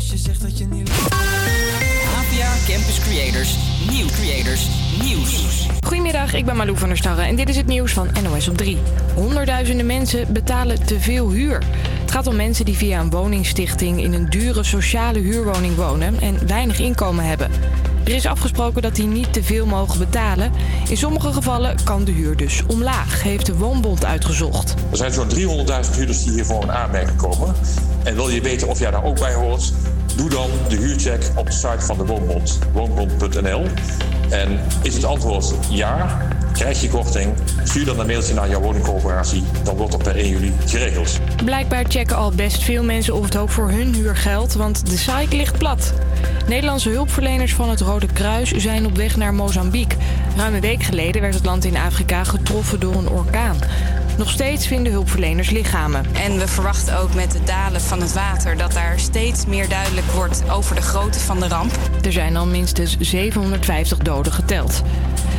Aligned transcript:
Als 0.00 0.10
je 0.10 0.16
zegt 0.16 0.42
dat 0.42 0.58
je 0.58 0.66
niet 0.66 0.90
APA 2.18 2.54
Campus 2.66 3.00
Creators. 3.00 3.56
Nieuw 3.90 4.06
Creators. 4.06 4.68
Nieuws. 5.02 5.66
Goedemiddag, 5.86 6.34
ik 6.34 6.44
ben 6.44 6.56
Malou 6.56 6.78
van 6.78 6.88
der 6.88 6.96
Starre 6.96 7.22
en 7.22 7.36
dit 7.36 7.48
is 7.48 7.56
het 7.56 7.66
nieuws 7.66 7.92
van 7.92 8.08
NOS 8.22 8.48
op 8.48 8.56
3. 8.56 8.78
Honderdduizenden 9.14 9.86
mensen 9.86 10.32
betalen 10.32 10.86
te 10.86 11.00
veel 11.00 11.30
huur. 11.30 11.62
Het 12.00 12.10
gaat 12.10 12.26
om 12.26 12.36
mensen 12.36 12.64
die 12.64 12.76
via 12.76 13.00
een 13.00 13.10
woningstichting 13.10 14.02
in 14.02 14.12
een 14.12 14.30
dure 14.30 14.62
sociale 14.62 15.18
huurwoning 15.18 15.76
wonen 15.76 16.20
en 16.20 16.46
weinig 16.46 16.78
inkomen 16.78 17.24
hebben. 17.24 17.50
Er 18.04 18.14
is 18.14 18.26
afgesproken 18.26 18.82
dat 18.82 18.94
die 18.94 19.06
niet 19.06 19.32
te 19.32 19.42
veel 19.42 19.66
mogen 19.66 19.98
betalen. 19.98 20.52
In 20.88 20.96
sommige 20.96 21.32
gevallen 21.32 21.76
kan 21.84 22.04
de 22.04 22.12
huur 22.12 22.36
dus 22.36 22.62
omlaag, 22.66 23.22
heeft 23.22 23.46
de 23.46 23.56
Woonbond 23.56 24.04
uitgezocht. 24.04 24.74
Er 24.90 24.96
zijn 24.96 25.12
zo'n 25.12 25.28
300.000 25.28 25.94
huurders 25.94 26.24
die 26.24 26.32
hiervoor 26.32 26.62
in 26.62 26.72
aanmerking 26.72 27.16
komen. 27.18 27.54
En 28.04 28.14
wil 28.14 28.28
je 28.28 28.40
weten 28.40 28.68
of 28.68 28.78
jij 28.78 28.90
daar 28.90 29.04
ook 29.04 29.18
bij 29.18 29.34
hoort? 29.34 29.72
Doe 30.16 30.28
dan 30.28 30.50
de 30.68 30.76
huurcheck 30.76 31.22
op 31.36 31.46
de 31.46 31.52
site 31.52 31.80
van 31.80 31.98
de 31.98 32.04
Woonbond, 32.06 32.58
woonbond.nl. 32.72 33.66
En 34.30 34.60
is 34.82 34.94
het 34.94 35.04
antwoord 35.04 35.54
ja, 35.70 36.18
krijg 36.52 36.80
je 36.80 36.88
korting, 36.88 37.34
stuur 37.64 37.84
dan 37.84 38.00
een 38.00 38.06
mailtje 38.06 38.34
naar 38.34 38.48
jouw 38.48 38.60
woningcoöperatie. 38.60 39.44
Dan 39.62 39.76
wordt 39.76 39.92
dat 39.92 40.02
per 40.02 40.16
1 40.16 40.28
juli 40.28 40.52
geregeld. 40.66 41.20
Blijkbaar 41.44 41.84
checken 41.88 42.16
al 42.16 42.30
best 42.30 42.62
veel 42.62 42.82
mensen 42.82 43.14
of 43.14 43.24
het 43.24 43.36
ook 43.36 43.50
voor 43.50 43.70
hun 43.70 43.94
huur 43.94 44.16
geldt, 44.16 44.54
want 44.54 44.90
de 44.90 44.96
site 44.96 45.36
ligt 45.36 45.58
plat. 45.58 45.92
Nederlandse 46.48 46.90
hulpverleners 46.90 47.54
van 47.54 47.70
het 47.70 47.80
Rode 47.80 48.06
Kruis 48.06 48.50
zijn 48.50 48.86
op 48.86 48.96
weg 48.96 49.16
naar 49.16 49.34
Mozambique. 49.34 49.98
Ruim 50.36 50.54
een 50.54 50.60
week 50.60 50.82
geleden 50.82 51.20
werd 51.20 51.34
het 51.34 51.44
land 51.44 51.64
in 51.64 51.76
Afrika 51.76 52.24
getroffen 52.24 52.80
door 52.80 52.94
een 52.94 53.08
orkaan. 53.08 53.58
Nog 54.18 54.30
steeds 54.30 54.66
vinden 54.66 54.92
hulpverleners 54.92 55.50
lichamen. 55.50 56.04
En 56.14 56.38
we 56.38 56.48
verwachten 56.48 56.98
ook 56.98 57.14
met 57.14 57.32
het 57.32 57.46
dalen 57.46 57.80
van 57.80 58.00
het 58.00 58.12
water 58.12 58.56
dat 58.56 58.72
daar 58.72 58.98
steeds 58.98 59.46
meer 59.46 59.68
duidelijk 59.68 60.06
wordt 60.06 60.42
over 60.50 60.74
de 60.74 60.82
grootte 60.82 61.20
van 61.20 61.40
de 61.40 61.48
ramp. 61.48 61.78
Er 62.02 62.12
zijn 62.12 62.36
al 62.36 62.46
minstens 62.46 62.96
750 62.98 63.98
doden 63.98 64.32
geteld. 64.32 64.82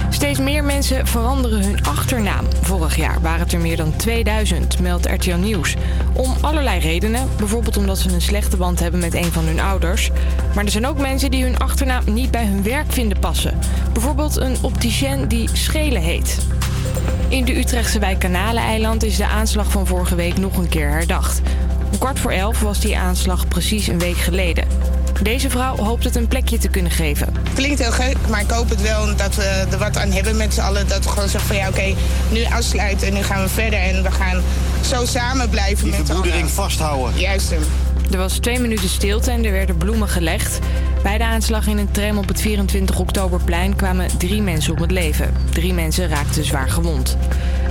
Steeds 0.10 0.40
meer 0.40 0.64
mensen 0.64 1.08
veranderen 1.08 1.64
hun 1.64 1.84
achternaam. 1.86 2.46
Vorig 2.62 2.96
jaar 2.96 3.22
waren 3.22 3.40
het 3.40 3.54
er 3.54 3.60
meer 3.60 3.78
dan 3.78 3.96
2000, 3.96 4.80
meldt 4.80 5.06
RTL 5.06 5.36
Nieuws. 5.36 5.76
Om 6.14 6.36
allerlei 6.42 6.80
redenen. 6.80 7.28
Bijvoorbeeld 7.38 7.78
omdat 7.78 8.00
ze 8.00 8.14
een 8.14 8.22
slechte 8.22 8.58
band 8.58 8.80
hebben 8.80 9.00
met 9.00 9.14
een 9.14 9.32
van 9.32 9.46
hun 9.46 9.60
ouders. 9.60 10.12
Maar 10.56 10.64
er 10.64 10.72
zijn 10.72 10.88
ook 10.88 10.98
mensen 10.98 11.32
die 11.32 11.44
hun 11.44 11.58
achternaam 11.58 12.04
niet 12.06 12.32
bij 12.32 12.46
hun 12.46 12.64
werk 12.64 12.92
vinden 12.92 13.20
passen. 13.20 13.60
Bijvoorbeeld 13.94 14.36
een 14.36 14.56
opticien 14.62 15.28
die 15.28 15.50
Schelen 15.54 16.02
heet. 16.02 16.38
In 17.32 17.46
de 17.46 17.58
Utrechtse 17.58 18.00
wijk 18.00 18.20
Kanaleneiland 18.20 19.04
is 19.04 19.18
de 19.18 19.26
aanslag 19.28 19.72
van 19.72 19.88
vorige 19.88 20.16
week 20.16 20.38
nog 20.38 20.58
een 20.58 20.70
keer 20.70 20.90
herdacht. 20.90 21.42
Om 21.92 21.98
kwart 21.98 22.20
voor 22.20 22.32
elf 22.32 22.60
was 22.60 22.80
die 22.80 22.98
aanslag 22.98 23.48
precies 23.48 23.88
een 23.88 24.00
week 24.00 24.18
geleden. 24.18 24.68
Deze 25.22 25.50
vrouw 25.50 25.76
hoopt 25.78 26.04
het 26.04 26.16
een 26.16 26.28
plekje 26.28 26.58
te 26.58 26.68
kunnen 26.68 26.92
geven. 26.92 27.34
Klinkt 27.54 27.80
heel 27.80 27.92
gek, 27.92 28.16
maar 28.30 28.42
ik 28.42 28.50
hoop 28.50 28.70
het 28.70 28.82
wel 28.82 29.16
dat 29.16 29.36
we 29.36 29.66
er 29.72 29.78
wat 29.78 29.98
aan 29.98 30.12
hebben 30.12 30.38
met 30.38 30.54
z'n 30.54 30.62
allen. 30.62 30.88
Dat 30.88 31.04
we 31.04 31.10
gewoon 31.10 31.30
zeggen 31.30 31.48
van 31.48 31.58
ja, 31.58 31.70
oké, 31.70 31.94
nu 32.32 32.44
afsluiten 32.46 33.08
en 33.08 33.14
nu 33.14 33.24
gaan 33.24 33.42
we 33.44 33.50
verder. 33.50 33.80
En 33.80 34.04
we 34.04 34.12
gaan 34.12 34.42
zo 34.90 35.06
samen 35.06 35.50
blijven 35.50 35.84
Die 35.84 35.98
met 35.98 36.06
z'n 36.06 36.12
allen. 36.12 36.24
verbroedering 36.24 36.50
vasthouden. 36.50 37.20
Juist 37.20 37.50
hem. 37.50 37.62
Er 38.12 38.18
was 38.18 38.38
twee 38.38 38.60
minuten 38.60 38.90
stilte 38.90 39.32
en 39.32 39.46
er 39.46 39.52
werden 39.52 39.78
bloemen 39.78 40.08
gelegd. 40.08 40.60
Bij 41.04 41.18
de 41.18 41.24
aanslag 41.24 41.68
in 41.68 41.78
een 41.78 41.92
tram 41.92 42.18
op 42.18 42.28
het 42.28 42.42
24 42.42 43.00
oktoberplein 43.00 43.76
kwamen 43.76 44.18
drie 44.18 44.42
mensen 44.42 44.74
om 44.76 44.82
het 44.82 44.92
leven. 44.92 45.34
Drie 45.50 45.74
mensen 45.74 46.08
raakten 46.08 46.46
zwaar 46.46 46.70
gewond. 46.70 47.18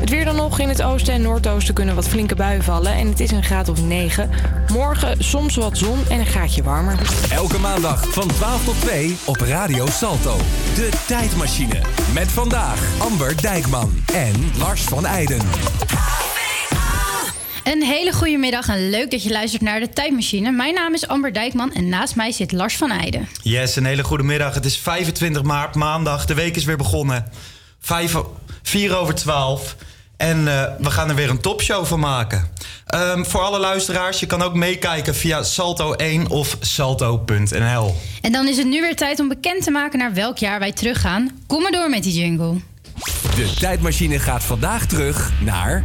Het 0.00 0.10
weer 0.10 0.24
dan 0.24 0.36
nog. 0.36 0.58
In 0.58 0.68
het 0.68 0.82
oosten 0.82 1.14
en 1.14 1.22
noordoosten 1.22 1.74
kunnen 1.74 1.94
wat 1.94 2.08
flinke 2.08 2.34
buien 2.34 2.62
vallen. 2.62 2.92
En 2.92 3.08
het 3.08 3.20
is 3.20 3.30
een 3.30 3.42
graad 3.42 3.68
of 3.68 3.82
9. 3.82 4.30
Morgen 4.72 5.24
soms 5.24 5.56
wat 5.56 5.78
zon 5.78 5.98
en 6.08 6.18
een 6.18 6.26
graadje 6.26 6.62
warmer. 6.62 6.98
Elke 7.30 7.58
maandag 7.58 8.12
van 8.12 8.28
12 8.28 8.64
tot 8.64 8.80
2 8.80 9.16
op 9.24 9.36
Radio 9.36 9.86
Salto. 9.86 10.36
De 10.74 10.88
tijdmachine. 11.06 11.80
Met 12.14 12.28
vandaag 12.28 12.80
Amber 12.98 13.42
Dijkman 13.42 13.92
en 14.14 14.34
Lars 14.58 14.82
van 14.82 15.06
Eijden. 15.06 15.40
Een 17.70 17.82
hele 17.82 18.12
goede 18.12 18.36
middag 18.36 18.68
en 18.68 18.90
leuk 18.90 19.10
dat 19.10 19.22
je 19.22 19.30
luistert 19.30 19.62
naar 19.62 19.80
de 19.80 19.88
Tijdmachine. 19.88 20.50
Mijn 20.50 20.74
naam 20.74 20.94
is 20.94 21.08
Amber 21.08 21.32
Dijkman 21.32 21.72
en 21.72 21.88
naast 21.88 22.16
mij 22.16 22.32
zit 22.32 22.52
Lars 22.52 22.76
van 22.76 22.90
Eijden. 22.90 23.28
Yes, 23.42 23.76
een 23.76 23.84
hele 23.84 24.04
goede 24.04 24.22
middag. 24.22 24.54
Het 24.54 24.64
is 24.64 24.78
25 24.78 25.42
maart, 25.42 25.74
maandag. 25.74 26.24
De 26.24 26.34
week 26.34 26.56
is 26.56 26.64
weer 26.64 26.76
begonnen. 26.76 27.26
Vijf, 27.80 28.14
o- 28.16 28.36
vier 28.62 28.96
over 28.96 29.14
12. 29.14 29.76
En 30.16 30.48
eh, 30.48 30.64
we 30.78 30.90
gaan 30.90 31.08
er 31.08 31.14
weer 31.14 31.30
een 31.30 31.40
topshow 31.40 31.84
van 31.84 32.00
maken. 32.00 32.48
Ehm, 32.86 33.24
voor 33.24 33.40
alle 33.40 33.58
luisteraars, 33.58 34.20
je 34.20 34.26
kan 34.26 34.42
ook 34.42 34.54
meekijken 34.54 35.14
via 35.14 35.42
Salto1 35.44 36.28
of 36.28 36.56
salto.nl. 36.60 37.94
En 38.20 38.32
dan 38.32 38.48
is 38.48 38.56
het 38.56 38.66
nu 38.66 38.80
weer 38.80 38.96
tijd 38.96 39.20
om 39.20 39.28
bekend 39.28 39.64
te 39.64 39.70
maken 39.70 39.98
naar 39.98 40.14
welk 40.14 40.38
jaar 40.38 40.58
wij 40.58 40.72
teruggaan. 40.72 41.30
Kom 41.46 41.62
maar 41.62 41.72
door 41.72 41.90
met 41.90 42.02
die 42.02 42.12
jingle. 42.20 42.60
De 43.36 43.54
tijdmachine 43.58 44.18
gaat 44.18 44.44
vandaag 44.44 44.86
terug 44.86 45.32
naar... 45.40 45.84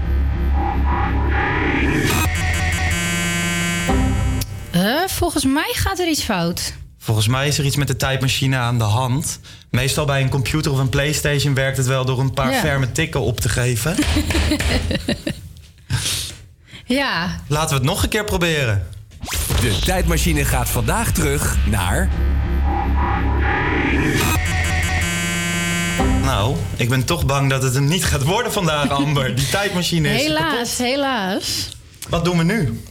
Volgens 5.08 5.46
mij 5.46 5.72
gaat 5.74 6.00
er 6.00 6.08
iets 6.08 6.24
fout. 6.24 6.74
Volgens 7.00 7.28
mij 7.28 7.48
is 7.48 7.58
er 7.58 7.66
iets 7.66 7.76
met 7.76 7.88
de 7.88 7.96
tijdmachine 7.96 8.58
aan 8.58 8.78
de 8.78 8.84
hand. 8.84 9.40
Meestal 9.72 10.06
bij 10.06 10.22
een 10.22 10.30
computer 10.30 10.72
of 10.72 10.78
een 10.78 10.90
Playstation 10.90 11.54
werkt 11.54 11.78
het 11.78 11.86
wel 11.88 12.06
door 12.06 12.20
een 12.20 12.34
paar 12.34 12.52
Ja. 12.52 12.60
ferme 12.60 12.92
tikken 12.92 13.22
op 13.22 13.40
te 13.40 13.50
geven. 13.50 13.96
Ja, 16.88 17.40
Laten 17.48 17.70
we 17.70 17.76
het 17.76 17.84
nog 17.84 18.04
een 18.04 18.10
keer 18.10 18.24
proberen. 18.24 18.88
De 19.62 19.80
tijdmachine 19.84 20.46
gaat 20.46 20.70
vandaag 20.70 21.12
terug 21.12 21.58
naar... 21.70 22.10
Nou, 26.24 26.56
ik 26.76 26.90
ben 26.90 27.06
toch 27.06 27.26
bang 27.26 27.50
dat 27.50 27.64
het 27.64 27.74
hem 27.74 27.86
niet 27.86 28.06
gaat 28.06 28.24
worden 28.24 28.52
vandaag, 28.52 28.90
Amber. 28.90 29.36
Die 29.36 29.50
tijdmachine 29.50 30.10
is 30.10 30.28
kapot. 30.28 30.38
helaas, 30.52 30.78
helaas. 30.78 31.70
Wat 32.10 32.26
doen 32.26 32.38
we 32.38 32.44
nu? 32.44 32.82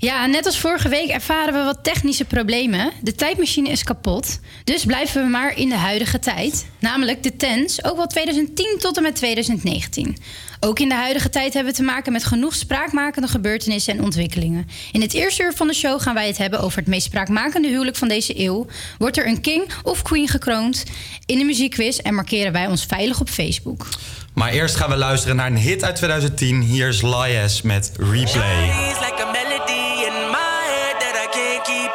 Ja, 0.00 0.26
net 0.26 0.46
als 0.46 0.58
vorige 0.58 0.88
week 0.88 1.08
ervaren 1.08 1.52
we 1.52 1.62
wat 1.64 1.84
technische 1.84 2.24
problemen. 2.24 2.92
De 3.02 3.14
tijdmachine 3.14 3.68
is 3.68 3.82
kapot. 3.82 4.40
Dus 4.64 4.84
blijven 4.84 5.22
we 5.22 5.28
maar 5.28 5.56
in 5.56 5.68
de 5.68 5.76
huidige 5.76 6.18
tijd. 6.18 6.66
Namelijk 6.78 7.22
de 7.22 7.36
TENS, 7.36 7.84
ook 7.84 7.96
wel 7.96 8.06
2010 8.06 8.76
tot 8.78 8.96
en 8.96 9.02
met 9.02 9.14
2019. 9.14 10.16
Ook 10.60 10.78
in 10.78 10.88
de 10.88 10.94
huidige 10.94 11.28
tijd 11.28 11.54
hebben 11.54 11.72
we 11.72 11.78
te 11.78 11.84
maken 11.84 12.12
met 12.12 12.24
genoeg 12.24 12.54
spraakmakende 12.54 13.28
gebeurtenissen 13.28 13.96
en 13.96 14.02
ontwikkelingen. 14.02 14.68
In 14.92 15.00
het 15.00 15.14
eerste 15.14 15.42
uur 15.42 15.52
van 15.52 15.66
de 15.66 15.74
show 15.74 16.00
gaan 16.00 16.14
wij 16.14 16.26
het 16.26 16.38
hebben 16.38 16.60
over 16.60 16.78
het 16.78 16.88
meest 16.88 17.06
spraakmakende 17.06 17.68
huwelijk 17.68 17.96
van 17.96 18.08
deze 18.08 18.40
eeuw. 18.40 18.66
Wordt 18.98 19.16
er 19.16 19.26
een 19.26 19.40
king 19.40 19.72
of 19.82 20.02
queen 20.02 20.28
gekroond 20.28 20.84
in 21.26 21.38
de 21.38 21.44
muziekquiz 21.44 21.98
en 21.98 22.14
markeren 22.14 22.52
wij 22.52 22.66
ons 22.66 22.84
veilig 22.84 23.20
op 23.20 23.28
Facebook. 23.28 23.88
Maar 24.34 24.52
eerst 24.52 24.74
gaan 24.74 24.90
we 24.90 24.96
luisteren 24.96 25.36
naar 25.36 25.46
een 25.46 25.56
hit 25.56 25.84
uit 25.84 25.96
2010. 25.96 26.60
Hier 26.60 26.88
is 26.88 27.02
Lias 27.02 27.62
met 27.62 27.92
Replay. 27.96 28.70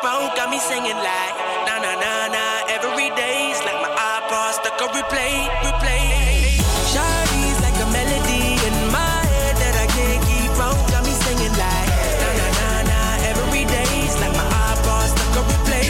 Out. 0.04 0.36
Got 0.36 0.50
me 0.50 0.60
singing 0.60 0.98
like 0.98 1.36
na 1.68 1.80
na 1.80 1.94
na 1.96 2.28
na 2.28 2.46
every 2.74 3.10
day. 3.16 3.52
It's 3.52 3.64
like 3.64 3.80
my 3.80 3.92
iPod 3.92 4.54
stuck 4.58 4.82
on 4.82 4.90
replay, 4.90 5.48
replay. 5.64 6.60
Shawty's 6.92 7.60
like 7.62 7.78
a 7.80 7.88
melody 7.94 8.58
in 8.68 8.76
my 8.92 9.20
head 9.32 9.56
that 9.62 9.76
I 9.78 9.88
can't 9.96 10.22
keep 10.26 10.52
out. 10.60 10.80
Got 10.92 11.06
me 11.06 11.14
singing 11.26 11.56
like 11.56 11.90
na 12.22 12.30
na 12.40 12.48
na 12.60 12.70
na 12.92 13.00
every 13.32 13.64
day. 13.66 13.88
It's 14.04 14.18
like 14.20 14.34
my 14.34 14.48
iPod 14.74 15.06
stuck 15.14 15.34
on 15.40 15.46
replay, 15.54 15.88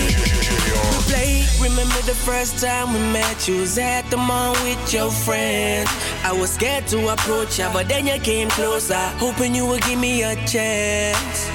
replay. 0.94 1.62
Remember 1.62 2.02
the 2.04 2.16
first 2.16 2.60
time 2.60 2.94
we 2.94 3.00
met? 3.12 3.48
You 3.48 3.62
was 3.62 3.78
at 3.78 4.04
the 4.10 4.18
mall 4.18 4.54
with 4.64 4.94
your 4.94 5.10
friends. 5.10 5.90
I 6.24 6.32
was 6.32 6.52
scared 6.54 6.88
to 6.88 7.10
approach 7.10 7.60
ya, 7.60 7.72
but 7.72 7.88
then 7.88 8.08
you 8.08 8.20
came 8.20 8.50
closer, 8.50 9.06
hoping 9.18 9.56
you 9.56 9.66
would 9.68 9.84
give 9.84 10.00
me 10.00 10.24
a 10.24 10.36
chance. 10.48 11.55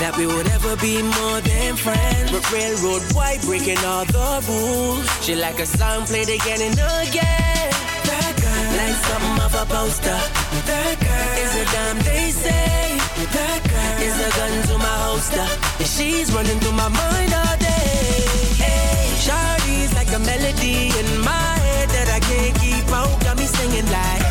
That 0.00 0.16
we 0.16 0.26
would 0.26 0.46
ever 0.48 0.76
be 0.76 1.02
more 1.02 1.40
than 1.40 1.74
friends? 1.76 2.30
But 2.30 2.44
railroad 2.52 3.02
white 3.14 3.42
breaking 3.42 3.78
all 3.84 4.04
the 4.04 4.44
rules. 4.46 5.06
She 5.24 5.34
like 5.34 5.58
a 5.58 5.66
song 5.66 6.06
played 6.06 6.28
again 6.28 6.60
and 6.62 6.78
again. 6.78 7.70
That 8.06 8.32
girl, 8.38 8.66
like 8.78 8.98
something 9.10 9.38
off 9.42 9.54
a 9.58 9.64
poster. 9.66 10.18
That 10.70 10.94
girl 11.02 11.32
is 11.42 11.52
a 11.62 11.64
damn 11.74 11.98
they 12.06 12.30
say. 12.30 12.98
That 13.34 13.60
girl 13.66 13.96
is 14.06 14.16
a 14.22 14.30
gun 14.38 14.54
to 14.70 14.74
my 14.78 14.96
holster. 15.04 15.46
And 15.78 15.88
she's 15.88 16.32
running 16.32 16.58
through 16.60 16.78
my 16.78 16.88
mind 16.88 17.32
all 17.34 17.56
day. 17.58 18.22
Hey, 18.62 19.10
Shawty's 19.18 19.92
like 19.94 20.10
a 20.14 20.20
melody 20.20 20.94
in 20.94 21.08
my 21.26 21.50
head 21.66 21.88
that 21.90 22.08
I 22.14 22.20
can't 22.20 22.54
keep 22.62 22.86
out. 22.94 23.18
Got 23.24 23.36
me 23.36 23.46
singing 23.46 23.86
like 23.90 24.27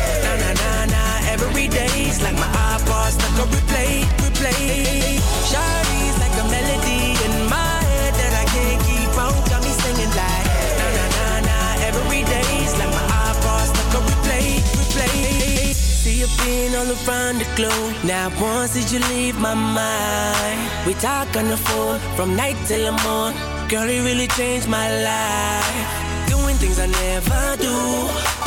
every 1.42 1.68
day. 1.68 1.88
It's 2.08 2.22
like 2.22 2.34
my 2.34 2.50
iPod 2.74 3.10
stuck 3.12 3.38
on 3.42 3.48
replay, 3.54 4.04
replay. 4.22 5.18
Shawty's 5.48 6.16
like 6.22 6.34
a 6.42 6.44
melody 6.50 7.16
in 7.26 7.34
my 7.48 7.78
head 7.92 8.14
that 8.20 8.32
I 8.42 8.44
can't 8.54 8.80
keep 8.88 9.12
out. 9.18 9.38
Got 9.50 9.62
me 9.62 9.72
singing 9.82 10.12
like 10.20 10.46
na 10.78 10.86
na 10.96 11.04
na 11.16 11.26
na 11.48 11.58
every 11.88 12.22
day. 12.24 12.50
It's 12.64 12.76
like 12.78 12.92
my 12.98 13.04
iPod 13.28 13.64
stuck 13.70 13.94
on 13.98 14.02
replay, 14.10 14.46
replay. 14.78 15.74
See 15.74 16.20
you 16.20 16.28
being 16.42 16.74
all 16.74 16.94
from 17.06 17.38
the 17.38 17.46
glow. 17.56 17.80
Now 18.04 18.30
once 18.40 18.74
did 18.74 18.90
you 18.92 19.00
leave 19.10 19.38
my 19.38 19.54
mind? 19.54 20.60
We 20.86 20.94
talk 20.94 21.36
on 21.36 21.48
the 21.48 21.56
phone 21.56 21.98
from 22.16 22.36
night 22.36 22.56
till 22.66 22.84
the 22.88 22.94
morn. 23.04 23.34
Girl, 23.68 23.88
it 23.88 24.02
really 24.02 24.28
changed 24.28 24.68
my 24.68 24.88
life. 25.02 26.28
Doing 26.28 26.56
things 26.56 26.78
I 26.78 26.86
never 26.86 27.56
do. 27.62 27.76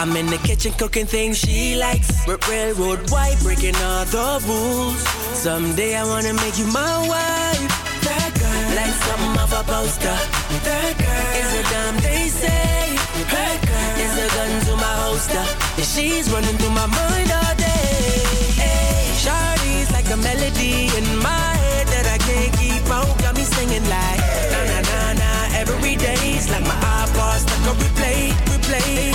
I'm 0.02 0.16
in 0.18 0.26
the 0.26 0.38
kitchen 0.40 0.74
cooking 0.80 1.06
things 1.06 1.38
she 1.38 1.76
likes. 1.76 2.10
R- 2.28 2.40
railroad 2.50 3.12
white, 3.12 3.38
breaking 3.44 3.76
all 3.76 4.04
the 4.06 4.42
rules. 4.50 4.98
Someday 5.38 5.96
I 5.96 6.04
wanna 6.04 6.34
make 6.34 6.58
you 6.58 6.66
my 6.74 6.98
wife. 7.08 7.70
That 8.02 8.34
girl, 8.34 8.66
like 8.74 8.96
something 9.06 9.38
of 9.38 9.54
a 9.54 9.62
poster. 9.62 10.18
That 10.66 10.94
girl 10.98 11.32
is 11.38 11.52
a 11.54 11.64
damn 11.70 11.96
they 12.02 12.28
say. 12.34 12.98
That 13.30 13.58
girl 13.62 13.94
is 14.02 14.14
a 14.26 14.28
gun 14.34 14.52
to 14.66 14.74
my 14.82 14.94
holster. 15.06 15.46
And 15.78 15.86
she's 15.86 16.32
running 16.34 16.58
through 16.58 16.74
my 16.74 16.88
mind 16.90 17.30
all 17.38 17.54
day. 17.62 18.26
Hey, 18.58 19.06
Shawty's 19.22 19.92
like 19.94 20.10
a 20.10 20.18
melody 20.18 20.90
in 20.98 21.06
my 21.22 21.54
head 21.62 21.86
that 21.94 22.06
I 22.10 22.18
can't 22.18 22.52
keep 22.58 22.90
out. 22.90 23.06
Got 23.22 23.36
me 23.38 23.44
singing 23.46 23.86
like 23.86 24.22
na 24.50 24.62
na 24.66 24.80
na 24.82 25.00
na 25.22 25.32
every 25.62 25.96
day's 25.96 26.50
like 26.50 26.66
my 26.66 26.78
iPod 27.06 27.38
stuck 27.46 27.70
on 27.70 27.76
replay, 27.78 28.34
replay. 28.72 29.12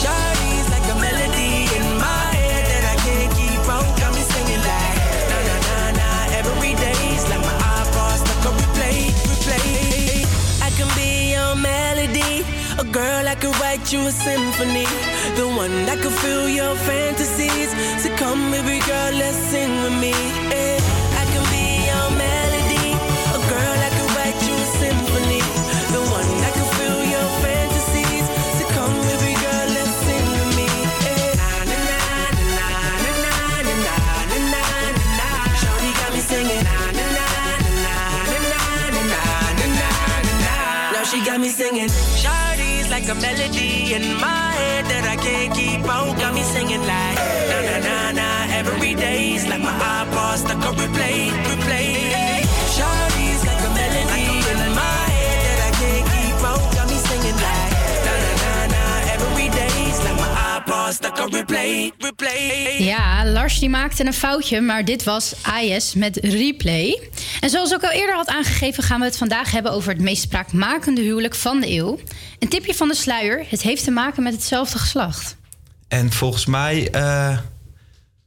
Shawty's 0.00 0.68
like 0.70 0.86
a 0.90 0.96
melody 1.00 1.66
in 1.76 1.84
my 1.98 2.26
head 2.38 2.64
that 2.70 2.84
I 2.92 2.96
can't 3.06 3.32
keep 3.34 3.60
out. 3.68 3.86
Got 3.98 4.14
me 4.14 4.22
singing 4.22 4.62
like 4.62 4.98
na 5.30 5.38
na 5.48 5.56
na 5.66 5.78
na 5.98 6.08
every 6.38 6.74
day's 6.74 7.24
like 7.30 7.40
my 7.42 7.56
iPod 7.80 8.16
stuck 8.22 8.46
on 8.48 8.54
replay, 8.60 9.10
replay. 9.30 10.24
I 10.62 10.70
can 10.76 10.88
be 10.96 11.32
your 11.34 11.54
melody, 11.56 12.44
a 12.78 12.84
girl 12.84 13.28
I 13.28 13.34
could 13.34 13.56
write 13.60 13.92
you 13.92 14.00
a 14.06 14.10
symphony, 14.12 14.86
the 15.36 15.46
one 15.48 15.86
that 15.86 15.98
could 16.02 16.12
fill 16.12 16.48
your 16.48 16.74
fantasies. 16.76 17.70
So 18.02 18.14
come, 18.16 18.50
baby 18.50 18.78
girl, 18.86 19.12
let's 19.12 19.36
sing 19.36 19.70
with 19.82 19.96
me. 20.00 20.12
eh. 20.52 20.83
Got 41.34 41.40
me 41.40 41.48
singing. 41.48 41.88
Shawty's 41.88 42.88
like 42.90 43.08
a 43.08 43.14
melody 43.16 43.92
in 43.92 44.02
my 44.20 44.52
head 44.54 44.84
that 44.84 45.04
I 45.04 45.16
can't 45.16 45.52
keep 45.52 45.82
out. 45.82 46.16
Got 46.16 46.32
me 46.32 46.42
singing 46.42 46.80
like 46.80 47.18
na 47.50 47.58
na 47.68 47.76
na 47.86 48.12
na 48.12 48.28
every 48.54 48.94
day's 48.94 49.44
like 49.48 49.60
my 49.60 49.74
iPod 49.98 50.36
stuck 50.38 50.64
on 50.64 50.76
replay. 50.76 51.43
Stuck 60.94 61.18
on 61.18 61.32
replay, 61.32 61.92
replay. 61.98 62.82
Ja, 62.82 63.24
Lars 63.26 63.58
die 63.58 63.68
maakte 63.68 64.06
een 64.06 64.12
foutje, 64.12 64.60
maar 64.60 64.84
dit 64.84 65.04
was 65.04 65.34
AS 65.42 65.94
met 65.94 66.16
replay. 66.16 67.08
En 67.40 67.50
zoals 67.50 67.70
ik 67.70 67.82
al 67.82 67.90
eerder 67.90 68.14
had 68.14 68.28
aangegeven, 68.28 68.82
gaan 68.82 68.98
we 68.98 69.04
het 69.04 69.16
vandaag 69.16 69.50
hebben 69.50 69.72
over 69.72 69.92
het 69.92 70.00
meest 70.00 70.22
spraakmakende 70.22 71.00
huwelijk 71.00 71.34
van 71.34 71.60
de 71.60 71.70
eeuw. 71.70 71.98
Een 72.38 72.48
tipje 72.48 72.74
van 72.74 72.88
de 72.88 72.94
sluier: 72.94 73.44
het 73.48 73.62
heeft 73.62 73.84
te 73.84 73.90
maken 73.90 74.22
met 74.22 74.32
hetzelfde 74.32 74.78
geslacht. 74.78 75.36
En 75.88 76.12
volgens 76.12 76.46
mij 76.46 76.90
eh, 76.90 77.38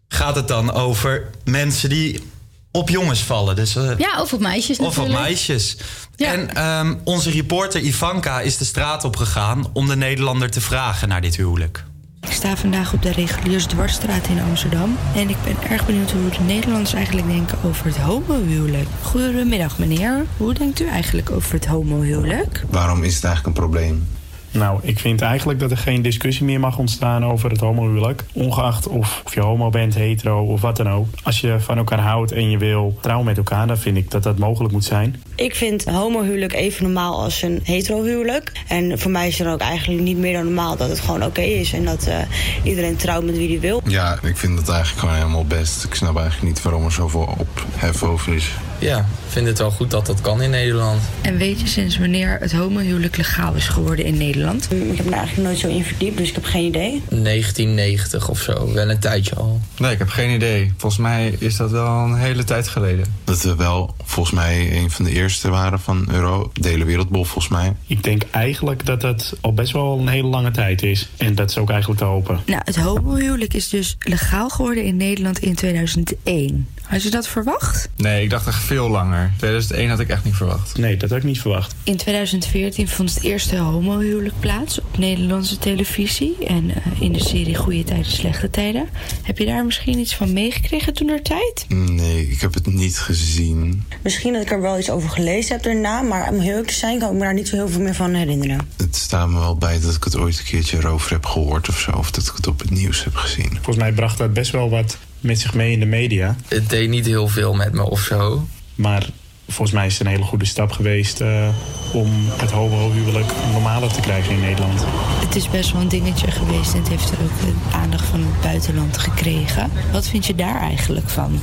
gaat 0.08 0.36
het 0.36 0.48
dan 0.48 0.72
over 0.74 1.30
mensen 1.44 1.90
die 1.90 2.24
op 2.72 2.90
jongens 2.90 3.24
vallen. 3.24 3.56
Dus, 3.56 3.76
eh, 3.76 3.98
Ja, 3.98 4.22
of 4.22 4.34
op 4.34 4.40
meisjes 4.40 4.78
Of 4.78 4.86
op 4.86 4.96
natuurlijk. 4.96 5.20
meisjes. 5.20 5.78
En 6.16 6.56
ehm, 6.56 6.96
onze 7.04 7.32
reporter 7.32 7.82
Ivanka 7.82 8.40
is 8.42 8.58
de 8.58 8.66
straat 8.66 9.04
op 9.04 9.16
gegaan 9.16 9.70
om 9.74 9.88
de 9.88 9.96
Nederlander 9.96 10.50
te 10.50 10.62
vragen 10.62 11.08
naar 11.08 11.22
dit 11.22 11.36
huwelijk. 11.36 11.84
Ik 12.28 12.34
sta 12.34 12.58
vandaag 12.58 12.94
op 12.94 13.02
de 13.02 13.12
reguliers 13.12 13.66
dwarsstraat 13.66 14.28
in 14.28 14.42
Amsterdam. 14.42 14.98
En 15.16 15.30
ik 15.30 15.38
ben 15.44 15.70
erg 15.70 15.86
benieuwd 15.86 16.12
hoe 16.12 16.30
de 16.30 16.44
Nederlanders 16.46 16.94
eigenlijk 16.94 17.28
denken 17.28 17.58
over 17.64 17.86
het 17.86 17.98
homohuwelijk. 17.98 18.88
Goedemiddag 19.02 19.80
meneer. 19.80 20.26
Hoe 20.38 20.54
denkt 20.54 20.80
u 20.80 20.86
eigenlijk 20.88 21.32
over 21.32 21.54
het 21.54 21.66
homohuwelijk? 21.66 22.64
Waarom 22.70 23.04
is 23.04 23.16
het 23.16 23.24
eigenlijk 23.24 23.58
een 23.58 23.64
probleem? 23.64 24.17
Nou, 24.58 24.80
ik 24.84 25.00
vind 25.00 25.22
eigenlijk 25.22 25.60
dat 25.60 25.72
er 25.72 25.78
geen 25.78 26.02
discussie 26.02 26.46
meer 26.46 26.60
mag 26.60 26.78
ontstaan 26.78 27.26
over 27.26 27.50
het 27.50 27.60
homohuwelijk. 27.60 28.24
Ongeacht 28.34 28.88
of, 28.88 29.22
of 29.26 29.34
je 29.34 29.42
homo 29.42 29.70
bent, 29.70 29.96
hetero 29.96 30.44
of 30.46 30.62
wat 30.62 30.78
dan 30.78 30.90
ook. 30.90 31.08
Als 31.24 31.40
je 31.40 31.56
van 31.60 31.78
elkaar 31.78 32.00
houdt 32.00 32.32
en 32.32 32.50
je 32.50 32.58
wil 32.58 32.98
trouwen 33.02 33.26
met 33.26 33.38
elkaar, 33.38 33.68
dan 33.68 33.78
vind 33.78 33.98
ik 33.98 34.12
dat 34.12 34.24
dat 34.24 34.38
mogelijk 34.38 34.74
moet 34.74 34.86
zijn. 34.86 35.22
Ik 35.36 35.56
vind 35.56 35.86
homohuwelijk 35.86 36.54
even 36.54 36.84
normaal 36.84 37.22
als 37.22 37.42
een 37.42 37.60
heterohuwelijk. 37.64 38.52
En 38.68 39.00
voor 39.00 39.12
mij 39.12 39.28
is 39.28 39.38
het 39.38 39.46
dan 39.46 39.56
ook 39.56 39.62
eigenlijk 39.62 40.02
niet 40.02 40.18
meer 40.18 40.34
dan 40.34 40.46
normaal 40.46 40.78
dat 40.78 40.90
het 40.90 41.00
gewoon 41.00 41.24
oké 41.24 41.42
is. 41.42 41.74
En 41.74 41.86
dat 41.86 42.08
eh, 42.08 42.18
iedereen 42.64 42.96
trouwt 42.96 43.24
met 43.24 43.38
wie 43.38 43.50
hij 43.50 43.60
wil. 43.60 43.82
Ja, 43.88 44.20
ik 44.24 44.38
vind 44.38 44.60
het 44.60 44.70
eigenlijk 44.70 45.00
gewoon 45.00 45.16
helemaal 45.16 45.46
best. 45.46 45.84
Ik 45.84 45.94
snap 45.94 46.18
eigenlijk 46.18 46.48
niet 46.48 46.62
waarom 46.62 46.86
er 46.86 46.92
zoveel 46.92 47.36
ophef 47.38 48.04
over 48.04 48.34
is. 48.34 48.52
Ja, 48.80 48.98
ik 48.98 49.06
vind 49.28 49.48
het 49.48 49.58
wel 49.58 49.72
goed 49.72 49.92
dat 49.92 50.06
dat 50.06 50.22
kan 50.22 50.42
in 50.42 50.50
Nederland. 50.50 51.02
En 51.22 51.38
weet 51.38 51.62
je 51.62 51.68
sinds 51.68 51.98
wanneer 51.98 52.38
het 52.40 52.52
homohuwelijk 52.52 53.18
legaal 53.18 53.54
is 53.54 53.68
geworden 53.68 54.06
in 54.06 54.18
Nederland? 54.18 54.64
Ik 54.72 54.98
heb 54.98 55.06
me 55.06 55.12
er 55.12 55.18
eigenlijk 55.18 55.48
nooit 55.48 55.60
zo 55.60 55.68
in 55.68 55.84
verdiept, 55.84 56.18
dus 56.18 56.28
ik 56.28 56.36
heb 56.36 56.44
geen 56.44 56.66
idee. 56.66 57.02
1990 57.10 58.30
of 58.30 58.40
zo, 58.40 58.74
wel 58.74 58.90
een 58.90 59.00
tijdje 59.00 59.36
al. 59.36 59.62
Nee, 59.78 59.92
ik 59.92 59.98
heb 59.98 60.10
geen 60.10 60.30
idee. 60.30 60.74
Volgens 60.78 61.02
mij 61.02 61.36
is 61.40 61.56
dat 61.56 61.72
wel 61.72 61.88
een 61.88 62.16
hele 62.16 62.44
tijd 62.44 62.68
geleden. 62.68 63.06
Dat 63.24 63.42
we 63.42 63.56
wel 63.56 63.96
volgens 64.04 64.36
mij 64.36 64.78
een 64.78 64.92
van 64.92 65.06
de 65.06 65.12
eerste 65.12 65.50
waren 65.50 65.80
van 65.80 66.08
Euro. 66.12 66.52
De 66.54 66.68
hele 66.68 66.86
wereldbol 66.86 67.24
volgens 67.24 67.48
mij. 67.48 67.74
Ik 67.88 68.04
denk 68.04 68.24
eigenlijk 68.32 68.86
dat 68.86 69.02
dat 69.02 69.34
al 69.42 69.54
best 69.54 69.72
wel 69.72 70.00
een 70.00 70.08
hele 70.08 70.28
lange 70.28 70.52
tijd 70.52 70.84
is. 70.84 71.10
En 71.18 71.36
dat 71.36 71.50
is 71.50 71.58
ook 71.58 71.70
eigenlijk 71.70 72.00
te 72.00 72.06
hopen. 72.06 72.40
Nou, 72.46 72.62
het 72.66 72.76
homohuwelijk 72.76 73.54
is 73.54 73.70
dus 73.70 73.98
legaal 74.00 74.50
geworden 74.50 74.84
in 74.84 74.98
Nederland 74.98 75.40
in 75.40 75.56
2001. 75.56 76.68
Had 76.88 77.04
je 77.04 77.10
dat 77.10 77.28
verwacht? 77.28 77.90
Nee, 77.96 78.24
ik 78.24 78.30
dacht 78.30 78.48
echt 78.48 78.64
veel 78.64 78.90
langer. 78.90 79.34
2001 79.38 79.90
had 79.90 80.00
ik 80.00 80.10
echt 80.10 80.24
niet 80.24 80.36
verwacht. 80.36 80.78
Nee, 80.78 80.98
dat 80.98 81.10
had 81.10 81.18
ik 81.18 81.24
niet 81.24 81.42
verwacht. 81.42 81.76
In 81.84 81.98
2014 81.98 82.88
vond 82.88 83.14
het 83.14 83.24
eerste 83.24 83.58
homohuwelijk 83.58 84.40
plaats 84.40 84.80
op 84.80 84.98
Nederlandse 84.98 85.58
televisie. 85.58 86.46
En 86.46 86.70
eh, 86.70 87.02
in 87.02 87.14
de 87.14 87.24
serie 87.24 87.56
Goede 87.56 87.84
Tijden, 87.84 88.12
Slechte 88.12 88.50
Tijden. 88.50 88.90
Heb 89.24 89.38
je 89.38 89.46
daar 89.46 89.66
misschien 89.66 90.00
iets 90.00 90.16
van 90.16 90.34
meegekregen 90.34 90.94
toen 90.94 91.10
er 91.10 91.22
tijd? 91.22 91.66
Nee, 91.68 92.30
ik 92.30 92.42
heb 92.42 92.54
het 92.54 92.68
niet 92.68 92.98
gezien. 93.00 93.84
Misschien 94.02 94.34
dat 94.34 94.42
ik 94.42 94.52
er 94.52 94.62
wel 94.62 94.80
iets 94.80 94.90
over 94.90 95.10
gelezen 95.10 95.56
heb 95.56 95.64
daarna, 95.64 96.02
maar 96.02 96.30
om 96.30 96.40
heel 96.40 96.50
eerlijk 96.50 96.68
te 96.68 96.74
zijn 96.74 97.00
kan 97.00 97.08
ik 97.08 97.14
me 97.14 97.20
daar 97.20 97.34
niet 97.34 97.48
zo 97.48 97.56
heel 97.56 97.70
veel 97.70 97.82
meer 97.82 97.96
van 97.96 98.14
herinneren. 98.14 98.70
Het 98.78 98.96
staat 98.96 99.30
me 99.30 99.40
wel 99.40 99.56
bij 99.56 99.80
dat 99.80 99.96
ik 99.96 100.04
het 100.04 100.18
ooit 100.18 100.40
een 100.40 100.46
keertje 100.46 100.78
erover 100.78 101.12
heb 101.12 101.26
gehoord 101.26 101.70
of 101.70 101.80
zo. 101.80 101.92
Of 101.92 102.12
dat 102.12 102.28
ik 102.28 102.34
het 102.36 102.48
op 102.48 102.60
het 102.60 102.70
nieuws 102.70 103.04
heb 103.04 103.16
gezien. 103.16 103.50
Volgens 103.52 103.78
mij 103.78 103.92
bracht 103.92 104.18
dat 104.18 104.34
best 104.34 104.52
wel 104.52 104.70
wat 104.70 104.98
met 105.20 105.40
zich 105.40 105.54
mee 105.54 105.72
in 105.72 105.80
de 105.80 105.86
media. 105.86 106.36
Het 106.48 106.70
deed 106.70 106.90
niet 106.90 107.06
heel 107.06 107.28
veel 107.28 107.54
met 107.54 107.74
me 107.74 107.84
of 107.84 108.02
zo. 108.02 108.48
Maar 108.76 109.10
volgens 109.48 109.72
mij 109.72 109.86
is 109.86 109.98
het 109.98 110.08
een 110.08 110.14
hele 110.14 110.24
goede 110.24 110.46
stap 110.46 110.72
geweest 110.72 111.22
eh, 111.22 111.48
om 111.94 112.12
het 112.38 112.52
homohuwelijk 112.52 113.32
normaler 113.52 113.94
te 113.94 114.00
krijgen 114.00 114.34
in 114.34 114.40
Nederland. 114.40 114.86
Het 115.26 115.36
is 115.36 115.50
best 115.50 115.72
wel 115.72 115.82
een 115.82 115.88
dingetje 115.88 116.32
geweest 116.32 116.74
en 116.74 116.80
het 116.80 116.88
heeft 116.88 117.12
er 117.12 117.18
ook 117.24 117.40
de 117.40 117.76
aandacht 117.78 118.06
van 118.06 118.20
het 118.20 118.42
buitenland 118.42 118.98
gekregen. 118.98 119.72
Wat 119.92 120.08
vind 120.08 120.26
je 120.26 120.36
daar 120.36 120.62
eigenlijk 120.62 121.10
van? 121.10 121.40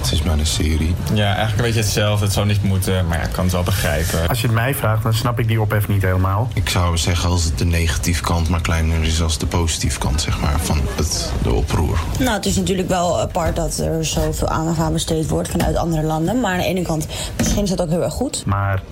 Het 0.00 0.12
is 0.12 0.22
maar 0.22 0.38
een 0.38 0.46
serie. 0.46 0.94
Ja, 1.14 1.26
eigenlijk 1.26 1.56
een 1.56 1.64
beetje 1.64 1.80
hetzelfde. 1.80 2.24
Het 2.24 2.34
zou 2.34 2.46
niet 2.46 2.62
moeten, 2.62 3.06
maar 3.06 3.18
ja, 3.18 3.24
ik 3.24 3.32
kan 3.32 3.44
het 3.44 3.52
wel 3.52 3.62
begrijpen. 3.62 4.28
Als 4.28 4.40
je 4.40 4.46
het 4.46 4.56
mij 4.56 4.74
vraagt, 4.74 5.02
dan 5.02 5.14
snap 5.14 5.38
ik 5.38 5.48
die 5.48 5.60
ophef 5.60 5.88
niet 5.88 6.02
helemaal. 6.02 6.48
Ik 6.54 6.68
zou 6.68 6.96
zeggen 6.96 7.30
als 7.30 7.44
het 7.44 7.58
de 7.58 7.64
negatieve 7.64 8.22
kant 8.22 8.48
maar 8.48 8.60
kleiner 8.60 9.02
is 9.02 9.22
als 9.22 9.38
de 9.38 9.46
positieve 9.46 9.98
kant 9.98 10.20
zeg 10.20 10.40
maar, 10.40 10.60
van 10.60 10.80
het, 10.96 11.32
de 11.42 11.52
oproer. 11.52 12.00
Nou, 12.18 12.30
het 12.30 12.46
is 12.46 12.56
natuurlijk 12.56 12.88
wel 12.88 13.20
apart 13.20 13.56
dat 13.56 13.78
er 13.78 14.04
zoveel 14.04 14.48
aandacht 14.48 14.78
aan 14.78 14.92
besteed 14.92 15.28
wordt 15.28 15.48
vanuit 15.48 15.76
andere 15.76 16.02
landen. 16.02 16.40
Maar 16.40 16.52
aan 16.52 16.58
de 16.58 16.64
ene 16.64 16.82
kant, 16.82 17.06
misschien 17.40 17.62
is 17.62 17.70
dat 17.70 17.80
ook 17.80 17.88
heel 17.88 18.02
erg 18.02 18.12
goed. 18.12 18.42
Maar 18.46 18.82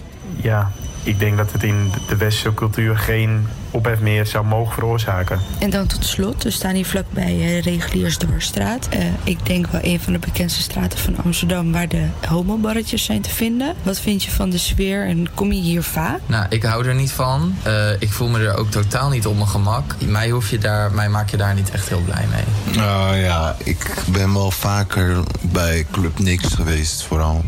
ja, 0.43 0.71
ik 1.09 1.19
denk 1.19 1.37
dat 1.37 1.53
het 1.53 1.63
in 1.63 1.93
de 2.09 2.17
westerse 2.17 2.55
cultuur 2.55 2.99
geen 2.99 3.47
ophef 3.71 4.01
meer 4.01 4.27
zou 4.27 4.45
mogen 4.45 4.75
veroorzaken. 4.75 5.41
En 5.59 5.71
dan 5.71 5.87
tot 5.87 6.05
slot, 6.05 6.43
we 6.43 6.51
staan 6.51 6.75
hier 6.75 6.87
vlakbij 6.87 7.35
uh. 7.35 7.67
Uh, 7.67 9.05
ik 9.25 9.47
denk 9.47 9.67
wel 9.67 9.81
een 9.85 10.01
van 10.01 10.13
de 10.13 10.19
bekendste 10.19 10.63
straten 10.63 10.99
van 10.99 11.17
Amsterdam 11.25 11.73
waar 11.73 11.89
de 11.89 12.07
homobarretjes 12.29 13.05
zijn 13.05 13.21
te 13.21 13.31
vinden. 13.31 13.75
Wat 13.83 14.01
vind 14.01 14.25
je 14.25 14.31
van 14.31 14.51
de 14.51 14.59
sfeer 14.59 15.07
en 15.07 15.35
kom 15.35 15.53
je 15.53 15.61
hier 15.61 15.83
vaak? 15.83 16.21
Nou, 16.27 16.47
ik 16.49 16.63
hou 16.63 16.87
er 16.87 16.95
niet 16.95 17.13
van. 17.13 17.55
Uh, 17.67 17.91
ik 17.99 18.13
voel 18.13 18.29
me 18.29 18.39
er 18.39 18.57
ook 18.57 18.71
totaal 18.71 19.11
niet 19.11 19.27
op 19.27 19.35
mijn 19.35 19.49
gemak. 19.49 19.95
Mij, 20.07 20.31
hoef 20.31 20.51
je 20.51 20.59
daar, 20.59 20.93
mij 20.93 21.09
maak 21.09 21.31
je 21.31 21.37
daar 21.37 21.55
niet 21.55 21.71
echt 21.71 21.89
heel 21.89 22.01
blij 22.01 22.25
mee. 22.31 22.77
Nou 22.77 23.17
ja, 23.17 23.57
ik 23.65 23.95
ben 24.07 24.35
wel 24.35 24.51
vaker 24.51 25.17
bij 25.41 25.87
Club 25.91 26.19
Nix 26.19 26.55
geweest 26.55 27.03
vooral. 27.03 27.45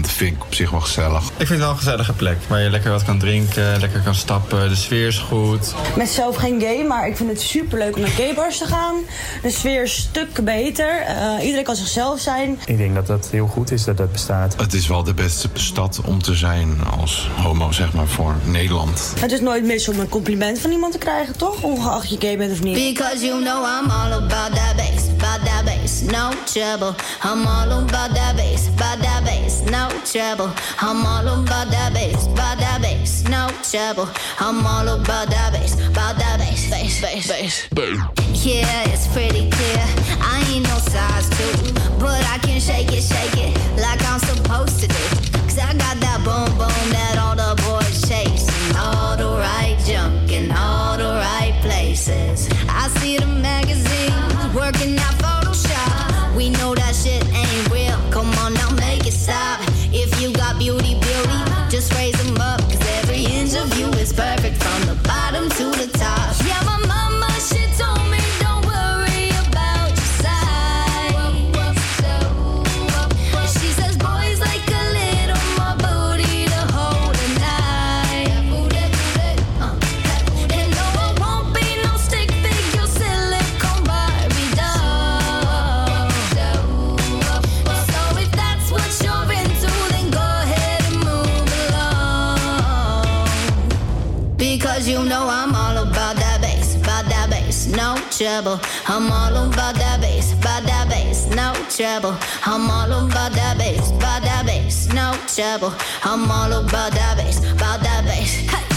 dat 0.00 0.10
vind 0.10 0.36
ik 0.36 0.44
op 0.44 0.54
zich 0.54 0.70
wel 0.70 0.80
gezellig. 0.80 1.22
Ik 1.22 1.32
vind 1.36 1.48
het 1.48 1.58
wel 1.58 1.70
een 1.70 1.76
gezellige 1.76 2.12
plek 2.12 2.36
waar 2.48 2.60
je 2.60 2.70
lekker 2.70 2.90
wat 2.90 3.03
wat 3.04 3.18
kan 3.18 3.28
drinken, 3.28 3.80
lekker 3.80 4.00
kan 4.00 4.14
stappen. 4.14 4.68
De 4.68 4.74
sfeer 4.74 5.06
is 5.06 5.18
goed. 5.18 5.66
Ik 5.66 5.94
ben 5.94 6.06
zelf 6.06 6.36
geen 6.36 6.60
gay, 6.60 6.84
maar 6.84 7.08
ik 7.08 7.16
vind 7.16 7.28
het 7.28 7.40
super 7.40 7.78
leuk 7.78 7.94
om 7.94 8.00
naar 8.00 8.10
gaybars 8.10 8.58
te 8.58 8.66
gaan. 8.66 8.94
De 9.42 9.50
sfeer 9.50 9.82
is 9.82 9.94
stukken 9.94 10.44
beter. 10.44 11.00
Eh, 11.00 11.44
iedereen 11.44 11.64
kan 11.64 11.76
zichzelf 11.76 12.20
zijn. 12.20 12.58
Ik 12.66 12.76
denk 12.76 12.94
dat 12.94 13.06
dat 13.06 13.28
heel 13.30 13.46
goed 13.46 13.70
is 13.70 13.84
dat 13.84 13.96
dat 13.96 14.12
bestaat. 14.12 14.54
Het 14.56 14.74
is 14.74 14.86
wel 14.86 15.02
de 15.02 15.14
beste 15.14 15.48
stad 15.52 16.00
om 16.04 16.22
te 16.22 16.34
zijn 16.34 16.84
als 16.98 17.28
homo, 17.42 17.72
zeg 17.72 17.92
maar, 17.92 18.06
voor 18.06 18.34
Nederland. 18.44 19.12
Het 19.18 19.32
is 19.32 19.40
nooit 19.40 19.64
mis 19.64 19.88
om 19.88 19.98
een 19.98 20.08
compliment 20.08 20.58
van 20.58 20.70
iemand 20.70 20.92
te 20.92 20.98
krijgen, 20.98 21.36
toch? 21.36 21.62
Ongeacht 21.62 22.08
je 22.08 22.16
gay 22.18 22.36
bent 22.36 22.52
of 22.52 22.62
niet. 22.62 22.94
Because 22.94 23.26
you 23.26 23.42
know 23.42 23.64
I'm 23.64 23.90
all 23.90 24.12
about 24.12 24.54
that 24.54 24.76
bass, 24.76 25.08
about 25.08 25.44
that 25.44 25.64
bass, 25.64 26.00
no 26.00 26.30
trouble. 26.44 26.94
I'm 27.24 27.46
all 27.46 27.70
about 27.70 28.14
that 28.14 28.36
bass, 28.36 28.68
about 28.68 29.02
that 29.02 29.24
bass, 29.24 29.60
no 29.70 29.86
trouble. 30.04 30.50
I'm 30.80 31.04
all 31.06 31.26
about 31.26 31.70
that 31.70 31.92
bass, 31.92 32.26
about 32.26 32.58
that 32.58 32.80
bass, 32.80 32.93
no 33.28 33.48
trouble. 33.70 34.08
I'm 34.38 34.64
all 34.66 34.88
about 34.88 35.28
that 35.30 35.52
bass, 35.52 35.74
about 35.74 36.16
that 36.18 36.38
bass, 36.38 36.70
bass, 36.70 37.00
bass, 37.00 37.68
bass. 37.68 37.68
Yeah, 38.44 38.92
it's 38.92 39.06
pretty 39.08 39.50
clear. 39.50 39.84
I 40.20 40.44
ain't 40.50 40.64
no 40.64 40.78
size 40.78 41.28
two, 41.30 41.72
but 41.98 42.22
I 42.34 42.38
can 42.38 42.60
shake 42.60 42.92
it, 42.92 43.02
shake 43.02 43.36
it 43.36 43.54
like 43.80 44.02
I'm 44.04 44.20
supposed 44.20 44.80
to 44.80 44.86
do. 44.86 45.04
Cause 45.44 45.58
I 45.58 45.72
got 45.74 45.96
that 46.00 46.20
boom 46.24 46.50
boom 46.58 46.84
that 46.92 47.18
all 47.18 47.36
the 47.36 47.54
boys 47.62 48.08
chase. 48.08 48.46
And 48.68 48.76
all 48.76 49.16
the 49.16 49.30
right 49.38 49.76
junk 49.86 50.30
in 50.30 50.50
all 50.52 50.96
the 50.96 51.04
right 51.04 51.56
places. 51.62 52.48
I 52.68 52.88
see 53.00 53.16
the 53.18 53.26
magazines 53.26 54.54
working 54.54 54.98
out 54.98 55.23
Because 94.84 95.00
you 95.02 95.08
know 95.08 95.26
I'm 95.30 95.54
all 95.54 95.78
about 95.78 96.16
that 96.16 96.42
bass, 96.42 96.76
about 96.76 97.06
that 97.06 97.30
bass, 97.30 97.66
no 97.68 97.96
trouble. 98.10 98.60
I'm 98.86 99.10
all 99.10 99.48
about 99.48 99.76
that 99.76 100.02
bass, 100.02 100.34
about 100.34 100.62
that 100.64 100.90
bass, 100.90 101.26
no 101.28 101.54
trouble. 101.70 102.14
I'm 102.44 102.70
all 102.70 102.92
about 102.92 103.32
that 103.32 103.56
bass, 103.56 103.90
about 103.92 104.20
that 104.24 104.44
bass, 104.44 104.92
no 104.92 105.16
trouble. 105.26 105.72
I'm 106.02 106.30
all 106.30 106.52
about 106.52 106.92
that 106.92 107.16
bass, 107.16 107.38
about 107.50 107.80
that 107.80 108.04
bass. 108.04 108.34
Hey, 108.50 108.73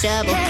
trouble. 0.00 0.47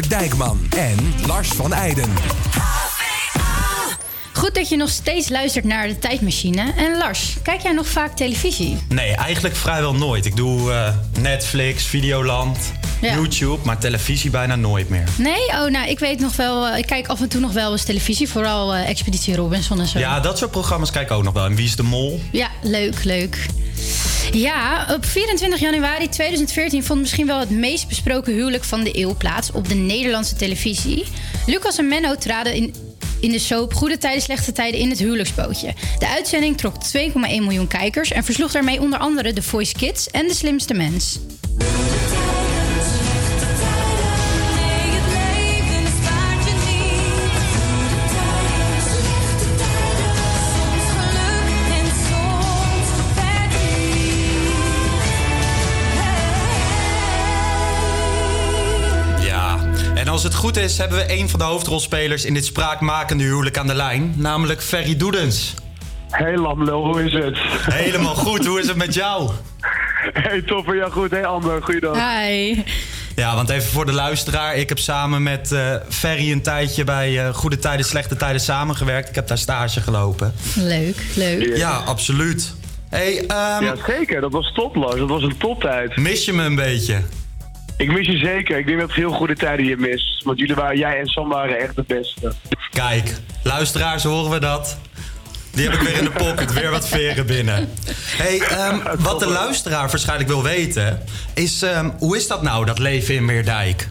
Dijkman 0.00 0.66
en 0.76 1.14
Lars 1.26 1.48
van 1.48 1.72
Eijden. 1.72 2.10
Goed 4.32 4.54
dat 4.54 4.68
je 4.68 4.76
nog 4.76 4.88
steeds 4.90 5.28
luistert 5.28 5.64
naar 5.64 5.88
de 5.88 5.98
tijdmachine. 5.98 6.72
En 6.76 6.98
Lars, 6.98 7.36
kijk 7.42 7.60
jij 7.60 7.72
nog 7.72 7.86
vaak 7.86 8.16
televisie? 8.16 8.78
Nee, 8.88 9.14
eigenlijk 9.14 9.56
vrijwel 9.56 9.94
nooit. 9.94 10.26
Ik 10.26 10.36
doe 10.36 10.72
eh, 10.72 10.94
Netflix, 11.20 11.84
Videoland, 11.84 12.58
Ja. 13.00 13.14
YouTube, 13.14 13.58
maar 13.64 13.78
televisie 13.78 14.30
bijna 14.30 14.56
nooit 14.56 14.88
meer. 14.88 15.04
Nee? 15.18 15.46
Oh, 15.48 15.70
nou, 15.70 15.88
ik 15.88 15.98
weet 15.98 16.20
nog 16.20 16.36
wel. 16.36 16.66
eh, 16.68 16.78
ik 16.78 16.86
kijk 16.86 17.06
af 17.06 17.20
en 17.20 17.28
toe 17.28 17.40
nog 17.40 17.52
wel 17.52 17.72
eens 17.72 17.84
televisie. 17.84 18.28
Vooral 18.28 18.74
eh, 18.74 18.88
Expeditie 18.88 19.36
Robinson 19.36 19.80
en 19.80 19.86
zo. 19.86 19.98
Ja, 19.98 20.20
dat 20.20 20.38
soort 20.38 20.50
programma's 20.50 20.90
kijk 20.90 21.10
ik 21.10 21.16
ook 21.16 21.22
nog 21.22 21.32
wel. 21.34 21.44
En 21.44 21.54
Wie 21.54 21.64
is 21.66 21.76
de 21.76 21.82
Mol? 21.82 22.22
Ja, 22.30 22.48
leuk, 22.62 23.04
leuk. 23.04 23.46
Ja, 24.32 24.86
op 24.94 25.04
24 25.04 25.60
januari 25.60 26.08
2014 26.08 26.84
vond 26.84 27.00
misschien 27.00 27.26
wel 27.26 27.38
het 27.38 27.50
meest 27.50 27.88
besproken 27.88 28.32
huwelijk 28.32 28.64
van 28.64 28.82
de 28.82 28.98
eeuw 28.98 29.14
plaats 29.16 29.52
op 29.52 29.68
de 29.68 29.74
Nederlandse 29.74 30.36
televisie. 30.36 31.04
Lucas 31.46 31.78
en 31.78 31.88
Menno 31.88 32.14
traden 32.14 32.54
in, 32.54 32.74
in 33.20 33.30
de 33.30 33.38
soap 33.38 33.74
Goede 33.74 33.98
Tijden, 33.98 34.22
Slechte 34.22 34.52
Tijden 34.52 34.80
in 34.80 34.90
het 34.90 34.98
huwelijksbootje. 34.98 35.74
De 35.98 36.08
uitzending 36.08 36.56
trok 36.56 36.74
2,1 36.96 37.12
miljoen 37.14 37.68
kijkers 37.68 38.10
en 38.10 38.24
versloeg 38.24 38.52
daarmee 38.52 38.80
onder 38.80 38.98
andere 38.98 39.32
The 39.32 39.42
Voice 39.42 39.74
Kids 39.74 40.10
en 40.10 40.26
De 40.26 40.34
Slimste 40.34 40.74
Mens. 40.74 41.18
Goed 60.52 60.62
is, 60.62 60.78
hebben 60.78 60.98
we 60.98 61.12
een 61.12 61.28
van 61.28 61.38
de 61.38 61.44
hoofdrolspelers 61.44 62.24
in 62.24 62.34
dit 62.34 62.44
spraakmakende 62.44 63.24
huwelijk 63.24 63.58
aan 63.58 63.66
de 63.66 63.74
lijn, 63.74 64.14
namelijk 64.16 64.62
Ferry 64.62 64.96
Doedens. 64.96 65.54
Hey 66.10 66.36
Lamlo, 66.36 66.84
hoe 66.84 67.04
is 67.04 67.12
het? 67.12 67.38
Helemaal 67.74 68.14
goed, 68.14 68.46
hoe 68.46 68.60
is 68.60 68.68
het 68.68 68.76
met 68.76 68.94
jou? 68.94 69.30
Hey 70.12 70.42
topper, 70.42 70.76
ja 70.76 70.88
goed. 70.88 71.10
Hey 71.10 71.26
Amber, 71.26 71.62
goeiedag. 71.62 71.94
Hi. 71.94 72.62
Ja, 73.16 73.34
want 73.34 73.48
even 73.48 73.70
voor 73.70 73.86
de 73.86 73.92
luisteraar. 73.92 74.56
Ik 74.56 74.68
heb 74.68 74.78
samen 74.78 75.22
met 75.22 75.52
eh, 75.52 75.74
Ferry 75.88 76.32
een 76.32 76.42
tijdje 76.42 76.84
bij 76.84 77.26
eh, 77.26 77.34
Goede 77.34 77.58
Tijden, 77.58 77.86
Slechte 77.86 78.16
Tijden 78.16 78.40
samengewerkt. 78.40 79.08
Ik 79.08 79.14
heb 79.14 79.28
daar 79.28 79.38
stage 79.38 79.80
gelopen. 79.80 80.34
Leuk, 80.54 80.96
leuk. 81.14 81.56
Ja, 81.56 81.76
absoluut. 81.76 82.54
Hey, 82.88 83.18
ehm, 83.26 83.64
Ja 83.64 83.74
zeker, 83.86 84.20
dat 84.20 84.32
was 84.32 84.52
top 84.52 84.74
Lars, 84.74 84.98
dat 84.98 85.08
was 85.08 85.22
een 85.22 85.36
toptijd. 85.36 85.96
mis 85.96 86.24
je 86.24 86.32
me 86.32 86.42
een 86.42 86.54
beetje? 86.54 87.02
Ik 87.82 87.92
mis 87.92 88.06
je 88.06 88.16
zeker. 88.16 88.58
Ik 88.58 88.66
denk 88.66 88.80
dat 88.80 88.92
veel 88.92 89.10
goede 89.10 89.34
tijden 89.34 89.66
je 89.66 89.76
mist. 89.76 90.24
Want 90.24 90.38
jullie 90.38 90.54
waren, 90.54 90.78
jij 90.78 90.98
en 90.98 91.06
Sam 91.06 91.28
waren 91.28 91.58
echt 91.58 91.76
de 91.76 91.84
beste. 91.86 92.32
Kijk, 92.70 93.14
luisteraars, 93.42 94.02
horen 94.02 94.30
we 94.30 94.38
dat? 94.38 94.78
Die 95.52 95.64
heb 95.68 95.80
ik 95.80 95.80
weer 95.80 95.98
in 95.98 96.04
de 96.04 96.10
pocket, 96.10 96.52
weer 96.52 96.70
wat 96.70 96.88
veren 96.88 97.26
binnen. 97.26 97.68
hey, 98.16 98.38
ehm, 98.40 99.02
wat 99.02 99.18
de 99.20 99.26
luisteraar 99.26 99.88
waarschijnlijk 99.88 100.28
wil 100.28 100.42
weten... 100.42 101.00
is 101.34 101.62
ehm, 101.62 101.90
hoe 101.98 102.16
is 102.16 102.26
dat 102.26 102.42
nou, 102.42 102.64
dat 102.64 102.78
leven 102.78 103.14
in 103.14 103.24
Meerdijk? 103.24 103.88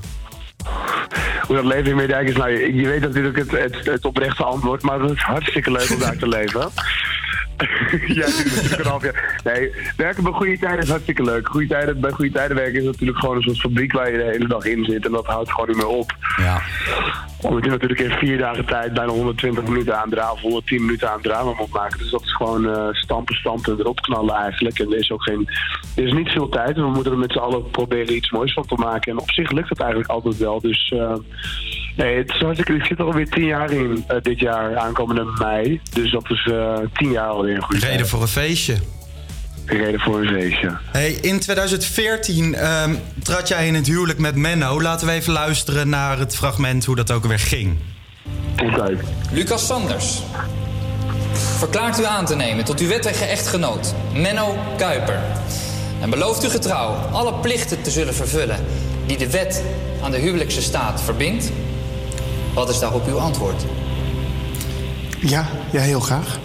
Hoe 1.41 1.55
dat 1.55 1.65
leven 1.65 1.89
in 1.89 1.95
Meerdijk 1.95 2.27
is, 2.27 2.35
nou, 2.35 2.51
je, 2.51 2.73
je 2.73 2.87
weet 2.87 3.01
natuurlijk 3.01 3.37
het, 3.37 3.51
het, 3.51 3.85
het 3.85 4.05
oprechte 4.05 4.43
antwoord, 4.43 4.81
maar 4.81 4.99
het 4.99 5.11
is 5.11 5.21
hartstikke 5.21 5.71
leuk 5.71 5.89
om 5.89 5.99
daar 5.99 6.17
te 6.17 6.27
leven. 6.27 6.69
ja, 8.19 8.27
natuurlijk 8.27 8.79
een 8.79 8.85
half 8.85 9.03
jaar. 9.03 9.39
Nee, 9.43 9.71
werken 9.97 10.23
bij 10.23 10.31
goede 10.31 10.57
tijden 10.57 10.83
is 10.83 10.89
hartstikke 10.89 11.23
leuk. 11.23 11.47
Goede 11.47 11.67
tijden, 11.67 11.99
bij 11.99 12.11
goede 12.11 12.31
tijden 12.31 12.55
werken 12.55 12.79
is 12.79 12.85
natuurlijk 12.85 13.19
gewoon 13.19 13.35
een 13.35 13.41
soort 13.41 13.59
fabriek 13.59 13.91
waar 13.91 14.11
je 14.11 14.17
de 14.17 14.23
hele 14.23 14.47
dag 14.47 14.65
in 14.65 14.85
zit 14.85 15.05
en 15.05 15.11
dat 15.11 15.25
houdt 15.25 15.51
gewoon 15.51 15.67
niet 15.67 15.77
meer 15.77 15.87
op. 15.87 16.15
Ja. 16.37 16.61
Omdat 17.41 17.63
je 17.63 17.69
natuurlijk 17.69 17.99
in 17.99 18.11
vier 18.11 18.37
dagen 18.37 18.65
tijd 18.65 18.93
bijna 18.93 19.11
120 19.11 19.63
minuten 19.63 19.99
aan 19.99 20.09
drama 20.09 20.31
of 20.31 20.41
110 20.41 20.81
minuten 20.81 21.11
aan 21.11 21.21
drama 21.21 21.53
moet 21.57 21.73
maken. 21.73 21.97
Dus 21.97 22.09
dat 22.09 22.21
is 22.21 22.35
gewoon 22.35 22.69
eh, 22.69 22.87
stampen, 22.91 23.35
stampen, 23.35 23.79
erop 23.79 24.01
knallen 24.01 24.35
eigenlijk. 24.35 24.79
En 24.79 24.91
er 24.91 24.97
is 24.97 25.11
ook 25.11 25.23
geen, 25.23 25.49
er 25.95 26.03
is 26.03 26.13
niet 26.13 26.29
veel 26.29 26.49
tijd 26.49 26.75
en 26.75 26.83
we 26.83 26.89
moeten 26.89 27.11
er 27.11 27.17
met 27.17 27.31
z'n 27.31 27.37
allen 27.37 27.69
proberen 27.69 28.15
iets 28.15 28.31
moois 28.31 28.53
van 28.53 28.65
te 28.65 28.75
maken. 28.75 29.11
En 29.11 29.19
op 29.19 29.31
zich 29.31 29.51
lukt 29.51 29.69
het 29.69 29.79
eigenlijk 29.79 30.09
altijd 30.09 30.37
wel. 30.37 30.61
Dus 30.61 30.93
eh, 30.95 31.13
nee, 31.95 32.17
het 32.17 32.29
is 32.29 32.39
hartstikke, 32.39 32.73
ik 32.73 32.85
zit 32.85 32.99
er 32.99 33.05
alweer 33.05 33.29
tien 33.29 33.45
jaar 33.45 33.71
in 33.71 34.03
eh, 34.07 34.17
dit 34.21 34.39
jaar, 34.39 34.77
aankomende 34.77 35.25
mei. 35.39 35.81
Dus 35.93 36.11
dat 36.11 36.29
is 36.29 36.47
eh, 36.51 36.77
tien 36.93 37.11
jaar 37.11 37.27
alweer 37.27 37.55
een 37.55 37.61
goede 37.61 37.85
Reden 37.85 38.07
voor 38.07 38.21
een 38.21 38.27
feestje. 38.27 38.77
Reden 39.65 39.99
voor 39.99 40.19
een 40.21 40.27
feestje. 40.27 40.77
Hey, 40.91 41.11
in 41.11 41.39
2014 41.39 42.55
ehm, 42.55 42.95
trad 43.23 43.47
jij 43.47 43.67
in 43.67 43.75
het 43.75 43.87
huwelijk 43.87 44.19
met 44.19 44.35
Menno. 44.35 44.81
Laten 44.81 45.07
we 45.07 45.13
even 45.13 45.33
luisteren 45.33 45.89
naar 45.89 46.19
het 46.19 46.35
fragment 46.35 46.85
hoe 46.85 46.95
dat 46.95 47.11
ook 47.11 47.25
weer 47.25 47.39
ging. 47.39 47.77
Oké. 48.63 48.97
Lucas 49.31 49.65
Sanders. 49.65 50.21
Verklaart 51.57 51.99
u 51.99 52.05
aan 52.05 52.25
te 52.25 52.35
nemen 52.35 52.65
tot 52.65 52.79
uw 52.79 52.87
wettige 52.87 53.25
echtgenoot, 53.25 53.93
Menno 54.13 54.57
Kuiper. 54.77 55.19
En 56.01 56.09
belooft 56.09 56.43
u 56.43 56.49
getrouw 56.49 56.93
alle 56.93 57.33
plichten 57.33 57.81
te 57.81 57.91
zullen 57.91 58.13
vervullen 58.13 58.59
die 59.05 59.17
de 59.17 59.29
wet 59.29 59.63
aan 60.03 60.11
de 60.11 60.17
huwelijkse 60.17 60.61
staat 60.61 61.01
verbindt? 61.01 61.51
Wat 62.53 62.69
is 62.69 62.79
daarop 62.79 63.07
uw 63.07 63.19
antwoord? 63.19 63.63
Ja, 65.19 65.47
ja, 65.71 65.81
heel 65.81 65.99
graag. 65.99 66.39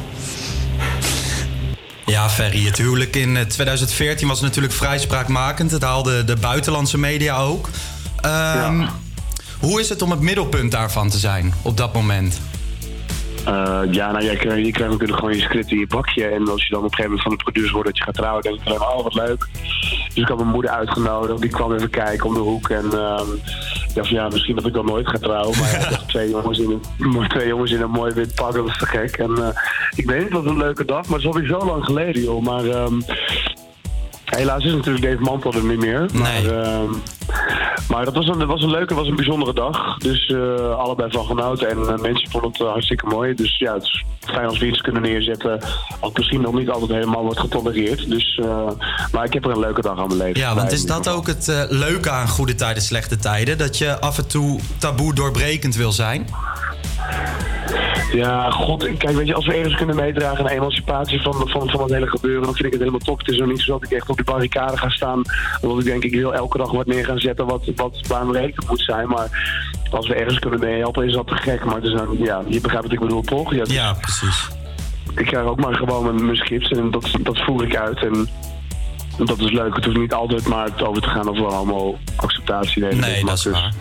Ja, 2.07 2.31
Ferry, 2.31 2.65
het 2.65 2.79
huwelijk 2.79 3.17
in 3.17 3.37
eh, 3.37 3.45
2014 3.45 4.29
was 4.29 4.41
natuurlijk 4.41 4.75
vrij 4.75 4.99
spraakmakend. 4.99 5.71
Het 5.71 5.83
haalde 5.83 6.25
de 6.25 6.37
buitenlandse 6.37 6.99
media 6.99 7.37
ook. 7.37 7.69
Ehm, 8.21 8.87
Hoe 9.61 9.81
is 9.81 9.89
het 9.89 10.03
om 10.03 10.11
het 10.11 10.21
middelpunt 10.21 10.71
daarvan 10.71 11.09
te 11.09 11.19
zijn 11.19 11.55
op 11.63 11.77
dat 11.77 11.93
moment? 11.93 12.41
Eh, 13.47 13.83
ja, 13.91 14.12
nou, 14.12 14.25
jij 14.25 14.37
krijgt, 14.37 14.67
je 14.67 14.73
krijgt 14.73 14.93
natuurlijk 14.93 15.19
gewoon 15.19 15.35
je 15.35 15.41
script 15.41 15.71
in 15.71 15.79
je 15.79 15.87
bakje. 15.87 16.26
En 16.26 16.49
als 16.49 16.67
je 16.67 16.71
dan 16.71 16.79
op 16.79 16.85
een 16.85 16.95
gegeven 16.95 17.11
moment 17.11 17.23
van 17.23 17.37
de 17.37 17.43
producer 17.43 17.73
hoort 17.75 17.87
dat 17.87 17.97
je 17.97 18.05
gaat 18.05 18.15
trouwen, 18.15 18.43
denk 18.43 18.59
je 18.65 18.75
van, 18.75 18.88
oh, 18.88 19.03
wat 19.03 19.15
leuk. 19.15 19.47
Dus 20.07 20.15
ik 20.15 20.29
had 20.29 20.37
mijn 20.37 20.50
moeder 20.50 20.71
uitgenodigd, 20.71 21.41
die 21.41 21.50
kwam 21.50 21.73
even 21.73 21.91
kijken 21.91 22.26
om 22.26 22.35
de 22.35 22.41
hoek. 22.41 22.69
En 22.69 22.85
ehm, 22.93 23.33
ik 23.88 23.95
dacht 23.95 24.09
van, 24.09 24.17
ja, 24.17 24.29
misschien 24.29 24.57
dat 24.57 24.67
ik 24.67 24.73
dan 24.73 24.85
nooit 24.85 25.09
ga 25.09 25.19
trouwen. 25.19 25.59
Maar 25.59 25.71
ja, 25.71 25.88
ik 26.00 26.07
twee 26.07 26.31
jongens, 26.31 26.59
in 26.59 26.81
een, 26.99 27.29
twee 27.35 27.47
jongens 27.47 27.71
in 27.71 27.81
een 27.81 27.91
mooi 27.91 28.15
wit 28.15 28.35
pak, 28.35 28.55
dat 28.55 28.67
is 28.67 28.79
te 28.79 28.87
gek. 28.87 29.17
En 29.17 29.37
eh, 29.37 29.49
ik 29.97 30.07
weet 30.07 30.19
niet, 30.19 30.33
het 30.33 30.43
was 30.43 30.53
een 30.53 30.59
leuke 30.59 30.85
dag, 30.85 31.07
maar 31.07 31.19
het 31.19 31.21
is 31.21 31.26
alweer 31.26 31.49
zo 31.49 31.67
lang 31.67 31.85
geleden, 31.85 32.23
joh. 32.23 32.43
Maar 32.43 32.65
ehm, 32.65 33.00
helaas 34.35 34.64
is 34.64 34.73
natuurlijk 34.73 35.04
Dave 35.04 35.21
Mantel 35.23 35.52
er 35.52 35.64
niet 35.64 35.78
meer. 35.78 36.06
Maar, 36.12 36.45
ehm, 36.45 36.90
maar 37.88 38.04
dat 38.04 38.14
was 38.14 38.28
een, 38.28 38.38
dat 38.38 38.49
was 38.49 38.62
een 38.62 38.71
leuke, 38.71 38.95
was 38.95 39.06
een 39.06 39.16
bijzondere 39.16 39.54
dag. 39.54 39.99
Dus 39.99 40.26
eh, 40.26 40.78
allebei 40.78 41.11
van 41.11 41.25
genoten. 41.25 41.68
En 41.68 41.78
eh, 41.78 41.99
mensen 41.99 42.30
vonden 42.30 42.50
het 42.50 42.61
eh, 42.61 42.66
hartstikke 42.66 43.06
mooi. 43.06 43.35
Dus 43.35 43.59
ja, 43.59 43.75
het 43.75 43.83
is 43.83 44.04
fijn 44.21 44.47
als 44.47 44.59
we 44.59 44.66
iets 44.66 44.80
kunnen 44.80 45.02
neerzetten. 45.02 45.61
Wat 46.00 46.16
misschien 46.16 46.40
nog 46.40 46.54
niet 46.54 46.71
altijd 46.71 46.90
helemaal 46.90 47.23
wordt 47.23 47.40
getolereerd. 47.40 48.11
Dus, 48.11 48.40
maar 49.12 49.25
ik 49.25 49.33
heb 49.33 49.45
er 49.45 49.50
een 49.50 49.59
leuke 49.59 49.80
dag 49.80 49.99
aan 49.99 50.09
beleefd. 50.09 50.38
Ja, 50.38 50.54
want 50.54 50.73
is 50.73 50.87
dat 50.87 51.09
ook 51.09 51.26
het 51.26 51.66
leuke 51.71 52.11
aan 52.11 52.28
goede 52.28 52.54
tijden, 52.54 52.83
slechte 52.83 53.16
tijden? 53.16 53.59
Dat 53.59 53.78
je 53.78 54.00
af 54.00 54.18
en 54.18 54.28
toe 54.28 54.61
taboe 54.78 55.14
doorbrekend 55.14 55.76
wil 55.76 55.92
zijn? 55.92 56.26
Ja, 58.12 58.50
god, 58.50 58.97
kijk, 58.97 59.16
weet 59.16 59.27
je, 59.27 59.35
als 59.35 59.47
we 59.47 59.55
ergens 59.55 59.75
kunnen 59.75 59.97
meedragen 59.97 60.38
aan 60.38 60.44
de 60.44 60.53
emancipatie 60.53 61.20
van, 61.23 61.35
van, 61.35 61.70
van 61.70 61.83
het 61.83 61.90
hele 61.90 62.07
gebeuren, 62.07 62.42
dan 62.42 62.55
vind 62.55 62.64
ik 62.64 62.73
het 62.73 62.81
helemaal 62.81 63.01
top. 63.01 63.18
Het 63.18 63.29
is 63.29 63.38
nog 63.38 63.49
niet 63.49 63.61
zo 63.61 63.73
dat 63.73 63.90
ik 63.90 63.97
echt 63.97 64.09
op 64.09 64.16
die 64.16 64.25
barricade 64.25 64.77
ga 64.77 64.88
staan, 64.88 65.23
omdat 65.61 65.79
ik 65.79 65.85
denk, 65.85 66.03
ik 66.05 66.14
wil 66.14 66.35
elke 66.35 66.59
dag 66.59 66.70
wat 66.70 66.87
neer 66.87 67.05
gaan 67.05 67.18
zetten 67.18 67.47
wat, 67.47 67.70
wat 67.77 68.01
baanberekend 68.09 68.68
moet 68.68 68.81
zijn. 68.81 69.09
Maar 69.09 69.29
als 69.90 70.09
we 70.09 70.14
ergens 70.14 70.38
kunnen 70.38 70.61
meehelpen, 70.61 71.07
is 71.07 71.12
dat 71.12 71.27
te 71.27 71.35
gek. 71.35 71.64
Maar 71.64 71.75
het 71.75 71.85
is 71.85 71.92
een, 71.92 72.16
ja, 72.18 72.42
je 72.49 72.61
begrijpt 72.61 72.85
wat 72.85 72.94
ik 72.94 73.01
bedoel, 73.01 73.23
toch? 73.23 73.55
Ja, 73.55 73.64
Ja, 73.66 73.92
precies. 73.92 74.49
Ik 75.16 75.27
krijg 75.27 75.47
ook 75.47 75.61
maar 75.61 75.75
gewoon 75.75 76.05
mijn, 76.05 76.25
mijn 76.25 76.37
scripts 76.37 76.70
en 76.70 76.90
dat, 76.90 77.11
dat 77.20 77.42
voer 77.42 77.64
ik 77.64 77.77
uit. 77.77 78.05
En 78.05 78.29
dat 79.27 79.38
is 79.38 79.51
leuk. 79.51 79.75
Het 79.75 79.85
hoeft 79.85 79.97
niet 79.99 80.12
altijd 80.12 80.49
maar 80.49 80.64
het 80.64 80.83
over 80.83 81.03
te 81.03 81.09
gaan 81.09 81.29
over 81.29 81.47
allemaal 81.47 81.99
acceptatie. 82.16 82.83
Nee, 82.83 82.94
Nee, 82.94 83.25
dat 83.25 83.38
is 83.38 83.44
waar. 83.44 83.73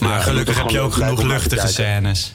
Maar 0.00 0.20
gelukkig 0.20 0.58
heb 0.58 0.68
je 0.68 0.80
ook 0.80 0.92
genoeg 0.92 1.22
luchtige 1.22 1.66
scènes. 1.66 2.34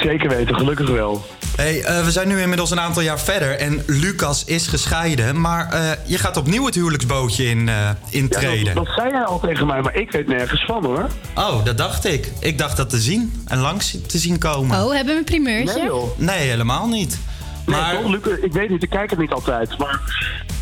Zeker 0.00 0.28
weten, 0.28 0.54
gelukkig 0.54 0.88
wel. 0.90 1.26
Hey, 1.56 1.82
eh, 1.82 2.04
we 2.04 2.10
zijn 2.10 2.28
nu 2.28 2.40
inmiddels 2.40 2.70
een 2.70 2.80
aantal 2.80 3.02
jaar 3.02 3.20
verder 3.20 3.58
en 3.58 3.82
Lucas 3.86 4.44
is 4.44 4.66
gescheiden. 4.66 5.40
Maar 5.40 5.72
eh, 5.72 5.90
je 6.06 6.18
gaat 6.18 6.36
opnieuw 6.36 6.66
het 6.66 6.74
huwelijksbootje 6.74 7.44
in, 7.44 7.68
eh 7.68 7.90
intreden. 8.10 8.58
Ja, 8.58 8.74
dat, 8.74 8.84
dat 8.84 8.94
zei 8.94 9.10
jij 9.10 9.24
al 9.24 9.40
tegen 9.40 9.66
mij, 9.66 9.80
maar 9.80 9.94
ik 9.96 10.12
weet 10.12 10.26
nergens 10.26 10.64
van 10.64 10.84
hoor. 10.84 11.06
Oh, 11.34 11.64
dat 11.64 11.78
dacht 11.78 12.04
ik. 12.04 12.32
Ik 12.40 12.58
dacht 12.58 12.76
dat 12.76 12.90
te 12.90 12.98
zien 12.98 13.42
en 13.46 13.58
langs 13.58 13.96
te 14.06 14.18
zien 14.18 14.38
komen. 14.38 14.84
Oh, 14.84 14.92
hebben 14.94 15.12
we 15.12 15.18
een 15.18 15.24
primeurtje? 15.24 15.74
Nee, 15.74 15.84
joh. 15.84 16.18
Nee, 16.18 16.48
helemaal 16.48 16.88
niet. 16.88 17.18
Maar 17.66 17.92
toch, 17.94 18.10
Lucas, 18.10 18.38
ik 18.38 18.52
weet 18.52 18.68
niet, 18.68 18.82
ik 18.82 18.90
kijk 18.90 19.10
het 19.10 19.18
niet 19.18 19.32
altijd. 19.32 19.78
Maar, 19.78 20.00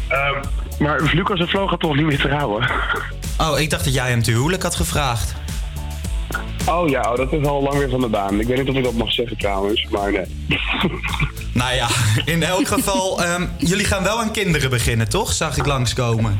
ehm, 0.08 0.44
maar 0.78 1.02
Lucas 1.02 1.40
en 1.40 1.48
Flo 1.48 1.66
gaat 1.66 1.80
toch 1.80 1.96
niet 1.96 2.06
meer 2.06 2.20
trouwen? 2.20 2.70
Oh, 3.38 3.58
ik 3.58 3.70
dacht 3.70 3.84
dat 3.84 3.94
jij 3.94 4.08
hem 4.08 4.22
te 4.22 4.30
huwelijk 4.30 4.62
had 4.62 4.74
gevraagd. 4.74 5.34
Oh 6.68 6.88
ja, 6.88 7.10
oh, 7.10 7.16
dat 7.16 7.32
is 7.32 7.46
al 7.46 7.62
lang 7.62 7.78
weer 7.78 7.90
van 7.90 8.00
de 8.00 8.08
baan. 8.08 8.40
Ik 8.40 8.46
weet 8.46 8.58
niet 8.58 8.68
of 8.68 8.74
ik 8.74 8.84
dat 8.84 8.94
mag 8.94 9.12
zeggen 9.12 9.36
trouwens, 9.36 9.86
maar 9.90 10.12
nee. 10.12 10.24
Nou 11.52 11.74
ja, 11.74 11.88
in 12.24 12.42
elk 12.42 12.68
geval, 12.68 13.22
ehm, 13.22 13.46
jullie 13.58 13.84
gaan 13.84 14.02
wel 14.02 14.20
aan 14.20 14.30
kinderen 14.30 14.70
beginnen, 14.70 15.08
toch? 15.08 15.32
Zag 15.32 15.56
ik 15.56 15.66
langskomen. 15.66 16.38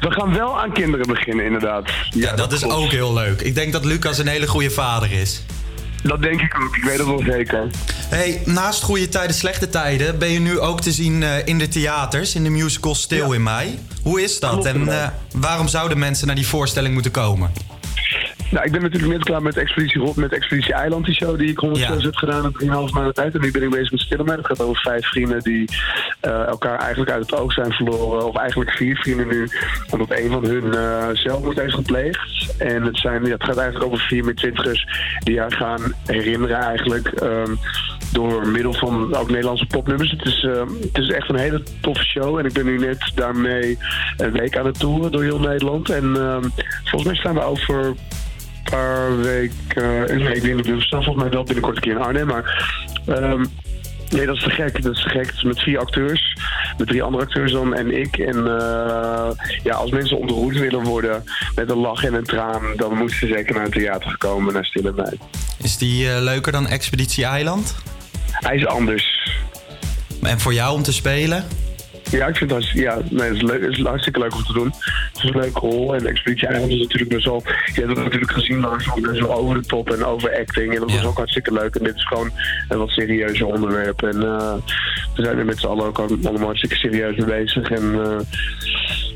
We 0.00 0.10
gaan 0.10 0.32
wel 0.34 0.60
aan 0.60 0.72
kinderen 0.72 1.06
beginnen, 1.06 1.44
inderdaad. 1.44 1.90
Ja, 2.10 2.34
dat 2.34 2.52
is 2.52 2.64
ook 2.64 2.90
heel 2.90 3.12
leuk. 3.12 3.40
Ik 3.40 3.54
denk 3.54 3.72
dat 3.72 3.84
Lucas 3.84 4.18
een 4.18 4.26
hele 4.26 4.46
goede 4.46 4.70
vader 4.70 5.12
is. 5.12 5.44
Dat 6.02 6.22
denk 6.22 6.40
ik 6.40 6.60
ook, 6.62 6.76
ik 6.76 6.84
weet 6.84 6.98
het 6.98 7.06
wel 7.06 7.22
zeker. 7.26 7.66
Hey, 8.08 8.42
naast 8.44 8.82
goede 8.82 9.08
tijden, 9.08 9.36
slechte 9.36 9.68
tijden 9.68 10.18
ben 10.18 10.28
je 10.28 10.40
nu 10.40 10.58
ook 10.58 10.80
te 10.80 10.92
zien 10.92 11.22
eh, 11.22 11.46
in 11.46 11.58
de 11.58 11.68
theaters, 11.68 12.34
in 12.34 12.42
de 12.42 12.50
musical 12.50 12.94
Stil 12.94 13.32
in 13.32 13.42
mei. 13.42 13.78
Hoe 14.02 14.22
is 14.22 14.40
dat 14.40 14.64
en 14.64 14.88
eh, 14.88 15.08
waarom 15.34 15.68
zouden 15.68 15.98
mensen 15.98 16.26
naar 16.26 16.36
die 16.36 16.46
voorstelling 16.46 16.94
moeten 16.94 17.12
komen? 17.12 17.52
Nou, 18.50 18.66
ik 18.66 18.72
ben 18.72 18.82
natuurlijk 18.82 19.12
net 19.12 19.24
klaar 19.24 19.42
met 19.42 19.56
Expeditie 19.56 20.00
Rot, 20.00 20.16
met 20.16 20.32
Expeditie 20.32 20.74
Eiland, 20.74 21.04
die 21.04 21.14
show 21.14 21.38
die 21.38 21.48
ik 21.48 21.58
106 21.58 22.04
heb 22.04 22.14
gedaan 22.14 22.52
in 22.58 22.68
3,5 22.68 22.70
maanden 22.92 23.14
tijd. 23.14 23.34
En 23.34 23.40
nu 23.40 23.50
ben 23.50 23.62
ik 23.62 23.70
bezig 23.70 23.90
met 23.90 24.00
Stille 24.00 24.24
Meid. 24.24 24.38
Het 24.38 24.46
gaat 24.46 24.62
over 24.62 24.80
vijf 24.82 25.06
vrienden 25.06 25.40
die 25.42 25.68
eh, 26.20 26.46
elkaar 26.46 26.78
eigenlijk 26.78 27.10
uit 27.10 27.30
het 27.30 27.40
oog 27.40 27.52
zijn 27.52 27.72
verloren. 27.72 28.26
Of 28.26 28.36
eigenlijk 28.36 28.70
vier 28.70 28.96
vrienden 28.96 29.28
nu, 29.28 29.48
omdat 29.90 30.10
een 30.10 30.30
van 30.30 30.44
hun 30.44 30.74
eh, 30.74 31.08
zelfmoord 31.12 31.58
heeft 31.58 31.74
gepleegd. 31.74 32.56
En 32.58 32.82
het, 32.82 32.98
zijn, 32.98 33.24
ja, 33.24 33.30
het 33.30 33.44
gaat 33.44 33.56
eigenlijk 33.56 33.92
over 33.92 34.06
vier 34.06 34.34
twintigers 34.34 34.86
die 35.18 35.38
haar 35.38 35.52
gaan 35.52 35.94
herinneren 36.06 36.56
eigenlijk. 36.56 37.06
ehm, 37.08 37.54
door 38.12 38.48
middel 38.48 38.72
van 38.72 39.14
ook 39.14 39.30
Nederlandse 39.30 39.66
popnummers. 39.66 40.10
Het 40.10 40.24
is, 40.24 40.44
eh, 40.44 40.62
het 40.80 40.98
is 40.98 41.08
echt 41.08 41.28
een 41.28 41.38
hele 41.38 41.62
toffe 41.80 42.04
show. 42.04 42.38
En 42.38 42.44
ik 42.44 42.52
ben 42.52 42.64
nu 42.64 42.78
net 42.78 43.12
daarmee 43.14 43.78
een 44.16 44.32
week 44.32 44.56
aan 44.56 44.66
het 44.66 44.78
toeren 44.78 45.12
door 45.12 45.22
heel 45.22 45.40
Nederland. 45.40 45.90
En 45.90 46.16
ehm, 46.16 46.42
volgens 46.84 47.04
mij 47.04 47.14
staan 47.14 47.34
we 47.34 47.42
over 47.42 47.94
paar 48.70 49.20
weken. 49.20 50.08
eh, 50.08 50.16
nee, 50.16 50.34
ik 50.34 50.42
denk 50.42 50.56
dat 50.56 50.66
we 50.66 50.80
staan 50.80 51.02
volgens 51.02 51.24
mij 51.24 51.32
wel 51.32 51.44
binnenkort 51.44 51.76
een 51.76 51.82
keer 51.82 51.92
in 51.92 52.02
Arnhem. 52.02 52.26
Maar 52.26 52.72
ehm, 53.06 53.44
nee, 54.10 54.26
dat 54.26 54.36
is 54.36 54.42
te 54.42 54.50
gek. 54.50 54.82
Dat 54.82 54.96
is 54.96 55.02
te 55.02 55.08
gek. 55.08 55.26
Het 55.26 55.34
is 55.36 55.42
met 55.42 55.60
vier 55.60 55.78
acteurs. 55.78 56.36
Met 56.78 56.86
drie 56.86 57.02
andere 57.02 57.24
acteurs 57.24 57.52
dan 57.52 57.74
en 57.74 58.00
ik. 58.00 58.18
En 58.18 58.36
eh, 58.36 59.30
ja, 59.62 59.74
als 59.74 59.90
mensen 59.90 60.18
ontroerd 60.18 60.58
willen 60.58 60.84
worden 60.84 61.24
met 61.54 61.70
een 61.70 61.76
lach 61.76 62.04
en 62.04 62.14
een 62.14 62.24
traan, 62.24 62.62
dan 62.76 62.96
moeten 62.96 63.16
ze 63.16 63.26
zeker 63.26 63.54
naar 63.54 63.64
het 63.64 63.72
theater 63.72 64.18
komen, 64.18 64.52
naar 64.52 64.64
Stille 64.64 64.92
Meid. 64.92 65.18
Is 65.62 65.76
die 65.76 66.10
eh, 66.10 66.20
leuker 66.22 66.52
dan 66.52 66.66
Expeditie 66.68 67.24
Eiland? 67.24 67.74
Hij 68.30 68.56
is 68.56 68.66
anders. 68.66 69.18
En 70.22 70.40
voor 70.40 70.54
jou 70.54 70.74
om 70.74 70.82
te 70.82 70.92
spelen? 70.92 71.44
Ja, 72.10 72.26
ik 72.26 72.36
vind 72.36 72.50
dat 72.50 72.68
ja, 72.68 72.98
nee, 73.10 73.28
het, 73.28 73.36
is 73.36 73.42
leuk, 73.42 73.62
het 73.62 73.70
is 73.70 73.82
hartstikke 73.82 74.18
leuk 74.18 74.34
om 74.34 74.44
te 74.44 74.52
doen. 74.52 74.72
Het 75.12 75.22
is 75.22 75.22
een 75.22 75.40
leuke 75.40 75.58
rol. 75.58 75.94
En 75.94 76.06
Expeditie 76.06 76.48
Eiland 76.48 76.72
is 76.72 76.78
natuurlijk 76.78 77.10
best 77.10 77.24
wel... 77.24 77.42
Je 77.46 77.80
hebt 77.80 77.88
het 77.88 78.04
natuurlijk 78.04 78.32
gezien, 78.32 78.60
maar 78.60 78.82
zo 78.82 79.00
best 79.00 79.20
wel 79.20 79.34
over 79.34 79.54
de 79.54 79.66
top 79.66 79.90
en 79.90 80.04
overacting. 80.04 80.74
En 80.74 80.80
dat 80.80 80.92
was 80.92 81.04
ook 81.04 81.16
hartstikke 81.16 81.52
leuk. 81.52 81.74
En 81.74 81.84
dit 81.84 81.94
is 81.94 82.06
gewoon 82.06 82.30
een 82.68 82.78
wat 82.78 82.88
serieuzer 82.88 83.46
onderwerp. 83.46 84.02
En 84.02 84.22
eh, 84.22 84.54
we 85.14 85.22
zijn 85.22 85.38
er 85.38 85.44
met 85.44 85.58
z'n 85.58 85.66
allen 85.66 85.86
ook 85.86 85.98
allemaal 85.98 86.46
hartstikke 86.46 86.76
serieus 86.76 87.16
mee 87.16 87.26
bezig. 87.26 87.70
En 87.70 88.04
eh, 88.04 88.18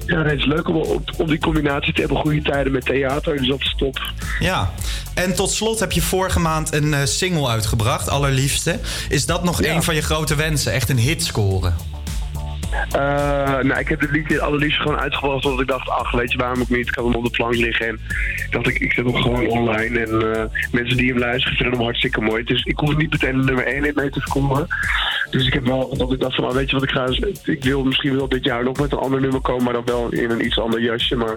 Ja, 0.07 0.22
het 0.22 0.38
is 0.38 0.44
leuk 0.44 0.68
om, 0.68 0.76
op, 0.76 1.11
om 1.16 1.26
die 1.26 1.38
combinatie 1.38 1.92
te 1.92 2.00
hebben. 2.00 2.18
Goede 2.18 2.42
tijden 2.42 2.72
met 2.72 2.85
theater, 2.85 3.37
dus 3.37 3.48
dat 3.48 3.61
is 3.61 3.74
top. 3.76 4.12
Ja, 4.38 4.72
en 5.14 5.35
tot 5.35 5.50
slot 5.50 5.80
heb 5.80 5.92
je 5.92 6.02
vorige 6.02 6.40
maand 6.40 6.74
een 6.74 6.94
eh, 6.94 7.04
single 7.04 7.48
uitgebracht, 7.48 8.09
Allerliefste. 8.09 8.78
Is 9.09 9.26
dat 9.26 9.44
nog 9.44 9.62
een 9.62 9.83
van 9.83 9.94
je 9.94 10.02
grote 10.02 10.35
wensen? 10.35 10.72
Echt 10.72 10.88
een 10.88 10.98
hit 10.98 11.24
scoren? 11.24 11.93
Eh, 12.91 13.63
nou, 13.63 13.81
ik 13.81 13.89
heb 13.89 14.01
dit 14.01 14.11
liedje 14.11 14.41
allerliefst 14.41 14.81
gewoon 14.81 14.99
uitgebracht 14.99 15.45
omdat 15.45 15.61
ik 15.61 15.67
dacht, 15.67 15.89
ach, 15.89 16.11
weet 16.11 16.33
je 16.33 16.39
waarom 16.39 16.61
ook 16.61 16.69
niet? 16.69 16.89
Ik 16.89 16.95
had 16.95 17.05
hem 17.05 17.15
op 17.15 17.25
de 17.25 17.31
plank 17.31 17.55
liggen 17.55 17.87
en 17.87 18.01
dacht, 18.51 18.67
ik, 18.67 18.79
ik 18.79 18.93
zet 18.93 19.05
hem 19.05 19.15
gewoon 19.15 19.47
online. 19.47 19.99
En 19.99 20.35
eh, 20.35 20.45
mensen 20.73 20.97
die 20.97 21.09
hem 21.09 21.19
luisteren 21.19 21.57
vinden 21.57 21.75
hem 21.75 21.85
hartstikke 21.85 22.21
mooi. 22.21 22.45
Dus 22.45 22.65
ik 22.65 22.79
hoef 22.79 22.97
niet 22.97 23.11
meteen 23.11 23.45
nummer 23.45 23.67
1 23.67 23.85
in 23.85 23.93
mee 23.95 24.11
te 24.11 24.21
scoren. 24.21 24.67
Dus 25.31 25.47
ik 25.47 25.53
heb 25.53 25.67
wel, 25.67 25.97
dat 25.97 26.13
ik 26.13 26.21
dacht 26.21 26.35
van, 26.35 26.45
ah, 26.45 26.55
weet 26.55 26.71
je 26.71 26.77
wat 26.77 26.85
ik 26.85 26.91
ga, 26.91 27.07
ik 27.45 27.65
wil 27.65 27.85
misschien 27.85 28.17
wel 28.17 28.29
dit 28.29 28.45
jaar 28.45 28.65
nog 28.65 28.81
met 28.81 28.93
een 28.93 28.99
ander 28.99 29.21
nummer 29.21 29.41
komen, 29.41 29.65
maar 29.65 29.73
dan 29.73 29.85
wel 29.85 30.13
in 30.13 30.31
een 30.31 30.45
iets 30.45 30.59
ander 30.59 30.81
jasje. 30.83 31.17
Maar 31.17 31.37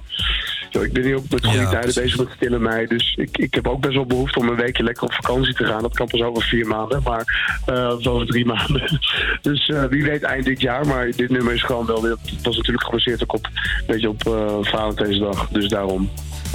ik 0.83 0.93
ben 0.93 1.03
nu 1.03 1.15
ook 1.15 1.29
met 1.29 1.45
goede 1.45 1.59
Ja, 1.59 1.69
tijden 1.69 1.93
bezig 1.93 2.17
met 2.17 2.27
stille 2.35 2.59
mei. 2.59 2.87
Dus 2.87 3.15
ik, 3.19 3.37
ik 3.37 3.53
heb 3.53 3.67
ook 3.67 3.81
best 3.81 3.93
wel 3.93 4.05
behoefte 4.05 4.39
om 4.39 4.49
een 4.49 4.55
weekje 4.55 4.83
lekker 4.83 5.03
op 5.03 5.13
vakantie 5.13 5.53
te 5.53 5.65
gaan. 5.65 5.81
Dat 5.81 5.95
kan 5.95 6.07
pas 6.07 6.21
over 6.21 6.43
vier 6.43 6.67
maanden, 6.67 7.01
maar 7.03 7.51
eh, 7.65 7.95
is 7.99 8.07
over 8.07 8.27
drie 8.27 8.45
maanden. 8.55 8.99
Dus 9.41 9.69
eh, 9.69 9.83
wie 9.83 10.03
weet 10.03 10.23
eind 10.23 10.45
dit 10.45 10.61
jaar. 10.61 10.87
Maar 10.87 11.11
dit 11.11 11.29
nummer 11.29 11.53
is 11.53 11.63
gewoon 11.63 11.85
wel 11.85 12.01
weer. 12.01 12.15
Het 12.25 12.43
was 12.43 12.55
natuurlijk 12.55 12.85
gebaseerd 12.85 13.23
ook 13.23 13.33
op, 13.33 13.45
een 13.45 13.83
beetje 13.87 14.09
op 14.09 14.25
eh 14.27 14.57
Valentijnsdag. 14.61 15.47
Dus 15.49 15.67
daarom. 15.67 16.09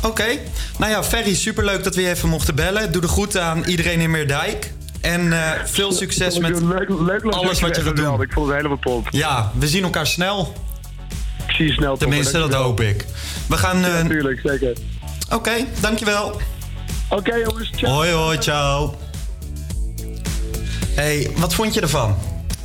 Oké. 0.04 0.26
Nou 0.78 0.90
ja, 0.90 1.04
Ferry, 1.04 1.34
superleuk 1.34 1.84
dat 1.84 1.94
we 1.94 2.00
je 2.00 2.08
even 2.08 2.28
mochten 2.28 2.54
bellen. 2.54 2.92
Doe 2.92 3.00
de 3.00 3.08
groeten 3.08 3.42
aan 3.42 3.64
iedereen 3.64 4.00
in 4.00 4.10
Meerdijk. 4.10 4.72
En 5.00 5.32
eh, 5.32 5.50
veel 5.64 5.92
succes 5.92 6.38
met 6.38 6.62
leuk, 6.62 6.88
leuk 6.88 7.22
dat 7.22 7.34
alles 7.34 7.60
wat 7.60 7.76
je 7.76 7.82
gaat 7.82 7.96
doen. 7.96 8.22
Ik 8.22 8.32
vond 8.32 8.46
het 8.46 8.56
helemaal 8.56 8.78
top. 8.78 9.06
Ja, 9.10 9.52
we 9.58 9.68
zien 9.68 9.82
elkaar 9.82 10.06
snel. 10.06 10.52
Ik 11.62 11.68
zie 11.68 11.76
je 11.76 11.82
snel. 11.82 11.96
Tenminste, 11.96 12.38
dat 12.38 12.54
hoop 12.54 12.80
ik. 12.80 13.04
We 13.48 13.56
gaan... 13.56 13.84
eh, 13.84 13.92
Natuurlijk, 14.02 14.40
zeker. 14.44 14.76
Oké, 15.30 15.52
dankjewel. 15.80 16.40
Oké 17.10 17.34
jongens, 17.34 17.70
ciao. 17.76 17.92
Hoi 17.92 18.10
hoi, 18.10 18.38
ciao. 18.38 18.94
hey, 20.94 21.30
wat 21.36 21.54
vond 21.54 21.74
je 21.74 21.80
ervan? 21.80 22.16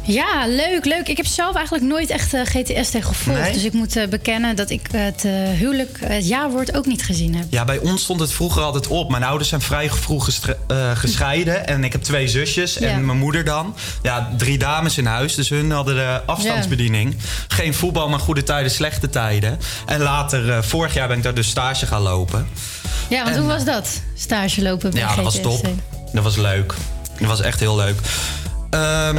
Ja, 0.08 0.48
leuk, 0.48 0.86
leuk. 0.86 1.08
Ik 1.08 1.18
heb 1.18 1.26
zelf 1.26 1.56
eigenlijk 1.56 1.86
nooit 1.86 2.10
echt 2.10 2.34
eh, 2.34 2.42
GTS 2.44 2.90
tegen 2.90 3.04
gevolgd. 3.04 3.42
Nee? 3.42 3.54
Dus 3.54 3.64
ik 3.64 3.74
moet 3.74 3.96
eh, 3.96 4.08
bekennen 4.08 4.56
dat 4.56 4.70
ik 4.70 4.88
het 4.92 5.26
eh, 5.26 5.32
huwelijk, 5.34 5.98
het 6.06 6.28
jaarwoord 6.28 6.76
ook 6.78 6.86
niet 6.86 7.04
gezien 7.04 7.36
heb. 7.36 7.46
Ja, 7.50 7.66
bij 7.66 7.78
ons 7.78 8.02
stond 8.02 8.20
het 8.20 8.32
vroeger 8.34 8.62
altijd 8.62 8.88
op. 8.88 9.10
Mijn 9.10 9.24
ouders 9.24 9.50
zijn 9.50 9.62
vrij 9.62 9.90
vroeg 9.90 10.30
gescheiden. 10.94 11.68
En 11.68 11.84
ik 11.84 11.92
heb 11.92 12.04
twee 12.04 12.28
zusjes 12.28 12.78
en 12.78 12.90
Ja. 12.90 12.98
mijn 12.98 13.18
moeder 13.18 13.44
dan. 13.44 13.76
Ja, 14.02 14.30
drie 14.38 14.58
dames 14.58 14.98
in 14.98 15.06
huis. 15.06 15.36
Dus 15.36 15.50
hun 15.50 15.72
hadden 15.72 15.96
de 15.96 16.22
afstandsbediening. 16.26 17.16
Geen 17.48 17.74
voetbal, 17.74 18.10
maar 18.10 18.20
goede 18.20 18.44
tijden, 18.44 18.72
slechte 18.72 19.10
tijden. 19.10 19.60
En 19.86 20.00
later, 20.02 20.64
vorig 20.64 20.94
jaar 20.94 21.08
ben 21.08 21.18
ik 21.18 21.24
daar 21.24 21.34
dus 21.34 21.48
stage 21.50 21.86
gaan 21.86 22.02
lopen. 22.02 22.48
Ja, 23.10 23.24
want 23.24 23.36
En, 23.36 23.42
hoe 23.42 23.52
was 23.52 23.66
dat? 23.66 24.02
Stage 24.16 24.62
lopen 24.62 24.92
bij 24.92 25.00
Ja, 25.00 25.16
dat 25.16 25.24
was 25.24 25.36
GTS? 25.36 25.42
top. 25.44 25.68
Dat 26.14 26.24
was 26.24 26.36
leuk. 26.36 26.74
Dat 27.20 27.28
was 27.28 27.42
echt 27.42 27.60
heel 27.60 27.76
leuk. 27.76 28.00
Ehm 28.70 29.18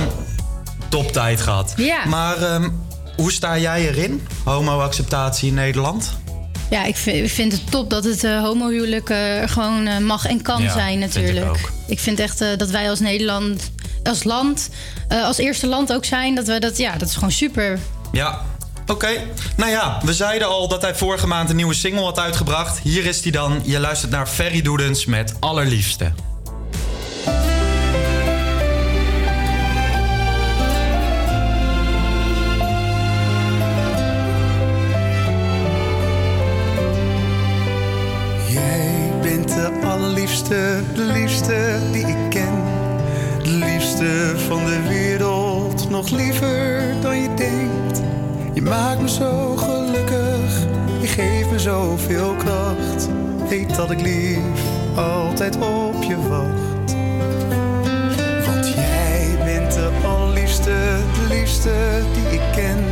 top 0.89 1.13
tijd 1.13 1.41
gehad. 1.41 1.73
Ja. 1.77 2.05
Maar 2.07 2.37
ehm, 2.43 2.69
hoe 3.17 3.33
sta 3.33 3.59
jij 3.59 3.89
erin? 3.89 4.27
Homo-acceptatie 4.45 5.49
in 5.49 5.55
Nederland? 5.55 6.17
Ja, 6.71 6.85
ik 6.85 6.97
vind, 6.97 7.17
ik 7.25 7.31
vind 7.31 7.53
het 7.53 7.71
top 7.71 7.91
dat 7.91 8.05
het 8.05 8.25
eh 8.25 8.41
homohuwelijk 8.41 9.11
eh, 9.11 9.19
gewoon 9.47 9.87
eh, 9.87 9.99
mag 9.99 10.27
en 10.27 10.43
kan 10.43 10.63
Ja, 10.63 10.73
zijn 10.73 11.01
vind 11.01 11.15
ik 11.17 11.23
natuurlijk. 11.23 11.47
ook. 11.51 11.71
Ik 11.87 11.99
vind 11.99 12.21
echt 12.21 12.41
eh, 12.41 12.49
dat 12.57 12.71
wij 12.71 12.91
als 12.91 13.01
Nederland, 13.01 13.71
als 14.03 14.25
land, 14.25 14.69
eh, 15.09 15.25
als 15.25 15.39
eerste 15.39 15.67
land 15.67 15.93
ook 15.93 16.05
zijn, 16.05 16.35
dat 16.35 16.47
we 16.47 16.59
dat, 16.59 16.79
ja, 16.79 16.97
dat 16.97 17.09
is 17.09 17.15
gewoon 17.15 17.33
super. 17.33 17.79
Ja. 18.13 18.41
Oké. 18.87 19.09
Nou 19.57 19.71
ja, 19.71 20.01
we 20.05 20.15
zeiden 20.15 20.49
al 20.49 20.69
dat 20.69 20.83
hij 20.83 20.95
vorige 20.95 21.27
maand 21.27 21.51
een 21.51 21.57
nieuwe 21.57 21.75
single 21.75 22.03
had 22.03 22.19
uitgebracht. 22.19 22.79
Hier 22.83 23.07
is 23.07 23.23
hij 23.23 23.31
dan. 23.33 23.61
Je 23.65 23.81
luistert 23.81 24.11
naar 24.11 24.27
Ferry 24.27 24.63
Doedens 24.63 25.05
met 25.05 25.35
Allerliefste. 25.41 26.13
De 40.49 40.83
liefste 40.95 41.79
die 41.93 42.07
ik 42.07 42.31
ken. 42.31 42.63
De 43.43 43.51
liefste 43.51 44.35
van 44.49 44.65
de 44.65 44.89
wereld, 44.89 45.91
nog 45.91 46.11
liever 46.11 46.83
dan 47.01 47.23
je 47.23 47.35
denkt. 47.35 48.03
Je 48.53 48.63
maakt 48.63 49.01
me 49.01 49.09
zo 49.09 49.57
gelukkig, 49.57 50.67
je 51.01 51.07
geeft 51.07 51.51
me 51.51 51.59
zoveel 51.59 52.35
kracht. 52.35 53.09
Weet 53.49 53.77
dat 53.77 53.91
ik 53.91 54.01
lief 54.01 54.39
altijd 54.97 55.57
op 55.57 56.03
je 56.03 56.17
wacht. 56.29 56.95
Want 58.47 58.69
jij 58.69 59.37
bent 59.45 59.73
de 59.73 59.91
allerliefste, 60.05 60.75
de 61.15 61.35
liefste 61.35 61.73
die 62.15 62.39
ik 62.39 62.53
ken. 62.55 62.85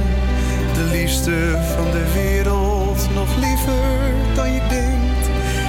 De 0.74 0.96
liefste 0.98 1.58
van 1.76 1.90
de 1.90 2.12
wereld, 2.14 3.08
nog 3.14 3.36
liever 3.36 4.14
dan 4.34 4.52
je 4.52 4.60
denkt. 4.68 5.06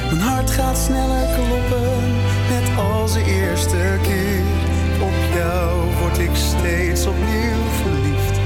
Mijn 0.09 0.29
hart 0.29 0.51
gaat 0.51 0.77
sneller 0.77 1.27
kloppen, 1.35 1.76
eerste 3.27 3.97
keer. 4.01 4.41
Op 5.01 5.35
jou 5.35 5.93
word 5.99 6.17
ik 6.17 6.35
steeds 6.35 7.05
opnieuw 7.05 7.63
verliefd, 7.81 8.39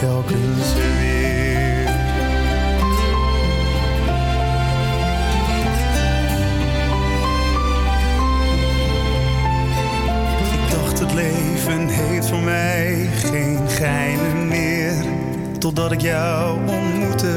telkens 0.00 0.74
weer. 0.74 1.88
Ik 10.52 10.70
dacht 10.70 10.98
het 10.98 11.12
leven 11.14 11.88
heeft 11.88 12.28
voor 12.28 12.42
mij 12.42 13.08
geen 13.14 13.68
geheimen 13.68 14.48
meer. 14.48 14.94
Totdat 15.58 15.92
ik 15.92 16.00
jou 16.00 16.58
ontmoette, 16.68 17.34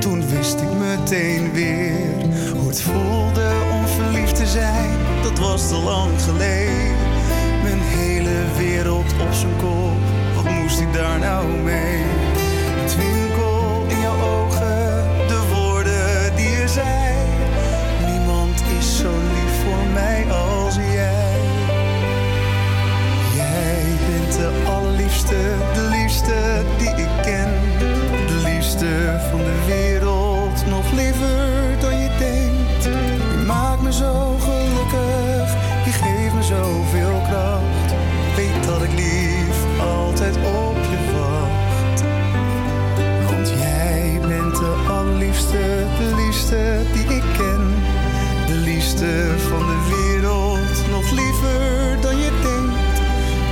toen 0.00 0.28
wist 0.28 0.60
ik 0.60 0.72
meteen 0.78 1.52
weer 1.52 2.26
hoe 2.56 2.68
het 2.68 2.82
voelde 2.82 3.50
om 3.72 3.86
verliefd 3.86 4.36
te 4.36 4.46
zijn. 4.46 4.95
Dat 5.26 5.38
was 5.38 5.68
te 5.68 5.74
lang 5.74 6.22
geleden. 6.22 6.96
Mijn 7.62 7.80
hele 7.80 8.44
wereld 8.56 9.12
op 9.20 9.32
zijn 9.32 9.56
kop, 9.56 10.00
wat 10.34 10.52
moest 10.52 10.80
ik 10.80 10.92
daar 10.92 11.18
nou 11.18 11.46
mee? 11.48 12.04
Altijd 40.26 40.46
op 40.46 40.76
je 40.90 41.12
wacht. 41.12 42.02
Want 43.30 43.48
jij 43.48 44.18
bent 44.20 44.56
de 44.56 44.84
allerliefste, 44.88 45.86
de 45.98 46.14
liefste 46.16 46.82
die 46.92 47.16
ik 47.16 47.24
ken. 47.38 47.74
De 48.46 48.54
liefste 48.54 49.34
van 49.48 49.58
de 49.58 49.78
wereld, 49.96 50.90
nog 50.90 51.10
liever 51.10 51.96
dan 52.00 52.16
je 52.18 52.30
denkt. 52.42 53.00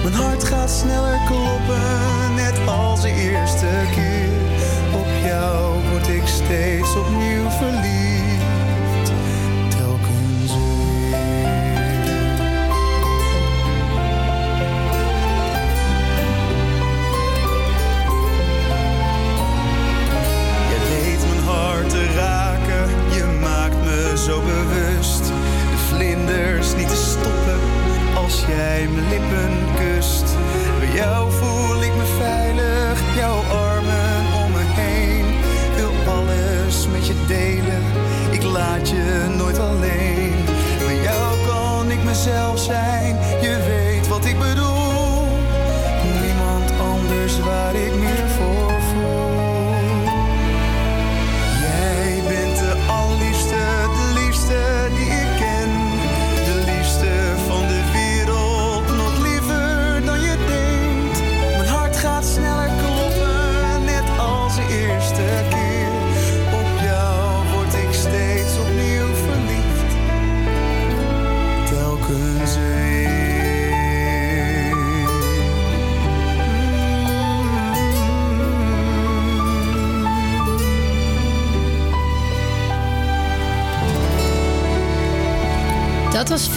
Mijn 0.02 0.14
hart 0.14 0.44
gaat 0.44 0.70
sneller 0.70 1.20
kloppen, 1.26 2.34
net 2.34 2.68
als 2.68 3.00
de 3.00 3.10
eerste 3.10 3.70
keer. 3.94 4.28
Op 5.00 5.06
jou 5.26 5.74
word 5.90 6.08
ik 6.08 6.26
steeds 6.26 6.96
opnieuw 6.96 7.50
verliefd, 7.50 8.03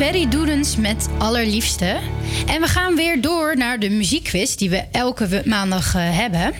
Ferry 0.08 0.28
Doedens 0.30 0.76
met 0.76 1.10
Allerliefste. 1.18 1.98
En 2.46 2.62
we 2.62 2.68
gaan 2.68 2.96
weer 2.96 3.22
door 3.22 3.58
naar 3.58 3.80
de 3.80 3.90
muziekquiz 3.90 4.56
die 4.56 4.70
we 4.70 4.84
elke 4.92 5.42
maandag 5.46 5.96
eh, 5.96 6.02
hebben. 6.18 6.54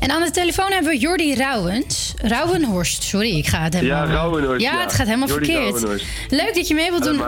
En 0.00 0.10
aan 0.10 0.22
de 0.22 0.30
telefoon 0.30 0.72
hebben 0.72 0.90
we 0.90 0.98
Jordi 0.98 1.34
Rauwens. 1.34 2.14
Rauwenhorst, 2.16 3.02
sorry, 3.02 3.36
ik 3.36 3.46
ga 3.46 3.62
het 3.62 3.74
helemaal... 3.74 4.06
Ja, 4.06 4.12
Rauwenhorst, 4.12 4.62
Ja, 4.62 4.72
ja. 4.72 4.80
het 4.80 4.92
gaat 4.92 5.06
helemaal 5.06 5.28
Jordi 5.28 5.52
verkeerd. 5.52 6.02
Leuk 6.28 6.54
dat 6.54 6.68
je 6.68 6.74
mee 6.74 6.90
wilt 6.90 7.04
doen 7.04 7.22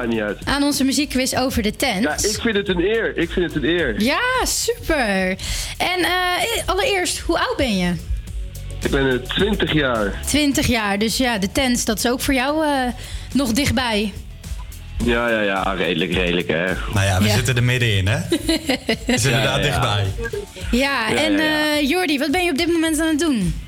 aan 0.44 0.62
onze 0.62 0.84
muziekquiz 0.84 1.34
over 1.34 1.62
de 1.62 1.76
tent. 1.76 2.02
Ja, 2.02 2.12
ik 2.12 2.38
vind 2.40 2.56
het 2.56 2.68
een 2.68 2.80
eer. 2.80 3.16
Ik 3.16 3.30
vind 3.30 3.52
het 3.52 3.62
een 3.62 3.68
eer. 3.68 4.02
Ja, 4.02 4.44
super. 4.44 5.36
En 5.78 6.00
eh, 6.00 6.66
allereerst, 6.66 7.18
hoe 7.18 7.38
oud 7.38 7.56
ben 7.56 7.76
je? 7.76 7.94
Ik 8.82 8.90
ben 8.90 9.10
eh, 9.10 9.28
20 9.28 9.72
jaar. 9.72 10.20
20 10.26 10.66
jaar, 10.66 10.98
dus 10.98 11.16
ja, 11.16 11.38
de 11.38 11.52
tent, 11.52 11.86
dat 11.86 11.98
is 11.98 12.06
ook 12.06 12.20
voor 12.20 12.34
jou 12.34 12.64
eh, 12.64 12.70
nog 13.32 13.52
dichtbij. 13.52 14.12
Ja, 15.04 15.28
ja, 15.28 15.40
ja, 15.40 15.72
redelijk, 15.76 16.12
redelijk, 16.12 16.48
hè. 16.48 16.64
Nou 16.94 17.06
ja, 17.06 17.18
we 17.18 17.24
Ja. 17.26 17.34
zitten 17.34 17.56
er 17.56 17.62
middenin, 17.64 18.06
hè? 18.08 18.18
is 19.14 19.24
inderdaad 19.24 19.62
dichtbij. 19.62 20.04
Ja, 20.70 21.08
Ja, 21.10 21.16
en 21.16 21.32
ja, 21.32 21.38
ja. 21.42 21.76
eh, 21.76 21.88
Jordi, 21.88 22.18
wat 22.18 22.30
ben 22.30 22.44
je 22.44 22.50
op 22.50 22.58
dit 22.58 22.66
moment 22.72 23.00
aan 23.00 23.06
het 23.08 23.18
doen? 23.18 23.62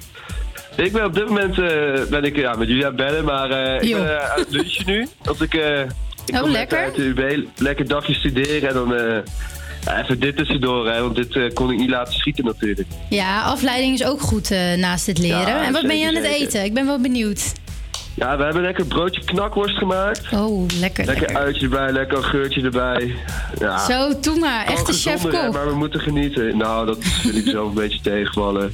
Ik 0.77 0.93
ben 0.93 1.05
op 1.05 1.15
dit 1.15 1.27
moment 1.29 1.59
eh, 1.59 2.03
ben 2.11 2.25
ik 2.25 2.37
ja, 2.37 2.55
met 2.55 2.69
jullie 2.69 2.87
aan 2.87 2.97
het 2.97 3.07
bellen, 3.07 3.25
maar 3.25 3.51
eh, 3.51 3.83
ik 3.89 3.95
ben 3.97 4.19
eh, 4.21 4.31
aan 4.33 4.39
het 4.41 4.51
lunchen 4.51 4.87
nu. 4.87 5.09
Want 5.23 5.41
ik, 5.43 5.55
eh 5.55 5.81
ik 6.27 6.35
Oh, 6.35 6.41
kom 6.41 6.51
lekker. 6.51 6.79
uit 6.79 6.95
de 6.95 7.03
UB, 7.03 7.45
lekker 7.57 7.89
dagje 7.89 8.15
studeren 8.15 8.69
en 8.69 8.75
dan 8.75 8.95
eh, 8.95 9.99
even 10.03 10.21
dit 10.21 10.37
tussendoor, 10.37 10.89
hè, 10.91 11.01
want 11.01 11.17
dit 11.17 11.53
kon 11.55 11.71
ik 11.71 11.79
niet 11.79 11.91
laten 11.91 12.15
schieten 12.15 12.45
natuurlijk. 12.45 12.89
Ja, 13.09 13.43
afleiding 13.43 13.95
is 13.95 14.05
ook 14.05 14.21
goed 14.21 14.51
eh, 14.51 14.73
naast 14.75 15.07
het 15.07 15.19
leren. 15.19 15.41
Ja, 15.41 15.65
en 15.67 15.73
wat 15.73 15.87
ben 15.87 15.99
je 15.99 16.07
aan 16.07 16.15
het 16.15 16.25
zeker. 16.25 16.41
eten? 16.47 16.65
Ik 16.65 16.75
ben 16.75 16.87
wel 16.87 17.01
benieuwd. 17.01 17.53
Ja, 18.17 18.37
we 18.37 18.45
hebben 18.45 18.63
lekker 18.63 18.87
broodje 18.87 19.25
knakworst 19.25 19.77
gemaakt. 19.77 20.23
Oh, 20.33 20.69
lekker. 20.81 21.05
Lekker 21.05 21.37
uitje 21.37 21.63
erbij, 21.63 21.93
lekker 21.93 22.23
geurtje 22.23 22.63
erbij. 22.63 23.15
Ja. 23.59 23.79
Zo, 23.79 24.21
doe 24.21 24.39
maar. 24.39 24.67
Echte 24.67 24.91
hè, 24.91 24.97
chef-kok. 24.97 25.53
Maar 25.53 25.69
we 25.69 25.75
moeten 25.75 26.01
genieten. 26.01 26.57
Nou, 26.57 26.87
dat 26.87 26.99
vind 27.01 27.37
ik 27.37 27.47
zelf 27.55 27.69
een 27.69 27.75
beetje 27.75 28.01
tegenvallen. 28.01 28.73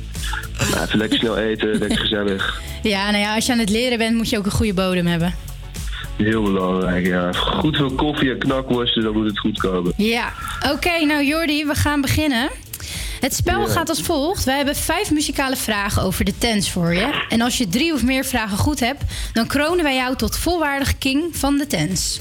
Ja, 0.70 0.82
even 0.82 0.98
lekker 0.98 1.18
snel 1.18 1.38
eten, 1.38 1.68
lekker 1.78 1.98
gezellig. 1.98 2.60
Ja, 2.82 3.10
nou 3.10 3.22
ja, 3.22 3.34
als 3.34 3.46
je 3.46 3.52
aan 3.52 3.58
het 3.58 3.70
leren 3.70 3.98
bent, 3.98 4.16
moet 4.16 4.30
je 4.30 4.38
ook 4.38 4.44
een 4.44 4.50
goede 4.50 4.74
bodem 4.74 5.06
hebben. 5.06 5.34
Heel 6.16 6.42
belangrijk, 6.42 7.06
ja. 7.06 7.32
Goed 7.32 7.76
veel 7.76 7.90
koffie 7.92 8.30
en 8.30 8.38
knakworsten, 8.38 9.02
dan 9.02 9.12
moet 9.12 9.26
het 9.26 9.38
goed 9.38 9.58
komen. 9.58 9.92
Ja, 9.96 10.32
oké, 10.72 11.04
nou 11.04 11.24
Jordi, 11.24 11.66
we 11.66 11.74
gaan 11.74 12.00
beginnen. 12.00 12.50
Het 13.22 13.34
spel 13.34 13.60
Ja. 13.60 13.72
gaat 13.72 13.88
als 13.88 14.02
volgt. 14.02 14.44
Wij 14.44 14.56
hebben 14.56 14.76
vijf 14.76 15.10
muzikale 15.10 15.56
vragen 15.56 16.02
over 16.02 16.24
de 16.24 16.38
tents 16.38 16.70
voor 16.70 16.94
je. 16.94 17.24
En 17.28 17.40
als 17.40 17.58
je 17.58 17.68
drie 17.68 17.92
of 17.92 18.02
meer 18.02 18.24
vragen 18.24 18.58
goed 18.58 18.80
hebt, 18.80 19.02
dan 19.32 19.46
kronen 19.46 19.84
wij 19.84 19.94
jou 19.94 20.16
tot 20.16 20.38
volwaardige 20.38 20.94
king 20.94 21.36
van 21.36 21.56
de 21.58 21.66
tents. 21.66 22.20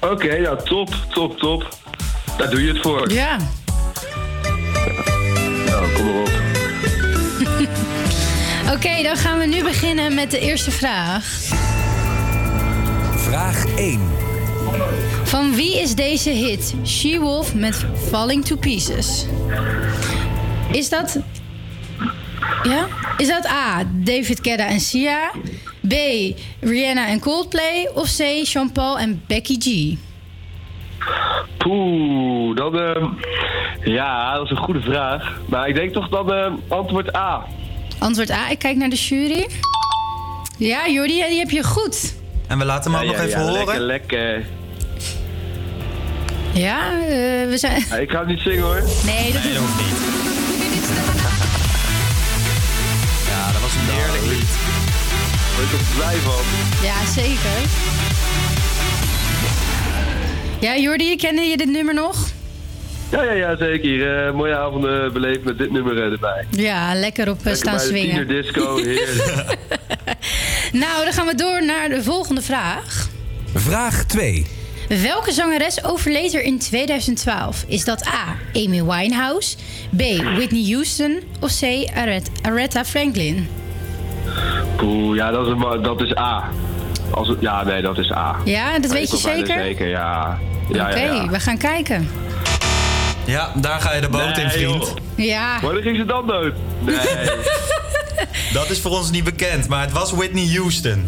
Oké, 0.00 0.38
nou 0.38 0.58
top, 0.64 0.94
top, 1.12 1.38
top. 1.38 1.78
Daar 2.36 2.50
doe 2.50 2.62
je 2.64 2.72
het 2.72 2.82
voor. 2.82 3.12
Ja. 3.12 3.36
Nou, 5.66 5.92
kom 5.92 6.04
maar 6.04 6.20
op. 6.22 6.30
Oké, 8.74 9.02
dan 9.02 9.16
gaan 9.16 9.38
we 9.38 9.46
nu 9.46 9.62
beginnen 9.62 10.14
met 10.14 10.30
de 10.30 10.38
eerste 10.38 10.70
vraag. 10.70 11.24
Vraag 13.16 13.64
1. 13.76 14.00
Van 15.34 15.54
wie 15.54 15.80
is 15.80 15.94
deze 15.94 16.30
hit 16.30 16.74
She-Wolf 16.84 17.54
met 17.54 17.86
Falling 17.94 18.44
to 18.44 18.56
Pieces? 18.56 19.26
Is 20.72 20.88
dat... 20.88 21.18
Ja? 22.62 22.86
Is 23.16 23.28
dat 23.28 23.46
A, 23.46 23.84
David 23.92 24.38
Guetta 24.42 24.66
en 24.66 24.80
Sia? 24.80 25.30
B, 25.88 25.92
Rihanna 26.60 27.06
en 27.06 27.20
Coldplay? 27.20 27.90
Of 27.94 28.16
C, 28.16 28.22
Jean-Paul 28.46 28.98
en 28.98 29.22
Becky 29.26 29.56
G? 29.58 29.96
Poeh, 31.56 32.56
dan... 32.56 32.78
ehm, 32.78 33.06
ja, 33.84 34.34
dat 34.34 34.44
is 34.44 34.50
een 34.50 34.56
goede 34.56 34.80
vraag. 34.80 35.40
Maar 35.48 35.68
ik 35.68 35.74
denk 35.74 35.92
toch 35.92 36.08
dan 36.08 36.32
ehm, 36.32 36.52
antwoord 36.68 37.16
A. 37.16 37.46
Antwoord 37.98 38.30
A, 38.30 38.50
ik 38.50 38.58
kijk 38.58 38.76
naar 38.76 38.90
de 38.90 38.96
jury. 38.96 39.46
Ja, 40.58 40.88
Jordi, 40.88 41.24
die 41.28 41.38
heb 41.38 41.50
je 41.50 41.62
goed. 41.62 42.14
En 42.48 42.58
we 42.58 42.64
laten 42.64 42.92
hem 42.92 43.00
ook 43.00 43.06
Ja, 43.06 43.12
nog 43.12 43.20
ja, 43.20 43.26
even 43.28 43.40
ja, 43.40 43.46
horen. 43.46 43.66
Lekker, 43.66 43.80
lekker. 43.80 44.46
Ja, 46.54 46.90
eh, 47.00 47.08
we 47.48 47.54
zijn... 47.54 47.84
Ja, 47.88 47.96
ik 47.96 48.10
ga 48.10 48.18
het 48.18 48.28
niet 48.28 48.40
zingen 48.40 48.62
hoor. 48.62 48.82
Nee, 49.04 49.32
dat 49.32 49.42
hoeft 49.42 49.76
niet. 49.76 49.96
Ja, 53.28 53.52
dat 53.52 53.60
was 53.60 53.74
een 53.74 53.94
heerlijk 53.94 54.24
lied. 54.24 54.48
Word 55.56 55.72
ik 55.72 55.78
er 55.78 55.96
blij 55.96 56.14
van. 56.16 56.44
Ja, 56.82 57.06
zeker. 57.06 57.70
Ja, 60.60 60.76
Jordi, 60.76 61.16
kende 61.16 61.42
je 61.42 61.56
dit 61.56 61.68
nummer 61.70 61.94
nog? 61.94 62.16
Ja, 63.10 63.22
ja, 63.22 63.32
ja, 63.32 63.56
zeker. 63.56 64.26
Eh, 64.26 64.32
mooie 64.34 64.56
avonden 64.56 65.12
beleefd 65.12 65.44
met 65.44 65.58
dit 65.58 65.70
nummer 65.70 65.96
eh, 65.96 66.12
erbij. 66.12 66.46
Ja, 66.50 66.94
lekker 66.94 67.28
op 67.30 67.36
Lekker 67.42 67.56
staan 67.56 67.76
bij 67.76 67.82
de 67.86 67.90
swingen. 67.90 68.26
tienerdisco, 68.26 68.76
heerlijk. 68.76 69.56
Nou, 70.82 71.04
dan 71.04 71.12
gaan 71.12 71.26
we 71.26 71.34
door 71.34 71.64
naar 71.64 71.88
de 71.88 72.02
volgende 72.02 72.42
vraag. 72.42 73.08
Vraag 73.54 74.04
2. 74.04 74.46
Welke 74.88 75.32
zangeres 75.32 75.84
overleed 75.84 76.34
er 76.34 76.42
in 76.42 76.58
2012? 76.58 77.64
Is 77.66 77.84
dat 77.84 78.06
A. 78.06 78.36
Amy 78.54 78.84
Winehouse, 78.84 79.56
B. 79.96 80.00
Whitney 80.36 80.64
Houston 80.72 81.20
of 81.40 81.58
C. 81.60 81.62
Aret- 81.94 82.30
Aretha 82.42 82.84
Franklin? 82.84 83.48
Poeh, 84.76 85.16
ja, 85.16 85.30
dat 85.30 85.46
is, 85.46 85.52
dat 85.82 86.00
is 86.00 86.16
A. 86.16 86.50
Als, 87.10 87.32
ja, 87.40 87.62
nee, 87.64 87.82
dat 87.82 87.98
is 87.98 88.12
A. 88.12 88.36
Ja, 88.44 88.78
dat 88.78 88.90
weet 88.92 89.10
je 89.10 89.16
zeker? 89.16 89.58
Zeker, 89.62 89.88
ja. 89.88 90.38
ja, 90.72 90.88
Oké, 90.90 90.98
ja, 91.00 91.12
ja. 91.12 91.28
we 91.28 91.40
gaan 91.40 91.58
kijken. 91.58 92.08
Ja, 93.26 93.52
daar 93.54 93.80
ga 93.80 93.94
je 93.94 94.00
de 94.00 94.08
boot 94.08 94.38
in, 94.38 94.50
vriend. 94.50 94.84
joh. 94.84 94.96
Ja. 95.26 95.58
Wanneer 95.62 95.82
ging 95.82 95.96
ze 95.96 96.04
dan 96.04 96.26
dood? 96.26 96.52
Nee. 96.80 96.96
Dat 98.52 98.70
is 98.70 98.80
voor 98.80 98.90
ons 98.90 99.10
niet 99.10 99.24
bekend, 99.24 99.68
maar 99.68 99.80
het 99.80 99.92
was 99.92 100.10
Whitney 100.12 100.46
Houston. 100.56 101.06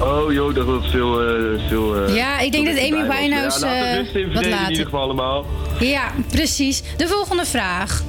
Oh 0.00 0.32
joh, 0.32 0.54
dat 0.54 0.64
was 0.66 0.90
veel... 0.90 1.20
eh, 1.20 1.68
veel 1.68 2.04
eh, 2.06 2.14
Ja, 2.16 2.38
ik 2.40 2.52
denk 2.52 2.66
dat 2.66 2.78
Amy. 2.78 3.08
Winehouse, 3.08 3.66
Ja, 3.66 3.90
eh, 3.90 3.96
wat 3.96 4.06
vrede 4.10 4.30
in 4.44 4.50
later. 4.50 4.70
ieder 4.70 4.84
geval 4.84 5.00
allemaal. 5.00 5.46
Ja, 5.80 6.12
precies. 6.30 6.82
De 6.96 7.08
volgende 7.08 7.44
vraag. 7.44 8.02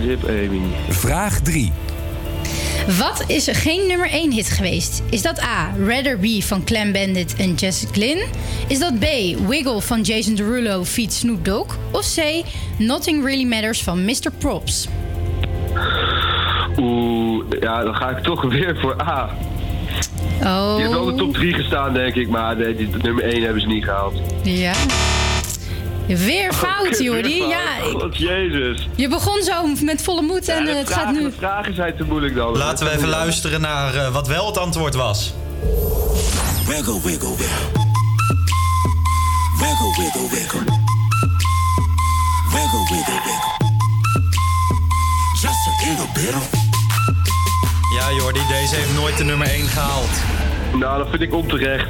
Rip 0.00 0.24
Amy. 0.28 0.60
Vraag 0.88 1.40
3. 1.40 1.72
Wat 2.98 3.24
is 3.26 3.48
er 3.48 3.54
geen 3.54 3.86
nummer 3.86 4.10
1 4.10 4.32
hit 4.32 4.50
geweest? 4.50 5.02
Is 5.10 5.22
dat 5.22 5.42
A. 5.42 5.72
Rather 5.86 6.18
Be 6.18 6.40
van 6.42 6.64
Clem 6.64 6.92
Bandit 6.92 7.34
en 7.36 7.54
Jesse 7.54 7.86
Glynn? 7.92 8.22
Is 8.68 8.78
dat 8.78 8.98
B. 8.98 9.04
Wiggle 9.48 9.80
van 9.80 10.00
Jason 10.00 10.34
Derulo 10.34 10.84
feat 10.84 11.12
Snoop 11.12 11.44
Dogg? 11.44 11.76
Of 11.90 12.14
C. 12.14 12.42
Nothing 12.78 13.24
Really 13.24 13.44
Matters 13.44 13.82
van 13.82 14.04
Mr. 14.04 14.30
Props? 14.38 14.88
Oeh, 16.78 17.44
ja, 17.60 17.82
dan 17.82 17.94
ga 17.94 18.08
ik 18.16 18.22
toch 18.22 18.42
weer 18.54 18.78
voor 18.80 19.00
A. 19.02 19.30
Oh. 20.44 20.70
Die 20.72 20.80
heeft 20.84 20.90
wel 20.96 21.08
in 21.08 21.16
de 21.16 21.22
top 21.22 21.34
3 21.34 21.54
gestaan, 21.54 21.92
denk 21.94 22.14
ik. 22.14 22.28
Maar 22.28 22.56
nee, 22.56 22.74
die, 22.76 22.88
nummer 23.02 23.24
1 23.24 23.42
hebben 23.42 23.60
ze 23.60 23.66
niet 23.66 23.84
gehaald. 23.84 24.14
Ja. 24.42 24.72
Weer 26.06 26.52
fout, 26.52 26.98
Weer 26.98 27.02
Jordi. 27.02 27.38
fout. 27.38 27.50
Ja, 27.50 27.76
ik- 27.76 28.00
God, 28.00 28.16
jezus. 28.16 28.88
je 28.94 29.08
begon 29.08 29.42
zo 29.42 29.66
met 29.84 30.02
volle 30.02 30.22
moed 30.22 30.48
en 30.48 30.58
Ja, 30.64 30.72
de 30.72 30.76
het 30.78 30.86
vragen, 30.86 31.04
gaat 31.04 31.14
nu... 31.14 31.22
De 31.24 31.32
vragen 31.38 31.74
zijn 31.74 31.96
te 31.96 32.04
moeilijk 32.04 32.34
dan. 32.34 32.56
Laten 32.56 32.86
we 32.86 32.92
even 32.92 33.08
luisteren 33.08 33.60
naar 33.60 33.94
eh, 33.94 34.08
wat 34.12 34.28
wel 34.28 34.46
het 34.46 34.58
antwoord 34.58 34.94
was. 34.94 35.34
Wiggle, 36.66 37.00
wiggle, 37.02 37.36
wiggle. 37.36 37.80
Wiggle, 39.58 39.94
wiggle, 39.98 40.28
wiggle. 40.30 40.60
Wiggle, 42.52 42.86
wiggle, 42.90 43.20
wiggle. 43.24 43.70
Just 45.40 45.66
a 45.68 45.88
little 45.88 46.06
bit. 46.14 46.61
Ja, 47.98 48.12
Jordi, 48.12 48.40
deze 48.48 48.74
heeft 48.74 48.94
nooit 48.94 49.16
de 49.16 49.24
nummer 49.24 49.46
1 49.46 49.66
gehaald. 49.68 50.10
Nou, 50.74 50.98
dat 50.98 51.08
vind 51.10 51.22
ik 51.22 51.34
onterecht. 51.34 51.88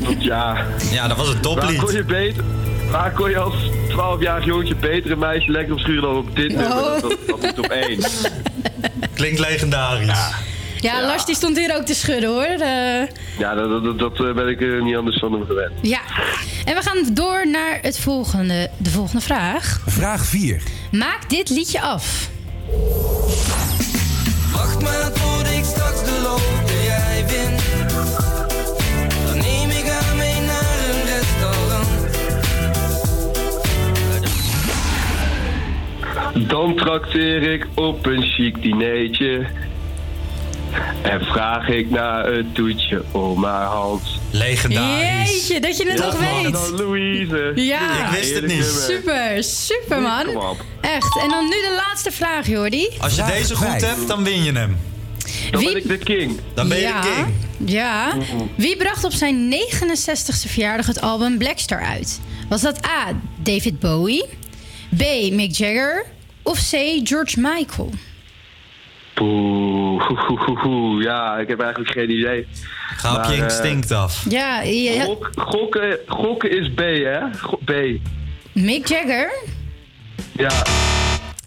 Want 0.00 0.24
ja... 0.24 0.66
Ja, 0.90 1.08
dat 1.08 1.16
was 1.16 1.26
een 1.28 1.32
Waar 1.32 1.42
toplied. 1.42 1.78
kon 1.82 1.92
je 1.92 2.04
beter... 2.04 2.44
Waar 2.90 3.12
kon 3.12 3.30
je 3.30 3.38
als 3.38 3.54
12-jarig 3.90 4.44
jongetje 4.44 4.74
beter 4.74 5.10
een 5.10 5.18
meisje 5.18 5.50
lekker 5.50 5.72
op 5.72 5.78
schuren 5.80 6.02
dan 6.02 6.16
op 6.16 6.36
dit 6.36 6.48
nummer? 6.48 6.76
Oh. 6.76 6.84
Dat, 6.84 7.00
dat, 7.02 7.18
dat 7.26 7.40
moet 7.42 7.58
op 7.58 7.64
één. 7.70 7.98
Klinkt 9.14 9.38
legendarisch. 9.38 10.18
Ja, 10.80 11.02
Lars 11.06 11.24
die 11.24 11.34
stond 11.34 11.56
hier 11.56 11.76
ook 11.76 11.84
te 11.86 11.94
schudden 11.94 12.28
hoor. 12.30 12.42
Eh, 12.42 13.08
Ja, 13.38 13.54
dat, 13.54 13.84
dat, 13.84 13.98
dat 13.98 14.26
eh, 14.26 14.32
ben 14.34 14.48
ik 14.48 14.60
eh, 14.60 14.82
niet 14.82 14.96
anders 14.96 15.18
van 15.18 15.32
hem 15.32 15.46
gewend. 15.46 15.72
ja. 15.82 16.00
En 16.64 16.74
we 16.74 16.82
gaan 16.82 17.14
door 17.14 17.46
naar 17.50 17.78
het 17.82 17.98
volgende, 17.98 18.70
de 18.76 18.90
volgende 18.90 19.20
vraag. 19.22 19.80
Vraag 19.86 20.24
4. 20.24 20.62
Maak 20.90 21.18
dit 21.30 21.48
liedje 21.50 21.80
af. 21.80 22.28
Wacht 24.52 24.80
maar 24.80 25.10
ik 25.62 25.68
straks 25.68 26.04
de 26.04 26.20
loterij 26.22 26.84
jij 26.84 27.24
wint. 27.26 27.62
Dan 29.26 29.36
neem 29.38 29.70
ik 29.70 29.84
haar 29.86 30.16
mee 30.16 30.40
naar 30.40 30.78
een 30.90 31.04
restaurant. 31.04 31.88
Dan 36.48 36.76
trakteer 36.76 37.42
ik 37.52 37.66
op 37.74 38.06
een 38.06 38.22
chic 38.22 38.62
dineetje. 38.62 39.46
En 41.02 41.20
vraag 41.20 41.68
ik 41.68 41.90
naar 41.90 42.26
een 42.32 42.52
toetje 42.52 43.02
om 43.12 43.44
haar 43.44 43.66
hand. 43.66 44.02
Legendarisch. 44.30 45.46
Jeetje, 45.48 45.60
dat 45.60 45.76
je 45.76 45.88
het 45.88 45.98
Ja, 45.98 46.04
nog 46.04 46.20
man. 46.20 46.42
weet. 46.42 46.52
Dan 46.52 46.70
Louise. 46.76 47.52
Ja. 47.54 48.06
Ik 48.06 48.10
wist 48.18 48.34
het 48.34 48.46
niet. 48.46 48.64
Super, 48.88 49.42
super 49.44 50.00
man. 50.00 50.26
Echt. 50.80 51.18
En 51.22 51.28
dan 51.28 51.44
nu 51.44 51.50
de 51.50 51.82
laatste 51.86 52.12
vraag, 52.12 52.46
Jordi. 52.46 52.88
Als 52.98 53.14
je 53.16 53.24
deze 53.24 53.54
goed 53.54 53.80
hebt, 53.86 54.08
dan 54.08 54.24
win 54.24 54.42
je 54.42 54.52
hem. 54.52 54.76
Dan 55.52 55.60
Wie- 55.60 55.72
ben 55.72 55.82
ik 55.82 55.88
de 55.88 55.98
king. 55.98 56.40
Dan 56.54 56.68
ben 56.68 56.76
je 56.76 56.82
ja, 56.82 57.00
de 57.00 57.08
king. 57.14 57.70
Ja. 57.70 58.12
Wie 58.56 58.76
bracht 58.76 59.04
op 59.04 59.12
zijn 59.12 59.54
69ste 59.54 60.48
verjaardag 60.48 60.86
het 60.86 61.00
album 61.00 61.38
Blackstar 61.38 61.80
uit? 61.82 62.20
Was 62.48 62.60
dat 62.62 62.86
A. 62.86 63.12
David 63.42 63.78
Bowie, 63.80 64.24
B. 64.96 65.02
Mick 65.30 65.54
Jagger 65.56 66.04
of 66.42 66.58
C. 66.58 66.70
George 67.04 67.40
Michael? 67.40 67.90
Poeh, 69.14 70.02
hoe, 70.06 70.18
hoe, 70.26 70.38
hoe, 70.44 70.58
hoe. 70.58 71.02
Ja, 71.02 71.36
ik 71.38 71.48
heb 71.48 71.60
eigenlijk 71.60 71.90
geen 71.92 72.10
idee. 72.10 72.46
Ga 72.96 73.10
op 73.10 73.16
Maar, 73.16 73.30
je 73.30 73.36
eh, 73.36 73.42
instinct 73.42 73.90
af. 73.90 74.24
Ja, 74.28 74.60
ja, 74.62 75.04
Gok, 75.04 75.30
gokken, 75.36 75.98
gokken 76.06 76.50
is 76.50 76.70
B, 76.74 76.78
hè? 76.80 77.18
Go- 77.38 77.60
B. 77.64 77.72
Mick 78.52 78.86
Jagger? 78.88 79.32
Ja. 80.32 80.50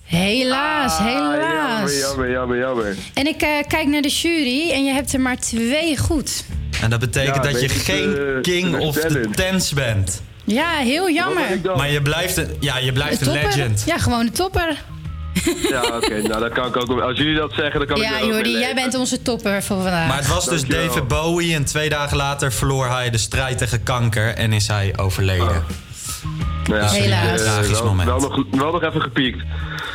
Helaas, 0.06 0.98
Ah, 1.00 1.06
helaas. 1.06 2.00
Jammer, 2.00 2.00
jammer, 2.00 2.30
jammer, 2.30 2.58
jammer. 2.58 2.96
En 3.14 3.28
ik 3.28 3.42
eh, 3.42 3.50
kijk 3.68 3.88
naar 3.88 4.02
de 4.02 4.08
jury 4.10 4.72
en 4.72 4.86
je 4.86 4.94
hebt 4.94 5.14
er 5.14 5.20
maar 5.20 5.38
twee 5.38 5.98
goed. 5.98 6.46
En 6.82 6.90
dat 6.90 7.00
betekent 7.00 7.36
Ja, 7.36 7.42
dat 7.52 7.60
je 7.62 7.66
ik, 7.68 7.72
geen 7.72 8.16
eh, 8.18 8.42
king 8.42 8.78
of 8.80 8.96
the 8.96 9.30
tens 9.36 9.74
bent. 9.74 10.22
Ja, 10.44 10.70
heel 10.78 11.10
jammer. 11.10 11.44
Maar 11.76 11.92
je 11.92 12.02
blijft 12.02 12.38
een, 12.38 12.48
ja, 12.60 12.78
je 12.78 12.92
blijft 12.94 13.22
een 13.22 13.32
legend. 13.34 13.84
Ja, 13.86 13.98
gewoon 13.98 14.26
de 14.26 14.32
topper. 14.32 14.84
Ja, 15.70 15.82
oké. 15.82 16.22
nou, 16.28 16.40
dan 16.40 16.50
kan 16.52 16.68
ik 16.68 16.78
ook... 16.78 17.02
Als 17.02 17.18
jullie 17.18 17.36
dat 17.36 17.54
zeggen, 17.54 17.80
dan 17.80 17.88
kan 17.88 17.98
ik 17.98 18.04
Ja, 18.04 18.10
er 18.10 18.16
ook 18.16 18.22
mee 18.22 18.32
Jordi, 18.34 18.52
jij 18.60 18.74
bent 18.76 18.96
onze 18.96 19.22
topper 19.22 19.64
voor 19.64 19.82
vandaag. 19.82 20.08
Maar 20.08 20.18
het 20.18 20.28
was 20.28 20.46
dus 20.46 20.60
Dankjewel. 20.62 20.88
David 20.88 21.08
Bowie 21.08 21.56
en 21.56 21.66
twee 21.66 21.90
dagen 21.90 22.18
later 22.18 22.52
verloor 22.54 22.88
hij 22.90 23.10
de 23.10 23.18
strijd 23.18 23.58
tegen 23.58 23.84
kanker 23.84 24.34
en 24.36 24.54
is 24.54 24.68
hij 24.68 24.94
overleden. 24.98 25.64
Nou 26.70 26.82
ja, 26.82 26.90
Helaas. 26.90 27.40
eh, 27.42 27.46
Tragisch 27.54 27.70
wel, 27.72 27.84
moment. 27.86 28.10
Wel 28.10 28.20
nog, 28.20 28.44
wel 28.52 28.72
nog 28.72 28.84
even 28.84 29.02
gepiekt. 29.02 29.38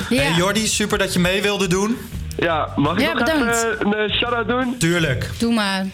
Ja. 0.09 0.23
Hey 0.23 0.33
Jordi, 0.37 0.67
super 0.67 0.99
dat 0.99 1.13
je 1.13 1.19
mee 1.19 1.43
wilde 1.43 1.67
doen. 1.67 1.97
Ja, 2.37 2.69
mag 2.77 2.93
ik 2.95 3.01
Ja, 3.01 3.13
nog 3.13 3.25
bedankt. 3.25 3.57
even 3.57 3.87
een 3.87 3.95
eh, 4.11 4.17
shout-out 4.17 4.49
doen? 4.49 4.79
Tuurlijk. 4.79 5.31
Doe 5.39 5.53
maar. 5.55 5.87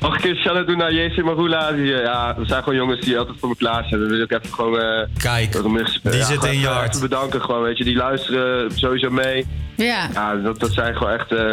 Mag 0.00 0.18
ik 0.18 0.24
een 0.24 0.36
shout-out 0.36 0.66
doen 0.66 0.76
naar 0.76 0.92
JC 0.92 1.22
Marula? 1.24 1.72
Die, 1.72 1.94
eh, 1.94 2.04
ja, 2.04 2.34
we 2.38 2.46
zijn 2.46 2.62
gewoon 2.62 2.78
jongens 2.78 3.00
die 3.00 3.18
altijd 3.18 3.36
voor 3.40 3.48
me 3.48 3.56
klaar 3.56 3.84
zijn. 3.88 4.00
Dan 4.00 4.08
wil 4.10 4.20
ik 4.20 4.30
even 4.30 4.54
gewoon... 4.54 4.80
eh, 4.80 5.06
Kijk, 5.18 5.62
mis- 5.68 6.00
die 6.02 6.12
ja, 6.16 6.24
zitten 6.24 6.52
in 6.52 6.58
je 6.60 6.66
hart. 6.66 6.88
Even 6.88 7.08
bedanken 7.08 7.40
gewoon, 7.40 7.62
weet 7.62 7.78
je. 7.78 7.84
Die 7.84 7.96
luisteren 7.96 8.70
sowieso 8.74 9.10
mee. 9.10 9.46
Ja. 9.76 10.08
Ja, 10.12 10.34
dat, 10.34 10.60
dat 10.60 10.72
zijn 10.72 10.96
gewoon 10.96 11.12
echt... 11.12 11.32
eh, 11.32 11.50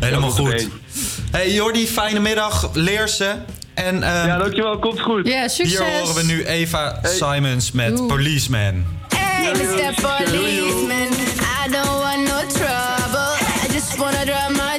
Helemaal 0.00 0.30
goed. 0.30 0.68
Hey 1.30 1.52
Jordi, 1.52 1.86
fijne 1.86 2.20
middag. 2.20 2.70
Leer 2.74 3.08
ze. 3.08 3.34
En 3.74 4.02
ehm, 4.02 4.26
Ja, 4.26 4.38
dankjewel. 4.38 4.78
Komt 4.78 5.00
goed. 5.00 5.26
Ja, 5.28 5.48
succes. 5.48 5.78
hier 5.78 5.98
horen 5.98 6.14
we 6.14 6.22
nu 6.22 6.44
Eva 6.44 6.98
Simons 7.02 7.72
met 7.72 8.06
Policeman. 8.06 8.84
Hey, 9.36 9.52
Mr. 9.52 9.94
Policeman, 10.00 11.08
I 11.60 11.68
don't 11.70 11.98
want 12.04 12.22
no 12.22 12.40
trouble. 12.58 13.32
I 13.62 13.68
just 13.70 13.98
wanna 14.00 14.24
drop 14.24 14.50
my 14.52 14.78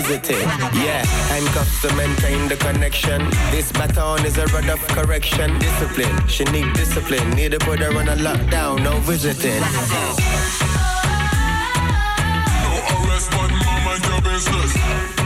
Yeah, 0.00 1.04
handcuffs 1.28 1.82
to 1.82 1.94
maintain 1.94 2.48
the 2.48 2.56
connection. 2.56 3.28
This 3.50 3.70
baton 3.70 4.24
is 4.24 4.38
a 4.38 4.46
rod 4.46 4.68
of 4.68 4.80
correction. 4.88 5.58
Discipline, 5.58 6.26
she 6.26 6.44
need 6.44 6.72
discipline. 6.72 7.30
Need 7.30 7.52
to 7.52 7.58
put 7.58 7.80
her 7.80 7.94
on 7.98 8.08
a 8.08 8.16
lockdown, 8.16 8.82
no 8.82 8.98
visiting. 9.00 9.60
No 12.64 12.72
arrest, 13.04 13.30
but 13.30 13.50
your 14.08 14.20
business. 14.22 15.19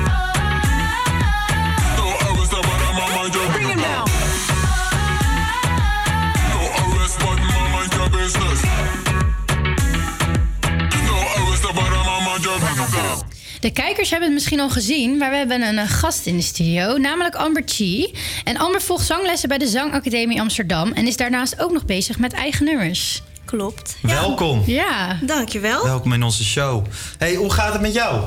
De 13.65 13.73
kijkers 13.73 14.11
hebben 14.11 14.29
het 14.29 14.35
misschien 14.39 14.61
al 14.61 14.71
gezien, 14.71 15.17
maar 15.17 15.31
we 15.31 15.37
hebben 15.37 15.62
een 15.62 15.79
eh, 15.79 15.89
gast 15.91 16.27
in 16.27 16.37
de 16.37 16.43
studio, 16.43 16.97
namelijk 16.97 17.35
Amber 17.35 17.62
Chi. 17.67 18.15
En 18.45 18.57
Amber 18.57 18.83
volgt 18.83 19.07
zanglessen 19.07 19.49
bij 19.49 19.59
de 19.59 19.67
Zangacademie 19.67 20.41
Amsterdam 20.41 20.93
en 20.93 21.07
is 21.07 21.17
daarnaast 21.17 21.61
ook 21.61 21.73
nog 21.73 21.85
bezig 21.85 22.19
met 22.19 22.33
eigen 22.33 22.65
nummers. 22.65 23.23
klopt. 23.45 23.97
Welkom. 24.03 24.62
Ja. 24.67 25.19
Dankjewel. 25.23 25.85
Welkom 25.85 26.12
in 26.12 26.23
onze 26.23 26.45
show. 26.45 26.85
Hey, 27.19 27.35
hoe 27.35 27.53
gaat 27.53 27.73
het 27.73 27.83
met 27.83 27.95
jou? 27.95 28.23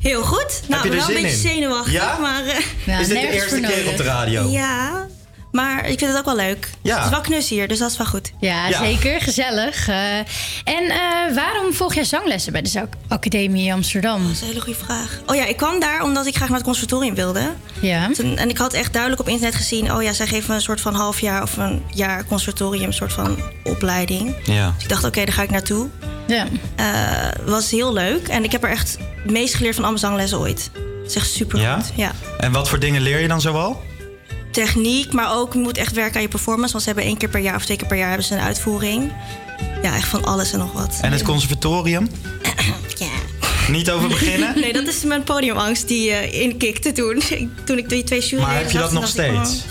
Heel 0.00 0.22
goed. 0.22 0.60
Nou, 0.68 0.82
je 0.82 0.88
er 0.90 0.96
wel 0.96 1.06
een 1.08 1.12
zin 1.14 1.22
beetje 1.22 1.48
in? 1.48 1.54
zenuwachtig, 1.54 1.92
Ja? 1.92 2.18
maar... 2.18 2.44
eh, 2.86 3.00
Is 3.00 3.08
dit 3.08 3.20
de 3.20 3.30
eerste 3.32 3.60
keer 3.60 3.88
op 3.88 3.96
de 3.96 4.02
radio? 4.02 4.48
Ja, 4.50 5.06
maar 5.52 5.78
ik 5.88 5.98
vind 5.98 6.10
het 6.10 6.18
ook 6.18 6.24
wel 6.24 6.36
leuk. 6.36 6.70
Ja. 6.82 6.94
Het 6.96 7.04
is 7.04 7.10
wel 7.10 7.20
knus 7.20 7.48
hier, 7.48 7.68
dus 7.68 7.78
dat 7.78 7.90
is 7.90 7.96
wel 7.96 8.06
goed. 8.06 8.32
Ja, 8.40 8.72
zeker. 8.72 9.20
Gezellig. 9.20 9.88
Eh, 9.88 10.16
en 10.64 10.84
eh, 10.90 11.34
waarom 11.34 11.72
volg 11.72 11.94
jij 11.94 12.04
zanglessen 12.04 12.52
bij 12.52 12.62
de 12.62 12.68
Zang- 12.68 12.88
Academie 13.08 13.66
in 13.66 13.72
Amsterdam? 13.72 14.22
Dat 14.22 14.32
is 14.32 14.40
een 14.40 14.46
hele 14.46 14.60
goede 14.60 14.78
vraag. 14.84 15.20
Oh 15.26 15.36
ja, 15.36 15.44
ik 15.44 15.56
kwam 15.56 15.80
daar 15.80 16.02
omdat 16.02 16.26
ik 16.26 16.34
graag 16.36 16.48
naar 16.48 16.56
het 16.56 16.66
conservatorium 16.66 17.14
wilde. 17.14 17.50
Ja. 17.80 18.08
Toen- 18.12 18.36
en 18.36 18.48
ik 18.48 18.58
had 18.58 18.72
echt 18.72 18.92
duidelijk 18.92 19.22
op 19.22 19.28
internet 19.28 19.54
gezien... 19.56 19.92
oh 19.92 20.02
ja, 20.02 20.12
zij 20.12 20.26
geven 20.26 20.54
een 20.54 20.60
soort 20.60 20.80
van 20.80 20.94
half 20.94 21.20
jaar 21.20 21.42
of 21.42 21.56
een 21.56 21.82
jaar 21.94 22.24
conservatorium... 22.24 22.86
een 22.86 22.92
soort 22.92 23.12
van 23.12 23.38
opleiding. 23.64 24.34
Ja. 24.44 24.72
Dus 24.74 24.82
ik 24.82 24.88
dacht, 24.88 25.04
oké, 25.04 25.24
daar 25.24 25.34
ga 25.34 25.42
ik 25.42 25.50
naartoe. 25.50 25.88
Ja. 26.26 26.46
was 27.44 27.70
heel 27.70 27.92
leuk. 27.92 28.28
En 28.28 28.44
ik 28.44 28.52
heb 28.52 28.64
er 28.64 28.70
echt 28.70 28.98
het 29.22 29.30
meest 29.30 29.54
geleerd 29.54 29.74
van 29.74 29.84
alle 29.84 29.98
zanglessen 29.98 30.38
ooit. 30.38 30.70
Het 31.02 31.06
is 31.10 31.14
echt 31.16 31.30
super 31.30 31.60
Ja? 31.60 31.74
goed. 31.74 31.92
Ja. 31.96 32.12
En 32.38 32.52
wat 32.52 32.68
voor 32.68 32.78
dingen 32.78 33.00
leer 33.00 33.18
je 33.20 33.28
dan 33.28 33.40
zoal? 33.40 33.82
Techniek, 34.50 35.12
maar 35.12 35.36
ook 35.36 35.52
je 35.52 35.58
moet 35.58 35.78
echt 35.78 35.92
werken 35.94 36.16
aan 36.16 36.22
je 36.22 36.28
performance. 36.28 36.72
Want 36.72 36.84
ze 36.84 36.90
hebben 36.90 37.08
één 37.08 37.16
keer 37.16 37.28
per 37.28 37.40
jaar 37.40 37.54
of 37.54 37.64
twee 37.64 37.76
keer 37.76 37.86
per 37.88 37.96
jaar 37.96 38.08
hebben 38.08 38.26
ze 38.26 38.34
een 38.34 38.40
uitvoering. 38.40 39.12
Ja, 39.82 39.94
echt 39.96 40.08
van 40.08 40.24
alles 40.24 40.52
en 40.52 40.58
nog 40.58 40.72
wat. 40.72 40.98
En 41.00 41.12
het 41.12 41.22
conservatorium? 41.22 42.08
Ja. 42.98 43.06
Niet 43.72 43.90
over 43.90 44.08
beginnen? 44.08 44.52
Nee, 44.60 44.72
dat 44.72 44.86
is 44.86 45.02
mijn 45.04 45.22
podiumangst 45.22 45.88
die 45.88 46.10
eh 46.10 46.40
inkikte 46.40 46.92
toen. 46.92 47.16
Ik- 47.28 47.48
toen 47.64 47.78
ik 47.78 47.88
die 47.88 48.04
twee 48.04 48.20
jury 48.20 48.42
Maar 48.42 48.56
heb 48.56 48.70
je 48.70 48.78
dat 48.78 48.92
nog 48.92 49.06
steeds? 49.08 49.64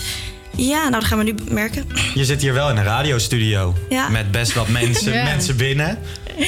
Ja, 0.56 0.78
nou 0.78 0.90
dat 0.92 1.04
gaan 1.04 1.18
we 1.18 1.24
nu 1.24 1.34
merken. 1.50 1.84
Je 2.14 2.24
zit 2.24 2.40
hier 2.40 2.54
wel 2.54 2.70
in 2.70 2.76
een 2.76 2.84
radiostudio. 2.84 3.74
Ja. 3.88 4.08
Met 4.08 4.30
best 4.30 4.54
wat 4.54 4.68
mensen, 4.68 5.12
Ja. 5.12 5.24
mensen 5.24 5.56
binnen. 5.56 5.98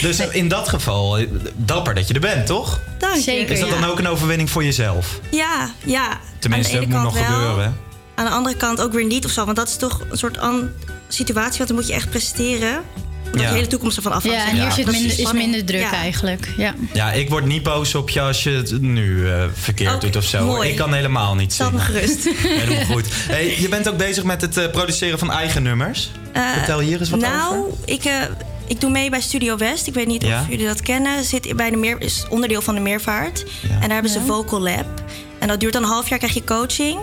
Dus 0.00 0.18
in 0.20 0.48
dat 0.48 0.68
geval, 0.68 1.18
eh, 1.18 1.26
dapper 1.56 1.94
dat 1.94 2.08
je 2.08 2.14
er 2.14 2.20
bent, 2.20 2.46
toch? 2.46 2.80
Dank 2.98 3.16
je. 3.16 3.32
Is 3.32 3.60
dat 3.60 3.70
dan 3.70 3.84
ook 3.84 3.98
een 3.98 4.08
overwinning 4.08 4.50
voor 4.50 4.64
jezelf? 4.64 5.20
Ja, 5.30 5.70
ja. 5.84 6.20
Tenminste, 6.38 6.76
dat 6.76 6.86
moet 6.86 7.02
nog 7.02 7.14
wel. 7.14 7.22
gebeuren. 7.24 7.76
Aan 8.20 8.26
de 8.26 8.32
andere 8.32 8.56
kant 8.56 8.80
ook 8.80 8.92
weer 8.92 9.04
niet 9.04 9.24
of 9.24 9.30
zo. 9.30 9.44
Want 9.44 9.56
dat 9.56 9.68
is 9.68 9.76
toch 9.76 10.00
een 10.10 10.18
soort 10.18 10.38
an 10.38 10.70
situatie, 11.08 11.56
want 11.56 11.68
dan 11.68 11.76
moet 11.78 11.86
je 11.86 11.92
echt 11.94 12.10
presteren. 12.10 12.80
Omdat 13.24 13.40
Ja. 13.40 13.48
de 13.48 13.54
hele 13.54 13.66
toekomst 13.66 13.96
ervan 13.96 14.12
afhangt. 14.12 14.36
Ja, 14.38 14.44
en 14.48 14.54
hier 14.54 14.62
Ja, 14.64 14.70
zit 14.70 14.90
minder, 14.90 15.18
is 15.18 15.32
minder 15.32 15.64
druk 15.64 15.80
Ja. 15.80 15.92
eigenlijk. 15.92 16.48
Ja. 16.56 16.74
Ja, 16.92 17.12
ik 17.12 17.28
word 17.28 17.44
niet 17.44 17.62
boos 17.62 17.94
op 17.94 18.10
je 18.10 18.20
als 18.20 18.42
je 18.42 18.50
het 18.50 18.80
nu 18.80 19.28
eh, 19.30 19.44
verkeerd 19.52 20.00
doet 20.00 20.16
of 20.16 20.24
zo. 20.24 20.44
mooi. 20.46 20.68
Ik 20.70 20.76
kan 20.76 20.92
helemaal 20.94 21.34
niet 21.34 21.52
Stel 21.52 21.66
zingen. 21.70 21.80
me 21.82 21.92
gerust. 21.92 22.28
Helemaal 22.60 22.84
goed. 22.84 23.06
Hey, 23.12 23.60
je 23.60 23.68
bent 23.68 23.88
ook 23.88 23.96
bezig 23.96 24.24
met 24.24 24.40
het 24.40 24.56
eh, 24.56 24.70
produceren 24.70 25.18
van 25.18 25.30
eigen 25.32 25.62
nummers. 25.62 26.10
Eh, 26.32 26.52
Vertel 26.52 26.78
hier 26.80 27.00
eens 27.00 27.10
wat 27.10 27.20
nou, 27.20 27.56
over. 27.56 27.72
ik, 27.84 28.04
eh, 28.04 28.14
ik 28.66 28.80
doe 28.80 28.90
mee 28.90 29.10
bij 29.10 29.20
Studio 29.20 29.56
West. 29.56 29.86
Ik 29.86 29.94
weet 29.94 30.06
niet 30.06 30.22
Ja. 30.22 30.40
of 30.40 30.48
jullie 30.48 30.66
dat 30.66 30.80
kennen. 30.82 31.24
Zit 31.24 31.56
bij 31.56 31.70
de 31.70 31.76
meer, 31.76 32.00
is 32.00 32.24
onderdeel 32.28 32.62
van 32.62 32.74
de 32.74 32.80
Meervaart. 32.80 33.44
En 33.70 33.80
daar 33.80 33.90
hebben 33.92 34.10
ze 34.10 34.20
Vocal 34.20 34.60
Lab. 34.60 34.86
En 35.40 35.48
dat 35.48 35.60
duurt 35.60 35.72
dan 35.72 35.82
een 35.82 35.88
half 35.88 36.08
jaar, 36.08 36.18
krijg 36.18 36.34
je 36.34 36.44
coaching. 36.44 36.98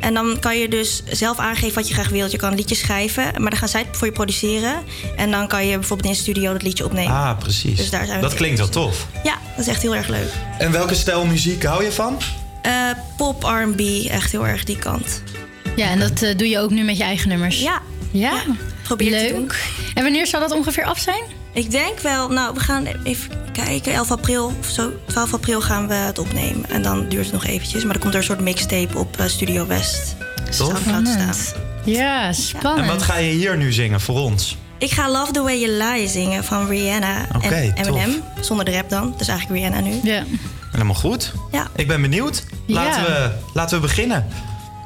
En 0.00 0.14
dan 0.14 0.36
kan 0.40 0.58
je 0.58 0.68
dus 0.68 1.02
zelf 1.10 1.38
aangeven 1.38 1.74
wat 1.74 1.88
je 1.88 1.94
graag 1.94 2.08
wilt. 2.08 2.30
Je 2.30 2.36
kan 2.38 2.54
liedjes 2.54 2.78
schrijven, 2.78 3.24
maar 3.24 3.50
dan 3.50 3.58
gaan 3.58 3.68
zij 3.68 3.80
het 3.88 3.96
voor 3.96 4.06
je 4.06 4.12
produceren. 4.12 4.74
En 5.16 5.30
dan 5.30 5.48
kan 5.48 5.66
je 5.66 5.78
bijvoorbeeld 5.78 6.08
in 6.08 6.14
de 6.14 6.20
studio 6.22 6.52
dat 6.52 6.62
liedje 6.62 6.84
opnemen. 6.84 7.12
Ah, 7.12 7.38
precies. 7.38 7.76
Dus 7.76 7.90
daar 7.90 8.06
zijn 8.06 8.20
we 8.20 8.26
dat 8.26 8.34
klinkt 8.34 8.58
wel 8.58 8.68
tof. 8.68 9.06
Ja, 9.24 9.38
dat 9.56 9.66
is 9.66 9.66
echt 9.66 9.82
heel 9.82 9.94
erg 9.94 10.08
leuk. 10.08 10.30
En 10.58 10.72
welke 10.72 10.94
stijl 10.94 11.26
muziek 11.26 11.62
hou 11.62 11.84
je 11.84 11.92
van? 11.92 12.18
Eh, 12.62 12.72
pop, 13.16 13.42
R&B, 13.42 13.80
echt 14.08 14.32
heel 14.32 14.46
erg 14.46 14.64
die 14.64 14.78
kant. 14.78 15.22
Ja, 15.76 15.88
en 15.88 15.98
dat 15.98 16.22
eh, 16.22 16.36
doe 16.36 16.48
je 16.48 16.58
ook 16.58 16.70
nu 16.70 16.82
met 16.82 16.96
je 16.96 17.02
eigen 17.02 17.28
nummers. 17.28 17.60
Ja. 17.60 17.80
Ja, 18.10 18.42
probeer 18.82 19.10
leuk. 19.10 19.26
te 19.26 19.34
doen. 19.34 19.50
En 19.94 20.02
wanneer 20.02 20.26
zal 20.26 20.40
dat 20.40 20.50
ongeveer 20.50 20.84
af 20.84 20.98
zijn? 20.98 21.22
Ik 21.54 21.70
denk 21.70 21.98
wel, 22.00 22.28
nou, 22.28 22.54
we 22.54 22.60
gaan 22.60 22.86
even 23.04 23.30
kijken. 23.52 23.92
11 23.92 24.10
april 24.10 24.52
of 24.60 24.66
zo, 24.68 24.92
12 25.06 25.34
april 25.34 25.60
gaan 25.60 25.88
we 25.88 25.94
het 25.94 26.18
opnemen. 26.18 26.70
En 26.70 26.82
dan 26.82 27.08
duurt 27.08 27.24
het 27.24 27.32
nog 27.32 27.44
eventjes. 27.44 27.82
Maar 27.84 27.92
dan 27.92 28.02
komt 28.02 28.14
er 28.14 28.18
een 28.20 28.26
soort 28.26 28.40
mixtape 28.40 28.98
op 28.98 29.16
eh, 29.16 29.26
Studio 29.26 29.66
West. 29.66 30.16
Tof. 30.44 30.54
Soundcloud 30.54 31.06
Spannend. 31.08 31.34
staan. 31.36 31.60
Ja, 31.84 32.32
spannend. 32.32 32.80
En 32.88 32.94
wat 32.94 33.02
ga 33.02 33.16
je 33.16 33.30
hier 33.32 33.56
nu 33.56 33.72
zingen 33.72 34.00
voor 34.00 34.18
ons? 34.18 34.56
Ik 34.78 34.90
ga 34.90 35.10
Love 35.10 35.32
the 35.32 35.42
Way 35.42 35.58
You 35.60 35.72
Lie 35.72 36.08
zingen 36.08 36.44
van 36.44 36.66
Rihanna 36.68 37.26
en 37.32 37.40
tof. 37.40 37.50
Eminem. 37.86 38.22
Zonder 38.40 38.64
de 38.64 38.70
rap 38.72 38.90
dan. 38.90 39.14
Dus 39.18 39.28
eigenlijk 39.28 39.60
Rihanna 39.60 39.88
nu. 39.88 40.00
Ja. 40.02 40.24
Helemaal 40.70 40.94
goed. 40.94 41.32
Ja. 41.52 41.66
Ik 41.76 41.86
ben 41.86 42.00
benieuwd. 42.02 42.44
Laten, 42.66 43.02
Ja. 43.02 43.06
we, 43.08 43.30
laten 43.54 43.76
we 43.76 43.82
beginnen. 43.86 44.26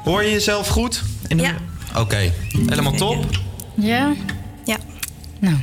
Hoor 0.03 0.23
je 0.23 0.31
jezelf 0.31 0.67
goed? 0.67 1.01
In 1.27 1.37
de- 1.37 1.43
Ja. 1.43 1.53
Oké, 1.95 2.31
helemaal 2.67 2.91
top. 2.93 3.25
Ja? 3.75 4.13
Ja. 4.65 4.77
Nou. 5.39 5.55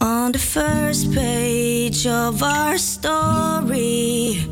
On 0.00 0.30
the 0.30 0.38
first 0.38 1.12
page 1.12 2.06
of 2.06 2.40
our 2.40 2.78
story, 2.78 4.46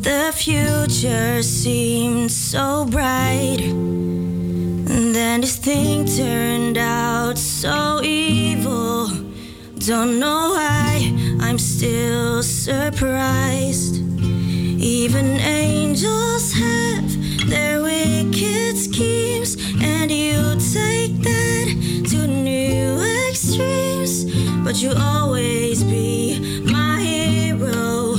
the 0.00 0.32
future 0.34 1.42
seemed 1.42 2.32
so 2.32 2.86
bright. 2.86 3.60
And 3.60 5.14
then 5.14 5.42
this 5.42 5.56
thing 5.56 6.06
turned 6.06 6.78
out 6.78 7.36
so 7.36 8.00
evil. 8.02 9.08
Don't 9.78 10.18
know 10.18 10.52
why, 10.56 11.12
I'm 11.42 11.58
still 11.58 12.42
surprised. 12.42 13.96
Even 14.80 15.26
angels 15.40 16.54
have 16.54 17.50
their 17.50 17.82
wicked 17.82 18.78
schemes, 18.78 19.56
and 19.82 20.10
you 20.10 20.54
take 20.72 21.20
that 21.20 22.06
to 22.08 22.26
new 22.26 23.19
extremes. 23.30 24.24
But 24.64 24.82
you 24.82 24.92
always 24.96 25.84
be 25.84 26.62
my 26.64 27.00
hero, 27.00 28.16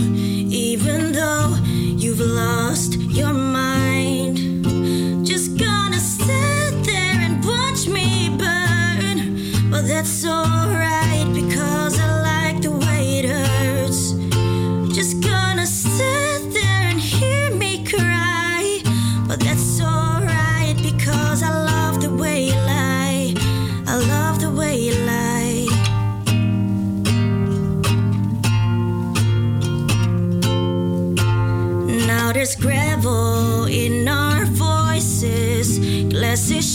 even 0.50 1.12
though 1.12 1.56
you've 1.64 2.20
lost 2.20 2.96
your 2.96 3.34
mind. 3.34 3.51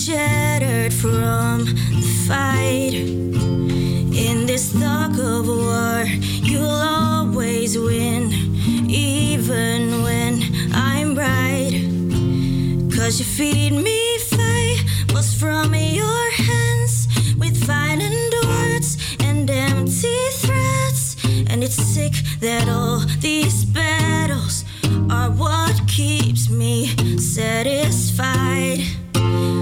Shattered 0.06 0.94
from 0.94 1.64
the 1.64 2.24
fight. 2.28 2.94
In 2.94 4.46
this 4.46 4.72
tug 4.72 5.18
of 5.18 5.48
war, 5.48 6.04
you'll 6.44 6.64
always 6.70 7.76
win, 7.76 8.30
even 8.88 10.04
when 10.04 10.34
I'm 10.72 11.16
right. 11.16 11.74
Cause 12.94 13.18
you 13.18 13.24
feed 13.24 13.72
me 13.72 14.18
fables 14.18 15.34
from 15.34 15.74
your 15.74 16.30
hands 16.30 17.08
with 17.36 17.56
violent 17.66 18.32
words 18.44 18.98
and 19.24 19.50
empty 19.50 20.18
threats. 20.34 21.16
And 21.50 21.64
it's 21.64 21.82
sick 21.82 22.12
that 22.38 22.68
all 22.68 23.00
these 23.18 23.64
battles 23.64 24.64
are 25.10 25.30
what 25.30 25.74
keeps 25.88 26.48
me 26.48 26.94
satisfied. 27.18 29.05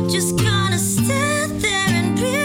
Just 0.09 0.37
gonna 0.39 0.79
stand 0.79 1.61
there 1.61 1.89
and 2.01 2.19
hear 2.19 2.44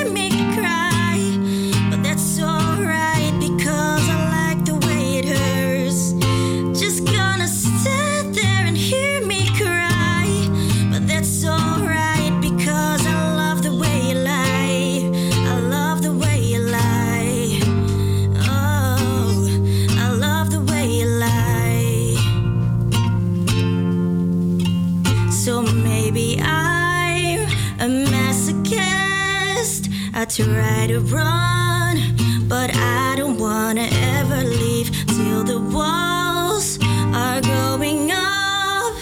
masochist. 30.29 30.47
I 30.47 30.53
try 30.53 30.87
to 30.87 30.99
run, 30.99 32.47
but 32.47 32.75
I 32.75 33.15
don't 33.17 33.37
wanna 33.37 33.87
ever 33.91 34.43
leave 34.43 34.91
till 35.07 35.43
the 35.43 35.59
walls 35.59 36.79
are 37.13 37.41
going 37.41 38.11
up 38.11 38.93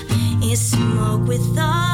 in 0.41 0.55
smoke 0.55 1.27
with 1.27 1.57
all 1.57 1.86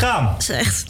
het 0.00 0.04
gaan? 0.08 0.34
Slecht. 0.38 0.84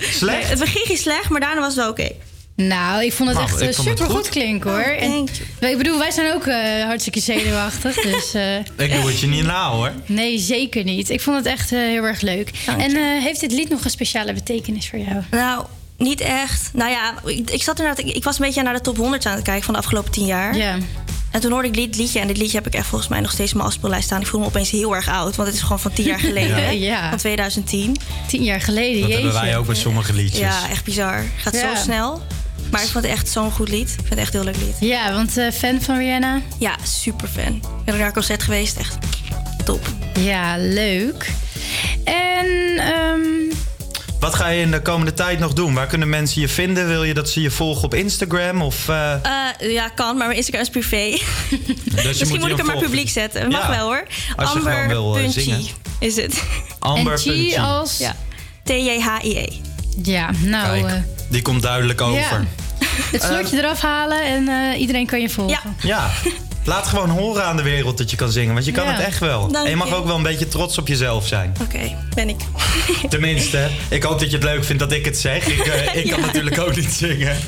Slecht? 0.00 0.38
Nee, 0.38 0.44
het 0.50 0.58
begin 0.58 0.86
ging 0.86 0.98
slecht, 0.98 1.28
maar 1.28 1.40
daarna 1.40 1.60
was 1.60 1.68
het 1.68 1.76
wel 1.76 1.88
oké. 1.90 2.08
Nou, 2.56 3.04
ik 3.04 3.12
vond 3.12 3.28
het 3.28 3.38
Nou, 3.38 3.50
echt 3.50 3.58
vond 3.58 3.88
het 3.88 3.98
super 3.98 4.04
goed 4.04 4.14
goed. 4.14 4.28
klinken 4.28 4.70
hoor. 4.70 4.80
Oh, 4.80 5.02
en, 5.02 5.26
ik 5.70 5.76
bedoel, 5.78 5.98
wij 5.98 6.10
zijn 6.10 6.34
ook 6.34 6.46
eh, 6.46 6.84
hartstikke 6.84 7.20
zenuwachtig. 7.20 7.94
dus 8.12 8.34
eh, 8.34 8.56
Ik 8.58 8.66
doe 8.76 9.06
het 9.06 9.20
je 9.20 9.26
niet 9.26 9.44
na 9.44 9.70
hoor. 9.70 9.92
nee, 10.06 10.38
zeker 10.38 10.84
niet. 10.84 11.10
Ik 11.10 11.20
vond 11.20 11.36
het 11.36 11.46
echt 11.46 11.72
eh, 11.72 11.78
heel 11.78 12.04
erg 12.04 12.20
leuk. 12.20 12.50
En 12.78 12.96
eh, 12.96 13.22
heeft 13.22 13.40
dit 13.40 13.52
lied 13.52 13.68
nog 13.68 13.84
een 13.84 13.90
speciale 13.90 14.32
betekenis 14.32 14.88
voor 14.88 14.98
jou? 14.98 15.22
Nou, 15.30 15.64
niet 15.96 16.20
echt. 16.20 16.70
Nou 16.72 16.90
ja, 16.90 17.14
ik, 17.24 17.50
ik 17.50 17.62
zat 17.62 17.78
inderdaad, 17.78 18.04
ik, 18.04 18.14
ik 18.16 18.24
was 18.24 18.38
een 18.38 18.44
beetje 18.46 18.62
naar 18.62 18.74
de 18.74 18.80
top 18.80 18.96
100 18.96 19.26
aan 19.26 19.34
het 19.34 19.44
kijken 19.44 19.64
van 19.64 19.74
de 19.74 19.80
afgelopen 19.80 20.10
10 20.12 20.26
jaar. 20.26 20.56
Ja. 20.56 20.76
En 21.30 21.40
toen 21.40 21.50
hoorde 21.52 21.68
ik 21.68 21.74
dit 21.74 21.96
liedje. 21.96 22.20
En 22.20 22.26
dit 22.26 22.36
liedje 22.36 22.56
heb 22.56 22.66
ik 22.66 22.74
echt 22.74 22.86
volgens 22.86 23.10
mij 23.10 23.20
nog 23.20 23.30
steeds 23.30 23.50
in 23.50 23.56
mijn 23.56 23.68
afspeellijst 23.68 24.04
staan. 24.04 24.20
Ik 24.20 24.26
voel 24.26 24.40
me 24.40 24.46
opeens 24.46 24.70
heel 24.70 24.94
erg 24.94 25.08
oud. 25.08 25.36
Want 25.36 25.48
het 25.48 25.56
is 25.56 25.62
gewoon 25.62 25.80
van 25.80 25.92
10 25.92 26.04
jaar 26.04 26.18
geleden. 26.30 26.78
Ja. 26.78 27.08
Van 27.08 27.18
2010. 27.18 27.96
10 28.26 28.42
jaar 28.42 28.60
geleden, 28.60 29.00
Dat 29.00 29.10
hebben 29.10 29.30
jeetje. 29.30 29.44
wij 29.46 29.56
ook 29.56 29.66
bij 29.66 29.74
sommige 29.74 30.12
liedjes. 30.12 30.38
Ja, 30.40 30.68
echt 30.70 30.84
bizar. 30.84 31.24
Gaat 31.36 31.54
Ja. 31.54 31.76
zo 31.76 31.82
snel. 31.82 32.22
Maar 32.70 32.82
ik 32.82 32.88
vond 32.88 33.04
het 33.04 33.12
echt 33.14 33.28
zo'n 33.28 33.50
goed 33.50 33.68
lied. 33.68 33.88
Ik 33.88 33.94
vind 33.96 34.08
het 34.08 34.18
echt 34.18 34.34
een 34.34 34.40
heel 34.42 34.52
leuk 34.52 34.60
lied. 34.62 34.76
Ja, 34.90 35.12
want 35.12 35.36
eh, 35.36 35.50
fan 35.52 35.82
van 35.82 35.96
Rihanna? 35.98 36.40
Ja, 36.58 36.76
super 36.82 37.28
fan. 37.28 37.54
Ik 37.54 37.62
ben 37.84 37.94
er 37.94 37.98
naar 37.98 38.06
een 38.06 38.12
concert 38.12 38.42
geweest. 38.42 38.76
Echt 38.76 38.98
top. 39.64 39.86
Ja, 40.18 40.56
leuk. 40.58 41.30
En 42.04 42.46
ehm, 42.78 43.45
Wat 44.26 44.34
ga 44.34 44.48
je 44.48 44.60
in 44.60 44.70
de 44.70 44.82
komende 44.82 45.12
tijd 45.12 45.38
nog 45.38 45.52
doen? 45.52 45.74
Waar 45.74 45.86
kunnen 45.86 46.08
mensen 46.08 46.40
je 46.40 46.48
vinden? 46.48 46.88
Wil 46.88 47.04
je 47.04 47.14
dat 47.14 47.30
ze 47.30 47.40
je 47.40 47.50
volgen 47.50 47.84
op 47.84 47.94
Instagram? 47.94 48.62
Of, 48.62 48.88
eh, 48.88 49.12
Eh, 49.12 49.72
ja, 49.72 49.88
kan, 49.88 50.16
maar 50.16 50.26
mijn 50.26 50.36
Instagram 50.38 50.62
is 50.62 50.70
privé. 50.70 50.96
moet 51.50 52.04
Misschien 52.04 52.32
je 52.32 52.38
moet 52.38 52.50
ik 52.50 52.56
hem 52.56 52.66
maar 52.66 52.78
publiek 52.78 53.08
zetten. 53.08 53.48
Mag 53.48 53.62
Ja, 53.62 53.70
wel 53.70 53.86
hoor. 53.86 54.06
als 54.36 54.52
je 54.52 54.58
gewoon 54.60 54.88
wil, 54.88 55.16
eh, 55.18 55.28
zingen. 55.28 55.60
is 55.98 56.16
het. 56.16 56.42
Amber 56.78 57.12
en 57.12 57.18
G 57.18 57.56
als... 57.56 57.98
Ja. 57.98 58.16
T-J-H-I-E. 58.64 59.46
Ja, 60.02 60.30
nou... 60.42 60.80
Kijk, 60.80 61.02
die 61.28 61.42
komt 61.42 61.62
duidelijk 61.62 62.00
over. 62.00 62.18
ja. 62.18 62.44
Het 63.12 63.22
slotje 63.22 63.58
eraf 63.58 63.80
halen 63.80 64.22
en 64.24 64.48
eh, 64.48 64.80
iedereen 64.80 65.06
kan 65.06 65.20
je 65.20 65.28
volgen. 65.28 65.76
Ja, 65.82 66.10
laat 66.66 66.86
gewoon 66.86 67.08
horen 67.10 67.44
aan 67.44 67.56
de 67.56 67.62
wereld 67.62 67.98
dat 67.98 68.10
je 68.10 68.16
kan 68.16 68.30
zingen. 68.30 68.52
Want 68.54 68.64
je 68.66 68.72
kan 68.72 68.84
Ja. 68.84 68.92
het 68.92 69.04
echt 69.04 69.18
wel. 69.18 69.48
Dank 69.48 69.64
en 69.64 69.70
je 69.70 69.76
mag 69.76 69.88
je. 69.88 69.94
ook 69.94 70.06
wel 70.06 70.16
een 70.16 70.22
beetje 70.22 70.48
trots 70.48 70.78
op 70.78 70.88
jezelf 70.88 71.26
zijn. 71.26 71.54
Oké, 71.62 71.96
ben 72.14 72.28
ik. 72.28 72.36
Tenminste, 73.08 73.68
ik 73.90 74.02
hoop 74.02 74.18
dat 74.18 74.30
je 74.30 74.36
het 74.36 74.44
leuk 74.44 74.64
vindt 74.64 74.80
dat 74.82 74.92
ik 74.92 75.04
het 75.04 75.18
zeg. 75.18 75.46
Ik, 75.46 75.66
eh, 75.66 75.94
ik 75.94 76.08
kan 76.10 76.20
Ja. 76.20 76.26
natuurlijk 76.26 76.58
ook 76.58 76.76
niet 76.76 76.92
zingen. 76.92 77.36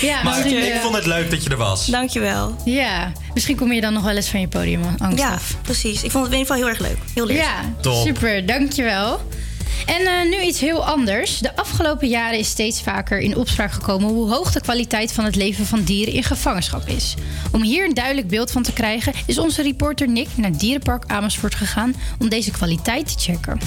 Ja, 0.00 0.22
Maar 0.22 0.36
misschien, 0.38 0.64
ik 0.66 0.72
eh, 0.72 0.80
vond 0.80 0.94
het 0.94 1.06
leuk 1.06 1.30
dat 1.30 1.44
je 1.44 1.50
er 1.50 1.56
was. 1.56 1.86
Dankjewel. 1.86 2.56
Ja, 2.64 3.12
misschien 3.34 3.56
kom 3.56 3.72
je 3.72 3.80
dan 3.80 3.92
nog 3.92 4.02
wel 4.02 4.16
eens 4.16 4.28
van 4.28 4.40
je 4.40 4.48
podiumangst 4.48 5.18
Ja, 5.18 5.32
af. 5.32 5.56
precies. 5.62 6.02
Ik 6.02 6.10
vond 6.10 6.24
het 6.24 6.32
in 6.32 6.38
ieder 6.38 6.54
geval 6.54 6.56
heel 6.56 6.68
erg 6.68 6.78
leuk. 6.78 6.96
Heel 7.14 7.26
leuk. 7.26 7.36
Ja, 7.36 7.74
Top. 7.80 8.06
super, 8.06 8.46
dankjewel. 8.46 9.20
En 9.86 10.06
eh, 10.06 10.30
nu 10.30 10.40
iets 10.40 10.60
heel 10.60 10.86
anders. 10.86 11.38
De 11.38 11.56
afgelopen 11.56 12.08
jaren 12.08 12.38
is 12.38 12.48
steeds 12.48 12.82
vaker 12.82 13.18
in 13.18 13.36
opspraak 13.36 13.72
gekomen 13.72 14.08
hoe 14.08 14.30
hoog 14.30 14.52
de 14.52 14.60
kwaliteit 14.60 15.12
van 15.12 15.24
het 15.24 15.36
leven 15.36 15.66
van 15.66 15.82
dieren 15.82 16.14
in 16.14 16.22
gevangenschap 16.22 16.88
is. 16.88 17.14
Om 17.52 17.62
hier 17.62 17.84
een 17.84 17.94
duidelijk 17.94 18.28
beeld 18.28 18.50
van 18.50 18.62
te 18.62 18.72
krijgen, 18.72 19.12
is 19.26 19.38
onze 19.38 19.62
reporter 19.62 20.08
Nick 20.08 20.28
naar 20.36 20.56
Dierenpark 20.56 21.04
Amersfoort 21.06 21.54
gegaan 21.54 21.94
om 22.18 22.28
deze 22.28 22.50
kwaliteit 22.50 23.06
te 23.06 23.32
checken. 23.32 23.58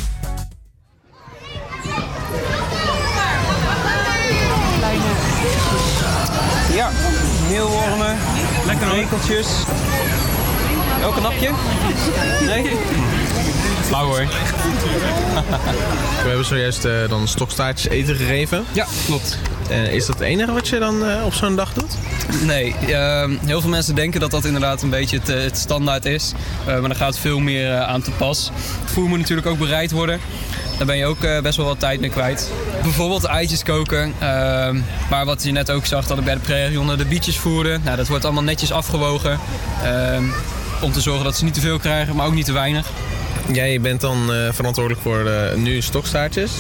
Ja, 6.74 6.92
meelwormen, 7.50 8.18
lekker 8.66 8.88
rekeltjes. 8.90 9.48
Ook 11.06 11.16
een 11.16 11.22
napje? 11.22 11.50
Nee? 12.46 12.78
Flauw 13.88 14.06
hoor. 14.06 14.26
We 16.24 16.28
hebben 16.28 16.46
zojuist 16.46 16.86
eh, 16.86 16.94
dan 17.10 17.28
stokstaartjes 17.28 17.92
eten 17.92 18.16
gegeven. 18.16 18.66
Ja, 18.72 18.86
klopt. 19.06 19.38
Eh, 19.70 19.94
is 19.94 20.06
dat 20.06 20.16
het 20.20 20.28
enige 20.28 20.52
wat 20.52 20.68
je 20.68 20.80
dan 20.80 21.06
eh, 21.06 21.26
op 21.26 21.34
zo'n 21.34 21.56
dag 21.56 21.74
doet? 21.74 21.98
Nee, 22.46 22.76
ehm, 22.88 23.36
heel 23.46 23.62
veel 23.62 23.70
mensen 23.70 23.96
denken 23.96 24.20
dat 24.20 24.32
dat 24.32 24.46
inderdaad 24.46 24.82
een 24.82 24.90
beetje 24.90 25.18
het, 25.18 25.28
het 25.28 25.58
standaard 25.58 26.06
is. 26.06 26.32
Maar 26.66 26.84
er 26.84 26.96
gaat 26.96 27.18
veel 27.20 27.40
meer 27.40 27.78
aan 27.78 28.02
te 28.02 28.12
pas. 28.12 28.52
Het 28.82 28.92
voer 28.92 29.08
moet 29.08 29.20
natuurlijk 29.20 29.48
ook 29.48 29.58
bereid 29.58 29.92
worden. 29.92 30.20
Daar 30.78 30.88
ben 30.88 30.98
je 30.98 31.06
ook 31.06 31.42
best 31.42 31.58
wel 31.58 31.66
wat 31.66 31.80
tijd 31.80 32.00
mee 32.00 32.10
kwijt. 32.10 32.52
Bijvoorbeeld 32.82 33.24
eitjes 33.24 33.64
koken. 33.64 34.14
ehm, 34.20 34.80
maar 35.10 35.26
wat 35.26 35.44
je 35.44 35.52
net 35.52 35.72
ook 35.72 35.86
zag, 35.86 36.08
dat 36.08 36.18
ik 36.18 36.24
bij 36.24 36.34
de 36.34 36.40
prairiehonden 36.40 36.98
de 36.98 37.06
bietjes 37.06 37.38
voerde. 37.38 37.80
Nou, 37.84 37.98
dat 37.98 38.08
wordt 38.08 38.26
allemaal 38.26 38.44
netjes 38.44 38.72
afgewogen. 38.72 39.40
ehm, 39.84 40.24
om 40.82 40.92
te 40.92 41.02
zorgen 41.02 41.24
dat 41.24 41.38
ze 41.38 41.44
niet 41.44 41.54
te 41.54 41.62
veel 41.62 41.80
krijgen, 41.80 42.16
maar 42.16 42.26
ook 42.26 42.34
niet 42.34 42.46
te 42.46 42.52
weinig. 42.54 42.88
Jij 43.52 43.82
bent 43.82 44.02
dan 44.02 44.34
eh, 44.34 44.54
verantwoordelijk 44.54 45.02
voor 45.04 45.26
eh, 45.26 45.56
nu 45.56 45.82
stokstaartjes. 45.82 46.52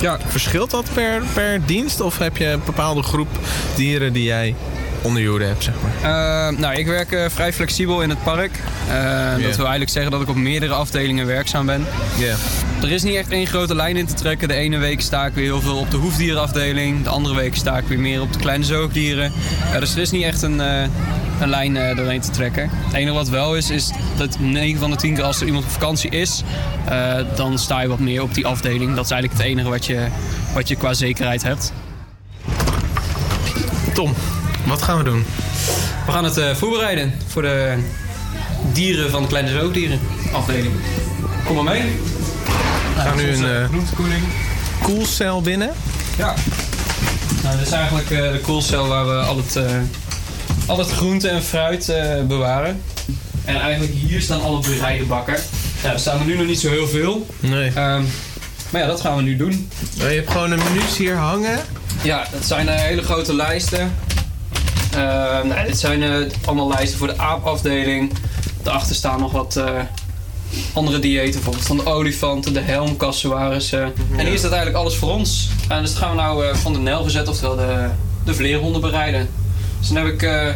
Ja. 0.00 0.18
Verschilt 0.26 0.70
dat 0.70 0.88
per, 0.94 1.22
per 1.34 1.66
dienst? 1.66 2.00
Of 2.00 2.18
heb 2.18 2.36
je 2.36 2.46
een 2.46 2.62
bepaalde 2.64 3.02
groep 3.02 3.28
dieren 3.76 4.12
die 4.12 4.24
jij 4.24 4.54
onder 5.02 5.22
je 5.22 5.28
hoede 5.28 5.44
hebt, 5.44 5.64
zeg 5.64 5.74
maar? 5.82 6.48
Eh, 6.50 6.58
nou, 6.58 6.74
ik 6.74 6.86
werk 6.86 7.12
eh, 7.12 7.24
vrij 7.28 7.52
flexibel 7.52 8.02
in 8.02 8.08
het 8.08 8.22
park. 8.22 8.50
Eh, 8.88 9.32
Dat 9.32 9.56
wil 9.56 9.66
eigenlijk 9.66 9.90
zeggen 9.90 10.10
dat 10.10 10.20
ik 10.20 10.28
op 10.28 10.36
meerdere 10.36 10.72
afdelingen 10.72 11.26
werkzaam 11.26 11.66
ben. 11.66 11.86
Ja. 12.18 12.34
Er 12.82 12.90
is 12.90 13.02
niet 13.02 13.14
echt 13.14 13.30
één 13.30 13.46
grote 13.46 13.74
lijn 13.74 13.96
in 13.96 14.06
te 14.06 14.14
trekken. 14.14 14.48
De 14.48 14.54
ene 14.54 14.78
week 14.78 15.00
sta 15.00 15.26
ik 15.26 15.34
weer 15.34 15.44
heel 15.44 15.60
veel 15.60 15.76
op 15.76 15.90
de 15.90 15.96
hoefdierenafdeling. 15.96 17.02
De 17.02 17.08
andere 17.10 17.34
week 17.34 17.54
sta 17.56 17.78
ik 17.78 17.84
weer 17.86 18.00
meer 18.00 18.20
op 18.20 18.32
de 18.32 18.38
kleine 18.38 18.64
zoogdieren. 18.64 19.32
Dus 19.78 19.94
er 19.94 20.00
is 20.00 20.10
niet 20.10 20.24
echt 20.24 20.42
een, 20.42 20.58
een 21.40 21.48
lijn 21.48 21.76
eh, 21.76 21.96
doorheen 21.96 22.20
te 22.20 22.30
trekken. 22.30 22.70
Het 22.72 22.94
enige 22.94 23.14
wat 23.14 23.28
wel 23.28 23.56
is, 23.56 23.70
is 23.70 23.90
dat 24.16 24.38
9 24.38 24.78
van 24.80 24.90
de 24.90 24.96
10 24.96 25.14
keer 25.14 25.24
als 25.24 25.40
er 25.40 25.46
iemand 25.46 25.64
op 25.64 25.70
vakantie 25.70 26.10
is... 26.10 26.42
dan 27.34 27.58
sta 27.58 27.80
je 27.80 27.88
wat 27.88 27.98
meer 27.98 28.22
op 28.22 28.34
die 28.34 28.46
afdeling. 28.46 28.94
Dat 28.94 29.04
is 29.04 29.10
eigenlijk 29.10 29.42
het 29.42 29.50
enige 29.52 29.68
wat 29.68 29.86
je, 29.86 30.06
wat 30.54 30.68
je 30.68 30.76
qua 30.76 30.94
zekerheid 30.94 31.42
hebt. 31.42 31.72
Tom, 33.94 34.14
wat 34.70 34.82
gaan 34.82 34.98
we 34.98 35.04
doen? 35.04 35.24
We 36.06 36.12
gaan 36.12 36.24
het 36.24 36.36
eh, 36.36 36.54
voorbereiden 36.54 37.14
voor 37.26 37.42
de 37.42 37.74
dieren 38.72 39.10
van 39.10 39.22
de 39.22 39.28
kleine 39.28 39.50
zoogdieren 39.50 40.00
afdeling. 40.32 40.74
Kom 41.44 41.54
maar 41.54 41.64
mee. 41.64 41.82
We 42.94 43.00
gaan 43.00 43.16
nu 43.16 43.28
een 43.32 43.56
eh, 43.56 43.64
groentekoeling. 43.68 44.22
koelcel 44.82 45.40
binnen. 45.42 45.70
Ja. 46.16 46.34
Nou, 47.42 47.56
dit 47.58 47.66
is 47.66 47.72
eigenlijk 47.72 48.10
eh, 48.10 48.32
de 48.32 48.40
koelcel 48.42 48.86
waar 48.86 49.06
we 49.06 49.14
al 49.14 49.36
het, 49.36 49.56
eh, 49.56 49.64
al 50.66 50.78
het 50.78 50.90
groente 50.90 51.28
en 51.28 51.42
fruit 51.42 51.88
eh, 51.88 52.22
bewaren. 52.22 52.82
En 53.44 53.60
eigenlijk 53.60 53.92
hier 53.94 54.20
staan 54.20 54.42
alle 54.42 54.60
bereide 54.60 55.04
bakken. 55.04 55.36
Ja, 55.82 55.92
er 55.92 55.98
staan 55.98 56.18
er 56.20 56.26
nu 56.26 56.36
nog 56.36 56.46
niet 56.46 56.60
zo 56.60 56.68
heel 56.68 56.88
veel. 56.88 57.26
Nee. 57.40 57.70
maar 58.70 58.80
ja, 58.80 58.86
dat 58.86 59.00
gaan 59.00 59.16
we 59.16 59.22
nu 59.22 59.36
doen. 59.36 59.70
je 59.94 60.02
hebt 60.02 60.30
gewoon 60.30 60.50
een 60.50 60.58
menu's 60.58 60.96
hier 60.96 61.16
hangen. 61.16 61.58
Ja, 62.02 62.26
dat 62.32 62.44
zijn 62.44 62.68
eh, 62.68 62.80
hele 62.80 63.02
grote 63.02 63.34
lijsten. 63.34 63.94
Eh, 64.90 64.98
nou, 65.42 65.66
dit 65.66 65.78
zijn 65.78 66.02
eh, 66.02 66.14
allemaal 66.44 66.68
lijsten 66.68 66.98
voor 66.98 67.06
de 67.06 67.18
aapafdeling. 67.18 68.12
Daarachter 68.62 68.94
staan 68.94 69.20
nog 69.20 69.32
wat 69.32 69.56
eh, 69.56 69.64
andere 70.72 70.98
diëten, 70.98 71.32
bijvoorbeeld 71.32 71.66
van 71.66 71.76
de 71.76 71.86
olifanten, 71.86 72.52
de 72.52 72.60
helmkassuarissen. 72.60 73.92
En 74.16 74.26
hier 74.26 74.38
staat 74.38 74.50
eigenlijk 74.50 74.80
alles 74.82 74.96
voor 74.96 75.10
ons. 75.10 75.48
En 75.68 75.80
dus 75.82 75.90
dat 75.90 75.98
gaan 76.02 76.10
we 76.10 76.16
nou 76.16 76.46
eh, 76.46 76.54
van 76.54 76.72
de 76.72 76.78
nel 76.78 77.02
gezet, 77.02 77.28
oftewel 77.28 77.56
de, 77.56 77.88
de 78.24 78.34
vleerhonden 78.34 78.80
bereiden. 78.80 79.28
Dus 79.78 79.88
dan 79.88 79.96
heb 79.96 80.06
ik 80.06 80.22
eh 80.22 80.46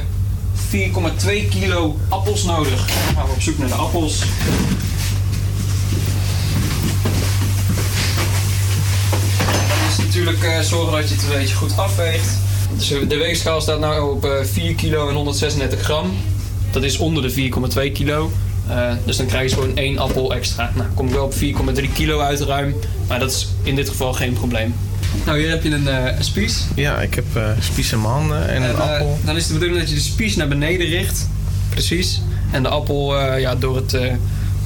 4,2 0.71 1.49
kilo 1.51 1.97
appels 2.09 2.45
nodig. 2.45 2.87
Dan 2.87 3.15
gaan 3.15 3.27
we 3.27 3.33
op 3.33 3.41
zoek 3.41 3.59
naar 3.59 3.69
de 3.69 3.75
appels. 3.75 4.19
Dan 4.19 4.29
is 9.91 9.97
natuurlijk 9.97 10.43
eh, 10.43 10.61
zorgen 10.61 10.93
dat 10.93 11.09
je 11.09 11.15
het 11.15 11.25
een 11.25 11.31
beetje 11.39 11.55
goed 11.55 11.77
afweegt. 11.77 12.29
Dus 12.77 12.91
eh, 12.93 13.09
de 13.09 13.17
weegschaal 13.17 13.61
staat 13.61 13.81
nu 13.81 13.99
op 13.99 14.25
eh, 14.25 14.31
4 14.43 14.75
kilo 14.75 15.09
en 15.09 15.15
136 15.15 15.81
gram. 15.81 16.13
Dat 16.71 16.83
is 16.83 16.99
onder 16.99 17.23
de 17.23 17.51
4,2 17.87 17.93
kilo. 17.93 18.33
Eh, 18.69 18.93
dus 19.05 19.17
dan 19.17 19.27
krijg 19.27 19.51
je 19.51 19.55
gewoon 19.57 19.77
één 19.77 19.99
appel 19.99 20.35
extra. 20.35 20.71
Nou, 20.75 20.89
kom 20.95 21.07
ik 21.07 21.13
wel 21.13 21.25
op 21.25 21.35
4,3 21.35 21.93
kilo 21.93 22.21
uit 22.21 22.41
ruim. 22.41 22.75
Maar 23.09 23.19
dat 23.19 23.31
is 23.31 23.49
in 23.63 23.75
dit 23.75 23.89
geval 23.89 24.13
geen 24.13 24.33
probleem. 24.33 24.75
Nou, 25.27 25.39
hier 25.39 25.51
heb 25.51 25.63
je 25.63 25.71
een, 25.71 25.89
eh, 25.89 26.21
spies. 26.21 26.65
Ja, 26.75 27.01
ik 27.01 27.15
heb 27.15 27.25
eh 27.37 27.49
spies 27.61 27.93
in 27.93 28.01
mijn 28.01 28.13
handen 28.13 28.49
en 28.49 28.63
een 28.63 28.69
En, 28.69 28.75
eh, 28.75 28.81
appel. 28.93 29.19
dan 29.25 29.37
is 29.37 29.43
het 29.43 29.53
de 29.53 29.59
bedoeling 29.59 29.81
dat 29.81 29.89
je 29.89 29.95
de 29.95 30.01
spies 30.11 30.37
naar 30.37 30.49
beneden 30.49 30.87
richt. 30.87 31.29
Precies. 31.69 32.21
En 32.51 32.63
de 32.63 32.69
appel 32.69 33.19
eh, 33.19 33.41
ja, 33.41 33.55
door, 33.55 33.77
het, 33.77 33.95
eh, 33.95 34.13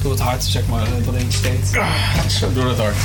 door 0.01 0.11
het 0.11 0.19
hart, 0.19 0.43
zeg 0.43 0.61
maar, 0.69 0.83
eh, 0.83 1.05
doorheen 1.05 1.31
steekt. 1.31 1.69
Zo, 2.27 2.53
door 2.53 2.67
het 2.67 2.77
hart. 2.77 2.95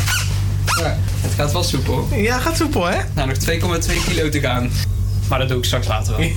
Ja, 0.80 0.96
het 1.20 1.32
gaat 1.36 1.52
wel 1.52 1.62
soepel. 1.62 2.08
Ja, 2.16 2.38
gaat 2.38 2.56
soepel, 2.56 2.86
hè? 2.86 2.96
Nou, 3.14 3.28
nog 3.28 3.36
2,2 3.36 4.04
kilo 4.08 4.28
te 4.28 4.40
gaan. 4.40 4.70
Maar 5.28 5.38
dat 5.38 5.48
doe 5.48 5.58
ik 5.58 5.64
straks 5.64 5.86
later 5.86 6.16
wel. 6.16 6.30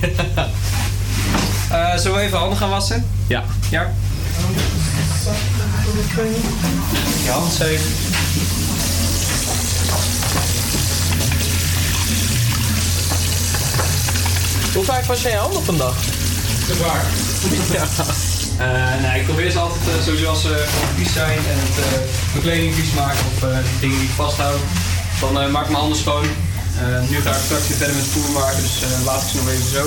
Eh, 1.70 1.96
zullen 1.96 2.16
we 2.16 2.22
even 2.22 2.38
handen 2.38 2.58
gaan 2.58 2.70
wassen? 2.70 3.06
Ja. 3.26 3.44
Ja. 3.70 3.92
Je 7.24 7.30
hand 7.30 7.52
zeven. 7.52 7.86
Hoe 14.74 14.84
vaak 14.84 15.04
was 15.04 15.22
jij 15.22 15.30
je 15.30 15.36
handen 15.36 15.58
op 15.58 15.68
een 15.68 15.76
dag? 15.76 15.94
Dat 16.66 16.76
is 16.76 16.82
waar. 16.82 17.04
Ja. 17.78 17.86
Eh, 18.64 19.02
nee, 19.02 19.20
ik 19.20 19.26
probeer 19.26 19.50
ze 19.50 19.58
altijd 19.58 19.80
eh, 19.98 20.04
sowieso 20.04 20.28
als 20.28 20.42
ze 20.42 20.64
vies 20.96 21.12
zijn 21.12 21.38
en 21.38 21.58
het 21.58 21.78
eh, 21.84 22.00
mijn 22.32 22.42
kleding 22.42 22.74
vies 22.74 22.92
maken 22.94 23.18
of 23.36 23.42
eh, 23.42 23.58
dingen 23.80 23.98
die 23.98 24.08
ik 24.08 24.14
vasthoud. 24.14 24.58
Dan 25.20 25.40
eh, 25.40 25.50
maak 25.50 25.62
ik 25.62 25.68
mijn 25.68 25.80
handen 25.80 25.98
schoon. 25.98 26.24
Eh, 26.78 27.10
nu 27.10 27.16
ga 27.20 27.30
ik 27.30 27.42
straks 27.44 27.68
weer 27.68 27.76
verder 27.76 27.96
met 27.96 28.04
voer 28.04 28.30
maken, 28.30 28.62
dus 28.62 28.82
eh, 28.82 29.04
laat 29.04 29.22
ik 29.22 29.28
ze 29.28 29.36
nog 29.36 29.48
even 29.48 29.70
zo. 29.70 29.84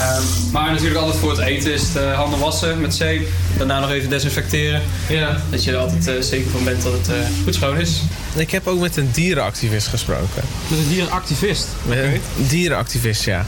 Ehm, 0.00 0.22
maar 0.52 0.70
natuurlijk 0.70 1.00
altijd 1.00 1.18
voor 1.20 1.30
het 1.30 1.40
eten 1.40 1.72
is 1.72 1.82
het 1.82 1.96
eh, 1.96 2.14
handen 2.14 2.38
wassen 2.38 2.80
met 2.80 2.94
zeep. 2.94 3.28
Daarna 3.58 3.80
nog 3.80 3.90
even 3.90 4.08
desinfecteren. 4.10 4.82
Ja. 5.08 5.36
Dat 5.50 5.64
je 5.64 5.70
er 5.70 5.76
altijd 5.76 6.06
eh, 6.08 6.14
zeker 6.20 6.50
van 6.50 6.64
bent 6.64 6.82
dat 6.82 6.92
het 6.92 7.08
eh, 7.08 7.14
goed 7.44 7.54
schoon 7.54 7.78
is. 7.78 8.00
Ik 8.34 8.50
heb 8.50 8.66
ook 8.66 8.80
met 8.80 8.96
een 8.96 9.10
dierenactivist 9.12 9.86
gesproken. 9.86 10.42
Met 10.68 10.78
een 10.78 10.88
dierenactivist? 10.88 11.66
Met 11.82 11.98
een 11.98 12.20
dierenactivist, 12.36 13.24
ja. 13.24 13.46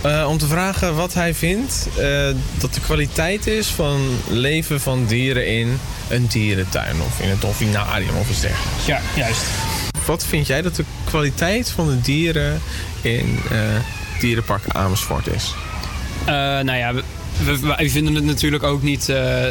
Eh, 0.00 0.26
om 0.28 0.38
te 0.38 0.46
vragen 0.46 0.94
wat 0.94 1.14
hij 1.14 1.34
vindt 1.34 1.88
eh, 1.96 2.28
dat 2.58 2.74
de 2.74 2.80
kwaliteit 2.80 3.46
is 3.46 3.66
van 3.66 4.18
leven 4.28 4.80
van 4.80 5.06
dieren 5.06 5.46
in 5.46 5.78
een 6.08 6.26
dierentuin 6.26 6.96
of 7.00 7.20
in 7.20 7.30
een 7.30 7.40
dolfinarium 7.40 8.16
of 8.16 8.30
iets 8.30 8.40
dergelijks. 8.40 8.86
Ja, 8.86 9.00
juist. 9.14 9.42
Wat 10.06 10.24
vind 10.26 10.46
jij 10.46 10.62
dat 10.62 10.76
de 10.76 10.84
kwaliteit 11.04 11.70
van 11.70 11.88
de 11.88 12.00
dieren 12.00 12.60
in 13.02 13.38
eh 13.50 13.58
dierenpark 14.20 14.62
Amersfoort 14.68 15.26
is? 15.26 15.54
Eh, 16.24 16.34
nou 16.34 16.76
ja, 16.76 16.94
we, 17.44 17.58
wij 17.60 17.90
vinden 17.90 18.14
het 18.14 18.24
natuurlijk 18.24 18.62
ook 18.62 18.82
niet 18.82 19.08
eh, 19.08 19.44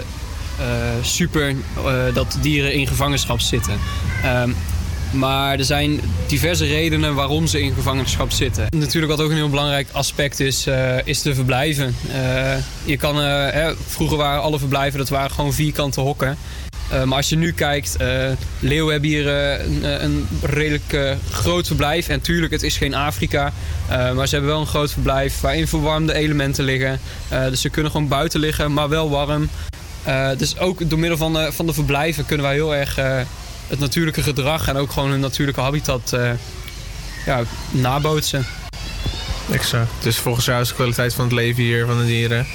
super 1.01 1.55
dat 2.13 2.37
dieren 2.41 2.73
in 2.73 2.87
gevangenschap 2.87 3.39
zitten. 3.39 3.79
Ehm, 4.23 4.49
maar 5.11 5.59
er 5.59 5.65
zijn 5.65 5.99
diverse 6.27 6.65
redenen 6.65 7.15
waarom 7.15 7.47
ze 7.47 7.61
in 7.61 7.73
gevangenschap 7.73 8.31
zitten. 8.31 8.67
Natuurlijk 8.69 9.11
wat 9.11 9.21
ook 9.21 9.29
een 9.29 9.35
heel 9.35 9.49
belangrijk 9.49 9.87
aspect 9.91 10.39
is, 10.39 10.67
is 11.03 11.21
de 11.21 11.35
verblijven. 11.35 11.95
Je 12.85 12.97
kan, 12.97 13.15
hè, 13.17 13.73
vroeger 13.87 14.17
waren 14.17 14.41
alle 14.41 14.59
verblijven 14.59 14.99
dat 14.99 15.09
waren 15.09 15.31
gewoon 15.31 15.53
vierkante 15.53 16.01
hokken. 16.01 16.37
Eh, 16.89 17.03
maar 17.03 17.17
als 17.17 17.29
je 17.29 17.35
nu 17.37 17.51
kijkt, 17.53 17.95
eh 17.95 18.27
leeuwen 18.59 18.91
hebben 18.91 19.09
hier 19.09 19.27
eh, 19.27 19.65
een, 19.65 20.03
een 20.03 20.27
redelijk 20.41 20.93
eh, 20.93 21.11
groot 21.31 21.67
verblijf. 21.67 22.07
En 22.07 22.21
tuurlijk, 22.21 22.51
het 22.51 22.63
is 22.63 22.77
geen 22.77 22.93
Afrika. 22.93 23.53
eh, 23.89 24.11
maar 24.11 24.27
ze 24.27 24.35
hebben 24.35 24.51
wel 24.53 24.61
een 24.61 24.67
groot 24.67 24.91
verblijf 24.91 25.41
waarin 25.41 25.67
verwarmde 25.67 26.13
elementen 26.13 26.63
liggen. 26.63 26.99
Eh, 27.29 27.43
dus 27.45 27.61
ze 27.61 27.69
kunnen 27.69 27.91
gewoon 27.91 28.07
buiten 28.07 28.39
liggen, 28.39 28.73
maar 28.73 28.89
wel 28.89 29.09
warm. 29.09 29.49
Eh, 30.03 30.29
dus 30.37 30.57
ook 30.57 30.89
door 30.89 30.99
middel 30.99 31.17
van 31.17 31.33
de, 31.33 31.49
van 31.51 31.65
de 31.65 31.73
verblijven 31.73 32.25
kunnen 32.25 32.45
wij 32.45 32.55
heel 32.55 32.75
erg 32.75 32.97
eh, 32.97 33.19
het 33.67 33.79
natuurlijke 33.79 34.21
gedrag 34.23 34.67
en 34.67 34.75
ook 34.75 34.91
gewoon 34.91 35.09
hun 35.09 35.19
natuurlijke 35.19 35.61
habitat 35.61 36.13
eh, 36.13 36.29
ja, 37.25 37.41
nabootsen. 37.71 38.45
Exact. 39.51 39.91
Dus 40.01 40.17
volgens 40.17 40.45
jou 40.45 40.61
is 40.61 40.67
de 40.67 40.73
kwaliteit 40.73 41.13
van 41.13 41.23
het 41.25 41.33
leven 41.33 41.63
hier 41.63 41.85
van 41.85 41.97
de 41.97 42.05
dieren... 42.05 42.45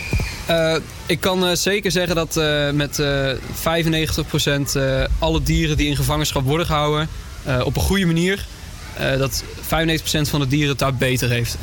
Eh, 0.50 0.76
ik 1.06 1.20
kan 1.20 1.46
eh, 1.46 1.54
zeker 1.54 1.90
zeggen 1.90 2.14
dat 2.14 2.36
eh, 2.36 2.70
met 2.70 2.98
eh 2.98 3.30
95% 3.30 4.74
eh, 4.74 5.04
alle 5.18 5.42
dieren 5.42 5.76
die 5.76 5.88
in 5.88 5.96
gevangenschap 5.96 6.44
worden 6.44 6.66
gehouden 6.66 7.08
eh, 7.44 7.60
op 7.64 7.76
een 7.76 7.82
goede 7.82 8.06
manier, 8.06 8.46
eh, 8.96 9.18
dat 9.18 9.44
95% 9.60 10.30
van 10.30 10.40
de 10.40 10.46
dieren 10.46 10.68
het 10.68 10.78
daar 10.78 10.94
beter 10.94 11.30
heeft. 11.30 11.56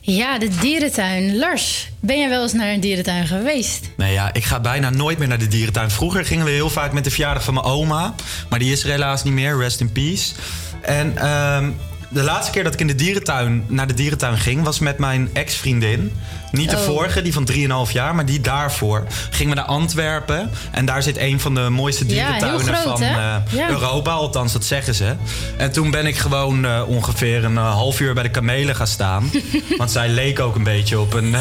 Ja, 0.00 0.38
de 0.38 0.48
dierentuin. 0.60 1.36
Lars, 1.36 1.88
ben 2.00 2.18
jij 2.18 2.28
wel 2.28 2.42
eens 2.42 2.52
naar 2.52 2.72
een 2.72 2.80
dierentuin 2.80 3.26
geweest? 3.26 3.90
Nee, 3.96 4.12
ja, 4.12 4.32
ik 4.32 4.44
ga 4.44 4.60
bijna 4.60 4.90
nooit 4.90 5.18
meer 5.18 5.28
naar 5.28 5.38
de 5.38 5.48
dierentuin. 5.48 5.90
Vroeger 5.90 6.24
gingen 6.24 6.44
we 6.44 6.50
heel 6.50 6.70
vaak 6.70 6.92
met 6.92 7.04
de 7.04 7.10
verjaardag 7.10 7.44
van 7.44 7.54
mijn 7.54 7.66
oma. 7.66 8.14
Maar 8.48 8.58
die 8.58 8.72
is 8.72 8.84
er 8.84 8.90
helaas 8.90 9.22
niet 9.22 9.32
meer. 9.32 9.58
Rest 9.58 9.80
in 9.80 9.92
peace. 9.92 10.32
En 10.80 11.16
ehm, 11.16 11.70
de 12.14 12.22
laatste 12.22 12.52
keer 12.52 12.64
dat 12.64 12.74
ik 12.74 12.80
in 12.80 12.86
de 12.86 12.94
dierentuin, 12.94 13.64
naar 13.68 13.86
de 13.86 13.94
dierentuin 13.94 14.38
ging... 14.38 14.62
was 14.64 14.78
met 14.78 14.98
mijn 14.98 15.30
ex-vriendin. 15.32 16.12
Niet 16.52 16.70
de 16.70 16.76
Oh. 16.76 16.82
vorige, 16.82 17.22
die 17.22 17.32
van 17.32 17.48
3,5 17.86 17.92
jaar, 17.92 18.14
maar 18.14 18.26
die 18.26 18.40
daarvoor. 18.40 19.06
Gingen 19.30 19.54
we 19.54 19.60
naar 19.60 19.68
Antwerpen. 19.68 20.50
En 20.70 20.84
daar 20.84 21.02
zit 21.02 21.16
een 21.18 21.40
van 21.40 21.54
de 21.54 21.68
mooiste 21.68 22.04
Ja, 22.06 22.10
dierentuinen 22.12 22.60
groot, 22.74 22.82
van 22.98 23.02
eh, 23.02 23.36
Ja. 23.50 23.68
Europa. 23.68 24.12
Althans, 24.12 24.52
dat 24.52 24.64
zeggen 24.64 24.94
ze. 24.94 25.14
En 25.56 25.72
toen 25.72 25.90
ben 25.90 26.06
ik 26.06 26.16
gewoon 26.16 26.64
eh, 26.64 26.82
ongeveer 26.86 27.44
een 27.44 27.56
eh, 27.56 27.72
half 27.72 28.00
uur 28.00 28.14
bij 28.14 28.22
de 28.22 28.30
kamelen 28.30 28.76
gaan 28.76 28.86
staan. 28.86 29.30
Want 29.78 29.90
zij 29.90 30.08
leek 30.08 30.40
ook 30.40 30.54
een 30.54 30.62
beetje 30.64 31.00
op 31.00 31.12
een, 31.12 31.34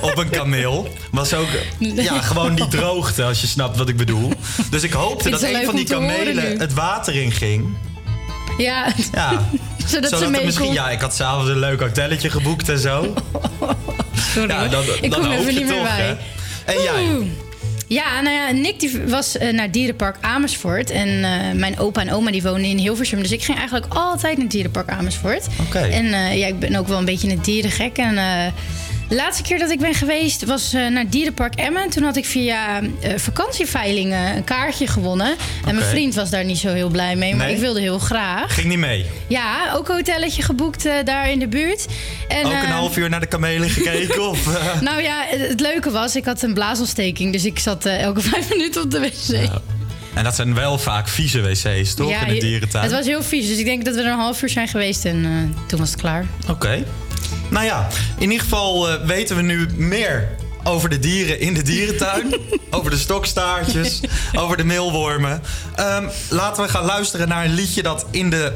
op 0.00 0.18
een 0.18 0.30
kameel. 0.30 0.92
Was 1.10 1.34
ook 1.34 1.48
ja, 1.78 2.20
gewoon 2.20 2.54
die 2.54 2.68
droogte, 2.68 3.24
als 3.24 3.40
je 3.40 3.46
snapt 3.46 3.76
wat 3.76 3.88
ik 3.88 3.96
bedoel. 3.96 4.32
Dus 4.70 4.82
ik 4.82 4.92
hoopte 4.92 5.30
dat 5.30 5.42
een 5.42 5.64
van 5.64 5.76
die 5.76 5.86
kamelen 5.86 6.58
het 6.58 6.74
water 6.74 7.14
in 7.14 7.32
ging. 7.32 7.76
Ja, 8.58 8.86
Ja. 9.12 9.48
zodat, 9.86 10.10
ze 10.10 10.24
er 10.24 10.30
mee 10.30 10.44
misschien, 10.44 10.72
ja, 10.72 10.90
ik 10.90 11.00
had 11.00 11.14
s'avonds 11.14 11.50
een 11.50 11.58
leuk 11.58 11.80
hotelletje 11.80 12.30
geboekt 12.30 12.68
en 12.68 12.78
zo. 12.78 13.14
Sorry, 14.34 14.48
Ja, 14.54 14.68
dan, 14.68 14.84
ik 15.00 15.10
kom 15.10 15.30
even 15.30 15.54
niet 15.54 15.64
meer 15.66 15.74
toch, 15.74 15.82
bij. 15.96 16.06
hè? 16.06 16.14
En 16.72 16.82
jij? 16.82 17.02
Oeh. 17.16 17.26
Ja, 17.86 18.20
nou 18.20 18.34
ja, 18.36 18.50
Nick 18.50 18.80
die 18.80 19.00
was 19.06 19.36
eh, 19.38 19.52
naar 19.52 19.70
Dierenpark 19.70 20.16
Amersfoort. 20.20 20.90
En 20.90 21.08
eh, 21.24 21.30
mijn 21.54 21.78
opa 21.78 22.00
en 22.00 22.12
oma 22.12 22.30
die 22.30 22.42
woonden 22.42 22.64
in 22.64 22.78
Hilversum. 22.78 23.22
Dus 23.22 23.30
ik 23.32 23.42
ging 23.44 23.58
eigenlijk 23.58 23.94
altijd 23.94 24.38
naar 24.38 24.48
Dierenpark 24.48 24.88
Amersfoort. 24.88 25.46
Oké. 25.66 25.78
En 25.78 26.12
eh, 26.12 26.38
ja, 26.38 26.46
ik 26.46 26.58
ben 26.58 26.76
ook 26.76 26.88
wel 26.88 26.98
een 26.98 27.04
beetje 27.04 27.30
een 27.30 27.40
dierengek. 27.42 27.96
En 27.96 28.18
laatste 29.16 29.42
keer 29.42 29.58
dat 29.58 29.70
ik 29.70 29.80
ben 29.80 29.94
geweest 29.94 30.44
was 30.44 30.72
eh, 30.72 30.86
naar 30.86 31.08
Dierenpark 31.10 31.54
Emmen. 31.54 31.90
Toen 31.90 32.02
had 32.02 32.16
ik 32.16 32.24
via 32.26 32.80
eh 33.00 33.12
vakantieveiling 33.16 34.12
eh, 34.12 34.36
een 34.36 34.44
kaartje 34.44 34.86
gewonnen. 34.86 35.36
En 35.66 35.74
mijn 35.74 35.86
vriend 35.86 36.14
was 36.14 36.30
daar 36.30 36.44
niet 36.44 36.58
zo 36.58 36.68
heel 36.68 36.88
blij 36.88 37.16
mee. 37.16 37.34
Maar 37.34 37.46
Nee? 37.46 37.54
ik 37.54 37.60
wilde 37.60 37.80
heel 37.80 37.98
graag. 37.98 38.54
Ging 38.54 38.66
niet 38.68 38.78
mee. 38.78 39.06
Ja, 39.26 39.72
ook 39.74 39.88
een 39.88 39.94
hotelletje 39.94 40.42
geboekt 40.42 40.88
daar 41.04 41.30
in 41.30 41.38
de 41.38 41.48
buurt. 41.48 41.86
En, 42.28 42.46
ook 42.46 42.52
een 42.52 42.66
half 42.68 42.96
uur 42.96 43.08
naar 43.08 43.20
de 43.20 43.26
kamelen 43.26 43.70
gekeken? 43.70 44.28
of, 44.28 44.60
nou 44.80 45.02
ja, 45.02 45.24
het 45.28 45.60
leuke 45.60 45.90
was, 45.90 46.16
ik 46.16 46.24
had 46.24 46.42
een 46.42 46.54
blaasontsteking. 46.54 47.32
Dus 47.32 47.44
ik 47.44 47.58
zat 47.58 47.86
elke 47.86 48.20
vijf 48.30 48.48
minuten 48.48 48.82
op 48.82 48.90
de 48.90 49.00
wc. 49.00 49.48
En 50.14 50.24
dat 50.24 50.34
zijn 50.34 50.54
wel 50.54 50.78
vaak 50.78 51.08
vieze 51.08 51.40
wc's, 51.40 51.94
toch? 51.94 52.10
in 52.26 52.34
de 52.34 52.40
dierentuin. 52.40 52.84
Het 52.84 52.92
was 52.92 53.06
heel 53.06 53.22
vies, 53.22 53.46
dus 53.48 53.58
ik 53.58 53.64
denk 53.64 53.84
dat 53.84 53.94
we 53.94 54.00
er 54.00 54.12
een 54.12 54.18
half 54.18 54.42
uur 54.42 54.48
zijn 54.48 54.68
geweest 54.68 55.04
en 55.04 55.54
toen 55.66 55.78
was 55.78 55.90
het 55.90 56.00
klaar. 56.00 56.26
Oké. 56.48 56.84
Nou 57.50 57.64
ja, 57.64 57.86
in 58.18 58.30
ieder 58.30 58.40
geval 58.44 58.88
eh, 58.88 59.04
weten 59.06 59.36
we 59.36 59.42
nu 59.42 59.68
meer 59.76 60.28
over 60.64 60.88
de 60.88 60.98
dieren 60.98 61.40
in 61.40 61.54
de 61.54 61.62
dierentuin. 61.62 62.34
over 62.70 62.90
de 62.90 62.96
stokstaartjes, 62.98 64.00
over 64.36 64.56
de 64.56 64.64
meelwormen. 64.64 65.42
Ehm, 65.74 66.04
laten 66.30 66.62
we 66.62 66.68
gaan 66.68 66.84
luisteren 66.84 67.28
naar 67.28 67.44
een 67.44 67.54
liedje 67.54 67.82
dat 67.82 68.06
in 68.10 68.30
de, 68.30 68.52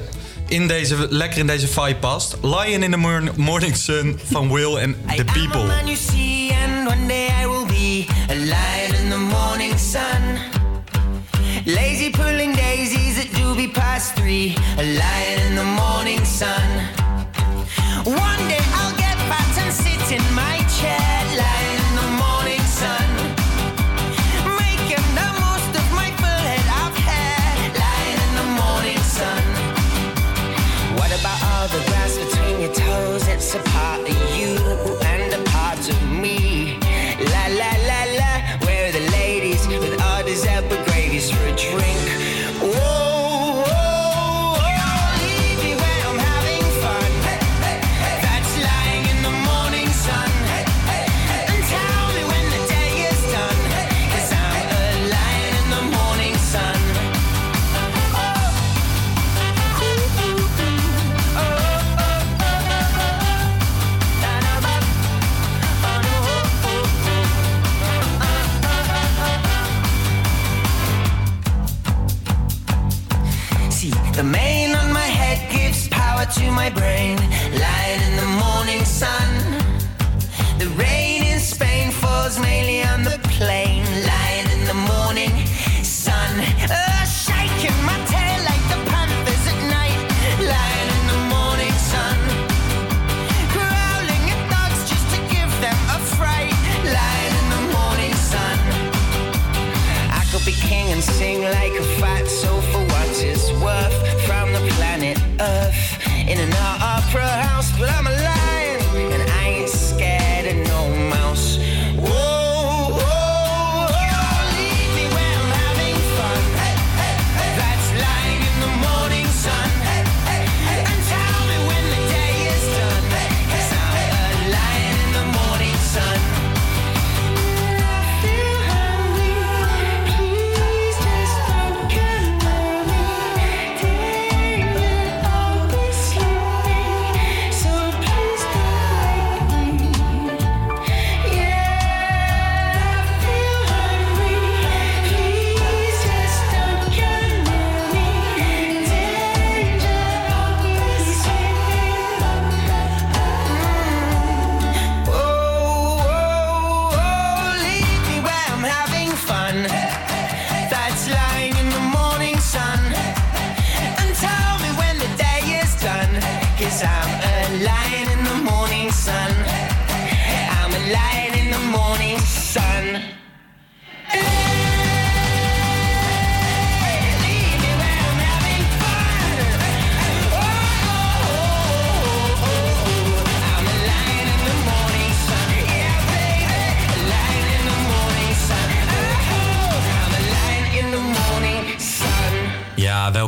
in 0.48 0.66
deze, 0.68 1.06
lekker 1.10 1.38
in 1.38 1.46
deze 1.46 1.68
vibe 1.68 1.96
past. 2.00 2.36
Lion 2.42 2.82
in 2.82 2.90
the 2.90 2.96
Morn- 2.96 3.30
Morning 3.36 3.76
Sun 3.76 4.20
van 4.32 4.50
Will 4.52 4.76
and 4.78 4.94
the 5.16 5.24
People. 5.24 5.64
man 5.64 5.84
you 5.86 5.96
see, 6.10 6.50
and 6.64 6.88
one 6.88 7.06
day 7.06 7.26
I 7.42 7.46
will 7.46 7.66
be 7.66 8.06
a 8.30 8.34
lion 8.34 9.02
in 9.02 9.08
the 9.10 9.16
morning 9.36 9.78
sun. 9.78 10.38
Lazy 11.64 12.10
pulling 12.10 12.54
daisies 12.56 13.18
at 13.18 13.26
doobie 13.40 13.70
past 13.72 14.12
three, 14.14 14.54
a 14.78 14.82
lion 14.82 15.48
in 15.50 15.54
the 15.56 15.64
morning 15.64 16.26
sun. 16.26 17.01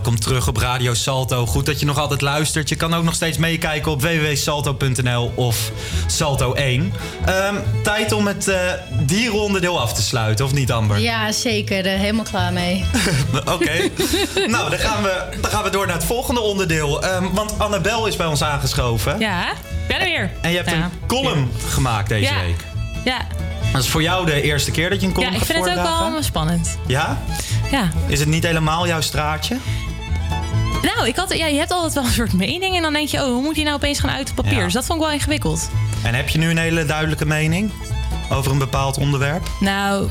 Welkom 0.05 0.23
terug 0.23 0.49
op 0.49 0.57
Radio 0.57 0.95
Salto. 0.95 1.47
Goed 1.47 1.67
dat 1.67 1.81
je 1.81 1.87
nog 1.87 1.99
altijd 1.99 2.21
luistert. 2.21 2.69
Je 2.69 2.77
kan 2.77 2.95
ook 2.95 3.05
nog 3.05 3.15
steeds 3.15 3.39
meekijken 3.39 3.93
op 3.93 4.03
www.salto.nl 4.03 5.33
of 5.35 5.71
Salto 6.07 6.53
1. 6.53 6.93
Ehm, 7.25 7.55
tijd 7.83 8.13
om 8.13 8.27
het 8.27 8.49
eh 8.49 8.59
dierenonderdeel 8.91 9.81
af 9.81 9.95
te 9.95 10.03
sluiten, 10.03 10.45
of 10.45 10.53
niet 10.53 10.73
Amber? 10.73 10.99
Ja, 10.99 11.33
zeker. 11.33 11.87
Er 11.87 11.99
helemaal 11.99 12.25
klaar 12.25 12.53
mee. 12.53 12.85
Oké. 13.55 13.73
nou, 14.55 14.71
dan 14.71 14.79
gaan, 14.79 15.03
we, 15.03 15.25
dan 15.41 15.51
gaan 15.51 15.63
we 15.63 15.71
door 15.71 15.87
naar 15.87 15.97
het 15.97 16.05
volgende 16.05 16.41
onderdeel. 16.41 17.03
Ehm, 17.03 17.31
want 17.33 17.59
Annabel 17.59 18.07
is 18.07 18.17
bij 18.17 18.27
ons 18.27 18.43
aangeschoven. 18.43 19.19
Ja, 19.19 19.53
ben 19.89 20.01
er 20.01 20.05
weer. 20.07 20.31
En 20.41 20.51
je 20.51 20.57
hebt 20.57 20.71
Ja. 20.71 20.77
een 20.77 20.91
column 21.07 21.51
gemaakt 21.69 22.09
deze 22.09 22.33
Ja. 22.33 22.41
week. 22.41 22.65
Ja. 23.05 23.27
Dat 23.73 23.83
is 23.83 23.89
voor 23.89 24.03
jou 24.03 24.27
de 24.27 24.43
eerste 24.43 24.71
keer 24.71 24.91
dat 24.91 25.01
je 25.01 25.07
een 25.07 25.13
ja, 25.13 25.19
column 25.19 25.33
ik 25.35 25.39
gaat 25.39 25.49
vind 25.49 25.65
het 25.65 25.79
ook 25.79 26.11
wel 26.11 26.23
spannend. 26.23 26.79
Ja? 26.87 27.19
Ja. 27.71 27.91
Is 28.07 28.21
het 28.21 28.29
niet 28.29 28.45
helemaal 28.45 28.87
jouw 28.87 29.01
straatje? 29.01 29.57
Nou, 30.85 31.09
ik 31.09 31.17
had, 31.17 31.37
ja, 31.37 31.47
je 31.47 31.59
hebt 31.59 31.71
altijd 31.71 31.95
wel 31.95 32.05
een 32.05 32.11
soort 32.11 32.33
mening 32.33 32.77
en 32.77 32.83
dan 32.83 32.93
denk 32.93 33.09
je, 33.09 33.19
oh, 33.19 33.25
hoe 33.25 33.43
moet 33.43 33.55
die 33.55 33.65
nou 33.65 33.77
opeens 33.77 33.99
gaan 34.01 34.11
uit 34.11 34.31
op 34.31 34.37
papier? 34.37 34.59
Ja. 34.59 34.65
Dus 34.65 34.73
dat 34.73 34.85
vond 34.85 34.99
ik 35.01 35.05
wel 35.05 35.15
ingewikkeld. 35.15 35.71
En 36.03 36.15
heb 36.15 36.29
je 36.29 36.39
nu 36.39 36.51
een 36.51 36.59
hele 36.59 36.85
duidelijke 36.85 37.27
mening 37.27 37.71
over 38.31 38.53
een 38.53 38.59
bepaald 38.59 38.99
onderwerp? 38.99 39.49
Nou, 39.61 40.09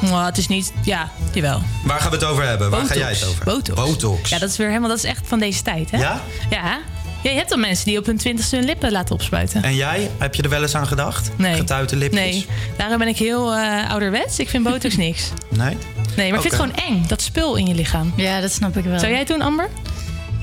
nou, 0.00 0.24
het 0.24 0.38
is 0.38 0.48
niet, 0.48 0.72
ja, 0.82 1.10
jawel. 1.32 1.62
Waar 1.84 2.00
gaan 2.00 2.10
we 2.10 2.16
het 2.16 2.24
over 2.24 2.46
hebben? 2.46 2.70
Waar 2.70 2.86
ga 2.86 2.94
jij 2.94 3.10
het 3.12 3.26
over? 3.26 3.44
Botox. 3.44 3.80
Botox. 3.80 4.30
Ja, 4.30 4.38
dat 4.38 4.50
is 4.50 4.56
weer 4.56 4.68
helemaal, 4.68 4.88
dat 4.88 4.98
is 4.98 5.04
echt 5.04 5.22
van 5.24 5.38
deze 5.38 5.62
tijd, 5.62 5.90
hè? 5.90 5.98
Ja? 5.98 6.20
Ja. 6.50 6.78
Ja, 7.22 7.30
je 7.30 7.36
hebt 7.36 7.48
dan 7.48 7.60
mensen 7.60 7.84
die 7.84 7.98
op 7.98 8.06
hun 8.06 8.16
twintigste 8.16 8.56
hun 8.56 8.64
lippen 8.64 8.92
laten 8.92 9.14
opspuiten. 9.14 9.62
En 9.62 9.74
jij? 9.74 10.10
Heb 10.18 10.34
je 10.34 10.42
er 10.42 10.48
wel 10.48 10.62
eens 10.62 10.74
aan 10.74 10.86
gedacht? 10.86 11.30
Nee. 11.36 11.54
Getuite 11.54 11.96
lipjes? 11.96 12.20
Nee, 12.20 12.46
daarom 12.76 12.98
ben 12.98 13.08
ik 13.08 13.16
heel 13.16 13.54
eh, 13.54 13.90
ouderwets. 13.90 14.38
Ik 14.38 14.48
vind 14.48 14.64
botox 14.64 14.96
niks. 15.06 15.28
Nee? 15.48 15.76
Nee, 16.16 16.30
maar 16.30 16.42
ik 16.44 16.50
vind 16.50 16.54
het 16.54 16.54
gewoon 16.54 16.74
eng, 16.96 17.06
dat 17.06 17.22
spul 17.22 17.56
in 17.56 17.66
je 17.66 17.74
lichaam. 17.74 18.12
Ja, 18.16 18.40
dat 18.40 18.52
snap 18.52 18.76
ik 18.76 18.84
wel. 18.84 18.98
Zou 18.98 19.10
jij 19.10 19.18
het 19.18 19.28
doen, 19.28 19.42
Amber? 19.42 19.68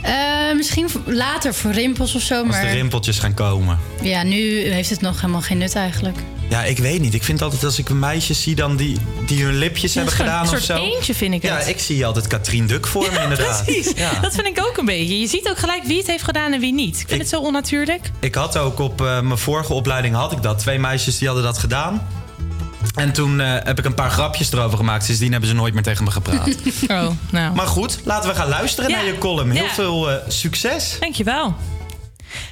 Eh, 0.01 0.55
misschien 0.55 0.87
later 1.05 1.53
voor 1.53 1.71
rimpels 1.71 2.15
of 2.15 2.21
zo, 2.21 2.37
Als 2.39 2.47
maar 2.47 2.61
de 2.61 2.71
rimpeltjes 2.71 3.19
gaan 3.19 3.33
komen. 3.33 3.79
ja, 4.01 4.23
nu 4.23 4.59
heeft 4.61 4.89
het 4.89 5.01
nog 5.01 5.21
helemaal 5.21 5.41
geen 5.41 5.57
nut 5.57 5.75
eigenlijk. 5.75 6.17
Ja, 6.49 6.63
ik 6.63 6.77
weet 6.77 7.01
niet. 7.01 7.13
Ik 7.13 7.23
vind 7.23 7.41
altijd 7.41 7.63
als 7.63 7.79
ik 7.79 7.89
meisjes 7.89 8.41
zie 8.41 8.55
dan 8.55 8.75
die, 8.75 8.97
die 9.25 9.43
hun 9.43 9.57
lipjes 9.57 9.93
Ja, 9.93 9.99
hebben 10.01 10.13
is 10.19 10.19
gewoon 10.19 10.31
gedaan 10.39 10.53
een 10.53 10.57
of 10.59 10.63
soort 10.63 10.79
zo. 10.79 10.85
eendje, 10.93 11.15
vind 11.15 11.33
ik 11.33 11.41
Ja, 11.43 11.57
het. 11.57 11.67
ik 11.67 11.79
zie 11.79 12.05
altijd 12.05 12.27
Katrien 12.27 12.67
Duk 12.67 12.87
voor 12.87 13.11
me 13.13 13.19
inderdaad. 13.23 13.63
Precies, 13.65 13.91
Ja. 13.95 14.19
dat 14.21 14.33
vind 14.35 14.47
ik 14.47 14.59
ook 14.67 14.77
een 14.77 14.85
beetje. 14.85 15.19
Je 15.19 15.27
ziet 15.27 15.49
ook 15.49 15.57
gelijk 15.57 15.83
wie 15.83 15.97
het 15.97 16.07
heeft 16.07 16.23
gedaan 16.23 16.53
en 16.53 16.59
wie 16.59 16.73
niet. 16.73 16.93
Ik 16.99 17.07
vind 17.07 17.11
Ik- 17.11 17.19
het 17.19 17.29
zo 17.29 17.39
onnatuurlijk. 17.39 18.11
Ik 18.19 18.35
had 18.35 18.57
ook 18.57 18.79
op 18.79 19.01
eh, 19.01 19.21
mijn 19.21 19.37
vorige 19.37 19.73
opleiding 19.73 20.15
had 20.15 20.31
ik 20.31 20.41
dat. 20.41 20.59
Twee 20.59 20.79
meisjes 20.79 21.17
die 21.17 21.27
hadden 21.27 21.45
dat 21.45 21.57
gedaan. 21.57 22.07
En 22.95 23.11
toen 23.11 23.39
eh, 23.41 23.53
heb 23.63 23.79
ik 23.79 23.85
een 23.85 23.93
paar 23.93 24.09
grapjes 24.11 24.51
erover 24.51 24.77
gemaakt. 24.77 25.03
Sindsdien 25.05 25.31
hebben 25.31 25.49
ze 25.49 25.55
nooit 25.55 25.73
meer 25.73 25.83
tegen 25.83 26.03
me 26.03 26.11
gepraat. 26.11 26.47
Oh, 26.87 27.09
nou. 27.31 27.55
maar 27.55 27.67
goed, 27.67 27.99
laten 28.03 28.29
we 28.29 28.35
gaan 28.35 28.47
luisteren 28.49 28.89
Ja. 28.89 28.95
naar 28.95 29.05
je 29.05 29.17
column. 29.17 29.51
Heel 29.51 29.63
Ja. 29.63 29.69
veel 29.73 30.11
eh, 30.11 30.15
succes. 30.27 30.97
Dankjewel. 30.99 31.55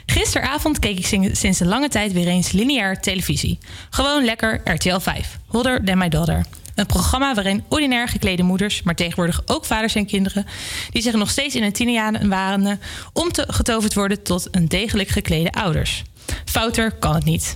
Gisteravond 0.05 0.79
keek 0.79 0.97
ik 0.97 1.05
sin- 1.05 1.35
sinds 1.35 1.59
een 1.59 1.67
lange 1.67 1.89
tijd 1.89 2.11
weer 2.13 2.27
eens 2.27 2.51
lineair 2.51 2.99
televisie. 3.01 3.57
Gewoon 3.89 4.25
lekker 4.25 4.61
RTL 4.63 4.99
5. 4.99 5.37
Holder 5.47 5.83
Than 5.85 5.97
My 5.97 6.09
Daughter. 6.09 6.45
Een 6.75 6.85
programma 6.85 7.33
waarin 7.33 7.63
ordinair 7.67 8.07
geklede 8.07 8.43
moeders, 8.43 8.81
maar 8.83 8.95
tegenwoordig 8.95 9.41
ook 9.45 9.65
vaders 9.65 9.95
en 9.95 10.05
kinderen, 10.05 10.45
die 10.91 11.01
zich 11.01 11.13
nog 11.13 11.29
steeds 11.29 11.55
in 11.55 11.61
hun 11.61 11.71
tienerjaren 11.73 12.29
waren, 12.29 12.79
om 13.13 13.31
te 13.31 13.43
getoverd 13.47 13.93
worden 13.93 14.23
tot 14.23 14.47
een 14.51 14.67
degelijk 14.67 15.09
geklede 15.09 15.51
ouders. 15.51 16.03
Fouter 16.45 16.91
kan 16.91 17.15
het 17.15 17.23
niet. 17.25 17.53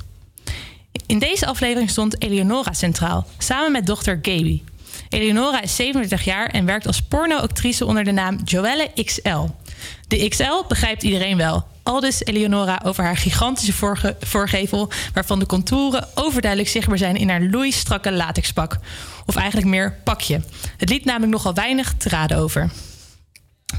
In 1.05 1.19
deze 1.19 1.45
aflevering 1.45 1.89
stond 1.89 2.21
Eleonora 2.21 2.73
centraal, 2.73 3.27
samen 3.37 3.71
met 3.71 3.85
dochter 3.85 4.19
Gaby. 4.21 4.61
Eleonora 5.09 5.61
is 5.61 5.75
37 5.75 6.23
jaar 6.23 6.47
en 6.47 6.65
werkt 6.65 6.87
als 6.87 7.01
pornoactrice 7.01 7.85
onder 7.85 8.03
de 8.03 8.11
naam 8.11 8.39
Joelle 8.43 8.91
XL. 9.03 9.45
De 10.07 10.27
XL 10.27 10.63
begrijpt 10.67 11.03
iedereen 11.03 11.37
wel. 11.37 11.67
Aldus 11.83 12.25
Eleonora 12.25 12.81
over 12.85 13.03
haar 13.03 13.17
gigantische 13.17 13.73
voorge- 13.73 14.17
voorgevel... 14.19 14.89
waarvan 15.13 15.39
de 15.39 15.45
contouren 15.45 16.07
overduidelijk 16.15 16.71
zichtbaar 16.71 16.97
zijn 16.97 17.15
in 17.15 17.29
haar 17.29 17.41
loeistrakke 17.41 18.11
latexpak. 18.11 18.77
Of 19.25 19.35
eigenlijk 19.35 19.67
meer 19.67 19.99
pakje. 20.03 20.41
Het 20.77 20.89
liet 20.89 21.05
namelijk 21.05 21.31
nogal 21.31 21.53
weinig 21.53 21.93
te 21.97 22.09
raden 22.09 22.37
over. 22.37 22.69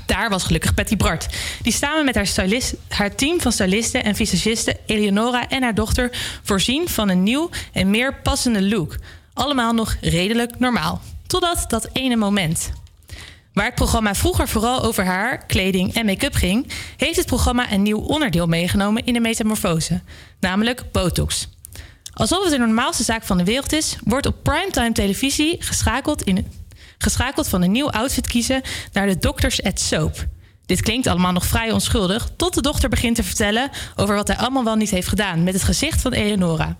Daar 0.06 0.30
was 0.30 0.44
gelukkig 0.44 0.74
Patty 0.74 0.96
Bart, 0.96 1.26
die 1.62 1.72
samen 1.72 2.04
met 2.04 2.14
haar, 2.14 2.26
stylist, 2.26 2.74
haar 2.88 3.14
team 3.14 3.40
van 3.40 3.52
stylisten 3.52 4.04
en 4.04 4.14
visagisten 4.14 4.76
Eleonora 4.86 5.48
en 5.48 5.62
haar 5.62 5.74
dochter 5.74 6.10
voorzien 6.42 6.88
van 6.88 7.08
een 7.08 7.22
nieuw 7.22 7.50
en 7.72 7.90
meer 7.90 8.14
passende 8.14 8.62
look. 8.62 8.96
Allemaal 9.34 9.72
nog 9.72 9.96
redelijk 10.00 10.58
normaal. 10.58 11.00
Totdat 11.26 11.64
dat 11.68 11.88
ene 11.92 12.16
moment. 12.16 12.72
Waar 13.52 13.64
het 13.64 13.74
programma 13.74 14.14
vroeger 14.14 14.48
vooral 14.48 14.82
over 14.82 15.04
haar, 15.04 15.46
kleding 15.46 15.94
en 15.94 16.06
make-up 16.06 16.34
ging, 16.34 16.66
heeft 16.96 17.16
het 17.16 17.26
programma 17.26 17.72
een 17.72 17.82
nieuw 17.82 17.98
onderdeel 17.98 18.46
meegenomen 18.46 19.04
in 19.04 19.12
de 19.12 19.20
metamorfose, 19.20 20.00
namelijk 20.40 20.82
Botox. 20.92 21.48
Alsof 22.12 22.42
het 22.42 22.52
de 22.52 22.58
normaalste 22.58 23.02
zaak 23.02 23.22
van 23.22 23.38
de 23.38 23.44
wereld 23.44 23.72
is, 23.72 23.96
wordt 24.04 24.26
op 24.26 24.42
primetime 24.42 24.92
televisie 24.92 25.56
geschakeld, 25.58 26.22
in, 26.22 26.46
geschakeld 27.02 27.48
van 27.48 27.62
een 27.62 27.72
nieuw 27.72 27.90
outfit 27.90 28.26
kiezen 28.26 28.62
naar 28.92 29.06
de 29.06 29.18
Doctors 29.18 29.62
at 29.62 29.80
Soap. 29.80 30.26
Dit 30.66 30.82
klinkt 30.82 31.06
allemaal 31.06 31.32
nog 31.32 31.46
vrij 31.46 31.72
onschuldig, 31.72 32.28
tot 32.36 32.54
de 32.54 32.62
dochter 32.62 32.88
begint 32.88 33.16
te 33.16 33.22
vertellen 33.22 33.70
over 33.96 34.14
wat 34.14 34.28
hij 34.28 34.36
allemaal 34.36 34.64
wel 34.64 34.76
niet 34.76 34.90
heeft 34.90 35.08
gedaan 35.08 35.42
met 35.42 35.54
het 35.54 35.62
gezicht 35.62 36.00
van 36.00 36.12
Eleonora. 36.12 36.76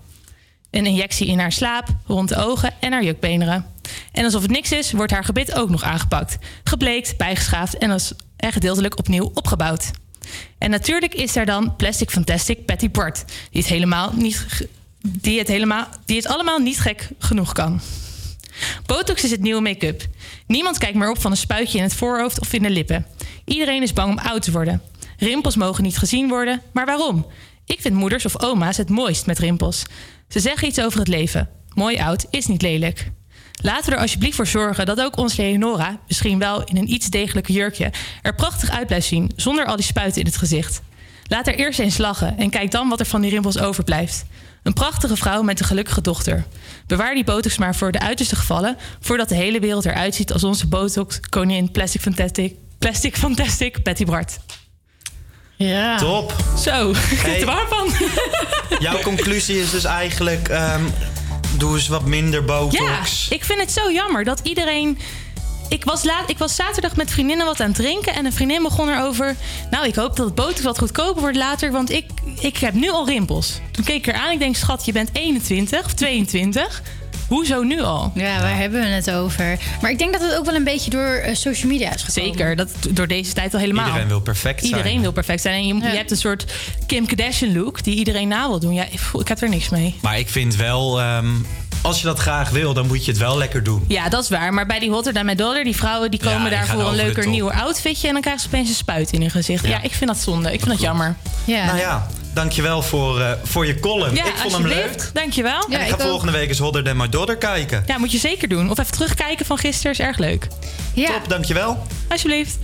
Een 0.71 0.85
injectie 0.85 1.27
in 1.27 1.39
haar 1.39 1.51
slaap, 1.51 1.87
rond 2.05 2.29
de 2.29 2.35
ogen 2.35 2.73
en 2.79 2.91
haar 2.91 3.03
jukbeenderen. 3.03 3.65
En 4.11 4.23
alsof 4.23 4.41
het 4.41 4.51
niks 4.51 4.71
is, 4.71 4.91
wordt 4.91 5.11
haar 5.11 5.23
gebit 5.23 5.55
ook 5.55 5.69
nog 5.69 5.83
aangepakt. 5.83 6.37
Gebleekt, 6.63 7.17
bijgeschaafd 7.17 7.77
en, 7.77 7.91
als, 7.91 8.13
en 8.35 8.51
gedeeltelijk 8.51 8.97
opnieuw 8.97 9.31
opgebouwd. 9.33 9.91
En 10.57 10.69
natuurlijk 10.69 11.13
is 11.13 11.35
er 11.35 11.45
dan 11.45 11.75
Plastic 11.75 12.09
Fantastic 12.09 12.65
Patty 12.65 12.89
Bart, 12.89 13.23
die 13.51 13.61
het, 13.61 13.69
helemaal 13.69 14.11
niet, 14.13 14.67
die, 15.01 15.39
het 15.39 15.47
helemaal, 15.47 15.87
die 16.05 16.17
het 16.17 16.27
allemaal 16.27 16.59
niet 16.59 16.79
gek 16.79 17.09
genoeg 17.19 17.51
kan. 17.51 17.81
Botox 18.85 19.23
is 19.23 19.31
het 19.31 19.41
nieuwe 19.41 19.61
make-up. 19.61 20.05
Niemand 20.47 20.77
kijkt 20.77 20.97
meer 20.97 21.09
op 21.09 21.21
van 21.21 21.31
een 21.31 21.37
spuitje 21.37 21.77
in 21.77 21.83
het 21.83 21.93
voorhoofd 21.93 22.39
of 22.39 22.53
in 22.53 22.61
de 22.61 22.69
lippen. 22.69 23.05
Iedereen 23.45 23.81
is 23.81 23.93
bang 23.93 24.11
om 24.11 24.25
oud 24.25 24.41
te 24.41 24.51
worden. 24.51 24.81
Rimpels 25.17 25.55
mogen 25.55 25.83
niet 25.83 25.97
gezien 25.97 26.27
worden, 26.27 26.61
maar 26.73 26.85
waarom? 26.85 27.25
Ik 27.65 27.81
vind 27.81 27.95
moeders 27.95 28.25
of 28.25 28.41
oma's 28.41 28.77
het 28.77 28.89
mooist 28.89 29.25
met 29.25 29.39
rimpels. 29.39 29.83
Ze 30.27 30.39
zeggen 30.39 30.67
iets 30.67 30.81
over 30.81 30.99
het 30.99 31.07
leven. 31.07 31.49
Mooi 31.73 31.97
oud 31.99 32.25
is 32.29 32.47
niet 32.47 32.61
lelijk. 32.61 33.11
Laten 33.61 33.89
we 33.89 33.95
er 33.95 34.01
alsjeblieft 34.01 34.35
voor 34.35 34.47
zorgen 34.47 34.85
dat 34.85 35.01
ook 35.01 35.17
onze 35.17 35.41
Leonora, 35.41 35.99
misschien 36.07 36.39
wel 36.39 36.63
in 36.63 36.77
een 36.77 36.91
iets 36.93 37.07
degelijker 37.07 37.53
jurkje, 37.53 37.91
er 38.21 38.35
prachtig 38.35 38.69
uit 38.69 38.87
blijft 38.87 39.07
zien 39.07 39.31
zonder 39.35 39.65
al 39.65 39.75
die 39.75 39.85
spuiten 39.85 40.21
in 40.21 40.27
het 40.27 40.37
gezicht. 40.37 40.81
Laat 41.27 41.47
er 41.47 41.55
eerst 41.55 41.79
eens 41.79 41.97
lachen 41.97 42.37
en 42.37 42.49
kijk 42.49 42.71
dan 42.71 42.89
wat 42.89 42.99
er 42.99 43.05
van 43.05 43.21
die 43.21 43.29
rimpels 43.29 43.59
overblijft. 43.59 44.25
Een 44.63 44.73
prachtige 44.73 45.15
vrouw 45.15 45.41
met 45.41 45.59
een 45.59 45.65
gelukkige 45.65 46.01
dochter. 46.01 46.45
Bewaar 46.87 47.13
die 47.13 47.23
botox 47.23 47.57
maar 47.57 47.75
voor 47.75 47.91
de 47.91 47.99
uiterste 47.99 48.35
gevallen, 48.35 48.77
voordat 48.99 49.29
de 49.29 49.35
hele 49.35 49.59
wereld 49.59 49.85
eruit 49.85 50.15
ziet 50.15 50.33
als 50.33 50.43
onze 50.43 50.67
botox 50.67 51.19
koningin 51.29 51.71
Plastic 51.71 52.01
Fantastic, 52.01 52.55
Plastic 52.79 53.15
Fantastic 53.17 53.83
Betty 53.83 54.05
Bart. 54.05 54.39
Ja. 55.55 55.97
Top. 55.97 56.35
Zo, 56.59 56.89
ik 57.11 57.19
Hey. 57.19 57.39
er 57.39 57.45
warm 57.45 57.67
van. 57.67 57.87
Jouw 58.79 59.01
conclusie 59.01 59.59
is 59.61 59.69
dus 59.71 59.83
eigenlijk... 59.83 60.47
ehm, 60.49 60.83
doe 61.57 61.75
eens 61.75 61.87
wat 61.87 62.05
minder 62.05 62.45
botox. 62.45 63.27
Ja, 63.29 63.35
ik 63.35 63.43
vind 63.43 63.59
het 63.59 63.71
zo 63.71 63.91
jammer 63.91 64.23
dat 64.23 64.39
iedereen. 64.43 64.97
Ik 65.73 65.83
was, 65.85 66.03
laat, 66.03 66.29
ik 66.29 66.37
was 66.37 66.55
zaterdag 66.55 66.95
met 66.95 67.11
vriendinnen 67.11 67.45
wat 67.45 67.59
aan 67.61 67.67
het 67.67 67.75
drinken. 67.75 68.13
En 68.15 68.25
een 68.25 68.33
vriendin 68.33 68.63
begon 68.63 68.89
erover. 68.89 69.35
Nou, 69.71 69.87
ik 69.87 69.95
hoop 69.95 70.15
dat 70.15 70.25
het 70.25 70.35
botox 70.35 70.61
wat 70.61 70.77
goedkoper 70.79 71.21
wordt 71.21 71.37
later. 71.37 71.71
Want 71.71 71.91
ik, 71.91 72.05
ik 72.39 72.57
heb 72.57 72.73
nu 72.73 72.89
al 72.89 73.07
rimpels. 73.07 73.59
Toen 73.71 73.83
keek 73.85 74.07
ik 74.07 74.15
eraan. 74.15 74.31
Ik 74.31 74.39
denk, 74.39 74.55
schat, 74.55 74.85
je 74.85 74.91
bent 74.91 75.09
21 75.13 75.85
of 75.85 75.93
22. 75.93 76.81
Hoezo 77.27 77.63
nu 77.63 77.81
al? 77.81 78.11
Ja, 78.15 78.41
waar 78.41 78.57
hebben 78.57 78.81
we 78.81 78.85
het 78.87 79.11
over? 79.11 79.59
Maar 79.81 79.91
ik 79.91 79.97
denk 79.97 80.11
dat 80.13 80.21
het 80.21 80.35
ook 80.37 80.45
wel 80.45 80.55
een 80.55 80.63
beetje 80.63 80.89
door 80.89 81.05
eh, 81.15 81.35
social 81.35 81.71
media 81.71 81.93
is 81.93 82.03
gekomen. 82.03 82.33
Zeker, 82.33 82.55
dat 82.55 82.69
door 82.89 83.07
deze 83.07 83.33
tijd 83.33 83.53
al 83.53 83.59
helemaal. 83.59 83.85
Iedereen 83.85 84.07
wil 84.07 84.21
perfect 84.21 84.59
zijn. 84.59 84.71
Iedereen 84.71 85.01
wil 85.01 85.11
perfect 85.11 85.41
zijn. 85.41 85.55
En 85.55 85.67
je, 85.67 85.73
je 85.73 85.97
hebt 85.97 86.11
een 86.11 86.17
soort 86.17 86.45
Kim 86.87 87.05
Kardashian 87.05 87.57
look 87.57 87.83
die 87.83 87.95
iedereen 87.95 88.27
na 88.27 88.47
wil 88.47 88.59
doen. 88.59 88.73
Ja, 88.73 88.85
ik, 88.91 88.99
voel- 88.99 89.21
ik 89.21 89.27
heb 89.27 89.41
er 89.41 89.49
niks 89.49 89.69
mee. 89.69 89.95
Maar 90.01 90.19
ik 90.19 90.29
vind 90.29 90.55
wel... 90.55 90.99
ehm, 91.01 91.27
als 91.83 91.99
je 91.99 92.05
dat 92.05 92.19
graag 92.19 92.49
wil, 92.49 92.73
dan 92.73 92.87
moet 92.87 93.05
je 93.05 93.11
het 93.11 93.19
wel 93.19 93.37
lekker 93.37 93.63
doen. 93.63 93.85
Ja, 93.87 94.09
dat 94.09 94.23
is 94.23 94.29
waar. 94.29 94.53
Maar 94.53 94.65
bij 94.65 94.79
die 94.79 94.89
Rotterdam 94.89 95.25
met 95.25 95.37
Dollar, 95.37 95.63
die 95.63 95.75
vrouwen 95.75 96.11
die 96.11 96.23
Ja, 96.23 96.31
komen 96.31 96.49
die 96.49 96.57
daar 96.59 96.67
voor 96.67 96.87
een 96.87 96.95
leuker 96.95 97.27
nieuw 97.27 97.51
outfitje. 97.51 98.07
En 98.07 98.13
dan 98.13 98.21
krijgen 98.21 98.41
ze 98.43 98.47
opeens 98.47 98.69
een 98.69 98.75
spuit 98.75 99.11
in 99.11 99.21
hun 99.21 99.31
gezicht. 99.31 99.63
Ja, 99.63 99.69
Ja. 99.69 99.81
ik 99.81 99.93
vind 99.93 100.09
dat 100.09 100.19
zonde. 100.19 100.53
Ik 100.53 100.59
vind 100.59 100.71
dat 100.71 100.81
jammer. 100.81 101.15
Ja. 101.45 101.65
Nou 101.65 101.77
ja, 101.77 102.07
dankjewel 102.33 102.81
voor, 102.81 103.21
eh, 103.21 103.31
voor 103.43 103.65
je 103.65 103.79
column. 103.79 104.15
Ja, 104.15 104.25
ik 104.25 104.35
vond 104.35 104.53
hem 104.53 104.67
leuk. 104.67 105.09
Dankjewel. 105.13 105.65
en 105.69 105.81
ik 105.81 105.87
ga 105.89 105.97
volgende 105.97 106.31
week 106.31 106.49
eens 106.49 106.59
Hodder 106.59 106.83
Than 106.83 106.97
My 106.97 107.09
Daughter 107.09 107.37
kijken. 107.37 107.83
Ja, 107.87 107.97
moet 107.97 108.11
je 108.11 108.17
zeker 108.17 108.47
doen. 108.47 108.69
Of 108.69 108.79
even 108.79 108.91
terugkijken 108.91 109.45
van 109.45 109.57
gisteren 109.57 109.91
is 109.91 109.99
erg 109.99 110.17
leuk. 110.17 110.47
Ja. 110.93 111.07
Top, 111.07 111.29
dankjewel. 111.29 111.87
Alsjeblieft. 112.09 112.57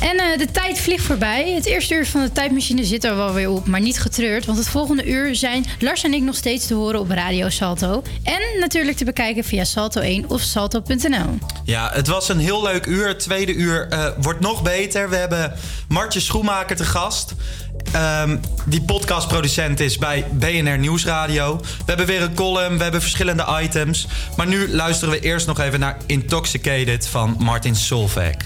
En 0.00 0.16
eh, 0.16 0.38
de 0.38 0.50
tijd 0.50 0.80
vliegt 0.80 1.04
voorbij. 1.04 1.52
Het 1.52 1.66
eerste 1.66 1.94
uur 1.94 2.06
van 2.06 2.22
de 2.22 2.32
tijdmachine 2.32 2.84
zit 2.84 3.04
er 3.04 3.16
wel 3.16 3.32
weer 3.32 3.50
op, 3.50 3.66
maar 3.66 3.80
niet 3.80 4.00
getreurd. 4.00 4.44
Want 4.44 4.58
het 4.58 4.68
volgende 4.68 5.06
uur 5.06 5.34
zijn 5.34 5.64
Lars 5.78 6.04
en 6.04 6.14
ik 6.14 6.22
nog 6.22 6.34
steeds 6.34 6.66
te 6.66 6.74
horen 6.74 7.00
op 7.00 7.10
Radio 7.10 7.48
Salto. 7.48 8.02
En 8.22 8.60
natuurlijk 8.60 8.96
te 8.96 9.04
bekijken 9.04 9.44
via 9.44 9.64
Salto 9.64 10.00
1 10.00 10.30
of 10.30 10.40
salto.nl. 10.40 11.38
Ja, 11.64 11.90
het 11.92 12.06
was 12.06 12.28
een 12.28 12.38
heel 12.38 12.62
leuk 12.62 12.86
uur. 12.86 13.08
Het 13.08 13.18
tweede 13.18 13.54
uur 13.54 13.88
eh, 13.88 14.06
wordt 14.20 14.40
nog 14.40 14.62
beter. 14.62 15.10
We 15.10 15.16
hebben 15.16 15.52
Martje 15.88 16.20
Schoenmaker 16.20 16.76
te 16.76 16.84
gast. 16.84 17.34
Ehm, 17.92 18.36
die 18.66 18.82
podcastproducent 18.82 19.80
is 19.80 19.98
bij 19.98 20.24
BNR 20.32 20.78
Nieuwsradio. 20.78 21.56
We 21.56 21.66
hebben 21.86 22.06
weer 22.06 22.22
een 22.22 22.34
column, 22.34 22.76
we 22.76 22.82
hebben 22.82 23.00
verschillende 23.00 23.58
items. 23.62 24.06
Maar 24.36 24.46
nu 24.46 24.74
luisteren 24.74 25.14
we 25.14 25.20
eerst 25.20 25.46
nog 25.46 25.60
even 25.60 25.80
naar 25.80 25.96
Intoxicated 26.06 27.06
van 27.06 27.36
Martin 27.38 27.76
Solveig. 27.76 28.36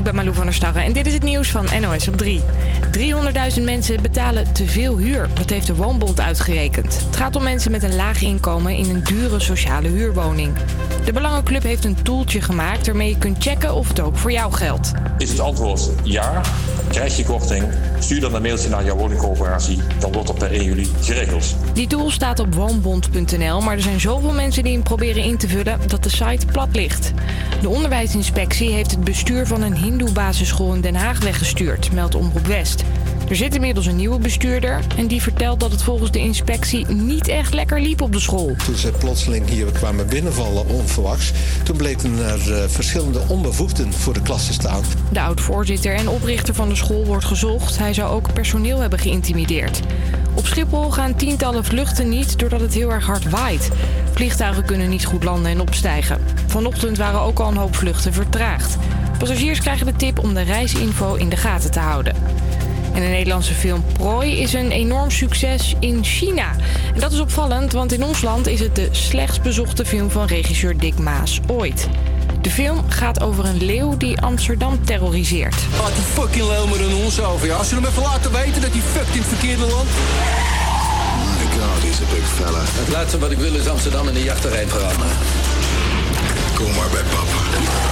Ik 0.00 0.06
ben 0.06 0.14
Malou 0.14 0.34
van 0.34 0.44
der 0.44 0.54
Starre 0.54 0.80
en 0.80 0.92
dit 0.92 1.06
is 1.06 1.12
het 1.12 1.22
nieuws 1.22 1.50
van 1.50 1.66
NOS 1.80 2.08
op 2.08 2.16
3. 2.16 2.40
300.000 3.56 3.62
mensen 3.62 4.02
betalen 4.02 4.52
te 4.52 4.66
veel 4.66 4.96
huur. 4.96 5.28
Dat 5.34 5.50
heeft 5.50 5.66
de 5.66 5.74
Woonbond 5.74 6.20
uitgerekend. 6.20 7.00
Het 7.06 7.16
gaat 7.16 7.36
om 7.36 7.42
mensen 7.42 7.70
met 7.70 7.82
een 7.82 7.94
laag 7.94 8.22
inkomen 8.22 8.76
in 8.76 8.90
een 8.90 9.04
dure 9.04 9.40
sociale 9.40 9.88
huurwoning. 9.88 10.52
De 11.04 11.12
Belangenclub 11.12 11.62
heeft 11.62 11.84
een 11.84 12.02
tooltje 12.02 12.40
gemaakt 12.40 12.86
waarmee 12.86 13.08
je 13.08 13.18
kunt 13.18 13.42
checken 13.42 13.74
of 13.74 13.88
het 13.88 14.00
ook 14.00 14.16
voor 14.16 14.32
jou 14.32 14.52
geldt. 14.52 14.92
Is 15.18 15.30
het 15.30 15.40
antwoord 15.40 15.90
ja, 16.02 16.40
krijg 16.90 17.16
je 17.16 17.24
korting, 17.24 17.64
stuur 17.98 18.20
dan 18.20 18.34
een 18.34 18.42
mailtje 18.42 18.68
naar 18.68 18.84
jouw 18.84 18.96
woningcorporatie, 18.96 19.78
dan 19.98 20.12
wordt 20.12 20.26
dat 20.26 20.38
per 20.38 20.52
1 20.52 20.64
juli 20.64 20.88
geregeld. 21.00 21.56
Die 21.72 21.86
tool 21.86 22.10
staat 22.10 22.38
op 22.38 22.54
woonbond.nl, 22.54 23.60
maar 23.60 23.74
er 23.74 23.82
zijn 23.82 24.00
zoveel 24.00 24.32
mensen 24.32 24.62
die 24.62 24.72
hem 24.72 24.82
proberen 24.82 25.22
in 25.22 25.36
te 25.36 25.48
vullen 25.48 25.78
dat 25.86 26.02
de 26.02 26.08
site 26.08 26.46
plat 26.46 26.68
ligt. 26.72 27.12
De 27.60 27.68
onderwijsinspectie 27.68 28.72
heeft 28.72 28.90
het 28.90 29.04
bestuur 29.04 29.46
van 29.46 29.62
een 29.62 29.76
hindoe 29.76 30.12
basisschool 30.12 30.74
in 30.74 30.80
Den 30.80 30.94
Haag 30.94 31.20
weggestuurd, 31.20 31.92
meldt 31.92 32.14
Omroep 32.14 32.46
West. 32.46 32.84
Er 33.30 33.36
zit 33.36 33.54
inmiddels 33.54 33.86
een 33.86 33.96
nieuwe 33.96 34.18
bestuurder 34.18 34.80
en 34.96 35.06
die 35.06 35.22
vertelt 35.22 35.60
dat 35.60 35.70
het 35.70 35.82
volgens 35.82 36.10
de 36.10 36.18
inspectie 36.18 36.86
niet 36.86 37.28
echt 37.28 37.54
lekker 37.54 37.80
liep 37.80 38.00
op 38.00 38.12
de 38.12 38.20
school. 38.20 38.54
Toen 38.64 38.76
ze 38.76 38.90
plotseling 38.90 39.48
hier 39.48 39.66
kwamen 39.66 40.06
binnenvallen 40.06 40.68
onverwachts... 40.68 41.32
toen 41.62 41.76
bleken 41.76 42.18
er 42.18 42.54
eh, 42.54 42.68
verschillende 42.68 43.20
onbevoegden 43.28 43.92
voor 43.92 44.12
de 44.12 44.22
klas 44.22 44.46
te 44.46 44.52
staan. 44.52 44.82
De 45.12 45.20
oud-voorzitter 45.20 45.94
en 45.94 46.08
oprichter 46.08 46.54
van 46.54 46.68
de 46.68 46.74
school 46.74 47.04
wordt 47.04 47.24
gezocht. 47.24 47.78
Hij 47.78 47.94
zou 47.94 48.10
ook 48.10 48.32
personeel 48.32 48.80
hebben 48.80 48.98
geïntimideerd. 48.98 49.80
Op 50.34 50.46
Schiphol 50.46 50.90
gaan 50.90 51.14
tientallen 51.14 51.64
vluchten 51.64 52.08
niet 52.08 52.38
doordat 52.38 52.60
het 52.60 52.74
heel 52.74 52.92
erg 52.92 53.06
hard 53.06 53.30
waait. 53.30 53.70
Vliegtuigen 54.12 54.64
kunnen 54.64 54.88
niet 54.88 55.04
goed 55.04 55.24
landen 55.24 55.50
en 55.50 55.60
opstijgen. 55.60 56.20
Vanochtend 56.46 56.96
waren 56.96 57.20
ook 57.20 57.38
al 57.38 57.48
een 57.48 57.56
hoop 57.56 57.76
vluchten 57.76 58.12
vertraagd. 58.12 58.76
Passagiers 59.18 59.60
krijgen 59.60 59.86
de 59.86 59.96
tip 59.96 60.18
om 60.18 60.34
de 60.34 60.42
reisinfo 60.42 61.14
in 61.14 61.28
de 61.28 61.36
gaten 61.36 61.70
te 61.70 61.80
houden. 61.80 62.14
En 62.92 63.00
de 63.00 63.08
Nederlandse 63.08 63.54
film 63.54 63.84
Prooi 63.92 64.40
is 64.40 64.52
een 64.52 64.70
enorm 64.70 65.10
succes 65.10 65.74
in 65.80 66.04
China. 66.04 66.50
En 66.94 67.00
dat 67.00 67.12
is 67.12 67.20
opvallend, 67.20 67.72
want 67.72 67.92
in 67.92 68.04
ons 68.04 68.22
land 68.22 68.46
is 68.46 68.60
het 68.60 68.74
de 68.74 68.88
slechtst 68.90 69.42
bezochte 69.42 69.84
film 69.84 70.10
van 70.10 70.26
regisseur 70.26 70.78
Dick 70.78 70.98
Maas 70.98 71.40
ooit. 71.46 71.88
De 72.40 72.50
film 72.50 72.84
gaat 72.88 73.22
over 73.22 73.44
een 73.44 73.64
leeuw 73.64 73.96
die 73.96 74.20
Amsterdam 74.20 74.84
terroriseert. 74.84 75.54
Laat 75.80 75.94
die 75.94 76.04
fucking 76.04 76.46
leeuw 76.46 76.66
maar 76.66 76.78
aan 76.78 77.04
ons 77.04 77.20
over, 77.20 77.46
ja. 77.46 77.56
Als 77.56 77.68
je 77.68 77.74
hem 77.74 77.84
even 77.84 78.02
laten 78.02 78.32
weten 78.32 78.60
dat 78.60 78.70
hij 78.70 78.80
fucked 78.80 79.14
in 79.14 79.20
het 79.20 79.28
verkeerde 79.28 79.66
land... 79.66 79.88
My 81.38 81.46
god, 81.60 81.82
he's 81.82 82.00
a 82.00 82.14
big 82.14 82.28
fella. 82.28 82.60
Het 82.62 82.88
laatste 82.88 83.18
wat 83.18 83.30
ik 83.30 83.38
wil 83.38 83.54
is 83.54 83.68
Amsterdam 83.68 84.08
in 84.08 84.14
een 84.14 84.22
jachterrein 84.22 84.68
veranderen. 84.68 85.16
Kom 86.54 86.74
maar 86.74 86.88
bij 86.90 87.02
papa. 87.02 87.89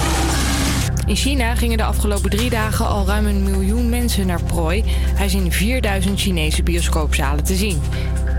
In 1.09 1.15
China 1.15 1.55
gingen 1.55 1.77
de 1.77 1.83
afgelopen 1.83 2.29
drie 2.29 2.49
dagen 2.49 2.87
al 2.87 3.05
ruim 3.05 3.25
een 3.25 3.43
miljoen 3.43 3.89
mensen 3.89 4.27
naar 4.27 4.43
prooi. 4.43 4.83
Hij 5.15 5.25
is 5.25 5.33
in 5.33 5.51
4000 5.51 6.19
Chinese 6.19 6.63
bioscoopzalen 6.63 7.43
te 7.43 7.55
zien. 7.55 7.81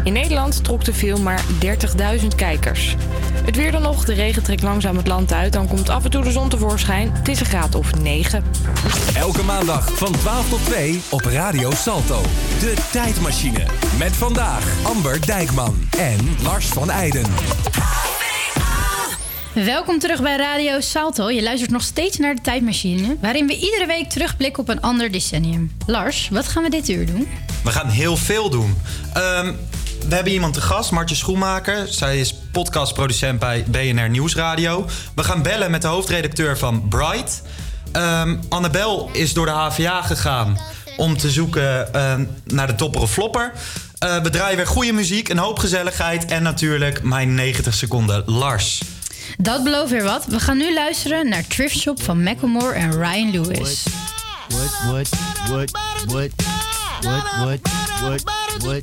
In 0.05 0.13
Nederland 0.13 0.65
trok 0.65 0.85
de 0.85 0.95
film 0.95 1.23
maar 1.23 1.45
30.000 2.21 2.27
kijkers. 2.37 2.97
Het 3.45 3.57
weer 3.57 3.73
dan 3.73 3.83
nog, 3.83 4.05
de 4.05 4.13
regen 4.13 4.43
trekt 4.43 4.63
langzaam 4.63 4.97
het 4.97 5.07
land 5.07 5.33
uit. 5.33 5.53
Dan 5.53 5.69
komt 5.69 5.89
af 5.89 6.05
en 6.05 6.11
toe 6.11 6.23
de 6.23 6.31
zon 6.31 6.49
tevoorschijn. 6.49 7.13
Het 7.13 7.29
is 7.29 7.41
een 7.41 7.47
graad 7.47 7.75
of 7.75 8.01
9. 8.01 8.45
Elke 9.15 9.43
maandag 9.43 9.97
van 9.97 10.13
12 10.13 10.49
tot 10.49 10.65
2 10.65 11.01
op 11.09 11.21
Radio 11.21 11.71
Salto. 11.71 12.23
De 12.61 12.75
tijdmachine. 12.93 13.65
Met 13.99 14.13
vandaag 14.13 14.65
Amber 14.83 15.27
Dijkman 15.27 15.89
en 15.99 16.37
Lars 16.43 16.67
van 16.67 16.91
Eijden. 16.91 17.25
Welkom 19.55 19.99
terug 19.99 20.23
bij 20.23 20.37
Radio 20.37 20.81
Salto. 20.81 21.31
Je 21.31 21.43
luistert 21.43 21.71
nog 21.71 21.83
steeds 21.83 22.19
naar 22.19 22.35
de 22.35 22.41
tijdmachine, 22.41 23.17
waarin 23.21 23.47
we 23.47 23.57
iedere 23.57 23.87
week 23.87 24.09
terugblikken 24.09 24.63
op 24.63 24.69
een 24.69 24.81
ander 24.81 25.13
decennium. 25.13 25.73
Lars, 25.87 26.29
wat 26.29 26.49
gaan 26.49 26.63
we 26.63 26.71
dit 26.71 26.89
uur 26.89 27.07
doen? 27.07 27.29
We 27.65 27.71
gaan 27.71 27.89
heel 27.89 28.17
veel 28.17 28.51
doen. 28.51 28.77
Ehm, 29.13 29.53
we 30.09 30.15
hebben 30.15 30.33
iemand 30.33 30.55
te 30.55 30.61
gast, 30.61 30.91
Martje 30.91 31.15
Schoenmaker. 31.15 31.89
Zij 31.89 32.21
is 32.21 32.35
podcastproducent 32.53 33.39
bij 33.39 33.65
BNR 33.69 34.11
Nieuwsradio. 34.11 34.87
We 35.15 35.25
gaan 35.25 35.43
bellen 35.43 35.71
met 35.71 35.83
de 35.83 35.89
hoofdredacteur 35.89 36.59
van 36.59 36.89
Bright. 36.89 37.43
Ehm, 37.93 38.37
Annabel 38.49 39.11
is 39.13 39.33
door 39.33 39.47
de 39.47 39.53
HVA 39.53 40.03
gegaan 40.03 40.59
om 40.97 41.17
te 41.17 41.31
zoeken 41.31 41.95
ehm, 41.95 42.25
naar 42.45 42.67
de 42.67 42.75
topper 42.75 43.01
of 43.01 43.13
flopper. 43.13 43.53
Eh, 43.99 44.23
we 44.23 44.31
draaien 44.31 44.57
weer 44.57 44.67
goede 44.67 44.93
muziek, 44.93 45.29
een 45.29 45.39
hoop 45.39 45.59
gezelligheid 45.59 46.25
en 46.25 46.43
natuurlijk 46.43 47.03
mijn 47.03 47.35
90 47.35 47.75
seconden 47.75 48.23
Lars. 48.27 48.81
Dat 49.39 49.65
belooft 49.65 49.91
weer 49.91 50.03
wat. 50.03 50.25
We 50.25 50.41
gaan 50.41 50.57
nu 50.57 50.75
luisteren 50.75 51.29
naar 51.29 51.47
Thrift 51.47 51.79
Shop 51.79 52.03
van 52.03 52.23
Macklemore 52.23 52.73
en 52.73 52.93
Ryan 52.93 53.31
Lewis. 53.31 53.85
What, 54.49 54.81
what, 54.91 55.09
what, 55.49 55.71
what, 56.07 56.31
what, 57.01 57.23
what, 57.41 57.61
what, 58.01 58.23
what, 58.63 58.83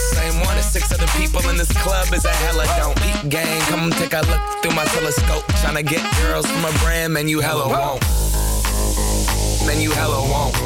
same 0.00 0.40
one 0.40 0.56
as 0.56 0.70
six 0.70 0.92
other 0.92 1.06
people 1.18 1.46
in 1.50 1.56
this 1.56 1.72
club 1.82 2.12
is 2.12 2.24
a 2.24 2.32
hella 2.32 2.64
don't 2.78 2.98
eat 3.04 3.28
gang. 3.28 3.60
Come 3.62 3.90
take 3.92 4.14
a 4.14 4.22
look 4.30 4.40
through 4.62 4.74
my 4.74 4.84
telescope. 4.86 5.44
Tryna 5.60 5.84
get 5.86 6.02
girls 6.22 6.46
from 6.46 6.64
a 6.64 6.72
brand, 6.78 7.12
man, 7.12 7.28
you 7.28 7.40
hella 7.40 7.68
won't. 7.68 8.02
Man, 9.66 9.80
you 9.80 9.90
hella 9.90 10.20
won't. 10.32 10.56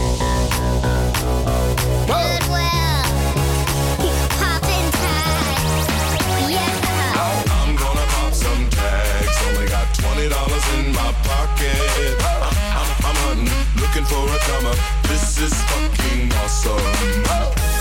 Oh, 7.17 7.45
I'm 7.59 7.77
gonna 7.77 8.07
pop 8.15 8.33
some 8.33 8.71
tags. 8.71 9.37
Only 9.49 9.67
got 9.67 9.93
twenty 9.95 10.29
dollars 10.29 10.65
in 10.77 10.93
my 10.93 11.13
pocket. 11.25 11.77
I'm, 12.23 12.43
I'm, 12.79 12.89
I'm 13.09 13.17
hunting, 13.27 13.83
looking 13.83 14.05
for 14.05 14.23
a 14.37 14.45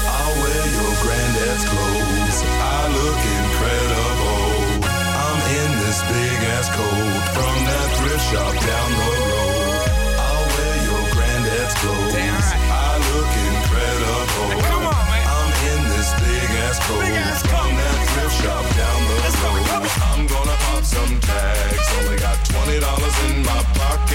I'll 0.05 0.35
wear 0.41 0.65
your 0.77 0.93
granddad's 1.03 1.65
clothes. 1.65 2.37
I 2.43 2.87
look 2.91 3.21
incredible. 3.39 4.83
I'm 4.87 5.39
in 5.59 5.71
this 5.83 5.99
big 6.07 6.39
ass 6.55 6.67
coat 6.71 7.23
from 7.35 7.55
that 7.69 7.87
thrift 7.97 8.25
shop 8.31 8.53
down 8.53 8.89
the 8.99 9.09
road. 9.31 9.87
I'll 10.19 10.47
wear 10.53 10.75
your 10.87 11.03
granddad's 11.15 11.75
clothes. 11.79 12.47
I 12.69 12.99
look 13.11 13.31
incredible. 13.47 14.49
Come 14.67 14.85
on, 14.91 15.03
man. 15.09 15.23
I'm 15.23 15.51
in 15.71 15.81
this 15.95 16.09
big 16.19 16.49
ass 16.67 16.77
coat 16.87 17.07
from 17.49 17.69
that 17.79 17.97
thrift 18.11 18.35
shop 18.43 18.65
down 18.75 18.99
the 19.07 19.17
road. 19.41 19.87
I'm 20.11 20.27
gonna 20.27 20.57
pop 20.67 20.83
some 20.83 21.19
tags. 21.19 21.87
Only 21.99 22.17
got 22.17 22.37
twenty 22.45 22.79
dollars 22.79 23.15
in 23.29 23.43
my 23.43 23.61
pocket. 23.79 24.12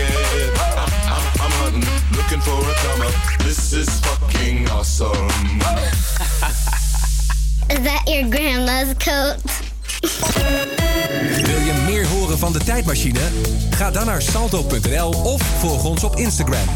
Come 1.81 3.03
up. 3.03 3.15
This 3.39 3.73
is 3.73 3.79
is 3.79 4.01
fucking 4.01 4.69
awesome. 4.71 5.29
Is 7.71 7.81
that 7.83 8.03
your 8.07 8.29
grandma's 8.29 8.95
coat? 8.99 9.43
Wil 11.47 11.61
je 11.61 11.85
meer 11.87 12.07
horen 12.07 12.39
van 12.39 12.53
de 12.53 12.59
tijdmachine? 12.59 13.21
Ga 13.71 13.91
dan 13.91 14.07
naar 14.07 14.23
salto.nl 14.23 15.11
of 15.11 15.43
volg 15.43 15.85
ons 15.85 16.05
op 16.05 16.17
Instagram. 16.17 16.69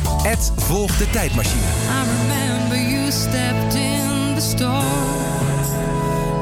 Volg 0.56 0.96
de 0.96 1.10
tijdmachine. 1.10 1.60
I 1.60 2.04
remember 2.20 2.90
you 2.90 3.10
stepped 3.10 3.74
in 3.74 4.34
the 4.34 4.40
store 4.40 4.82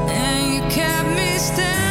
and 0.07 0.53
you 0.53 0.61
kept 0.69 1.05
me 1.15 1.37
standing 1.39 1.90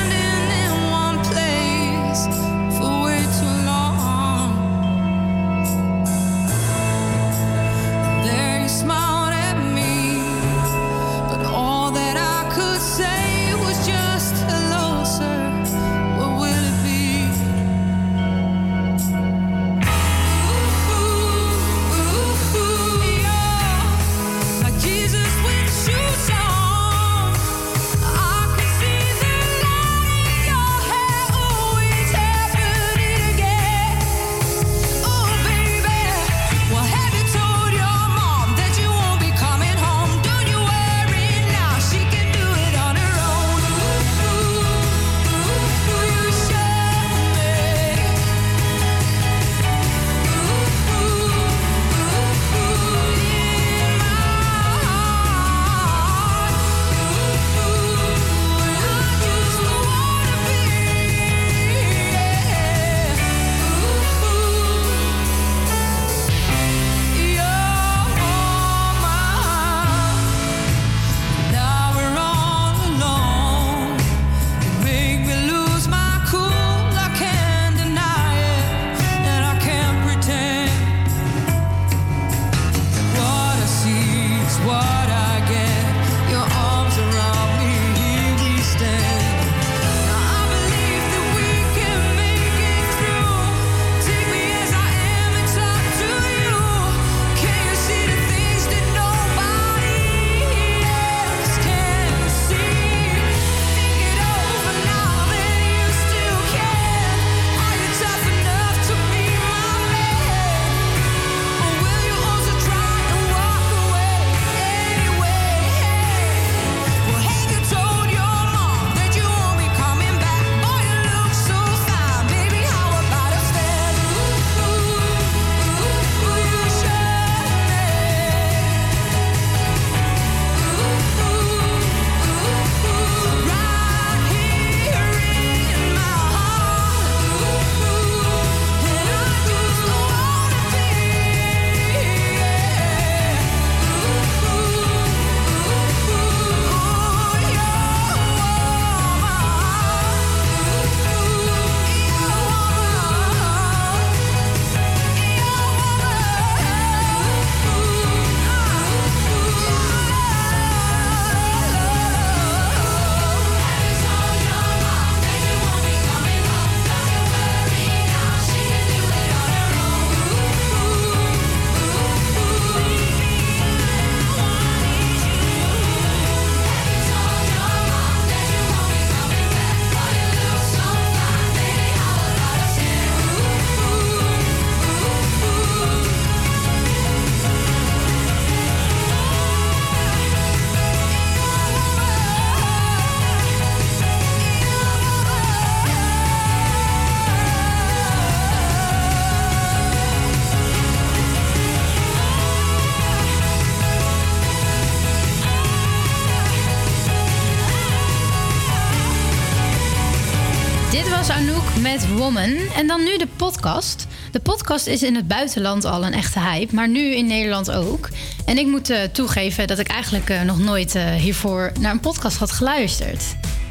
Woman. 212.21 212.57
En 212.77 212.87
dan 212.87 213.05
nu 213.05 213.19
de 213.19 213.29
podcast. 213.37 214.07
De 214.33 214.41
podcast 214.41 214.87
is 214.87 215.03
in 215.03 215.15
het 215.15 215.29
buitenland 215.29 215.85
al 215.85 216.05
een 216.05 216.13
echte 216.13 216.41
hype, 216.41 216.75
maar 216.75 216.89
nu 216.89 217.15
in 217.15 217.27
Nederland 217.27 217.71
ook. 217.71 218.09
En 218.45 218.59
ik 218.59 218.67
moet 218.67 218.91
eh, 218.91 218.99
toegeven 219.13 219.67
dat 219.67 219.79
ik 219.79 219.89
eigenlijk 219.89 220.31
eh, 220.31 220.43
nog 220.43 220.59
nooit 220.59 220.95
eh, 220.95 221.05
hiervoor 221.15 221.73
naar 221.81 221.93
een 221.93 222.01
podcast 222.01 222.37
had 222.37 222.53
geluisterd. 222.53 223.25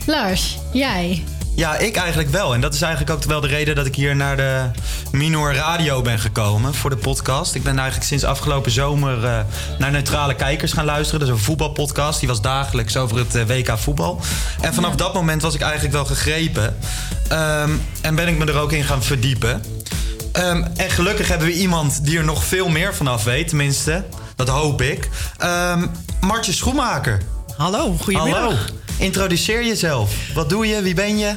Lars, 0.06 0.58
jij? 0.74 1.24
Ja, 1.56 1.78
ik 1.78 1.96
eigenlijk 1.96 2.30
wel. 2.30 2.54
En 2.54 2.62
dat 2.62 2.74
is 2.74 2.82
eigenlijk 2.82 3.12
ook 3.12 3.24
wel 3.24 3.42
de 3.42 3.48
reden 3.48 3.76
dat 3.76 3.86
ik 3.86 3.96
hier 3.96 4.16
naar 4.16 4.38
de 4.38 4.66
Minor 5.12 5.54
Radio 5.54 6.02
ben 6.02 6.20
gekomen 6.20 6.74
voor 6.74 6.90
de 6.90 6.98
podcast. 6.98 7.56
Ik 7.56 7.64
ben 7.64 7.78
eigenlijk 7.78 8.08
sinds 8.08 8.24
afgelopen 8.24 8.72
zomer 8.72 9.46
naar 9.78 9.92
Neutrale 9.92 10.36
Kijkers 10.36 10.74
gaan 10.74 10.86
luisteren. 10.86 11.20
Dat 11.20 11.30
is 11.30 11.36
een 11.36 11.44
voetbalpodcast. 11.44 12.20
Die 12.20 12.28
was 12.28 12.42
dagelijks 12.42 12.98
over 12.98 13.18
het 13.18 13.48
WK 13.48 13.78
voetbal. 13.78 14.22
En 14.62 14.74
vanaf 14.74 14.96
dat 14.96 15.14
moment 15.14 15.42
was 15.42 15.56
ik 15.56 15.62
eigenlijk 15.62 15.94
wel 15.94 16.06
gegrepen. 16.06 16.78
Ehm, 17.30 17.70
en 18.02 18.16
ben 18.16 18.28
ik 18.28 18.38
me 18.38 18.46
er 18.46 18.60
ook 18.60 18.72
in 18.72 18.84
gaan 18.84 19.04
verdiepen. 19.04 19.62
Ehm, 20.32 20.64
en 20.76 20.90
gelukkig 20.90 21.28
hebben 21.28 21.48
we 21.48 21.54
iemand 21.54 22.06
die 22.06 22.18
er 22.18 22.24
nog 22.24 22.44
veel 22.44 22.70
meer 22.70 22.96
vanaf 22.96 23.24
weet. 23.24 23.48
Tenminste, 23.48 24.04
dat 24.36 24.48
hoop 24.48 24.82
ik. 24.82 25.10
Ehm 25.38 25.86
Martje 26.22 26.54
Schoenmaker. 26.54 27.22
Hallo, 27.58 27.96
goedemiddag. 28.00 28.42
Hallo. 28.42 28.58
Introduceer 28.98 29.66
jezelf. 29.66 30.14
Wat 30.34 30.50
doe 30.50 30.68
je? 30.68 30.82
Wie 30.82 30.94
ben 30.94 31.18
je? 31.18 31.36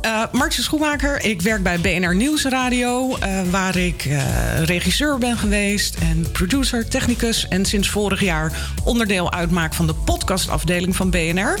Eh 0.00 0.22
Martje 0.32 0.62
Schoenmaker, 0.62 1.24
ik 1.24 1.42
werk 1.42 1.62
bij 1.62 1.80
BNR 1.80 2.14
Nieuwsradio, 2.14 3.16
eh, 3.16 3.40
waar 3.50 3.76
ik 3.76 4.04
eh, 4.04 4.62
regisseur 4.64 5.18
ben 5.18 5.36
geweest 5.36 5.96
en 6.00 6.30
producer, 6.32 6.88
technicus 6.88 7.48
en 7.48 7.64
sinds 7.64 7.88
vorig 7.88 8.20
jaar 8.20 8.52
onderdeel 8.84 9.32
uitmaak 9.32 9.74
van 9.74 9.86
de 9.86 9.94
podcastafdeling 9.94 10.96
van 10.96 11.10
BNR. 11.10 11.58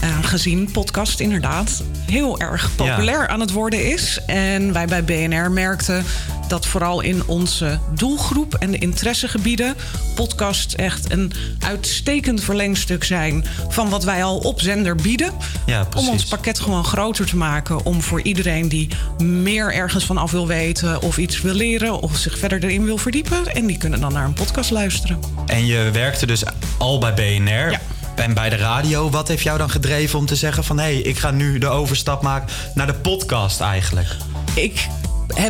Eh, 0.00 0.18
gezien 0.22 0.70
podcast 0.72 1.20
inderdaad 1.20 1.82
heel 2.06 2.40
erg 2.40 2.70
populair 2.76 3.28
aan 3.28 3.40
het 3.40 3.50
worden 3.52 3.92
is. 3.92 4.18
En 4.26 4.72
wij 4.72 4.86
bij 4.86 5.04
BNR 5.04 5.50
merkten 5.50 6.04
dat 6.48 6.66
vooral 6.66 7.00
in 7.00 7.22
onze 7.26 7.78
doelgroep 7.94 8.54
en 8.54 8.70
de 8.70 8.78
interessegebieden 8.78 9.74
podcasts 10.14 10.74
echt 10.74 11.12
een 11.12 11.32
uitstekend 11.58 12.42
verlengstuk 12.42 13.04
zijn 13.04 13.44
van 13.68 13.88
wat 13.88 14.04
wij 14.04 14.24
al 14.24 14.38
op 14.38 14.60
zender 14.60 14.94
bieden. 14.94 15.32
Ja, 15.66 15.88
Om 15.96 16.08
ons 16.08 16.24
pakket 16.24 16.60
gewoon 16.60 16.84
groter 16.84 17.26
te 17.26 17.36
maken. 17.36 17.84
Om 17.84 18.02
voor 18.02 18.22
iedereen 18.22 18.68
die 18.68 18.88
meer 19.18 19.72
ergens 19.72 20.04
van 20.04 20.16
af 20.16 20.30
wil 20.30 20.46
weten 20.46 21.02
of 21.02 21.18
iets 21.18 21.40
wil 21.40 21.54
leren 21.54 22.00
of 22.00 22.16
zich 22.16 22.38
verder 22.38 22.64
erin 22.64 22.84
wil 22.84 22.98
verdiepen. 22.98 23.46
En 23.46 23.66
die 23.66 23.78
kunnen 23.78 24.00
dan 24.00 24.12
naar 24.12 24.24
een 24.24 24.32
podcast 24.32 24.70
luisteren. 24.70 25.18
En 25.46 25.66
je 25.66 25.90
werkte 25.92 26.26
dus 26.26 26.42
al 26.78 26.98
bij 26.98 27.14
BNR. 27.14 27.78
En 28.20 28.34
bij 28.34 28.48
de 28.48 28.56
radio, 28.56 29.10
wat 29.10 29.28
heeft 29.28 29.42
jou 29.42 29.58
dan 29.58 29.70
gedreven 29.70 30.18
om 30.18 30.26
te 30.26 30.36
zeggen 30.36 30.64
van... 30.64 30.78
hé, 30.78 30.84
hey, 30.84 30.96
ik 30.96 31.18
ga 31.18 31.30
nu 31.30 31.58
de 31.58 31.68
overstap 31.68 32.22
maken 32.22 32.48
naar 32.74 32.86
de 32.86 32.94
podcast 32.94 33.60
eigenlijk? 33.60 34.16
Ik 34.54 34.88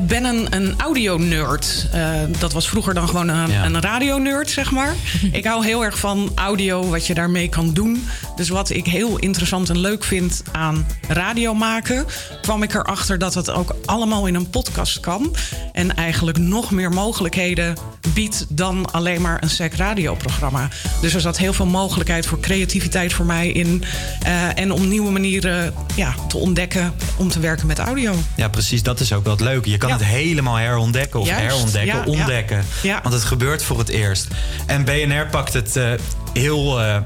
ben 0.02 0.24
een, 0.24 0.46
een 0.54 0.74
audio-nerd. 0.78 1.86
Eh, 1.92 2.10
dat 2.38 2.52
was 2.52 2.68
vroeger 2.68 2.94
dan 2.94 3.08
gewoon 3.08 3.28
een, 3.28 3.50
Ja. 3.50 3.64
een 3.64 3.80
radio-nerd, 3.80 4.50
zeg 4.50 4.70
maar. 4.70 4.94
ik 5.32 5.44
hou 5.44 5.64
heel 5.64 5.84
erg 5.84 5.98
van 5.98 6.32
audio, 6.34 6.88
wat 6.88 7.06
je 7.06 7.14
daarmee 7.14 7.48
kan 7.48 7.72
doen. 7.72 8.06
Dus 8.36 8.48
wat 8.48 8.70
ik 8.70 8.86
heel 8.86 9.18
interessant 9.18 9.68
en 9.70 9.78
leuk 9.78 10.04
vind 10.04 10.42
aan 10.52 10.86
radio 11.08 11.54
maken... 11.54 12.06
kwam 12.42 12.62
ik 12.62 12.74
erachter 12.74 13.18
dat 13.18 13.34
het 13.34 13.50
ook 13.50 13.74
allemaal 13.84 14.26
in 14.26 14.34
een 14.34 14.50
podcast 14.50 15.00
kan. 15.00 15.34
En 15.72 15.96
eigenlijk 15.96 16.38
nog 16.38 16.70
meer 16.70 16.90
mogelijkheden 16.90 17.74
biedt 18.14 18.46
dan 18.48 18.92
alleen 18.92 19.20
maar 19.20 19.42
een 19.42 19.50
sec 19.50 19.74
radioprogramma. 19.74 20.68
Dus 21.00 21.14
er 21.14 21.20
zat 21.20 21.38
heel 21.38 21.52
veel 21.52 21.66
mogelijkheid 21.66 22.26
voor 22.26 22.40
creativiteit 22.40 23.12
voor 23.12 23.26
mij 23.26 23.48
in. 23.48 23.84
eh, 24.22 24.58
en 24.58 24.72
om 24.72 24.88
nieuwe 24.88 25.10
manieren 25.10 25.74
ja, 25.96 26.14
te 26.28 26.36
ontdekken 26.36 26.92
om 27.16 27.28
te 27.28 27.40
werken 27.40 27.66
met 27.66 27.78
audio. 27.78 28.14
Ja, 28.36 28.48
precies, 28.48 28.82
dat 28.82 29.00
is 29.00 29.12
ook 29.12 29.24
wel 29.24 29.32
het 29.32 29.42
leuke. 29.42 29.69
Je 29.70 29.76
kan 29.76 29.88
Ja. 29.88 29.94
het 29.96 30.04
helemaal 30.04 30.56
herontdekken 30.56 31.20
of 31.20 31.26
Juist, 31.26 31.42
herontdekken, 31.42 31.96
ja, 31.98 32.04
ontdekken. 32.04 32.64
Ja. 32.82 33.00
Want 33.02 33.14
het 33.14 33.24
gebeurt 33.24 33.62
voor 33.62 33.78
het 33.78 33.88
eerst. 33.88 34.28
En 34.66 34.84
BNR 34.84 35.26
pakt 35.26 35.52
het 35.52 35.76
eh, 35.76 35.90
heel, 36.32 36.80
eh, 36.80 36.96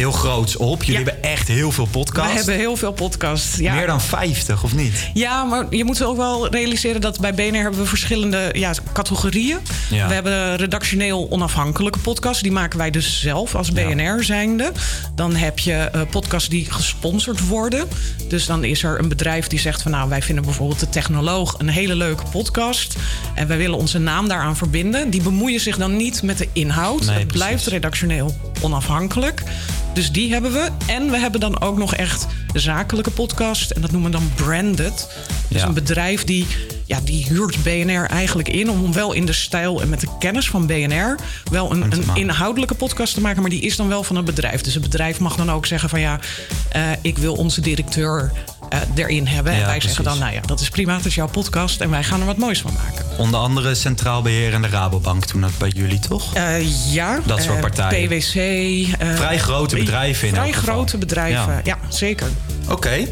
heel 0.00 0.12
groots 0.12 0.56
op. 0.56 0.82
Jullie 0.82 1.04
hebben 1.04 1.22
echt 1.22 1.48
heel 1.48 1.72
veel 1.72 1.86
podcasts. 1.86 2.30
We 2.30 2.36
hebben 2.36 2.54
heel 2.54 2.76
veel 2.76 2.92
podcasts. 2.92 3.56
Ja. 3.56 3.74
Meer 3.74 3.86
dan 3.86 4.00
50, 4.00 4.62
of 4.62 4.74
niet? 4.74 5.10
Ja, 5.14 5.44
maar 5.44 5.66
je 5.70 5.84
moet 5.84 6.02
ook 6.02 6.16
wel 6.16 6.48
realiseren 6.48 7.00
dat 7.00 7.20
bij 7.20 7.34
BNR 7.34 7.62
hebben 7.62 7.80
we 7.80 7.86
verschillende 7.86 8.50
ja, 8.52 8.74
categorieën. 8.92 9.58
Ja. 9.90 10.08
We 10.08 10.14
hebben 10.14 10.56
redactioneel 10.56 11.26
onafhankelijke 11.30 11.98
podcasts. 11.98 12.42
Die 12.42 12.52
maken 12.52 12.78
wij 12.78 12.90
dus 12.90 13.20
zelf 13.20 13.54
als 13.54 13.72
BNR 13.72 14.24
zijnde. 14.24 14.72
Dan 15.14 15.34
heb 15.34 15.58
je 15.58 15.72
eh, 15.72 16.00
podcasts 16.10 16.48
die 16.48 16.70
gesponsord 16.70 17.46
worden. 17.46 17.88
Dus 18.28 18.46
dan 18.46 18.64
is 18.64 18.82
er 18.82 18.98
een 18.98 19.08
bedrijf 19.08 19.46
die 19.46 19.58
zegt 19.58 19.82
van... 19.82 19.90
nou, 19.90 20.08
wij 20.08 20.22
vinden 20.22 20.44
bijvoorbeeld 20.44 20.80
de 20.80 20.88
Technoloog 20.88 21.54
een 21.58 21.68
hele 21.68 21.94
leuke 21.94 22.24
podcast. 22.30 22.96
En 23.34 23.46
wij 23.46 23.56
willen 23.56 23.78
onze 23.78 23.98
naam 23.98 24.28
daaraan 24.28 24.56
verbinden. 24.56 25.10
Die 25.10 25.22
bemoeien 25.22 25.60
zich 25.60 25.76
dan 25.76 25.96
niet 25.96 26.22
met 26.22 26.38
de 26.38 26.48
inhoud. 26.52 27.06
Nee, 27.06 27.18
het 27.18 27.32
blijft 27.32 27.66
redactioneel 27.66 28.36
onafhankelijk. 28.60 29.42
Dus 29.94 30.12
die 30.12 30.32
hebben 30.32 30.52
we. 30.52 30.68
En 30.86 31.10
we 31.10 31.18
hebben 31.18 31.40
dan 31.40 31.60
ook 31.60 31.78
nog 31.78 31.94
echt 31.94 32.26
zakelijke 32.52 33.10
podcast. 33.10 33.70
En 33.70 33.80
dat 33.80 33.90
noemen 33.90 34.10
we 34.10 34.16
dan 34.16 34.30
branded. 34.34 35.08
Dus 35.48 35.60
Ja. 35.60 35.66
een 35.66 35.74
bedrijf 35.74 36.24
die, 36.24 36.46
ja, 36.84 37.00
die 37.04 37.24
huurt 37.28 37.62
BNR 37.62 38.04
eigenlijk 38.04 38.48
in... 38.48 38.70
om 38.70 38.92
wel 38.92 39.12
in 39.12 39.26
de 39.26 39.32
stijl 39.32 39.80
en 39.80 39.88
met 39.88 40.00
de 40.00 40.08
kennis 40.18 40.48
van 40.50 40.66
BNR... 40.66 41.16
wel 41.50 41.70
een, 41.72 41.92
een 41.92 42.04
inhoudelijke 42.14 42.74
podcast 42.74 43.14
te 43.14 43.20
maken... 43.20 43.40
maar 43.40 43.50
die 43.50 43.60
is 43.62 43.76
dan 43.76 43.88
wel 43.88 44.02
van 44.02 44.16
een 44.16 44.24
bedrijf. 44.24 44.60
Dus 44.60 44.74
het 44.74 44.82
bedrijf 44.82 45.18
mag 45.20 45.36
dan 45.36 45.50
ook 45.50 45.66
zeggen 45.66 45.88
van... 45.88 46.00
ja, 46.00 46.20
eh, 46.72 46.82
ik 47.02 47.18
wil 47.18 47.34
onze 47.34 47.60
directeur 47.60 48.32
erin 48.94 49.26
hebben. 49.26 49.52
en 49.52 49.66
wij 49.66 49.80
zeggen 49.80 50.04
dan, 50.04 50.12
precies. 50.12 50.20
nou 50.20 50.32
ja, 50.34 50.40
dat 50.48 50.60
is 50.60 50.68
prima, 50.68 50.96
het 50.96 51.04
is 51.04 51.14
jouw 51.14 51.28
podcast... 51.28 51.80
en 51.80 51.90
wij 51.90 52.02
gaan 52.04 52.20
er 52.20 52.26
wat 52.26 52.36
moois 52.36 52.60
van 52.60 52.72
maken. 52.72 53.04
Onder 53.18 53.40
andere 53.40 53.74
Centraal 53.74 54.22
Beheer 54.22 54.52
en 54.54 54.62
de 54.62 54.68
Rabobank 54.68 55.24
toen 55.24 55.40
dat 55.40 55.58
bij 55.58 55.68
jullie, 55.68 55.98
toch? 55.98 56.34
Eh, 56.34 56.92
ja. 56.92 57.20
Dat 57.26 57.42
soort 57.42 57.54
eh, 57.54 57.60
partijen. 57.60 58.08
PwC. 58.08 58.34
eh, 58.34 59.14
Vrij 59.14 59.38
grote 59.38 59.76
bedrijven 59.76 60.28
in 60.28 60.34
Vrij 60.34 60.52
grote 60.52 60.98
bedrijven, 60.98 61.52
Ja. 61.52 61.60
ja, 61.64 61.78
zeker. 61.88 62.26
Oké. 62.68 63.06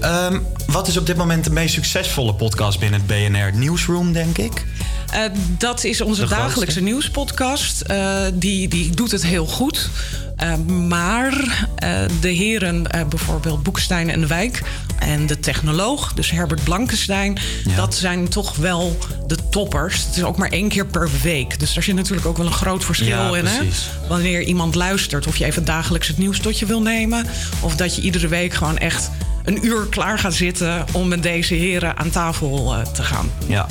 Ehm, 0.00 0.38
wat 0.66 0.88
is 0.88 0.96
op 0.96 1.06
dit 1.06 1.16
moment 1.16 1.44
de 1.44 1.50
meest 1.50 1.74
succesvolle 1.74 2.34
podcast 2.34 2.78
binnen 2.78 3.00
het 3.00 3.08
BNR 3.08 3.58
Newsroom, 3.58 4.12
denk 4.12 4.38
ik? 4.38 4.64
Eh, 5.12 5.20
dat 5.58 5.84
is 5.84 6.00
onze 6.00 6.20
De 6.20 6.26
grootste? 6.26 6.46
dagelijkse 6.46 6.80
nieuwspodcast. 6.80 7.80
Eh, 7.80 8.16
die, 8.34 8.68
die 8.68 8.90
doet 8.90 9.10
het 9.10 9.22
heel 9.22 9.46
goed. 9.46 9.88
Eh, 10.36 10.54
maar 10.66 11.66
de 12.20 12.28
heren, 12.28 12.82
bijvoorbeeld 13.08 13.62
Boekstein 13.62 14.10
en 14.10 14.20
de 14.20 14.26
Wijk... 14.26 14.62
en 14.98 15.26
de 15.26 15.40
technoloog, 15.40 16.12
dus 16.12 16.30
Herbert 16.30 16.64
Blankenstein... 16.64 17.38
dat 17.76 17.94
zijn 17.94 18.28
toch 18.28 18.56
wel 18.56 18.98
de 19.26 19.36
toppers. 19.50 20.04
Het 20.06 20.16
is 20.16 20.22
ook 20.22 20.36
maar 20.36 20.48
één 20.48 20.68
keer 20.68 20.86
per 20.86 21.10
week. 21.22 21.58
Dus 21.58 21.74
daar 21.74 21.82
zit 21.82 21.94
natuurlijk 21.94 22.26
ook 22.26 22.36
wel 22.36 22.46
een 22.46 22.52
groot 22.52 22.84
verschil 22.84 23.32
Ja, 23.32 23.36
in. 23.36 23.46
Hè? 23.46 23.58
Wanneer 24.08 24.42
iemand 24.42 24.74
luistert, 24.74 25.26
of 25.26 25.36
je 25.36 25.44
even 25.44 25.64
dagelijks 25.64 26.08
het 26.08 26.18
nieuws 26.18 26.38
tot 26.38 26.58
je 26.58 26.66
wil 26.66 26.82
nemen... 26.82 27.26
of 27.60 27.76
dat 27.76 27.94
je 27.96 28.02
iedere 28.02 28.28
week 28.28 28.54
gewoon 28.54 28.78
echt 28.78 29.10
een 29.44 29.66
uur 29.66 29.86
klaar 29.86 30.18
gaat 30.18 30.34
zitten... 30.34 30.51
om 30.92 31.08
met 31.08 31.22
deze 31.22 31.54
heren 31.54 31.96
aan 31.96 32.10
tafel 32.10 32.74
eh, 32.74 32.84
te 32.84 33.02
gaan. 33.02 33.30
Ja. 33.46 33.66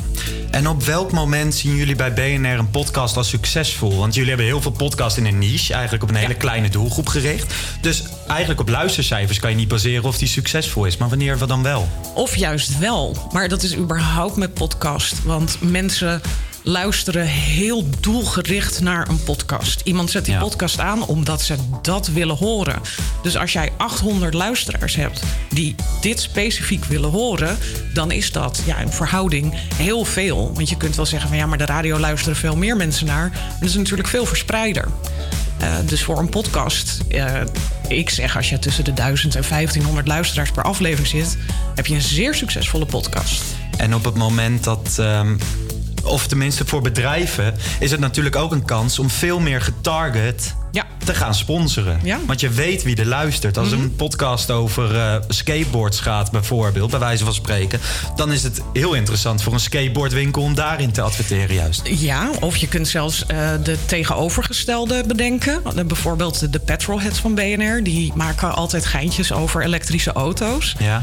En 0.51 0.67
op 0.67 0.83
welk 0.83 1.11
moment 1.11 1.55
zien 1.55 1.75
jullie 1.75 1.95
bij 1.95 2.13
BNR 2.13 2.59
een 2.59 2.69
podcast 2.69 3.17
als 3.17 3.29
succesvol? 3.29 3.97
Want 3.97 4.13
jullie 4.13 4.29
hebben 4.29 4.47
heel 4.47 4.61
veel 4.61 4.71
podcasts 4.71 5.17
in 5.17 5.25
een 5.25 5.37
niche, 5.37 5.73
eigenlijk 5.73 6.03
op 6.03 6.09
een 6.09 6.15
hele 6.15 6.35
kleine 6.35 6.69
doelgroep 6.69 7.07
gericht. 7.07 7.53
Dus 7.81 8.03
eigenlijk 8.27 8.59
op 8.59 8.69
luistercijfers 8.69 9.39
kan 9.39 9.49
je 9.49 9.55
niet 9.55 9.67
baseren 9.67 10.03
of 10.03 10.17
die 10.17 10.27
succesvol 10.27 10.85
is. 10.85 10.97
Maar 10.97 11.09
wanneer 11.09 11.37
we 11.37 11.45
dan 11.45 11.63
wel? 11.63 11.87
Of 12.13 12.35
juist 12.35 12.79
wel. 12.79 13.29
Maar 13.31 13.47
dat 13.47 13.63
is 13.63 13.75
überhaupt 13.75 14.35
met 14.35 14.53
podcast. 14.53 15.23
Want 15.23 15.57
mensen 15.59 16.21
luisteren 16.63 17.25
heel 17.25 17.89
doelgericht 17.99 18.81
naar 18.81 19.09
een 19.09 19.23
podcast. 19.23 19.81
Iemand 19.83 20.09
zet 20.09 20.25
die 20.25 20.37
podcast 20.37 20.79
aan 20.79 21.05
omdat 21.05 21.41
ze 21.41 21.55
dat 21.81 22.07
willen 22.07 22.35
horen. 22.35 22.81
Dus 23.23 23.37
als 23.37 23.53
jij 23.53 23.71
800 23.77 24.33
luisteraars 24.33 24.95
hebt 24.95 25.23
die 25.49 25.75
dit 26.01 26.19
specifiek 26.19 26.85
willen 26.85 27.09
horen... 27.09 27.57
dan 27.93 28.11
is 28.11 28.31
dat 28.31 28.61
ja, 28.65 28.77
in 28.77 28.91
verhouding 28.91 29.53
heel 29.75 30.05
veel. 30.05 30.53
Want 30.53 30.69
je 30.69 30.77
kunt 30.77 30.95
wel 30.95 31.05
zeggen 31.05 31.29
van 31.29 31.37
ja, 31.37 31.45
maar 31.45 31.57
de 31.57 31.65
radio 31.65 31.99
luisteren 31.99 32.35
veel 32.35 32.55
meer 32.55 32.75
mensen 32.75 33.05
naar. 33.05 33.29
Maar 33.29 33.57
dat 33.59 33.69
is 33.69 33.75
natuurlijk 33.75 34.07
veel 34.07 34.25
verspreider. 34.25 34.87
Eh, 35.57 35.75
dus 35.85 36.03
voor 36.03 36.17
een 36.17 36.29
podcast, 36.29 36.99
eh, 37.09 37.41
ik 37.87 38.09
zeg 38.09 38.35
als 38.35 38.49
je 38.49 38.59
tussen 38.59 38.83
de 38.83 38.93
1000 38.93 39.35
en 39.35 39.43
1500 39.43 40.07
luisteraars 40.07 40.51
per 40.51 40.63
aflevering 40.63 41.07
zit, 41.07 41.37
heb 41.75 41.85
je 41.85 41.95
een 41.95 42.01
zeer 42.01 42.35
succesvolle 42.35 42.85
podcast. 42.85 43.41
En 43.77 43.95
op 43.95 44.05
het 44.05 44.15
moment 44.15 44.63
dat, 44.63 44.95
ehm, 44.99 45.35
of 46.03 46.27
tenminste 46.27 46.65
voor 46.65 46.81
bedrijven, 46.81 47.53
is 47.79 47.91
het 47.91 47.99
natuurlijk 47.99 48.35
ook 48.35 48.51
een 48.51 48.65
kans 48.65 48.99
om 48.99 49.09
veel 49.09 49.39
meer 49.39 49.61
getarget 49.61 50.55
te 51.05 51.15
gaan 51.15 51.35
sponsoren. 51.35 51.99
Ja. 52.03 52.17
Mhm. 52.17 52.25
Want 52.25 52.39
je 52.39 52.49
weet 52.49 52.83
wie 52.83 52.95
er 52.95 53.05
luistert. 53.05 53.57
Als 53.57 53.71
een 53.71 53.95
podcast 53.95 54.51
over 54.51 54.95
eh, 54.95 55.15
skateboards 55.27 55.99
gaat, 55.99 56.31
bijvoorbeeld, 56.31 56.89
bij 56.91 56.99
wijze 56.99 57.23
van 57.23 57.33
spreken, 57.33 57.79
dan 58.15 58.31
is 58.31 58.43
het 58.43 58.61
heel 58.73 58.93
interessant 58.93 59.43
voor 59.43 59.53
een 59.53 59.59
skateboardwinkel 59.59 60.41
om 60.41 60.55
daarin 60.55 60.91
te 60.91 61.01
adverteren, 61.01 61.55
juist. 61.55 61.81
Ja, 61.83 62.29
of 62.39 62.57
je 62.57 62.67
kunt 62.67 62.87
zelfs 62.87 63.25
eh, 63.25 63.49
de 63.63 63.77
tegenovergestelde 63.85 65.03
bedenken. 65.07 65.61
Eh, 65.75 65.85
Bijvoorbeeld 65.85 66.53
de, 66.53 66.59
petrolheads 66.59 67.19
van 67.19 67.35
BNR, 67.35 67.83
die 67.83 68.13
maken 68.15 68.55
altijd 68.55 68.85
geintjes 68.85 69.31
over 69.31 69.63
elektrische 69.63 70.11
auto's. 70.11 70.75
Ja. 70.79 71.01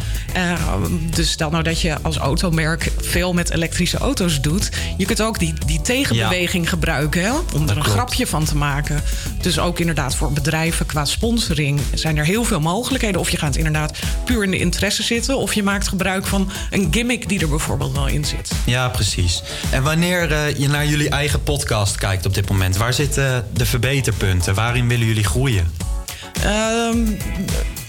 Dus 1.14 1.30
stel 1.30 1.50
nou 1.50 1.62
dat 1.62 1.80
je 1.80 1.96
als 2.02 2.16
automerk 2.16 2.92
veel 3.00 3.32
met 3.32 3.50
elektrische 3.50 3.98
auto's 3.98 4.40
doet. 4.40 4.70
Je 4.96 5.04
kunt 5.04 5.22
ook 5.22 5.38
die, 5.38 5.54
die 5.66 5.80
tegenbeweging 5.80 6.68
gebruiken 6.68 7.22
hè, 7.22 7.30
om 7.30 7.42
er 7.52 7.56
een 7.58 7.66
klopt. 7.66 7.88
grapje 7.88 8.26
van 8.26 8.44
te 8.44 8.56
maken. 8.56 9.02
Dus 9.40 9.57
ook 9.58 9.78
inderdaad 9.78 10.14
voor 10.14 10.32
bedrijven 10.32 10.86
qua 10.86 11.04
sponsoring 11.04 11.80
zijn 11.94 12.16
er 12.16 12.24
heel 12.24 12.44
veel 12.44 12.60
mogelijkheden. 12.60 13.20
Of 13.20 13.30
je 13.30 13.36
gaat 13.36 13.56
inderdaad 13.56 13.98
puur 14.24 14.44
in 14.44 14.50
de 14.50 14.58
interesse 14.58 15.02
zitten. 15.02 15.38
Of 15.38 15.54
je 15.54 15.62
maakt 15.62 15.88
gebruik 15.88 16.26
van 16.26 16.50
een 16.70 16.88
gimmick 16.90 17.28
die 17.28 17.40
er 17.40 17.48
bijvoorbeeld 17.48 17.92
wel 17.92 18.06
in 18.06 18.24
zit. 18.24 18.50
Ja, 18.66 18.88
precies. 18.88 19.42
En 19.70 19.82
wanneer 19.82 20.32
eh, 20.32 20.58
je 20.58 20.68
naar 20.68 20.86
jullie 20.86 21.08
eigen 21.08 21.42
podcast 21.42 21.96
kijkt 21.96 22.26
op 22.26 22.34
dit 22.34 22.48
moment, 22.48 22.76
waar 22.76 22.92
zitten 22.92 23.46
de 23.52 23.66
verbeterpunten? 23.66 24.54
Waarin 24.54 24.88
willen 24.88 25.06
jullie 25.06 25.24
groeien? 25.24 25.72
Ehm, 26.42 26.98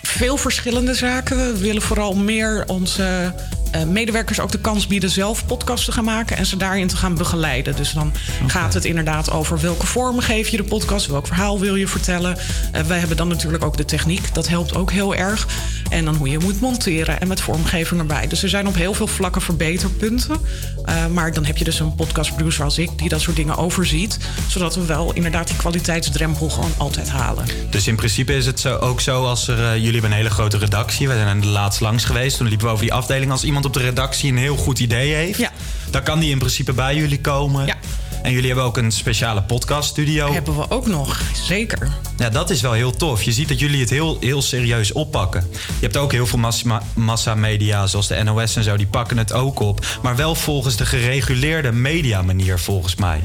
veel 0.01 0.37
verschillende 0.37 0.93
zaken. 0.93 1.37
We 1.37 1.57
willen 1.59 1.81
vooral 1.81 2.15
meer 2.15 2.63
onze 2.67 3.33
eh, 3.68 3.68
medewerkers 3.87 4.39
ook 4.39 4.51
de 4.51 4.59
kans 4.59 4.87
bieden 4.87 5.09
zelf 5.09 5.45
podcasts 5.45 5.85
te 5.85 5.91
gaan 5.91 6.03
maken 6.03 6.37
en 6.37 6.45
ze 6.45 6.57
daarin 6.57 6.87
te 6.87 6.97
gaan 6.97 7.15
begeleiden. 7.15 7.75
Dus 7.75 7.91
dan 7.91 8.13
gaat 8.47 8.73
het 8.73 8.85
inderdaad 8.85 9.31
over 9.31 9.59
welke 9.59 9.85
vorm 9.85 10.19
geef 10.19 10.47
je 10.47 10.57
de 10.57 10.63
podcast, 10.63 11.07
welk 11.07 11.27
verhaal 11.27 11.59
wil 11.59 11.75
je 11.75 11.87
vertellen. 11.87 12.37
Eh, 12.71 12.81
wij 12.81 12.99
hebben 12.99 13.17
dan 13.17 13.27
natuurlijk 13.27 13.63
ook 13.63 13.77
de 13.77 13.85
techniek, 13.85 14.33
dat 14.33 14.47
helpt 14.47 14.75
ook 14.75 14.91
heel 14.91 15.15
erg. 15.15 15.47
En 15.89 16.05
dan 16.05 16.15
hoe 16.15 16.29
je 16.29 16.39
moet 16.39 16.59
monteren 16.59 17.21
en 17.21 17.27
met 17.27 17.41
vormgeving 17.41 17.99
erbij. 17.99 18.27
Dus 18.27 18.43
er 18.43 18.49
zijn 18.49 18.67
op 18.67 18.75
heel 18.75 18.93
veel 18.93 19.07
vlakken 19.07 19.41
verbeterpunten. 19.41 20.37
Eh, 20.85 21.05
maar 21.07 21.33
dan 21.33 21.45
heb 21.45 21.57
je 21.57 21.63
dus 21.63 21.79
een 21.79 21.95
podcastproducer 21.95 22.63
als 22.63 22.77
ik 22.77 22.97
die 22.97 23.09
dat 23.09 23.21
soort 23.21 23.35
dingen 23.35 23.57
overziet. 23.57 24.17
Zodat 24.47 24.75
we 24.75 24.85
wel 24.85 25.13
inderdaad 25.13 25.47
die 25.47 25.55
kwaliteitsdrempel 25.57 26.49
gewoon 26.49 26.73
altijd 26.77 27.09
halen. 27.09 27.45
Dus 27.69 27.87
in 27.87 27.95
principe 27.95 28.35
is 28.35 28.45
het 28.45 28.59
zo, 28.59 28.75
ook 28.75 29.01
zo 29.01 29.25
als 29.25 29.47
er... 29.47 29.63
eh, 29.63 29.75
jullie 29.75 29.91
hebben 29.91 30.11
een 30.11 30.17
hele 30.17 30.29
grote 30.29 30.57
redactie. 30.57 31.07
We 31.07 31.13
zijn 31.13 31.41
er 31.41 31.47
laatst 31.47 31.79
langs 31.79 32.05
geweest. 32.05 32.37
Toen 32.37 32.47
liepen 32.47 32.65
we 32.65 32.71
over 32.71 32.83
die 32.83 32.93
afdeling. 32.93 33.31
Als 33.31 33.43
iemand 33.43 33.59
op 33.65 33.73
de 33.73 33.80
redactie 33.80 34.31
een 34.31 34.38
heel 34.38 34.56
goed 34.57 34.80
idee 34.80 35.14
heeft... 35.14 35.49
dan 35.90 36.03
kan 36.03 36.19
die 36.19 36.30
in 36.30 36.38
principe 36.38 36.73
bij 36.73 36.95
jullie 36.95 37.22
komen. 37.22 37.65
Ja. 37.65 37.76
En 38.22 38.31
jullie 38.31 38.48
hebben 38.48 38.65
ook 38.65 38.77
een 38.77 38.91
speciale 38.91 39.41
podcaststudio. 39.44 40.34
Hebben 40.34 40.57
we 40.57 40.69
ook 40.69 40.88
nog, 40.88 41.22
zeker. 41.44 41.91
Ja, 42.18 42.30
dat 42.30 42.49
is 42.49 42.61
wel 42.61 42.72
heel 42.72 42.91
tof. 42.91 43.23
Je 43.23 43.31
ziet 43.31 43.48
dat 43.48 43.60
jullie 43.60 43.80
het 43.80 43.90
heel, 43.90 44.18
heel 44.19 44.41
serieus 44.41 44.91
oppakken. 44.91 45.48
Je 45.52 45.86
hebt 45.86 45.98
ook 45.98 46.11
heel 46.11 46.27
veel 46.27 46.40
massa- 46.40 46.81
massamedia, 46.94 47.88
zoals 47.88 48.07
de 48.07 48.23
NOS 48.23 48.56
en 48.56 48.64
zo, 48.64 48.77
die 48.77 48.88
pakken 48.88 49.18
het 49.18 49.34
ook 49.34 49.60
op. 49.60 49.86
Maar 50.02 50.15
wel 50.15 50.36
volgens 50.36 50.76
de 50.76 50.86
gereguleerde 50.86 51.72
mediamanier, 51.72 52.60
volgens 52.60 52.95
mij. 52.95 53.22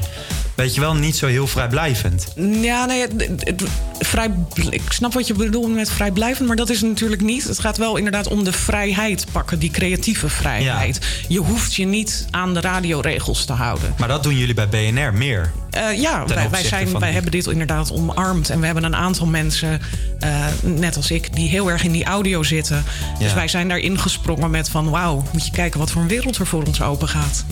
Weet 0.55 0.75
je 0.75 0.81
wel, 0.81 0.95
niet 0.95 1.15
zo 1.15 1.27
heel 1.27 1.47
vrijblijvend. 1.47 2.27
Ja, 2.61 2.85
nee, 2.85 3.01
het- 3.01 3.25
het- 3.39 3.63
vrij, 3.99 4.29
ik 4.69 4.81
snap 4.89 5.13
wat 5.13 5.27
je 5.27 5.33
bedoelt 5.33 5.73
met 5.73 5.91
vrijblijvend, 5.91 6.47
maar 6.47 6.55
dat 6.55 6.69
is 6.69 6.79
het 6.81 6.89
natuurlijk 6.89 7.21
niet. 7.21 7.43
Het 7.43 7.59
gaat 7.59 7.77
wel 7.77 7.95
inderdaad 7.97 8.27
om 8.27 8.43
de 8.43 8.51
vrijheid 8.53 9.25
pakken, 9.31 9.59
die 9.59 9.71
creatieve 9.71 10.29
vrijheid. 10.29 10.99
Je 11.27 11.39
hoeft 11.39 11.75
je 11.75 11.85
niet 11.85 12.25
aan 12.31 12.53
de 12.53 12.61
radioregels 12.61 13.45
te 13.45 13.53
houden. 13.53 13.93
Maar 13.97 14.07
dat 14.07 14.23
doen 14.23 14.37
jullie 14.37 14.53
bij 14.53 14.67
BNR 14.69 15.13
meer. 15.13 15.51
Eh, 15.69 15.99
ja, 16.01 16.25
wij, 16.25 16.49
wij, 16.49 16.63
zijn, 16.63 16.87
van 16.87 16.99
wij 16.99 17.11
hebben 17.11 17.31
dit 17.31 17.47
inderdaad 17.47 17.91
omarmd. 17.91 18.49
En 18.49 18.59
we 18.59 18.65
hebben 18.65 18.83
een 18.83 18.95
aantal 18.95 19.25
mensen, 19.25 19.81
eh, 20.19 20.45
net 20.61 20.95
als 20.95 21.11
ik, 21.11 21.35
die 21.35 21.49
heel 21.49 21.69
erg 21.71 21.83
in 21.83 21.91
die 21.91 22.03
audio 22.05 22.43
zitten. 22.43 22.83
Dus 23.19 23.29
Ja. 23.29 23.35
wij 23.35 23.47
zijn 23.47 23.67
daarin 23.67 23.99
gesprongen 23.99 24.49
met 24.51 24.69
van... 24.69 24.89
wauw, 24.89 25.23
moet 25.31 25.45
je 25.45 25.51
kijken 25.51 25.79
wat 25.79 25.91
voor 25.91 26.01
een 26.01 26.07
wereld 26.07 26.37
er 26.37 26.47
voor 26.47 26.63
ons 26.63 26.81
open 26.81 27.07
gaat. 27.07 27.45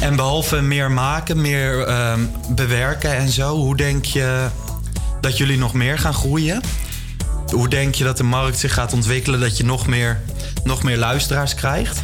En 0.00 0.16
behalve 0.16 0.60
meer 0.60 0.90
maken, 0.90 1.40
meer 1.40 1.86
ehm, 1.86 2.20
bewerken 2.48 3.16
en 3.16 3.28
zo, 3.28 3.56
hoe 3.56 3.76
denk 3.76 4.04
je 4.04 4.46
dat 5.20 5.36
jullie 5.36 5.58
nog 5.58 5.72
meer 5.72 5.98
gaan 5.98 6.14
groeien? 6.14 6.60
Hoe 7.50 7.68
denk 7.68 7.94
je 7.94 8.04
dat 8.04 8.16
de 8.16 8.22
markt 8.22 8.58
zich 8.58 8.74
gaat 8.74 8.92
ontwikkelen, 8.92 9.40
dat 9.40 9.56
je 9.56 9.64
nog 9.64 9.86
meer, 9.86 10.20
nog 10.64 10.82
meer 10.82 10.96
luisteraars 10.96 11.54
krijgt? 11.54 12.02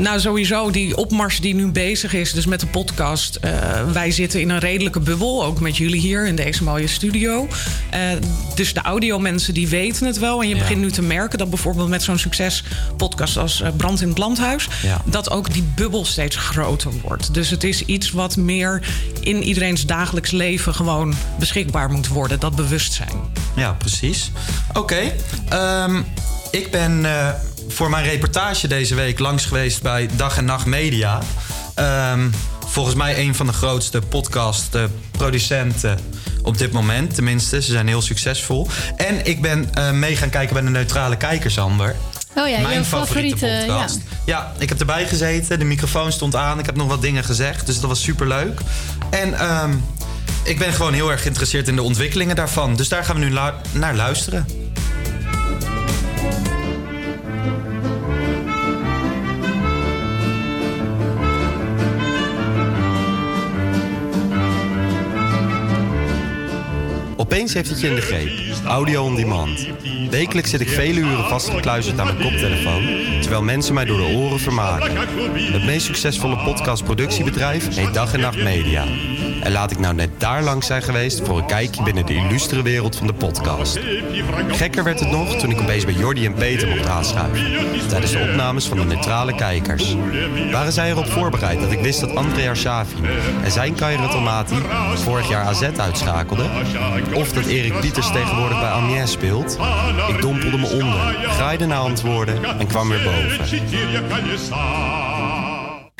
Nou, 0.00 0.20
sowieso 0.20 0.70
die 0.70 0.96
opmars 0.96 1.40
die 1.40 1.54
nu 1.54 1.66
bezig 1.66 2.12
is, 2.14 2.32
dus 2.32 2.46
met 2.46 2.60
de 2.60 2.66
podcast. 2.66 3.36
eh, 3.36 3.50
wij 3.92 4.10
zitten 4.10 4.40
in 4.40 4.50
een 4.50 4.58
redelijke 4.58 5.00
bubbel, 5.00 5.44
ook 5.44 5.60
met 5.60 5.76
jullie 5.76 6.00
hier 6.00 6.26
in 6.26 6.36
deze 6.36 6.64
mooie 6.64 6.86
studio. 6.86 7.48
Eh, 7.90 8.00
dus 8.54 8.74
de 8.74 8.80
audiomensen 8.80 9.54
die 9.54 9.68
weten 9.68 10.06
het 10.06 10.18
wel. 10.18 10.40
En 10.42 10.48
je 10.48 10.54
Ja. 10.54 10.60
begint 10.60 10.80
nu 10.80 10.90
te 10.90 11.02
merken 11.02 11.38
dat 11.38 11.50
bijvoorbeeld 11.50 11.88
met 11.88 12.02
zo'n 12.02 12.18
succespodcast 12.18 13.36
als 13.36 13.60
eh, 13.60 13.68
Brand 13.76 14.00
in 14.00 14.08
het 14.08 14.18
Landhuis... 14.18 14.68
Ja. 14.82 15.00
dat 15.04 15.30
ook 15.30 15.52
die 15.52 15.62
bubbel 15.74 16.04
steeds 16.04 16.36
groter 16.36 16.90
wordt. 17.02 17.34
Dus 17.34 17.50
het 17.50 17.64
is 17.64 17.84
iets 17.84 18.10
wat 18.10 18.36
meer 18.36 18.82
in 19.20 19.42
iedereen's 19.42 19.86
dagelijks 19.86 20.30
leven 20.30 20.74
gewoon 20.74 21.14
beschikbaar 21.38 21.90
moet 21.90 22.08
worden. 22.08 22.40
Dat 22.40 22.56
bewustzijn. 22.56 23.14
Ja, 23.56 23.72
precies. 23.72 24.30
Oké, 24.72 25.12
ehm, 25.48 26.02
ik 26.50 26.70
ben 26.70 27.04
voor 27.70 27.90
mijn 27.90 28.04
reportage 28.04 28.68
deze 28.68 28.94
week 28.94 29.18
langs 29.18 29.44
geweest 29.44 29.82
bij 29.82 30.08
Dag 30.16 30.36
en 30.36 30.44
Nacht 30.44 30.66
Media. 30.66 31.18
Ehm, 31.74 32.28
volgens 32.66 32.94
mij 32.94 33.18
een 33.18 33.34
van 33.34 33.46
de 33.46 33.52
grootste 33.52 34.00
podcastproducenten 34.00 35.98
op 36.42 36.58
dit 36.58 36.72
moment. 36.72 37.14
Tenminste, 37.14 37.62
ze 37.62 37.72
zijn 37.72 37.86
heel 37.86 38.02
succesvol. 38.02 38.68
En 38.96 39.26
ik 39.26 39.40
ben 39.42 39.74
eh, 39.74 39.90
mee 39.90 40.16
gaan 40.16 40.30
kijken 40.30 40.54
bij 40.54 40.62
de 40.62 40.70
Neutrale 40.70 41.16
Kijkers, 41.16 41.58
Amber. 41.58 41.96
Oh 42.34 42.48
ja, 42.48 42.60
Mijn 42.60 42.84
favoriete, 42.84 43.36
favoriete, 43.38 43.64
podcast. 43.66 43.98
ja. 44.04 44.08
Ja. 44.24 44.52
ik 44.58 44.68
heb 44.68 44.80
erbij 44.80 45.06
gezeten. 45.06 45.58
De 45.58 45.64
microfoon 45.64 46.12
stond 46.12 46.36
aan. 46.36 46.58
Ik 46.58 46.66
heb 46.66 46.76
nog 46.76 46.88
wat 46.88 47.02
dingen 47.02 47.24
gezegd. 47.24 47.66
Dus 47.66 47.80
dat 47.80 47.88
was 47.90 48.02
super 48.02 48.26
leuk. 48.28 48.60
En 49.10 49.34
ehm, 49.38 49.70
ik 50.44 50.58
ben 50.58 50.72
gewoon 50.72 50.92
heel 50.92 51.10
erg 51.10 51.20
geïnteresseerd 51.20 51.68
in 51.68 51.76
de 51.76 51.82
ontwikkelingen 51.82 52.36
daarvan. 52.36 52.76
Dus 52.76 52.88
daar 52.88 53.04
gaan 53.04 53.18
we 53.18 53.24
nu 53.24 53.30
lu- 53.32 53.52
naar 53.72 53.94
luisteren. 53.94 54.46
Opeens 67.30 67.54
heeft 67.54 67.70
het 67.70 67.80
je 67.80 67.86
in 67.86 67.94
de 67.94 68.00
greep. 68.00 68.30
Audio 68.66 69.04
on 69.04 69.14
demand. 69.14 69.68
Wekelijks 70.10 70.50
zit 70.50 70.60
ik 70.60 70.68
vele 70.68 71.00
uren 71.00 71.28
vastgekluisterd 71.28 71.98
aan 71.98 72.06
mijn 72.06 72.30
koptelefoon, 72.30 72.82
terwijl 73.20 73.42
mensen 73.42 73.74
mij 73.74 73.84
door 73.84 73.96
de 73.96 74.16
oren 74.16 74.40
vermaken. 74.40 74.96
Het 75.52 75.64
meest 75.64 75.86
succesvolle 75.86 76.36
podcastproductiebedrijf 76.36 77.74
heet 77.74 77.94
Dag 77.94 78.12
en 78.12 78.20
Nacht 78.20 78.42
Media. 78.42 78.84
En 79.42 79.52
laat 79.52 79.70
ik 79.70 79.78
nou 79.78 79.94
net 79.94 80.10
daar 80.18 80.42
langs 80.42 80.66
zijn 80.66 80.82
geweest 80.82 81.20
voor 81.26 81.38
een 81.38 81.46
kijkje 81.46 81.82
binnen 81.82 82.06
de 82.06 82.14
illustere 82.14 82.62
wereld 82.62 82.96
van 82.96 83.06
de 83.06 83.12
podcast. 83.12 83.78
Gekker 84.48 84.84
werd 84.84 85.00
het 85.00 85.10
nog 85.10 85.36
toen 85.36 85.50
ik 85.50 85.60
opeens 85.60 85.84
bij 85.84 85.94
Jordi 85.94 86.26
en 86.26 86.34
Peter 86.34 86.68
mocht 86.68 86.86
aanschuiven. 86.86 87.68
Tijdens 87.88 88.12
de 88.12 88.28
opnames 88.30 88.66
van 88.66 88.76
de 88.76 88.84
neutrale 88.84 89.34
kijkers. 89.34 89.96
Waren 90.50 90.72
zij 90.72 90.90
erop 90.90 91.06
voorbereid 91.06 91.60
dat 91.60 91.72
ik 91.72 91.80
wist 91.80 92.00
dat 92.00 92.14
André 92.14 92.48
Arshavin 92.48 93.04
en 93.42 93.52
zijn 93.52 93.74
Kaira 93.74 94.08
Tomati 94.08 94.56
vorig 94.94 95.28
jaar 95.28 95.44
AZ 95.44 95.62
uitschakelde? 95.62 96.44
Of 97.14 97.32
dat 97.32 97.46
Erik 97.46 97.80
Pieters 97.80 98.12
tegenwoordig 98.12 98.60
bij 98.60 98.70
Amiens 98.70 99.12
speelt? 99.12 99.58
Ik 100.08 100.20
dompelde 100.20 100.58
me 100.58 100.66
onder, 100.66 101.16
graaide 101.28 101.66
naar 101.66 101.78
antwoorden 101.78 102.44
en 102.58 102.66
kwam 102.66 102.88
weer 102.88 103.02
boven. 103.02 103.58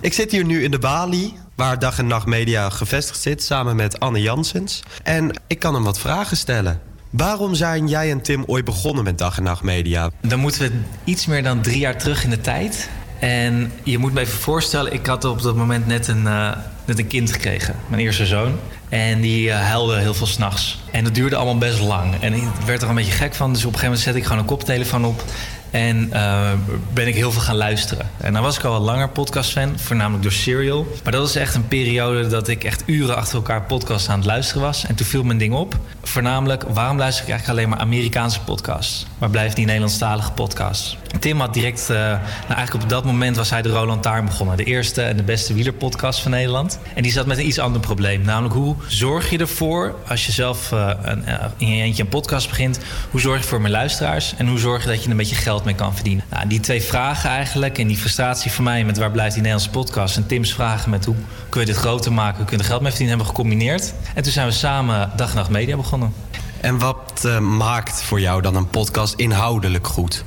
Ik 0.00 0.12
zit 0.12 0.30
hier 0.30 0.44
nu 0.44 0.62
in 0.62 0.70
de 0.70 0.78
Bali, 0.78 1.34
waar 1.60 1.78
Dag 1.78 1.98
en 1.98 2.06
Nacht 2.06 2.26
Media 2.26 2.70
gevestigd 2.70 3.20
zit, 3.20 3.42
samen 3.42 3.76
met 3.76 4.00
Anne 4.00 4.20
Janssens. 4.20 4.82
En 5.02 5.40
ik 5.46 5.58
kan 5.58 5.74
hem 5.74 5.84
wat 5.84 5.98
vragen 5.98 6.36
stellen. 6.36 6.80
Waarom 7.10 7.54
zijn 7.54 7.88
jij 7.88 8.10
en 8.10 8.20
Tim 8.20 8.44
ooit 8.46 8.64
begonnen 8.64 9.04
met 9.04 9.18
Dag 9.18 9.36
en 9.36 9.42
Nacht 9.42 9.62
Media? 9.62 10.10
Dan 10.20 10.38
moeten 10.38 10.60
we 10.60 10.70
iets 11.04 11.26
meer 11.26 11.42
dan 11.42 11.60
drie 11.60 11.78
jaar 11.78 11.98
terug 11.98 12.24
in 12.24 12.30
de 12.30 12.40
tijd. 12.40 12.90
En 13.18 13.72
je 13.82 13.98
moet 13.98 14.12
me 14.12 14.20
even 14.20 14.38
voorstellen, 14.38 14.92
ik 14.92 15.06
had 15.06 15.24
op 15.24 15.42
dat 15.42 15.56
moment 15.56 15.86
net 15.86 16.08
een, 16.08 16.26
eh, 16.26 16.56
net 16.84 16.98
een 16.98 17.06
kind 17.06 17.32
gekregen. 17.32 17.74
Mijn 17.88 18.02
eerste 18.02 18.26
zoon. 18.26 18.58
En 18.90 19.20
die 19.20 19.50
eh, 19.50 19.60
huilde 19.60 19.96
heel 19.96 20.14
veel 20.14 20.26
s'nachts. 20.26 20.78
En 20.90 21.04
dat 21.04 21.14
duurde 21.14 21.36
allemaal 21.36 21.58
best 21.58 21.80
lang. 21.80 22.14
En 22.20 22.34
ik 22.34 22.42
werd 22.66 22.82
er 22.82 22.88
een 22.88 22.94
beetje 22.94 23.12
gek 23.12 23.34
van. 23.34 23.52
Dus 23.52 23.64
op 23.64 23.72
een 23.72 23.78
gegeven 23.78 23.84
moment 23.84 24.04
zette 24.04 24.18
ik 24.18 24.24
gewoon 24.24 24.38
een 24.38 24.44
koptelefoon 24.44 25.04
op. 25.04 25.24
En 25.70 26.12
eh, 26.12 26.50
ben 26.92 27.06
ik 27.06 27.14
heel 27.14 27.32
veel 27.32 27.40
gaan 27.40 27.56
luisteren. 27.56 28.10
En 28.16 28.32
dan 28.32 28.42
was 28.42 28.58
ik 28.58 28.64
al 28.64 28.72
wat 28.72 28.80
langer 28.80 29.08
podcastfan, 29.08 29.78
voornamelijk 29.78 30.22
door 30.22 30.32
Serial. 30.32 30.86
Maar 31.02 31.12
dat 31.12 31.20
was 31.20 31.34
echt 31.34 31.54
een 31.54 31.68
periode 31.68 32.26
dat 32.26 32.48
ik 32.48 32.64
echt 32.64 32.82
uren 32.86 33.16
achter 33.16 33.34
elkaar 33.34 33.62
podcasts 33.62 34.08
aan 34.08 34.18
het 34.18 34.26
luisteren 34.26 34.62
was. 34.62 34.86
En 34.86 34.94
toen 34.94 35.06
viel 35.06 35.22
mijn 35.22 35.38
ding 35.38 35.54
op. 35.54 35.76
Voornamelijk, 36.02 36.62
waarom 36.62 36.98
luister 36.98 37.24
ik 37.24 37.30
eigenlijk 37.30 37.58
alleen 37.58 37.70
maar 37.70 37.86
Amerikaanse 37.86 38.40
podcasts? 38.40 39.06
Waar 39.18 39.30
blijft 39.30 39.56
die 39.56 39.64
Nederlandstalige 39.64 40.32
podcasts? 40.32 40.96
Tim 41.18 41.40
had 41.40 41.54
direct, 41.54 41.90
eh, 41.90 41.96
nou 41.96 42.20
eigenlijk 42.54 42.84
op 42.84 42.88
dat 42.88 43.04
moment 43.04 43.36
was 43.36 43.50
hij 43.50 43.62
de 43.62 43.68
Roland 43.68 44.02
Taarn 44.02 44.24
begonnen. 44.24 44.56
De 44.56 44.64
eerste 44.64 45.02
en 45.02 45.16
de 45.16 45.22
beste 45.22 45.54
wielerpodcast 45.54 46.20
van 46.20 46.30
Nederland. 46.30 46.78
En 46.94 47.02
die 47.02 47.12
zat 47.12 47.26
met 47.26 47.38
een 47.38 47.46
iets 47.46 47.58
ander 47.58 47.80
probleem. 47.80 48.22
Namelijk, 48.22 48.54
hoe 48.54 48.76
zorg 48.86 49.30
je 49.30 49.38
ervoor, 49.38 49.94
als 50.08 50.26
je 50.26 50.32
zelf 50.32 50.72
eh, 50.72 50.90
een, 51.02 51.24
eh, 51.24 51.44
in 51.56 51.76
je 51.76 51.82
eentje 51.82 52.02
een 52.02 52.08
podcast 52.08 52.48
begint... 52.48 52.78
hoe 53.10 53.20
zorg 53.20 53.42
je 53.42 53.48
voor 53.48 53.60
meer 53.60 53.70
luisteraars? 53.70 54.34
En 54.36 54.48
hoe 54.48 54.58
zorg 54.58 54.82
je 54.82 54.88
dat 54.88 54.98
je 54.98 55.04
er 55.04 55.10
een 55.10 55.16
beetje 55.16 55.34
geld 55.34 55.64
mee 55.64 55.74
kan 55.74 55.94
verdienen? 55.94 56.24
Nou, 56.30 56.46
die 56.46 56.60
twee 56.60 56.82
vragen 56.82 57.30
eigenlijk 57.30 57.78
en 57.78 57.86
die 57.86 57.96
frustratie 57.96 58.50
voor 58.50 58.64
mij 58.64 58.84
met 58.84 58.98
waar 58.98 59.10
blijft 59.10 59.34
die 59.34 59.42
Nederlandse 59.42 59.78
podcast... 59.78 60.16
en 60.16 60.26
Tim's 60.26 60.52
vragen 60.52 60.90
met 60.90 61.04
hoe 61.04 61.14
kun 61.48 61.60
je 61.60 61.66
dit 61.66 61.76
groter 61.76 62.12
maken, 62.12 62.36
hoe 62.36 62.46
kun 62.46 62.56
je 62.56 62.62
er 62.62 62.68
geld 62.68 62.80
mee 62.80 62.90
verdienen... 62.90 63.16
hebben 63.16 63.34
we 63.34 63.42
gecombineerd. 63.42 63.94
En 64.14 64.22
toen 64.22 64.32
zijn 64.32 64.46
we 64.46 64.52
samen 64.52 65.10
Dag 65.16 65.30
en 65.30 65.36
Nacht 65.36 65.50
Media 65.50 65.76
begonnen. 65.76 66.12
En 66.60 66.78
wat 66.78 67.22
eh, 67.24 67.38
maakt 67.38 68.02
voor 68.02 68.20
jou 68.20 68.42
dan 68.42 68.54
een 68.54 68.68
podcast 68.68 69.14
inhoudelijk 69.14 69.86
goed? 69.86 70.24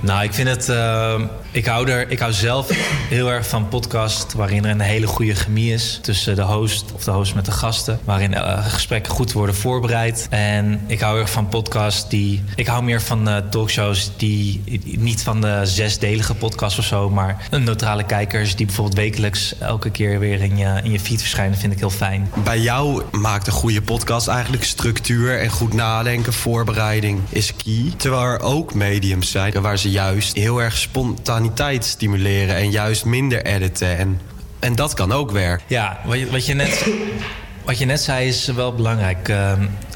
Nou, 0.00 0.22
ik 0.22 0.34
vind 0.34 0.48
het. 0.48 0.68
eh, 0.68 1.20
ik, 1.52 1.66
hou 1.66 1.90
er, 1.90 2.10
ik 2.10 2.18
hou 2.18 2.32
zelf 2.32 2.68
heel 3.08 3.30
erg 3.30 3.48
van 3.48 3.68
podcast 3.68 4.32
waarin 4.32 4.64
er 4.64 4.70
een 4.70 4.80
hele 4.80 5.06
goede 5.06 5.34
chemie 5.34 5.72
is 5.72 5.98
tussen 6.02 6.36
de 6.36 6.42
host 6.42 6.84
of 6.94 7.04
de 7.04 7.10
host 7.10 7.34
met 7.34 7.44
de 7.44 7.50
gasten. 7.52 8.00
Waarin 8.04 8.34
eh, 8.34 8.66
gesprekken 8.66 9.12
goed 9.12 9.32
worden 9.32 9.54
voorbereid. 9.54 10.26
En 10.30 10.80
ik 10.86 11.00
hou 11.00 11.20
erg 11.20 11.30
van 11.30 11.48
podcasts 11.48 12.08
die. 12.08 12.42
Ik 12.54 12.66
hou 12.66 12.82
meer 12.82 13.02
van 13.02 13.28
eh, 13.28 13.36
talkshows 13.50 14.10
die. 14.16 14.62
Niet 14.84 15.22
van 15.22 15.40
de 15.40 15.60
zesdelige 15.64 16.34
podcast 16.34 16.78
of 16.78 16.84
zo, 16.84 17.10
maar 17.10 17.46
een 17.50 17.64
neutrale 17.64 18.04
kijkers 18.04 18.56
die 18.56 18.66
bijvoorbeeld 18.66 18.96
wekelijks 18.96 19.58
elke 19.58 19.90
keer 19.90 20.18
weer 20.18 20.40
in 20.40 20.56
je, 20.56 20.80
in 20.82 20.90
je 20.92 21.00
feed 21.00 21.20
verschijnen, 21.20 21.58
vind 21.58 21.72
ik 21.72 21.78
heel 21.78 21.90
fijn. 21.90 22.30
Bij 22.44 22.60
jou 22.60 23.02
maakt 23.10 23.46
een 23.46 23.52
goede 23.52 23.82
podcast 23.82 24.28
eigenlijk 24.28 24.64
structuur 24.64 25.40
en 25.40 25.50
goed 25.50 25.72
nadenken, 25.72 26.32
voorbereiding 26.32 27.20
is 27.28 27.52
key. 27.56 27.92
Terwijl 27.96 28.22
er 28.22 28.40
ook 28.40 28.74
mediums 28.74 29.30
zijn 29.30 29.52
waar 29.60 29.78
ze 29.78 29.90
juist 29.90 30.36
heel 30.36 30.62
erg 30.62 30.76
spontaniteit 30.76 31.84
stimuleren 31.84 32.56
en 32.56 32.70
juist 32.70 33.04
minder 33.04 33.44
editen. 33.44 33.98
En, 33.98 34.20
en 34.58 34.74
dat 34.74 34.94
kan 34.94 35.12
ook 35.12 35.30
werken. 35.30 35.66
Ja, 35.68 36.00
wat 36.04 36.18
je, 36.18 36.30
wat 36.30 36.46
je 36.46 36.54
net. 36.54 36.86
Wat 37.64 37.78
je 37.78 37.84
net 37.84 38.00
zei 38.00 38.28
is 38.28 38.46
wel 38.46 38.74
belangrijk. 38.74 39.28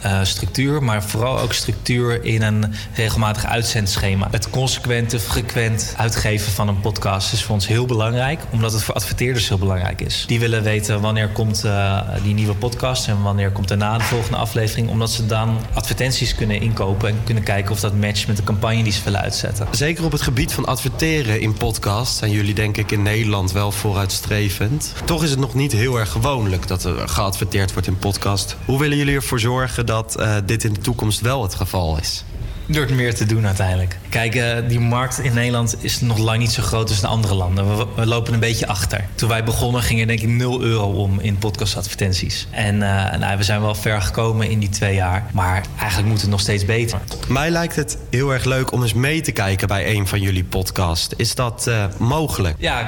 eh, 0.04 0.20
structuur, 0.22 0.82
maar 0.82 1.02
vooral 1.02 1.38
ook 1.38 1.52
structuur 1.52 2.24
in 2.24 2.42
een 2.42 2.74
regelmatig 2.94 3.46
uitzendschema. 3.46 4.28
Het 4.30 4.50
consequente, 4.50 5.20
frequent 5.20 5.94
uitgeven 5.96 6.52
van 6.52 6.68
een 6.68 6.80
podcast 6.80 7.32
is 7.32 7.42
voor 7.42 7.54
ons 7.54 7.66
heel 7.66 7.86
belangrijk, 7.86 8.40
omdat 8.50 8.72
het 8.72 8.82
voor 8.82 8.94
adverteerders 8.94 9.48
heel 9.48 9.58
belangrijk 9.58 10.00
is. 10.00 10.24
Die 10.26 10.40
willen 10.40 10.62
weten 10.62 11.00
wanneer 11.00 11.28
komt 11.28 11.64
eh, 11.64 12.00
die 12.22 12.34
nieuwe 12.34 12.54
podcast 12.54 13.08
en 13.08 13.22
wanneer 13.22 13.50
komt 13.50 13.68
daarna 13.68 13.98
de 13.98 14.04
volgende 14.04 14.36
aflevering, 14.36 14.88
omdat 14.88 15.10
ze 15.10 15.26
dan 15.26 15.58
advertenties 15.72 16.34
kunnen 16.34 16.60
inkopen 16.60 17.08
en 17.08 17.20
kunnen 17.24 17.42
kijken 17.42 17.72
of 17.72 17.80
dat 17.80 17.94
matcht 17.94 18.26
met 18.26 18.36
de 18.36 18.44
campagne 18.44 18.82
die 18.82 18.92
ze 18.92 19.04
willen 19.04 19.20
uitzetten. 19.20 19.66
Zeker 19.70 20.04
op 20.04 20.12
het 20.12 20.22
gebied 20.22 20.52
van 20.52 20.64
adverteren 20.64 21.40
in 21.40 21.52
podcasts 21.52 22.18
zijn 22.18 22.30
jullie 22.30 22.54
denk 22.54 22.76
ik 22.76 22.90
in 22.90 23.02
Nederland 23.02 23.52
wel 23.52 23.72
vooruitstrevend. 23.72 24.92
Toch 25.04 25.22
is 25.22 25.30
het 25.30 25.38
nog 25.38 25.54
niet 25.54 25.72
heel 25.72 25.98
erg 25.98 26.10
gewoonlijk 26.10 26.68
dat 26.68 26.84
er 26.84 27.08
geadverteerd 27.08 27.52
wordt 27.62 27.86
in 27.86 27.98
podcast. 27.98 28.56
Hoe 28.64 28.78
willen 28.78 28.96
jullie 28.96 29.14
ervoor 29.14 29.40
zorgen 29.40 29.86
dat 29.86 30.16
eh, 30.16 30.36
dit 30.46 30.64
in 30.64 30.72
de 30.72 30.80
toekomst 30.80 31.20
wel 31.20 31.42
het 31.42 31.54
geval 31.54 31.98
is? 31.98 32.24
Door 32.66 32.82
het 32.82 32.94
meer 32.94 33.14
te 33.14 33.26
doen 33.26 33.46
uiteindelijk. 33.46 33.98
Kijk, 34.08 34.34
eh, 34.34 34.56
die 34.68 34.80
markt 34.80 35.18
in 35.18 35.34
Nederland 35.34 35.76
is 35.80 36.00
nog 36.00 36.18
lang 36.18 36.38
niet 36.38 36.50
zo 36.50 36.62
groot 36.62 36.88
als 36.88 37.02
in 37.02 37.08
andere 37.08 37.34
landen. 37.34 37.76
We, 37.76 37.86
we 37.96 38.06
lopen 38.06 38.34
een 38.34 38.40
beetje 38.40 38.66
achter. 38.66 39.04
Toen 39.14 39.28
wij 39.28 39.44
begonnen 39.44 39.82
ging 39.82 40.00
er 40.00 40.06
denk 40.06 40.20
ik 40.20 40.28
0 40.28 40.62
euro 40.62 40.86
om 40.86 41.20
in 41.20 41.38
podcastadvertenties. 41.38 42.46
En 42.50 42.82
eh, 42.82 43.18
nou, 43.18 43.36
we 43.36 43.42
zijn 43.42 43.60
wel 43.60 43.74
ver 43.74 44.02
gekomen 44.02 44.50
in 44.50 44.58
die 44.58 44.68
twee 44.68 44.94
jaar. 44.94 45.26
Maar 45.32 45.62
eigenlijk 45.78 46.08
moet 46.10 46.20
het 46.20 46.30
nog 46.30 46.40
steeds 46.40 46.64
beter. 46.64 46.98
Mij 47.28 47.50
lijkt 47.50 47.76
het 47.76 47.98
heel 48.10 48.32
erg 48.32 48.44
leuk 48.44 48.72
om 48.72 48.82
eens 48.82 48.92
mee 48.92 49.20
te 49.20 49.32
kijken 49.32 49.68
bij 49.68 49.94
een 49.94 50.06
van 50.06 50.20
jullie 50.20 50.44
podcasts. 50.44 51.14
Is 51.16 51.34
dat 51.34 51.66
eh, 51.66 51.84
mogelijk? 51.98 52.56
Ja, 52.58 52.86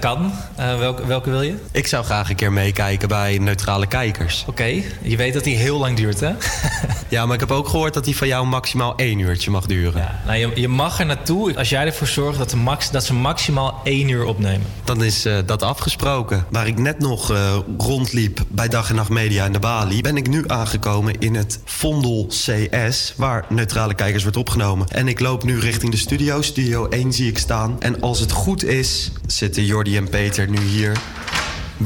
kan. 0.00 0.32
Welke, 0.56 1.06
welke 1.06 1.30
wil 1.30 1.42
je? 1.42 1.54
Ik 1.72 1.86
zou 1.86 2.04
graag 2.04 2.30
een 2.30 2.36
keer 2.36 2.52
meekijken 2.52 3.08
bij 3.08 3.38
Neutrale 3.38 3.86
Kijkers. 3.86 4.44
Oké, 4.48 4.82
je 5.02 5.16
weet 5.16 5.34
dat 5.34 5.44
die 5.44 5.56
heel 5.56 5.78
lang 5.78 5.96
duurt 5.96 6.20
hè? 6.20 6.32
ja, 7.08 7.26
maar 7.26 7.34
ik 7.34 7.40
heb 7.40 7.50
ook 7.50 7.68
gehoord 7.68 7.94
dat 7.94 8.04
die 8.04 8.16
van 8.16 8.28
jou 8.28 8.46
maximaal 8.46 8.96
één 8.96 9.11
uurtje 9.18 9.50
mag 9.50 9.66
duren. 9.66 10.08
Nou, 10.26 10.38
je, 10.38 10.50
je 10.54 10.68
mag 10.68 10.98
er 10.98 11.06
naartoe 11.06 11.56
als 11.56 11.68
jij 11.68 11.86
ervoor 11.86 12.06
zorgt 12.06 12.38
dat, 12.38 12.50
de 12.50 12.56
max, 12.56 12.90
dat 12.90 13.04
ze 13.04 13.14
maximaal 13.14 13.80
één 13.84 14.08
uur 14.08 14.24
opnemen. 14.24 14.66
Dan 14.84 15.04
is 15.04 15.24
eh, 15.24 15.38
dat 15.46 15.62
afgesproken. 15.62 16.44
Waar 16.50 16.66
ik 16.66 16.78
net 16.78 16.98
nog 16.98 17.30
eh, 17.30 17.56
rondliep 17.78 18.44
bij 18.48 18.68
Dag 18.68 18.88
en 18.88 18.94
Nacht 18.94 19.08
Media 19.08 19.44
in 19.44 19.52
de 19.52 19.58
Bali... 19.58 20.00
ben 20.00 20.16
ik 20.16 20.28
nu 20.28 20.44
aangekomen 20.46 21.18
in 21.18 21.34
het 21.34 21.60
Vondel 21.64 22.26
CS... 22.28 23.14
waar 23.16 23.44
Neutrale 23.48 23.94
Kijkers 23.94 24.22
wordt 24.22 24.38
opgenomen. 24.38 24.88
En 24.88 25.08
ik 25.08 25.20
loop 25.20 25.44
nu 25.44 25.58
richting 25.58 25.90
de 25.92 25.98
studio. 25.98 26.42
Studio 26.42 26.88
1 26.88 27.12
zie 27.12 27.28
ik 27.28 27.38
staan. 27.38 27.76
En 27.78 28.00
als 28.00 28.20
het 28.20 28.30
goed 28.30 28.64
is, 28.64 29.12
zitten 29.26 29.64
Jordi 29.64 29.96
en 29.96 30.08
Peter 30.08 30.48
nu 30.48 30.60
hier 30.60 31.00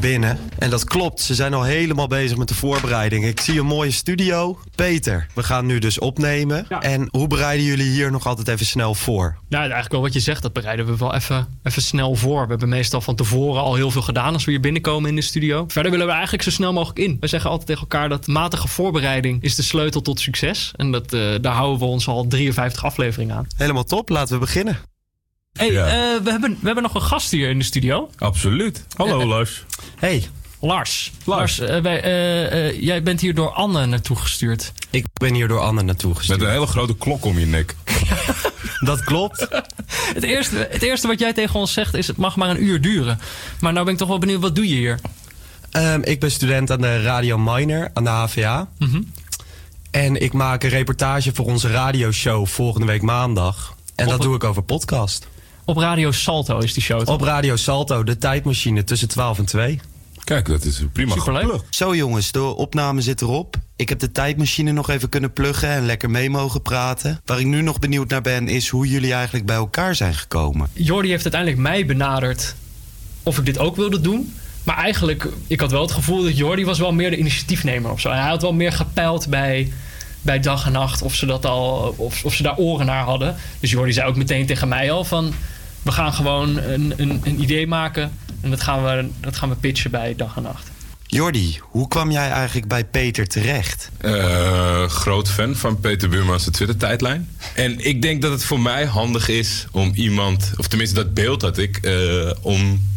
binnen. 0.01 0.39
En 0.59 0.70
dat 0.70 0.85
klopt, 0.85 1.20
ze 1.20 1.35
zijn 1.35 1.55
al 1.55 1.62
helemaal 1.62 2.06
bezig 2.06 2.36
met 2.36 2.48
de 2.48 2.55
voorbereiding. 2.55 3.24
Ik 3.24 3.40
zie 3.40 3.60
een 3.60 3.66
mooie 3.66 3.90
studio. 3.90 4.59
Peter, 4.74 5.27
we 5.35 5.43
gaan 5.43 5.66
nu 5.66 5.78
dus 5.78 5.98
opnemen. 5.98 6.68
En 6.68 7.09
hoe 7.10 7.27
bereiden 7.27 7.66
jullie 7.66 7.90
hier 7.90 8.10
nog 8.10 8.27
altijd 8.27 8.48
even 8.48 8.66
snel 8.66 8.94
voor? 8.94 9.36
Nou, 9.48 9.62
eigenlijk 9.62 9.93
wel 9.93 10.01
wat 10.01 10.12
je 10.12 10.20
zegt, 10.20 10.43
dat 10.43 10.52
bereiden 10.52 10.86
we 10.86 10.97
wel 10.97 11.14
even, 11.14 11.47
even 11.62 11.82
snel 11.82 12.14
voor. 12.14 12.43
We 12.43 12.51
hebben 12.51 12.68
meestal 12.68 13.01
van 13.01 13.14
tevoren 13.14 13.62
al 13.62 13.74
heel 13.74 13.90
veel 13.90 14.02
gedaan 14.02 14.32
als 14.32 14.44
we 14.44 14.51
hier 14.51 14.60
binnenkomen 14.60 15.10
in 15.10 15.16
de 15.16 15.23
studio. 15.23 15.64
Verder 15.68 15.90
willen 15.90 16.06
we 16.06 16.12
eigenlijk 16.12 16.43
zo 16.43 16.51
snel 16.51 16.73
mogelijk 16.73 16.98
in. 16.98 17.16
We 17.20 17.27
zeggen 17.27 17.51
altijd 17.51 17.68
tegen 17.68 17.82
elkaar 17.82 18.09
dat 18.09 18.27
matige 18.27 18.68
voorbereiding 18.68 19.43
is 19.43 19.55
de 19.55 19.62
sleutel 19.62 20.02
tot 20.02 20.20
succes. 20.20 20.73
En 20.77 20.93
dat, 20.93 21.12
eh, 21.12 21.20
daar 21.40 21.55
houden 21.55 21.78
we 21.78 21.85
ons 21.85 22.09
al 22.09 22.27
53 22.27 22.85
afleveringen 22.85 23.36
aan. 23.36 23.47
Helemaal 23.56 23.85
top, 23.85 24.09
laten 24.09 24.35
we 24.35 24.40
beginnen. 24.40 24.78
Hey, 25.57 25.69
eh, 25.69 25.74
we, 26.23 26.31
hebben, 26.31 26.51
we 26.61 26.66
hebben 26.66 26.83
nog 26.83 26.95
een 26.95 27.03
gast 27.03 27.31
hier 27.31 27.49
in 27.51 27.59
de 27.59 27.65
studio. 27.65 28.11
Absoluut. 28.19 28.85
Hallo 28.97 29.20
Eh, 29.20 29.27
Lars. 29.27 29.65
Hey. 29.97 30.24
Lars. 30.61 31.12
Lars, 31.24 31.59
eh, 31.59 31.81
wij, 31.81 32.03
eh, 32.03 32.66
eh, 32.69 32.81
jij 32.83 33.03
bent 33.03 33.20
hier 33.20 33.35
door 33.35 33.51
Anne 33.51 33.87
naartoe 33.87 34.16
gestuurd. 34.16 34.73
Ik 34.91 35.05
ben 35.12 35.35
hier 35.35 35.49
door 35.49 35.61
Anne 35.61 35.83
naartoe 35.83 36.15
gestuurd. 36.15 36.39
Met 36.39 36.49
een 36.49 36.55
hele 36.55 36.66
grote 36.66 36.97
klok 36.97 37.24
om 37.24 37.39
je 37.39 37.47
nek. 37.47 37.74
Dat 38.81 39.05
klopt. 39.05 39.47
Het 40.15 40.23
eerste, 40.23 40.69
het 40.70 40.83
eerste 40.83 41.07
wat 41.07 41.19
jij 41.19 41.33
tegen 41.33 41.61
ons 41.61 41.73
zegt 41.73 41.95
is: 41.95 42.07
het 42.07 42.16
mag 42.16 42.37
maar 42.37 42.51
een 42.51 42.62
uur 42.65 42.81
duren. 42.81 43.20
Maar 43.61 43.73
nou 43.73 43.85
ben 43.85 43.93
ik 43.95 43.99
toch 44.01 44.09
wel 44.09 44.19
benieuwd, 44.19 44.41
wat 44.41 44.55
doe 44.55 44.69
je 44.69 44.74
hier? 44.74 44.99
Ehm, 45.70 46.01
ik 46.03 46.20
ben 46.20 46.31
student 46.31 46.70
aan 46.70 46.81
de 46.81 47.03
Radio 47.03 47.39
Minor 47.39 47.91
aan 47.95 48.05
de 48.05 48.11
HVA. 48.11 48.69
Mhm. 48.78 49.03
En 49.91 50.23
ik 50.23 50.33
maak 50.33 50.62
een 50.62 50.70
reportage 50.70 51.31
voor 51.35 51.45
onze 51.47 51.70
radioshow 51.70 52.47
volgende 52.47 52.87
week 52.87 53.03
maandag. 53.03 53.74
En 53.95 54.05
Op 54.05 54.11
dat 54.11 54.20
een- 54.20 54.27
doe 54.27 54.35
ik 54.37 54.45
over 54.45 54.62
podcast. 54.62 55.27
Op 55.69 55.77
Radio 55.77 56.13
Salto 56.13 56.59
is 56.59 56.73
die 56.73 56.83
show. 56.83 56.99
toch? 56.99 57.15
Op 57.15 57.21
Radio 57.21 57.57
Salto, 57.57 58.05
de 58.05 58.19
tijdmachine 58.19 58.85
tussen 58.85 59.09
12 59.09 59.39
en 59.39 59.45
2. 59.45 59.81
Kijk, 60.25 60.47
dat 60.47 60.65
is 60.65 60.83
prima 60.93 61.15
Superleuk. 61.15 61.63
Zo 61.71 61.95
jongens, 61.95 62.33
de 62.33 62.43
opname 62.43 63.01
zit 63.01 63.21
erop. 63.21 63.57
Ik 63.77 63.89
heb 63.89 63.99
de 63.99 64.13
tijdmachine 64.13 64.73
nog 64.73 64.91
even 64.91 65.09
kunnen 65.09 65.33
pluggen 65.33 65.69
en 65.69 65.87
lekker 65.87 66.11
mee 66.11 66.31
mogen 66.31 66.63
praten. 66.63 67.21
Waar 67.25 67.41
ik 67.41 67.47
nu 67.47 67.63
nog 67.63 67.79
benieuwd 67.79 68.09
naar 68.09 68.21
ben, 68.23 68.49
is 68.49 68.69
hoe 68.69 68.89
jullie 68.89 69.13
eigenlijk 69.13 69.47
bij 69.47 69.57
elkaar 69.57 69.95
zijn 69.95 70.15
gekomen. 70.15 70.69
Jordi 70.73 71.09
heeft 71.09 71.23
uiteindelijk 71.23 71.63
mij 71.63 71.87
benaderd 71.87 72.55
of 73.23 73.39
ik 73.39 73.45
dit 73.45 73.59
ook 73.59 73.77
wilde 73.77 74.01
doen. 74.01 74.35
Maar 74.65 74.77
eigenlijk, 74.77 75.29
ik 75.47 75.61
had 75.61 75.71
wel 75.71 75.83
het 75.83 75.93
gevoel 75.93 76.23
dat 76.23 76.37
Jordi 76.37 76.65
was 76.65 76.79
wel 76.79 76.93
meer 76.93 77.11
de 77.11 77.17
initiatiefnemer 77.19 77.91
of 77.91 78.01
zo. 78.01 78.09
En 78.09 78.21
hij 78.21 78.29
had 78.29 78.43
wel 78.43 78.53
meer 78.53 78.73
gepeild 78.73 79.29
bij, 79.29 79.73
bij 80.23 80.41
dag 80.41 80.67
en 80.67 80.73
nacht 80.73 81.03
of 81.03 81.15
ze, 81.15 81.27
dat 81.27 81.47
al, 81.47 81.95
of, 81.97 82.25
of 82.25 82.35
ze 82.35 82.43
daar 82.43 82.57
oren 82.57 82.87
naar 82.87 83.05
hadden. 83.05 83.37
Dus 83.61 83.71
Jordi 83.71 83.93
zei 83.93 84.09
ook 84.09 84.17
meteen 84.17 84.47
tegen 84.47 84.69
mij 84.69 84.91
al 84.91 85.05
van... 85.05 85.35
we 85.87 85.93
gaan 85.93 86.13
gewoon 86.13 86.57
een, 86.57 86.95
een, 86.97 87.21
een 87.25 87.43
idee 87.43 87.67
maken 87.67 88.13
en 88.41 88.51
dat 88.51 88.63
gaan, 88.63 88.85
we, 88.85 89.09
dat 89.21 89.37
gaan 89.37 89.49
we 89.49 89.55
pitchen 89.55 89.91
bij 89.91 90.15
dag 90.15 90.37
en 90.37 90.43
nacht. 90.43 90.71
Jordi, 91.07 91.59
hoe 91.63 91.89
kwam 91.89 92.11
jij 92.11 92.31
eigenlijk 92.31 92.69
bij 92.69 92.85
Peter 92.85 93.27
terecht? 93.27 93.91
Eh, 93.99 94.89
groot 94.89 95.31
fan 95.31 95.57
van 95.57 95.81
Peter 95.81 96.09
Buurmans 96.09 96.45
de 96.45 96.51
Twitter-tijdlijn. 96.51 97.29
En 97.55 97.85
ik 97.85 98.03
denk 98.03 98.23
dat 98.23 98.31
het 98.31 98.45
voor 98.45 98.61
mij 98.61 98.87
handig 98.87 99.29
is 99.29 99.67
om 99.71 99.93
iemand, 99.95 100.51
of 100.57 100.69
tenminste 100.69 100.95
dat 100.97 101.15
beeld 101.15 101.43
had 101.43 101.59
ik, 101.59 101.77
eh, 101.77 102.31
om 102.41 102.89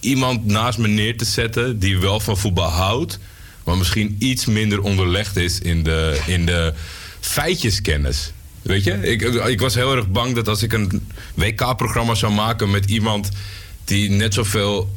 iemand 0.00 0.44
naast 0.44 0.78
me 0.78 0.88
neer 0.88 1.16
te 1.16 1.24
zetten 1.24 1.78
die 1.78 1.98
wel 1.98 2.20
van 2.20 2.38
voetbal 2.38 2.70
houdt, 2.70 3.18
maar 3.64 3.76
misschien 3.76 4.16
iets 4.18 4.44
minder 4.44 4.80
onderlegd 4.80 5.36
is 5.36 5.60
in 5.60 5.82
de, 5.82 6.20
in 6.26 6.46
de 6.46 6.74
feitjeskennis. 7.20 8.32
Weet 8.66 8.84
je, 8.84 9.10
ik, 9.10 9.22
ik 9.22 9.60
was 9.60 9.74
heel 9.74 9.96
erg 9.96 10.08
bang 10.08 10.34
dat 10.34 10.48
als 10.48 10.62
ik 10.62 10.72
een 10.72 11.08
WK-programma 11.34 12.14
zou 12.14 12.32
maken 12.32 12.70
met 12.70 12.84
iemand 12.84 13.28
die 13.84 14.10
net 14.10 14.34
zoveel 14.34 14.94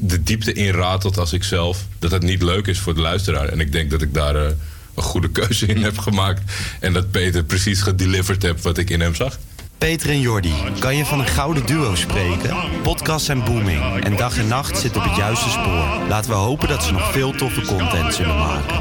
de 0.00 0.22
diepte 0.22 0.52
inratelt 0.52 1.18
als 1.18 1.32
ik 1.32 1.44
zelf, 1.44 1.86
dat 1.98 2.10
het 2.10 2.22
niet 2.22 2.42
leuk 2.42 2.66
is 2.66 2.78
voor 2.78 2.94
de 2.94 3.00
luisteraar. 3.00 3.48
En 3.48 3.60
ik 3.60 3.72
denk 3.72 3.90
dat 3.90 4.02
ik 4.02 4.14
daar 4.14 4.36
eh, 4.36 4.52
een 4.94 5.02
goede 5.02 5.30
keuze 5.30 5.66
in 5.66 5.82
heb 5.82 5.98
gemaakt. 5.98 6.52
En 6.80 6.92
dat 6.92 7.10
Peter 7.10 7.44
precies 7.44 7.80
gedeliverd 7.80 8.42
heb 8.42 8.60
wat 8.60 8.78
ik 8.78 8.90
in 8.90 9.00
hem 9.00 9.14
zag. 9.14 9.38
Peter 9.78 10.10
en 10.10 10.20
Jordi, 10.20 10.54
kan 10.78 10.96
je 10.96 11.04
van 11.04 11.20
een 11.20 11.26
gouden 11.26 11.66
duo 11.66 11.94
spreken? 11.94 12.56
Podcasts 12.82 13.26
zijn 13.26 13.44
booming 13.44 14.04
en 14.04 14.16
dag 14.16 14.38
en 14.38 14.48
nacht 14.48 14.78
zit 14.78 14.96
op 14.96 15.02
het 15.04 15.16
juiste 15.16 15.50
spoor. 15.50 16.08
Laten 16.08 16.30
we 16.30 16.36
hopen 16.36 16.68
dat 16.68 16.84
ze 16.84 16.92
nog 16.92 17.12
veel 17.12 17.32
toffe 17.32 17.60
content 17.60 18.14
zullen 18.14 18.36
maken. 18.38 18.80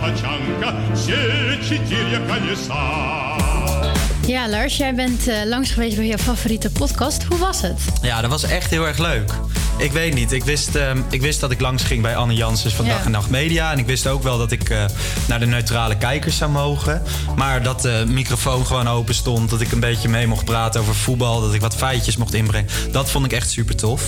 Ja, 4.28 4.50
Lars, 4.50 4.78
jij 4.78 4.96
bent 4.96 5.28
eh, 5.28 5.36
langs 5.46 5.72
geweest 5.72 5.96
bij 5.96 6.06
jouw 6.08 6.18
favoriete 6.18 6.70
podcast. 6.70 7.24
Hoe 7.24 7.38
was 7.38 7.62
het? 7.62 7.80
Ja, 8.02 8.22
dat 8.22 8.30
was 8.30 8.44
echt 8.44 8.70
heel 8.70 8.88
erg 8.88 8.98
leuk. 8.98 9.32
Ik 9.78 9.92
weet 9.92 10.14
niet. 10.14 10.32
Ik 10.32 10.44
wist, 10.44 10.76
ehm, 10.76 11.02
ik 11.10 11.22
wist 11.22 11.40
dat 11.40 11.52
ik 11.52 11.60
langs 11.62 11.84
ging 11.84 12.02
bij 12.02 12.16
Anne 12.16 12.34
Janssens 12.34 12.74
van 12.74 12.86
Ja. 12.86 12.92
Dag 12.96 13.06
en 13.06 13.12
Nacht 13.12 13.30
Media. 13.30 13.72
En 13.72 13.78
ik 13.78 13.86
wist 13.86 14.08
ook 14.08 14.24
wel 14.24 14.38
dat 14.38 14.52
ik 14.52 14.70
eh, 14.70 14.84
naar 15.28 15.40
de 15.40 15.46
neutrale 15.46 15.98
kijkers 15.98 16.38
zou 16.38 16.52
mogen. 16.52 17.02
Maar 17.36 17.64
dat 17.64 17.82
de 17.82 18.04
microfoon 18.08 18.66
gewoon 18.66 18.88
open 18.88 19.16
stond. 19.16 19.50
Dat 19.50 19.62
ik 19.62 19.72
een 19.72 19.80
beetje 19.80 20.10
mee 20.10 20.28
mocht 20.28 20.46
praten 20.46 20.82
over 20.82 20.96
voetbal. 20.96 21.42
Dat 21.42 21.54
ik 21.54 21.62
wat 21.62 21.76
feitjes 21.76 22.18
mocht 22.18 22.34
inbrengen. 22.34 22.70
Dat 22.92 23.10
vond 23.12 23.26
ik 23.26 23.32
echt 23.34 23.50
super 23.52 23.76
tof. 23.76 24.04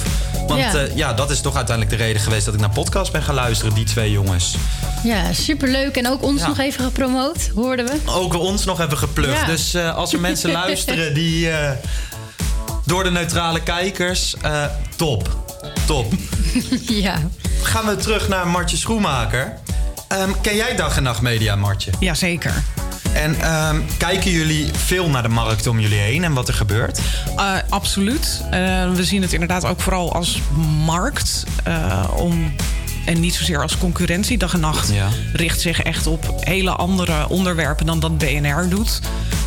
Want 0.47 0.59
Ja. 0.59 0.71
ja. 0.73 0.87
ja, 0.95 1.13
dat 1.13 1.31
is 1.31 1.41
toch 1.41 1.55
uiteindelijk 1.55 1.97
de 1.97 2.03
reden 2.03 2.21
geweest 2.21 2.45
dat 2.45 2.53
ik 2.53 2.59
naar 2.59 2.69
podcast 2.69 3.11
ben 3.11 3.23
gaan 3.23 3.35
luisteren. 3.35 3.73
Die 3.73 3.85
twee 3.85 4.11
jongens. 4.11 4.55
Ja, 5.03 5.33
superleuk. 5.33 5.95
En 5.95 6.07
ook 6.09 6.23
ons 6.23 6.41
Ja. 6.41 6.47
nog 6.47 6.59
even 6.59 6.83
gepromoot, 6.83 7.49
hoorden 7.55 7.85
we. 7.85 7.93
Ook 8.05 8.33
ons 8.33 8.65
nog 8.65 8.79
even 8.81 8.97
geplukt. 8.97 9.45
Dus 9.45 9.73
eh, 9.73 9.97
als 10.03 10.13
er 10.13 10.19
mensen 10.19 10.51
luisteren 10.61 11.13
die 11.13 11.49
eh, 11.49 11.71
door 12.85 13.03
de 13.03 13.11
neutrale 13.11 13.61
kijkers, 13.63 14.35
eh, 14.41 14.65
top. 14.95 15.29
Top. 15.85 16.13
ja. 17.05 17.15
Gaan 17.61 17.85
we 17.85 17.95
terug 17.95 18.27
naar 18.27 18.47
Martje 18.47 18.77
Schoenmaker. 18.77 19.53
Ehm, 20.07 20.29
ken 20.41 20.55
jij 20.55 20.75
Dag 20.75 20.97
en 20.97 21.03
Nacht 21.03 21.21
Media, 21.21 21.55
Martje? 21.55 21.91
Jazeker. 21.99 22.63
En 23.13 23.41
ehm, 23.41 23.81
kijken 23.97 24.31
jullie 24.31 24.69
veel 24.73 25.09
naar 25.09 25.21
de 25.23 25.29
markt 25.29 25.67
om 25.67 25.79
jullie 25.79 25.97
heen 25.99 26.23
en 26.23 26.33
wat 26.33 26.47
er 26.47 26.53
gebeurt? 26.53 26.99
Eh, 27.35 27.53
absoluut. 27.69 28.41
Eh, 28.51 28.91
we 28.91 29.03
zien 29.03 29.21
het 29.21 29.33
inderdaad 29.33 29.65
ook 29.65 29.81
vooral 29.81 30.13
als 30.13 30.39
markt. 30.85 31.43
eh, 31.63 32.03
om, 32.15 32.55
en 33.05 33.19
niet 33.19 33.35
zozeer 33.35 33.61
als 33.61 33.77
concurrentie. 33.77 34.37
Dag 34.37 34.53
en 34.53 34.59
nacht 34.59 34.93
Ja. 34.93 35.07
richt 35.33 35.61
zich 35.61 35.81
echt 35.81 36.07
op 36.07 36.33
hele 36.39 36.71
andere 36.71 37.29
onderwerpen 37.29 37.85
dan 37.85 37.99
dat 37.99 38.17
BNR 38.17 38.69
doet. 38.69 38.99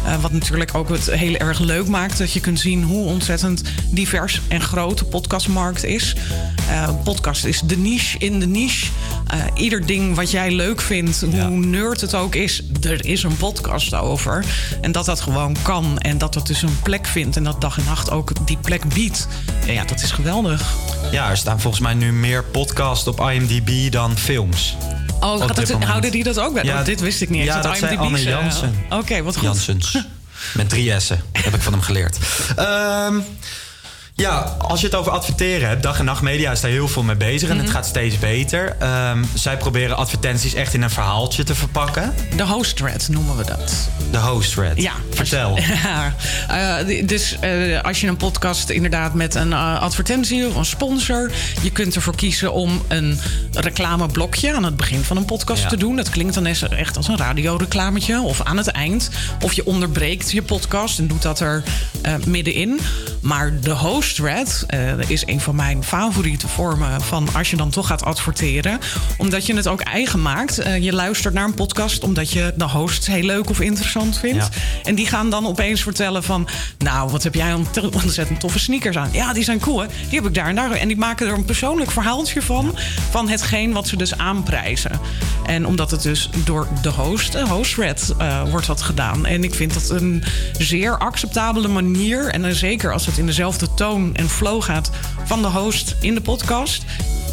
Eh, 0.07 0.21
wat 0.21 0.33
natuurlijk 0.33 0.75
ook 0.75 0.89
het 0.89 1.11
heel 1.11 1.37
erg 1.37 1.59
leuk 1.59 1.87
maakt. 1.87 2.19
Dat 2.19 2.33
je 2.33 2.41
kunt 2.41 2.61
zien 2.61 2.83
hoe 2.83 3.07
ontzettend 3.07 3.63
divers 3.91 4.41
en 4.49 4.61
groot 4.61 4.99
de 4.99 5.05
podcastmarkt 5.05 5.85
is. 5.85 6.15
Eh, 6.69 6.91
podcast 7.05 7.45
is 7.45 7.61
de 7.61 7.77
niche 7.77 8.19
in 8.19 8.41
de 8.41 8.47
niche. 8.47 8.87
Eh, 9.27 9.39
ieder 9.55 9.87
ding 9.87 10.15
wat 10.15 10.31
jij 10.31 10.51
leuk 10.51 10.81
vindt, 10.81 11.21
hoe 11.21 11.67
nerd 11.67 12.01
het 12.01 12.15
ook 12.15 12.35
is, 12.35 12.63
er 12.81 13.05
is 13.05 13.23
een 13.23 13.37
podcast 13.37 13.95
over. 13.95 14.45
En 14.81 14.93
dat 14.93 15.05
dat 15.05 15.21
gewoon 15.21 15.57
kan 15.63 15.99
en 15.99 16.19
dat 16.19 16.33
dat 16.33 16.47
dus 16.47 16.63
een 16.63 16.79
plek 16.83 17.07
vindt 17.07 17.37
en 17.37 17.45
dat 17.45 17.61
dag 17.61 17.79
en 17.79 17.85
nacht 17.85 18.11
ook 18.11 18.47
die 18.47 18.59
plek 18.63 18.95
biedt. 18.95 19.29
Ja, 19.67 19.85
dat 19.85 20.03
is 20.03 20.11
geweldig. 20.11 20.75
Ja, 21.13 21.31
er 21.31 21.37
staan 21.37 21.61
volgens 21.61 21.83
mij 21.83 21.95
nu 21.95 22.13
meer 22.13 22.45
podcasts 22.45 23.07
op 23.07 23.21
IMDb 23.21 23.93
dan 23.93 24.19
films. 24.19 24.77
Oh, 25.21 25.47
gaat 25.47 25.85
houden 25.85 26.11
die 26.11 26.25
dat 26.25 26.39
ook 26.39 26.53
bij? 26.55 26.65
Ja, 26.65 26.75
Want 26.75 26.87
dit 26.87 27.01
wist 27.01 27.23
ik 27.23 27.31
niet. 27.31 27.45
Ja, 27.45 27.61
dat 27.61 27.79
zei 27.79 27.93
IMDb 27.93 28.05
Anne 28.05 28.23
Jansen. 28.23 28.75
Oké, 28.91 29.23
wat 29.23 29.35
goed. 29.35 29.45
Janssens. 29.45 29.99
Met 30.55 30.69
drie 30.69 31.01
S'en. 31.01 31.21
heb 31.33 31.55
ik 31.55 31.63
van 31.63 31.73
hem 31.73 31.83
geleerd. 31.83 32.19
Ehm, 32.57 33.15
ja, 34.17 34.57
als 34.59 34.81
je 34.81 34.87
het 34.87 34.95
over 34.95 35.13
adverteren 35.13 35.69
hebt, 35.69 35.83
Dag 35.83 35.99
en 35.99 36.05
Nacht 36.05 36.23
Media 36.23 36.53
is 36.53 36.61
daar 36.61 36.71
heel 36.71 36.89
veel 36.89 37.03
mee 37.03 37.17
bezig 37.17 37.49
en 37.49 37.59
het 37.59 37.71
gaat 37.71 37.87
steeds 37.87 38.19
beter. 38.19 38.77
Ehm, 38.79 39.25
zij 39.35 39.57
proberen 39.57 39.97
advertenties 39.97 40.55
echt 40.55 40.75
in 40.75 40.83
een 40.83 40.91
verhaaltje 40.91 41.45
te 41.45 41.55
verpakken. 41.55 42.15
De 42.37 42.43
host 42.47 42.77
thread 42.77 43.09
noemen 43.09 43.37
we 43.37 43.45
dat. 43.45 43.89
De 44.11 44.19
host 44.19 44.53
thread. 44.53 44.83
Ja. 44.83 44.93
Vertel. 45.11 45.59
Ja, 45.87 46.15
eh, 46.49 47.07
dus 47.07 47.37
eh, 47.41 47.81
als 47.83 48.01
je 48.01 48.07
een 48.07 48.17
podcast 48.17 48.69
inderdaad 48.69 49.15
met 49.15 49.35
een 49.35 49.53
eh, 49.53 49.81
advertentie 49.81 50.47
of 50.47 50.55
een 50.57 50.65
sponsor... 50.65 51.31
je 51.63 51.71
kunt 51.71 51.95
ervoor 51.95 52.15
kiezen 52.17 52.53
om 52.53 52.83
een 52.89 53.21
reclameblokje 53.53 54.55
aan 54.55 54.65
het 54.65 54.77
begin 54.77 55.03
van 55.05 55.17
een 55.17 55.25
podcast 55.25 55.63
Ja. 55.63 55.69
te 55.69 55.77
doen. 55.77 55.97
Dat 55.97 56.09
klinkt 56.11 56.35
dan 56.35 56.47
echt 56.47 56.97
als 56.97 57.09
een 57.09 57.17
radioreclametje 57.17 58.21
of 58.21 58.41
aan 58.43 58.57
het 58.57 58.69
eind. 58.69 59.11
Of 59.41 59.53
je 59.53 59.67
onderbreekt 59.67 60.31
je 60.31 60.43
podcast 60.43 60.99
en 60.99 61.07
doet 61.07 61.23
dat 61.23 61.41
er 61.41 61.63
middenin. 62.27 62.81
Maar 63.21 63.61
de 63.61 63.71
host 63.71 64.06
thread 64.15 64.65
eh, 64.69 65.11
is 65.11 65.27
een 65.27 65.41
van 65.41 65.55
mijn 65.57 65.85
favoriete 65.85 66.49
vormen 66.49 67.01
van 67.01 67.29
als 67.35 67.51
je 67.51 67.57
dan 67.57 67.71
toch 67.71 67.87
gaat 67.87 68.05
adverteren. 68.05 68.79
Omdat 69.19 69.47
je 69.47 69.55
het 69.57 69.69
ook 69.69 69.81
eigen 69.81 70.23
maakt. 70.23 70.59
Eh, 70.59 70.79
je 70.79 70.93
luistert 70.93 71.35
naar 71.35 71.45
een 71.45 71.55
podcast 71.55 72.03
omdat 72.05 72.31
je 72.33 72.55
de 72.57 72.65
host 72.65 73.07
heel 73.07 73.23
leuk 73.23 73.51
of 73.51 73.61
interessant 73.61 74.19
vindt. 74.19 74.49
Ja. 74.53 74.61
En 74.83 74.95
die 74.95 75.07
gaan 75.07 75.31
dan 75.31 75.47
opeens 75.47 75.83
vertellen 75.83 76.23
van... 76.25 76.49
nou, 76.79 77.11
wat 77.11 77.23
heb 77.23 77.35
jij 77.35 77.53
ont- 77.55 77.91
ontzettend 78.05 78.41
toffe 78.41 78.59
sneakers 78.59 78.97
aan. 78.97 79.09
Ja, 79.13 79.33
die 79.33 79.45
zijn 79.45 79.59
cool, 79.61 79.81
hè? 79.81 79.87
Die 80.09 80.19
heb 80.19 80.29
ik 80.29 80.35
daar 80.35 80.49
en 80.49 80.55
daar. 80.55 80.71
En 80.71 80.89
die 80.89 80.97
maken 80.97 81.27
er 81.27 81.33
een 81.35 81.45
persoonlijk 81.45 81.91
verhaaltje 81.91 82.43
van... 82.43 82.75
van 83.11 83.29
hetgeen 83.29 83.73
wat 83.73 83.89
ze 83.89 83.97
dus 83.97 84.19
aanprijzen. 84.19 85.01
En 85.47 85.67
omdat 85.67 85.91
het 85.91 86.03
dus 86.03 86.31
door 86.45 86.69
de 86.83 86.89
host, 86.91 87.33
de 87.33 87.47
hostred, 87.49 88.15
eh 88.19 88.43
wordt 88.51 88.67
dat 88.67 88.83
gedaan. 88.83 89.27
En 89.27 89.45
ik 89.45 89.55
vind 89.55 89.75
dat 89.75 89.91
een 89.91 90.25
zeer 90.59 90.99
acceptabele 90.99 91.69
manier... 91.69 92.29
en 92.29 92.43
dan 92.43 92.53
zeker 92.53 92.93
als 92.93 93.07
het 93.07 93.19
in 93.19 93.27
dezelfde 93.27 93.75
toon 93.75 93.96
en 94.13 94.29
flow 94.29 94.63
gaat... 94.63 94.91
van 95.25 95.43
de 95.43 95.49
host 95.49 95.97
in 96.01 96.15
de 96.15 96.21
podcast... 96.21 96.85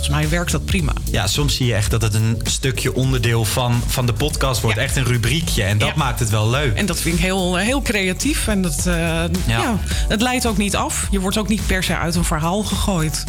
Volgens 0.04 0.22
mij 0.22 0.30
werkt 0.38 0.52
dat 0.52 0.66
prima. 0.66 0.94
Ja, 1.12 1.28
soms 1.28 1.56
zie 1.56 1.66
je 1.66 1.74
echt 1.74 1.92
dat 1.92 2.02
het 2.02 2.14
een 2.14 2.40
stukje 2.44 2.96
onderdeel 2.96 3.46
van, 3.46 3.82
van 3.88 4.06
de 4.06 4.14
podcast 4.14 4.62
wordt. 4.62 4.78
Echt 4.78 4.96
een 4.96 5.04
rubriekje. 5.04 5.64
En 5.64 5.78
dat 5.78 5.88
Ja. 5.88 5.94
maakt 5.96 6.20
het 6.20 6.30
wel 6.30 6.50
leuk. 6.50 6.78
En 6.78 6.86
dat 6.86 7.00
vind 7.00 7.16
ik 7.16 7.22
heel, 7.22 7.56
heel 7.56 7.82
creatief. 7.82 8.48
En 8.48 8.62
dat, 8.62 8.86
eh, 8.88 9.24
ja. 9.48 9.78
het 9.88 10.22
leidt 10.22 10.46
ook 10.46 10.58
niet 10.58 10.76
af. 10.76 11.08
Je 11.12 11.20
wordt 11.20 11.38
ook 11.38 11.48
niet 11.48 11.66
per 11.68 11.84
se 11.84 11.98
uit 11.98 12.16
een 12.16 12.24
verhaal 12.26 12.64
gegooid. 12.64 13.24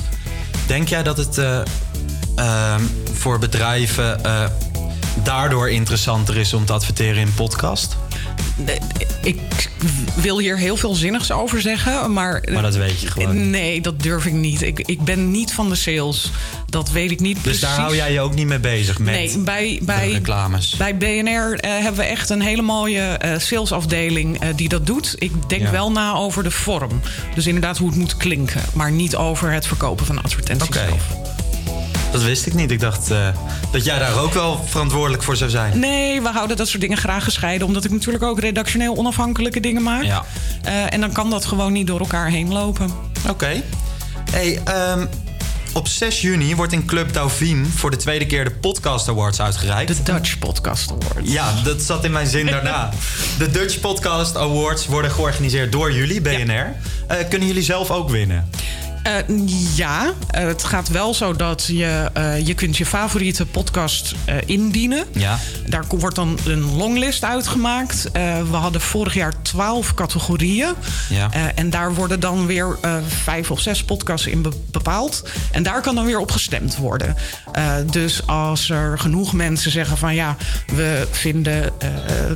Denk 0.66 0.88
jij 0.88 1.02
dat 1.02 1.16
het 1.16 1.38
eh, 1.38 1.60
ehm, 2.36 2.82
voor 3.12 3.38
bedrijven 3.38 4.24
eh, 4.24 4.44
daardoor 5.22 5.70
interessanter 5.70 6.36
is 6.36 6.52
om 6.54 6.64
te 6.64 6.72
adverteren 6.72 7.16
in 7.20 7.34
podcast? 7.34 7.96
Ik 9.22 9.70
wil 10.16 10.38
hier 10.38 10.58
heel 10.58 10.76
veel 10.76 10.94
zinnigs 10.94 11.32
over 11.32 11.60
zeggen, 11.60 12.12
maar... 12.12 12.48
Maar 12.52 12.62
dat 12.62 12.76
weet 12.76 13.00
je 13.00 13.06
gewoon. 13.10 13.50
Nee, 13.50 13.80
dat 13.80 14.02
durf 14.02 14.26
ik 14.26 14.32
niet. 14.32 14.62
Ik, 14.62 14.78
ik 14.80 15.00
ben 15.02 15.30
niet 15.30 15.52
van 15.52 15.68
de 15.68 15.74
sales. 15.74 16.30
Dat 16.68 16.90
weet 16.90 17.10
ik 17.10 17.20
niet 17.20 17.34
Dus 17.34 17.42
precies. 17.42 17.60
daar 17.60 17.78
hou 17.78 17.96
jij 17.96 18.12
je 18.12 18.20
ook 18.20 18.34
niet 18.34 18.46
mee 18.46 18.58
bezig 18.58 18.98
met 18.98 19.14
Nee, 19.14 19.38
bij, 19.38 19.80
bij, 19.82 20.10
reclames. 20.12 20.76
bij 20.76 20.96
BNR 20.96 21.54
eh, 21.60 21.70
hebben 21.72 21.94
we 22.00 22.02
echt 22.06 22.30
een 22.30 22.42
hele 22.42 22.62
mooie 22.62 23.00
eh, 23.02 23.38
salesafdeling 23.38 24.40
eh, 24.40 24.48
die 24.56 24.68
dat 24.68 24.86
doet. 24.86 25.14
Ik 25.18 25.48
denk 25.48 25.62
Ja. 25.62 25.70
wel 25.70 25.92
na 25.92 26.12
over 26.14 26.42
de 26.42 26.50
vorm. 26.50 27.00
Dus 27.34 27.46
inderdaad 27.46 27.78
hoe 27.78 27.88
het 27.88 27.98
moet 27.98 28.16
klinken. 28.16 28.62
Maar 28.74 28.90
niet 28.92 29.16
over 29.16 29.52
het 29.52 29.66
verkopen 29.66 30.06
van 30.06 30.22
advertenties 30.22 30.68
Oké. 30.68 30.86
zelf. 30.88 31.23
Dat 32.14 32.22
wist 32.22 32.46
ik 32.46 32.54
niet. 32.54 32.70
Ik 32.70 32.80
dacht 32.80 33.10
eh, 33.10 33.28
dat 33.70 33.84
jij 33.84 33.98
daar 33.98 34.18
ook 34.18 34.32
wel 34.32 34.64
verantwoordelijk 34.66 35.22
voor 35.22 35.36
zou 35.36 35.50
zijn. 35.50 35.78
Nee, 35.78 36.22
we 36.22 36.28
houden 36.28 36.56
dat 36.56 36.68
soort 36.68 36.80
dingen 36.80 36.96
graag 36.96 37.24
gescheiden. 37.24 37.66
Omdat 37.66 37.84
ik 37.84 37.90
natuurlijk 37.90 38.24
ook 38.24 38.40
redactioneel 38.40 38.96
onafhankelijke 38.96 39.60
dingen 39.60 39.82
maak. 39.82 40.02
Ja. 40.02 40.24
Eh, 40.62 40.92
en 40.92 41.00
dan 41.00 41.12
kan 41.12 41.30
dat 41.30 41.44
gewoon 41.44 41.72
niet 41.72 41.86
door 41.86 42.00
elkaar 42.00 42.28
heen 42.28 42.52
lopen. 42.52 42.90
Oké. 43.28 43.62
Hey, 44.30 44.60
ehm, 44.64 45.06
op 45.72 45.88
6 45.88 46.20
juni 46.20 46.54
wordt 46.54 46.72
in 46.72 46.84
Club 46.84 47.12
Dauphine 47.12 47.64
voor 47.64 47.90
de 47.90 47.96
tweede 47.96 48.26
keer 48.26 48.44
de 48.44 48.50
Podcast 48.50 49.08
Awards 49.08 49.40
uitgereikt. 49.40 49.96
De 49.96 50.12
Dutch 50.12 50.38
Podcast 50.38 50.90
Awards. 50.90 51.32
Ja, 51.32 51.52
dat 51.64 51.82
zat 51.82 52.04
in 52.04 52.12
mijn 52.12 52.26
zin 52.26 52.46
daarna. 52.46 52.90
De 53.38 53.50
Dutch 53.50 53.80
Podcast 53.80 54.36
Awards 54.36 54.86
worden 54.86 55.10
georganiseerd 55.10 55.72
door 55.72 55.92
jullie, 55.92 56.20
BNR. 56.20 56.74
Eh, 57.06 57.16
kunnen 57.28 57.48
jullie 57.48 57.62
zelf 57.62 57.90
ook 57.90 58.10
winnen? 58.10 58.50
Eh, 59.04 59.12
ja, 59.76 60.12
eh, 60.30 60.46
het 60.46 60.64
gaat 60.64 60.88
wel 60.88 61.14
zo 61.14 61.36
dat 61.36 61.64
je, 61.66 62.10
eh, 62.14 62.46
je 62.46 62.54
kunt 62.54 62.76
je 62.76 62.86
favoriete 62.86 63.46
podcast 63.46 64.14
indienen. 64.46 65.04
Ja. 65.12 65.38
Daar 65.66 65.84
wordt 65.88 66.16
dan 66.16 66.38
een 66.46 66.76
longlist 66.76 67.24
uitgemaakt. 67.24 68.08
We 68.50 68.56
hadden 68.56 68.80
vorig 68.80 69.14
jaar 69.14 69.42
twaalf 69.42 69.94
categorieën. 69.94 70.72
Ja. 71.08 71.30
En 71.54 71.70
daar 71.70 71.94
worden 71.94 72.20
dan 72.20 72.46
weer 72.46 72.78
vijf 73.22 73.50
of 73.50 73.60
zes 73.60 73.84
podcasts 73.84 74.26
in 74.26 74.42
be- 74.42 74.52
bepaald. 74.70 75.22
En 75.50 75.62
daar 75.62 75.80
kan 75.82 75.94
dan 75.94 76.04
weer 76.04 76.18
op 76.18 76.30
gestemd 76.30 76.76
worden. 76.76 77.16
Dus 77.90 78.26
als 78.26 78.70
er 78.70 78.98
genoeg 78.98 79.32
mensen 79.32 79.70
zeggen 79.70 79.96
van 79.96 80.14
ja, 80.14 80.36
we 80.74 81.08
vinden 81.10 81.72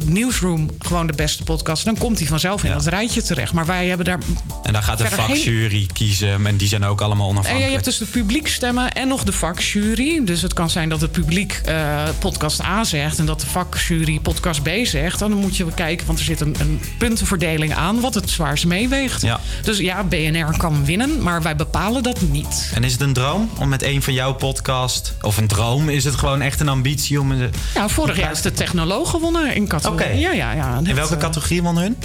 Newsroom 0.05 0.71
gewoon 0.79 1.07
de 1.07 1.13
beste 1.13 1.43
podcast, 1.43 1.85
dan 1.85 1.99
komt 1.99 2.19
die 2.19 2.29
vanzelf 2.29 2.65
in 2.65 2.73
dat 2.73 2.87
rijtje 2.87 3.23
terecht. 3.23 3.53
Maar 3.53 3.67
wij 3.67 3.87
hebben 3.87 4.07
daar. 4.07 4.19
En 4.63 4.73
dan 4.73 4.83
gaat 4.83 4.99
de 4.99 5.05
geen- 5.07 5.17
vakjury 5.17 5.87
kiezen. 5.93 6.47
En 6.47 6.57
die 6.59 6.69
zijn 6.69 6.85
ook 6.85 7.01
allemaal 7.01 7.25
en 7.27 7.31
onafhankelijk. 7.33 7.67
je 7.69 7.73
hebt 7.75 7.85
dus 7.85 7.99
de 7.99 8.05
publiekstemmen 8.19 8.93
en 8.93 9.09
nog 9.09 9.25
de 9.25 9.33
vakjury. 9.33 10.25
Dus 10.25 10.43
het 10.43 10.53
kan 10.53 10.71
zijn 10.71 10.89
dat 10.89 11.01
het 11.01 11.13
publiek 11.13 11.61
eh, 11.65 12.03
podcast 12.19 12.63
A 12.63 12.85
zegt 12.85 13.19
en 13.19 13.27
dat 13.27 13.41
de 13.41 13.47
vakjury 13.47 14.19
podcast 14.21 14.63
B 14.63 14.69
zegt. 14.83 15.19
Dan 15.19 15.33
moet 15.33 15.57
je 15.57 15.67
kijken, 15.75 16.07
want 16.07 16.19
er 16.19 16.25
zit 16.25 16.41
een, 16.41 16.57
een 16.61 16.81
puntenverdeling 16.99 17.75
aan 17.75 18.01
wat 18.01 18.15
het 18.15 18.31
zwaarst 18.31 18.67
meeweegt. 18.67 19.23
Ja. 19.23 19.41
Dus 19.63 19.79
ja, 19.79 20.05
BNR 20.05 20.57
kan 20.57 20.85
winnen, 20.85 21.23
maar 21.23 21.43
wij 21.43 21.57
bepalen 21.57 22.03
dat 22.03 22.21
niet. 22.21 22.71
En 22.75 22.85
is 22.85 22.93
het 22.93 23.01
een 23.01 23.13
droom 23.13 23.51
om 23.59 23.69
met 23.69 23.83
een 23.83 24.03
van 24.03 24.13
jouw 24.13 24.35
podcast... 24.35 25.15
of 25.21 25.37
een 25.37 25.47
droom, 25.47 25.89
is 25.89 26.05
het 26.05 26.15
gewoon 26.15 26.41
echt 26.41 26.61
een 26.61 26.69
ambitie 26.69 27.21
om... 27.21 27.31
een- 27.31 27.51
Ja, 27.75 27.89
vorig 27.89 28.17
jaar 28.17 28.31
is 28.31 28.43
de 28.43 28.53
technoloog 28.53 29.11
gewonnen 29.11 29.55
in 29.55 29.69
categorie. 29.69 30.19
Ja, 30.19 30.33
ja, 30.33 30.53
ja. 30.53 30.81
In 30.85 30.95
welke 30.95 31.17
categorie 31.17 31.63
won 31.63 31.77
hun? 31.79 31.97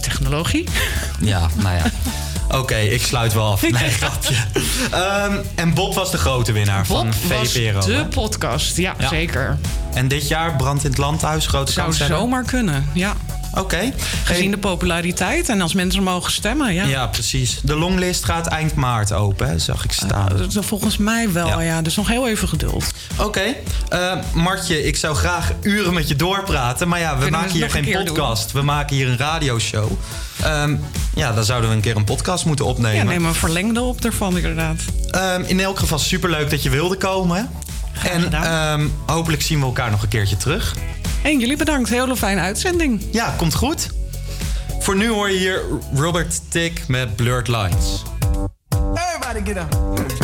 Technologie. 0.00 0.68
Ja, 1.20 1.48
nou 1.62 1.76
ja. 1.76 1.82
Oké, 2.52 2.76
ik 2.76 3.02
sluit 3.02 3.32
wel 3.32 3.46
af. 3.50 3.62
Nee, 3.62 3.90
grapje. 4.00 4.34
Ehm, 4.90 5.34
en 5.54 5.74
Bob 5.74 5.94
was 5.94 6.10
de 6.10 6.18
grote 6.18 6.52
winnaar 6.52 6.86
van 6.86 7.06
Bob 7.06 7.38
was 7.38 7.52
VPRO. 7.52 7.80
de 7.80 8.06
podcast, 8.10 8.76
ja, 8.76 8.94
Ja. 8.98 9.08
zeker. 9.08 9.58
En 9.94 10.08
dit 10.08 10.28
jaar 10.28 10.56
Brand 10.56 10.84
in 10.84 10.90
het 10.90 10.98
Landhuis, 10.98 11.46
grote 11.46 11.72
Zou 11.72 11.86
kans 11.86 11.98
hebben? 11.98 12.16
zomaar 12.18 12.44
kunnen, 12.44 12.86
ja. 12.94 13.12
Oké. 13.54 13.92
Gezien 14.24 14.50
de 14.50 14.58
populariteit 14.58 15.48
en 15.48 15.60
als 15.60 15.74
mensen 15.74 16.02
mogen 16.02 16.32
stemmen, 16.32 16.74
ja. 16.74 16.84
Ja. 16.84 17.06
precies. 17.06 17.60
De 17.62 17.74
longlist 17.74 18.24
gaat 18.24 18.46
eind 18.46 18.74
maart 18.74 19.12
open, 19.12 19.48
hè, 19.48 19.58
zag 19.58 19.84
ik 19.84 19.92
staan. 19.92 20.28
Dat 20.36 20.56
is 20.56 20.66
Volgens 20.66 20.96
mij 20.96 21.32
wel, 21.32 21.60
ja. 21.60 21.82
Dus 21.82 21.96
nog 21.96 22.08
heel 22.08 22.28
even 22.28 22.48
geduld. 22.48 22.84
Oké. 23.16 23.54
Eh, 23.88 24.12
Martje, 24.32 24.86
ik 24.86 24.96
zou 24.96 25.16
graag 25.16 25.52
uren 25.62 25.94
met 25.94 26.08
je 26.08 26.16
doorpraten. 26.16 26.88
Maar 26.88 27.00
ja, 27.00 27.14
we 27.16 27.22
Kunnen 27.22 27.40
maken 27.40 27.54
hier 27.54 27.70
geen 27.70 28.04
podcast. 28.04 28.52
We 28.52 28.62
maken 28.62 28.96
hier 28.96 29.08
een 29.08 29.18
radioshow. 29.18 29.90
Ehm, 30.42 30.76
ja, 31.14 31.32
dan 31.32 31.44
zouden 31.44 31.70
we 31.70 31.76
een 31.76 31.82
keer 31.82 31.96
een 31.96 32.04
podcast 32.04 32.44
moeten 32.44 32.64
Ja, 32.64 32.70
opnemen. 32.70 33.06
neem 33.06 33.24
een 33.24 33.34
verlengde 33.34 33.80
op 33.80 34.04
ervan, 34.04 34.36
inderdaad. 34.36 34.80
Ehm, 35.10 35.42
in 35.46 35.60
elk 35.60 35.78
geval 35.78 35.98
superleuk 35.98 36.50
dat 36.50 36.62
je 36.62 36.70
wilde 36.70 36.96
komen. 36.96 37.50
En 38.10 38.32
ehm, 38.32 38.86
hopelijk 39.06 39.42
zien 39.42 39.58
we 39.58 39.64
elkaar 39.64 39.90
nog 39.90 40.02
een 40.02 40.08
keertje 40.08 40.36
terug. 40.36 40.74
En 41.22 41.38
jullie 41.38 41.56
bedankt. 41.56 41.88
Hele 41.88 42.16
fijne 42.16 42.40
uitzending. 42.40 43.02
Ja, 43.10 43.34
komt 43.36 43.54
goed. 43.54 43.90
Voor 44.78 44.96
nu 44.96 45.08
hoor 45.08 45.30
je 45.30 45.38
hier 45.38 45.62
Robert 45.94 46.40
Tick 46.50 46.88
met 46.88 47.16
Blurred 47.16 47.48
Lines. 47.48 48.02
Everybody 48.94 49.52
get 49.52 49.56
up. 49.56 50.19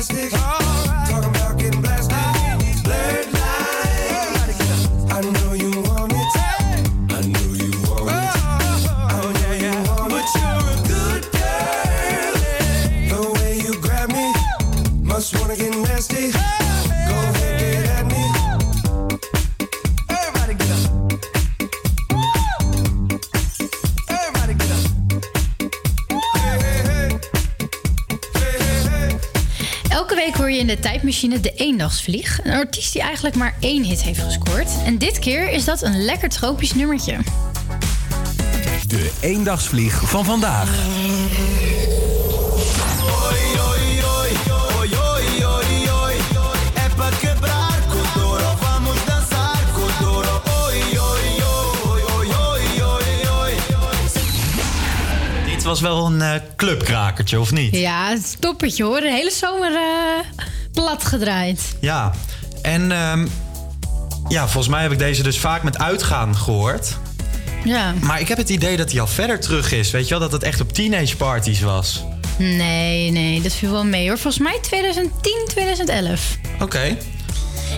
plastic. 0.00 0.49
de 30.70 30.78
tijdmachine 30.78 31.40
De 31.40 31.52
Eendagsvlieg. 31.52 32.40
Een 32.42 32.52
artiest 32.52 32.92
die 32.92 33.02
eigenlijk 33.02 33.36
maar 33.36 33.54
één 33.60 33.84
hit 33.84 34.02
heeft 34.02 34.20
gescoord. 34.20 34.68
En 34.84 34.98
dit 34.98 35.18
keer 35.18 35.50
is 35.50 35.64
dat 35.64 35.82
een 35.82 36.04
lekker 36.04 36.28
tropisch 36.28 36.74
nummertje. 36.74 37.16
De 38.86 39.10
Eendagsvlieg 39.20 40.00
van 40.08 40.24
vandaag. 40.24 40.68
was 55.70 55.80
wel 55.80 56.06
een 56.06 56.22
eh, 56.22 56.40
clubkrakertje, 56.56 57.40
of 57.40 57.52
niet? 57.52 57.76
Ja, 57.76 58.08
het 58.08 58.36
is 58.60 58.78
hoor. 58.78 59.00
De 59.00 59.10
hele 59.10 59.30
zomer 59.30 59.74
eh, 59.74 60.44
plat 60.80 61.04
gedraaid. 61.04 61.76
Ja, 61.80 62.12
en 62.62 62.92
ehm, 62.92 63.26
ja, 64.28 64.42
volgens 64.42 64.68
mij 64.68 64.82
heb 64.82 64.92
ik 64.92 64.98
deze 64.98 65.22
dus 65.22 65.38
vaak 65.38 65.62
met 65.62 65.78
uitgaan 65.78 66.36
gehoord. 66.36 66.96
Ja. 67.64 67.94
Maar 68.00 68.20
ik 68.20 68.28
heb 68.28 68.38
het 68.38 68.48
idee 68.48 68.76
dat 68.76 68.90
hij 68.90 69.00
al 69.00 69.06
verder 69.06 69.40
terug 69.40 69.72
is. 69.72 69.90
Weet 69.90 70.04
je 70.04 70.10
wel, 70.10 70.18
dat 70.20 70.32
het 70.32 70.42
echt 70.42 70.60
op 70.60 70.72
teenage 70.72 71.16
parties 71.16 71.60
was. 71.60 72.04
Nee, 72.38 73.10
nee, 73.10 73.40
dat 73.40 73.52
viel 73.52 73.70
wel 73.70 73.84
mee 73.84 74.08
hoor. 74.08 74.18
Volgens 74.18 74.42
mij 74.42 74.58
2010, 74.62 75.44
2011. 75.46 76.36
Oké. 76.60 76.96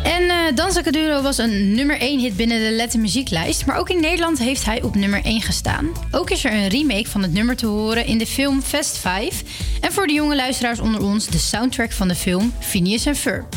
En 0.03 0.23
eh, 0.23 0.37
uh, 0.37 0.57
Danza 0.57 0.83
Caduro 0.83 1.23
was 1.23 1.39
een 1.39 1.75
nummer 1.75 2.01
1 2.01 2.21
hit 2.21 2.37
binnen 2.37 2.61
de 2.61 2.71
Letten-muzieklijst, 2.71 3.67
Maar 3.67 3.79
ook 3.79 3.91
in 3.91 4.01
Nederland 4.01 4.39
heeft 4.39 4.65
hij 4.65 4.83
op 4.83 4.95
nummer 4.95 5.25
1 5.25 5.41
gestaan. 5.41 5.93
Ook 6.11 6.31
is 6.31 6.45
er 6.45 6.53
een 6.53 6.69
remake 6.69 7.09
van 7.09 7.23
het 7.23 7.33
nummer 7.33 7.57
te 7.57 7.67
horen 7.67 8.07
in 8.07 8.19
de 8.19 8.27
film 8.27 8.63
Fest 8.63 8.99
5. 8.99 9.43
En 9.81 9.93
voor 9.93 10.07
de 10.07 10.13
jonge 10.13 10.37
luisteraars 10.37 10.81
onder 10.81 11.03
ons 11.03 11.27
de 11.27 11.39
soundtrack 11.39 11.93
van 11.93 12.09
de 12.09 12.15
film 12.15 12.53
Phineas 12.59 13.07
en 13.07 13.17
Ferb. 13.17 13.55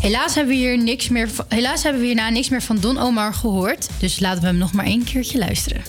Helaas 0.00 0.34
hebben, 0.34 0.54
we 0.54 0.60
hier 0.60 0.78
niks 0.78 1.08
meer, 1.08 1.28
helaas 1.48 1.82
hebben 1.82 2.00
we 2.00 2.06
hierna 2.06 2.30
niks 2.30 2.48
meer 2.48 2.62
van 2.62 2.78
Don 2.78 2.98
Omar 2.98 3.34
gehoord. 3.34 3.88
Dus 3.98 4.20
laten 4.20 4.40
we 4.40 4.46
hem 4.46 4.58
nog 4.58 4.72
maar 4.72 4.86
één 4.86 5.04
keertje 5.04 5.38
luisteren. 5.38 5.82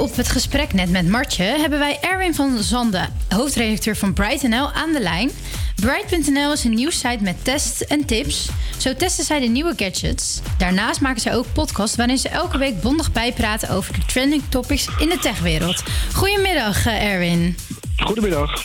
Op 0.00 0.16
het 0.16 0.28
gesprek 0.28 0.72
net 0.72 0.90
met 0.90 1.08
Martje... 1.08 1.42
hebben 1.44 1.78
wij 1.78 1.98
Erwin 2.00 2.34
van 2.34 2.62
Zande, 2.62 3.08
hoofdredacteur 3.28 3.96
van 3.96 4.12
Bright.nl, 4.12 4.72
aan 4.72 4.92
de 4.92 5.00
lijn. 5.00 5.30
Bright.nl 5.76 6.52
is 6.52 6.64
een 6.64 6.74
nieuwssite 6.74 7.22
met 7.22 7.44
tests 7.44 7.84
en 7.84 8.04
tips. 8.04 8.48
Zo 8.78 8.94
testen 8.94 9.24
zij 9.24 9.40
de 9.40 9.46
nieuwe 9.46 9.72
gadgets. 9.76 10.40
Daarnaast 10.58 11.00
maken 11.00 11.20
zij 11.20 11.34
ook 11.34 11.52
podcasts... 11.52 11.96
waarin 11.96 12.18
ze 12.18 12.28
elke 12.28 12.58
week 12.58 12.80
bondig 12.80 13.12
bijpraten 13.12 13.68
over 13.68 13.94
de 13.94 14.04
trending 14.06 14.42
topics 14.48 14.88
in 14.98 15.08
de 15.08 15.18
techwereld. 15.18 15.82
Goedemiddag, 16.14 16.86
eh, 16.86 17.12
Erwin. 17.12 17.56
Goedemiddag. 17.96 18.64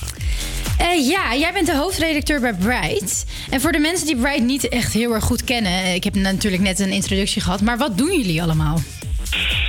Eh, 0.77 1.07
ja, 1.07 1.35
jij 1.35 1.53
bent 1.53 1.67
de 1.67 1.75
hoofdredacteur 1.75 2.39
bij 2.39 2.53
Bright. 2.53 3.25
En 3.49 3.61
voor 3.61 3.71
de 3.71 3.79
mensen 3.79 4.05
die 4.07 4.15
Bright 4.17 4.43
niet 4.43 4.67
echt 4.67 4.93
heel 4.93 5.13
erg 5.13 5.23
goed 5.23 5.43
kennen... 5.43 5.71
eh, 5.71 5.93
ik 5.93 6.03
heb 6.03 6.15
natuurlijk 6.15 6.63
net 6.63 6.79
een 6.79 6.91
introductie 6.91 7.41
gehad... 7.41 7.61
maar 7.61 7.77
wat 7.77 7.97
doen 7.97 8.17
jullie 8.17 8.41
allemaal? 8.41 8.81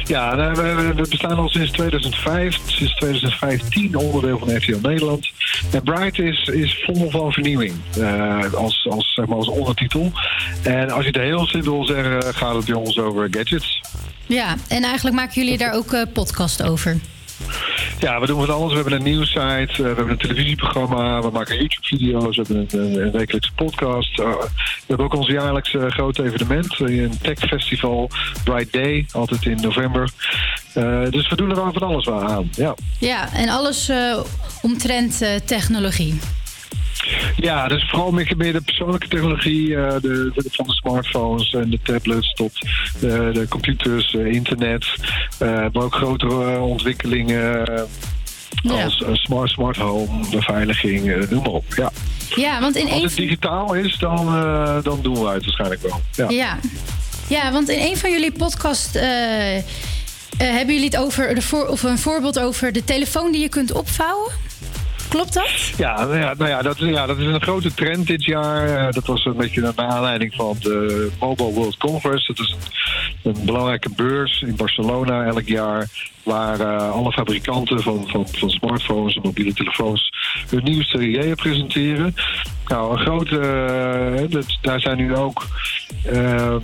Ja, 0.07 0.37
we, 0.37 0.63
we- 0.63 0.95
we 0.95 1.09
bestaan 1.09 1.37
al 1.37 1.49
sinds 1.49 1.71
2005, 1.71 2.59
sinds 2.67 2.95
2015 2.95 3.97
onderdeel 3.97 4.39
van 4.39 4.57
RTL 4.57 4.79
Nederland. 4.83 5.31
En 5.73 5.83
Bright 5.83 6.19
is, 6.19 6.47
is 6.49 6.83
vol 6.85 7.11
van 7.11 7.33
vernieuwing, 7.33 7.75
eh, 8.01 8.53
als, 8.53 8.87
als, 8.91 9.15
zeg 9.15 9.27
maar 9.27 9.37
als 9.37 9.49
ondertitel. 9.49 10.13
En 10.63 10.91
als 10.91 11.05
je 11.05 11.11
het 11.11 11.21
heel 11.21 11.47
simpel 11.47 11.73
wil 11.73 11.85
zeggen, 11.85 12.35
gaat 12.35 12.55
het 12.55 12.65
bij 12.65 12.75
ons 12.75 12.99
over 12.99 13.29
gadgets. 13.31 13.81
Ja, 14.27 14.55
en 14.69 14.83
eigenlijk 14.83 15.17
maken 15.17 15.43
jullie 15.43 15.59
daar 15.59 15.75
ook 15.75 15.93
eh, 15.93 16.03
podcast 16.13 16.63
over. 16.63 16.97
Ja, 17.99 18.21
we 18.21 18.27
doen 18.27 18.47
van 18.47 18.55
alles. 18.55 18.69
We 18.69 18.75
hebben 18.75 18.93
een 18.93 19.03
nieuwssite, 19.03 19.67
eh, 19.69 19.77
we 19.77 19.85
hebben 19.85 20.11
een 20.11 20.19
televisieprogramma, 20.19 21.23
we 21.23 21.31
maken 21.31 21.57
YouTube-video's, 21.57 22.37
we 22.37 22.43
hebben 22.43 22.67
een, 22.71 22.95
een, 22.95 23.05
een 23.05 23.13
wekelijkse 23.13 23.53
podcast. 23.53 24.19
Eh, 24.19 24.27
we 24.27 24.85
hebben 24.87 25.07
ook 25.07 25.15
ons 25.15 25.27
jaarlijkse 25.27 25.91
grote 25.91 26.25
evenement, 26.25 26.81
eh, 26.81 27.03
een 27.03 27.19
techfestival, 27.23 28.11
Bright 28.45 28.73
Day, 28.73 29.07
altijd 29.13 29.45
in 29.47 29.61
november. 29.61 30.11
Eh, 30.77 31.11
dus 31.11 31.29
we 31.29 31.37
doen 31.37 31.51
er 31.51 31.57
wel 31.57 31.73
van 31.73 31.83
alles 31.83 32.09
aan, 32.09 32.49
ja. 32.55 32.75
Ja, 32.99 33.33
en 33.33 33.49
alles 33.49 33.89
eh, 33.89 34.19
omtrent 34.63 35.23
eh, 35.23 35.35
technologie. 35.45 36.19
Ja, 37.37 37.69
dus 37.69 37.89
vooral 37.91 38.11
meer, 38.13 38.53
de 38.53 38.61
persoonlijke 38.61 39.09
technologie, 39.09 39.77
eh, 39.77 39.93
de, 40.01 40.31
de- 40.35 40.49
van 40.51 40.67
de 40.67 40.73
smartphones 40.73 41.51
en 41.53 41.71
de 41.71 41.79
tablets 41.83 42.33
tot 42.33 42.53
de, 43.01 43.31
de 43.33 43.47
computers, 43.49 44.15
eh, 44.15 44.27
internet. 44.33 44.87
eh, 45.39 45.49
maar 45.49 45.83
ook 45.83 45.95
grotere 45.95 46.53
eh, 46.55 46.63
ontwikkelingen 46.63 47.67
eh, 47.77 47.83
Ja. 48.63 48.85
als 48.85 49.03
eh, 49.03 49.15
smart, 49.15 49.51
smart 49.51 49.77
home, 49.77 50.27
beveiliging, 50.31 51.11
eh, 51.13 51.29
noem 51.31 51.43
maar 51.43 51.53
op. 51.53 51.65
Ja. 51.77 51.91
Ja, 52.35 52.61
want 52.61 52.77
in 52.77 52.91
Als 52.91 53.03
het 53.03 53.17
digitaal 53.17 53.75
is, 53.75 53.97
dan, 53.99 54.27
eh, 54.29 54.77
dan 54.83 54.99
doen 55.03 55.23
wij 55.23 55.35
het 55.35 55.45
waarschijnlijk 55.45 55.83
wel. 55.83 56.01
Ja. 56.15 56.29
Ja. 56.31 56.59
ja, 57.29 57.53
want 57.53 57.69
in 57.69 57.79
een 57.91 57.97
van 57.97 58.11
jullie 58.11 58.33
podcasts 58.33 58.95
eh, 58.95 59.57
eh, 59.57 59.63
hebben 60.37 60.75
jullie 60.75 60.85
het 60.91 60.97
over 60.97 61.35
de 61.35 61.43
voor, 61.43 61.67
of 61.67 61.83
een 61.83 61.99
voorbeeld 61.99 62.39
over 62.39 62.73
de 62.73 62.85
telefoon 62.85 63.33
die 63.33 63.41
je 63.41 63.49
kunt 63.49 63.73
opvouwen. 63.73 64.33
Klopt 65.17 65.35
dat? 65.35 65.73
Ja, 65.77 66.05
nou 66.05 66.19
ja, 66.19 66.35
nou 66.39 66.51
ja, 66.51 66.63
dat, 66.63 66.79
ja, 66.79 67.07
dat 67.07 67.19
is 67.19 67.27
een 67.27 67.43
grote 67.43 67.75
trend 67.75 68.07
dit 68.07 68.25
jaar. 68.25 68.87
Eh, 68.87 68.93
dat 68.93 69.07
was 69.07 69.25
een 69.25 69.37
beetje 69.37 69.61
naar 69.61 69.73
aanleiding 69.77 70.35
van 70.35 70.57
de 70.61 71.09
Mobile 71.21 71.53
World 71.53 71.77
Congress. 71.77 72.27
Dat 72.27 72.39
is 72.39 72.57
een, 73.23 73.45
belangrijke 73.45 73.91
beurs 73.97 74.41
in 74.41 74.57
Barcelona 74.57 75.25
elk 75.25 75.47
jaar. 75.47 75.89
Waar 76.23 76.61
eh, 76.61 76.93
alle 76.93 77.13
fabrikanten 77.13 77.83
van, 77.83 78.09
van, 78.09 78.27
van 78.29 78.51
smartphones 78.51 79.15
en 79.17 79.23
mobiele 79.23 79.53
telefoons 79.53 80.11
hun 80.49 80.65
nieuwste 80.65 81.09
ideeën 81.09 81.35
presenteren. 81.35 82.15
Nou, 82.67 82.93
een 82.93 82.99
grote. 82.99 83.39
eh, 83.39 84.31
dat, 84.31 84.59
daar 84.61 84.81
zijn 84.81 84.97
nu 84.97 85.17
ook. 85.17 85.47
Eh, 86.09 86.55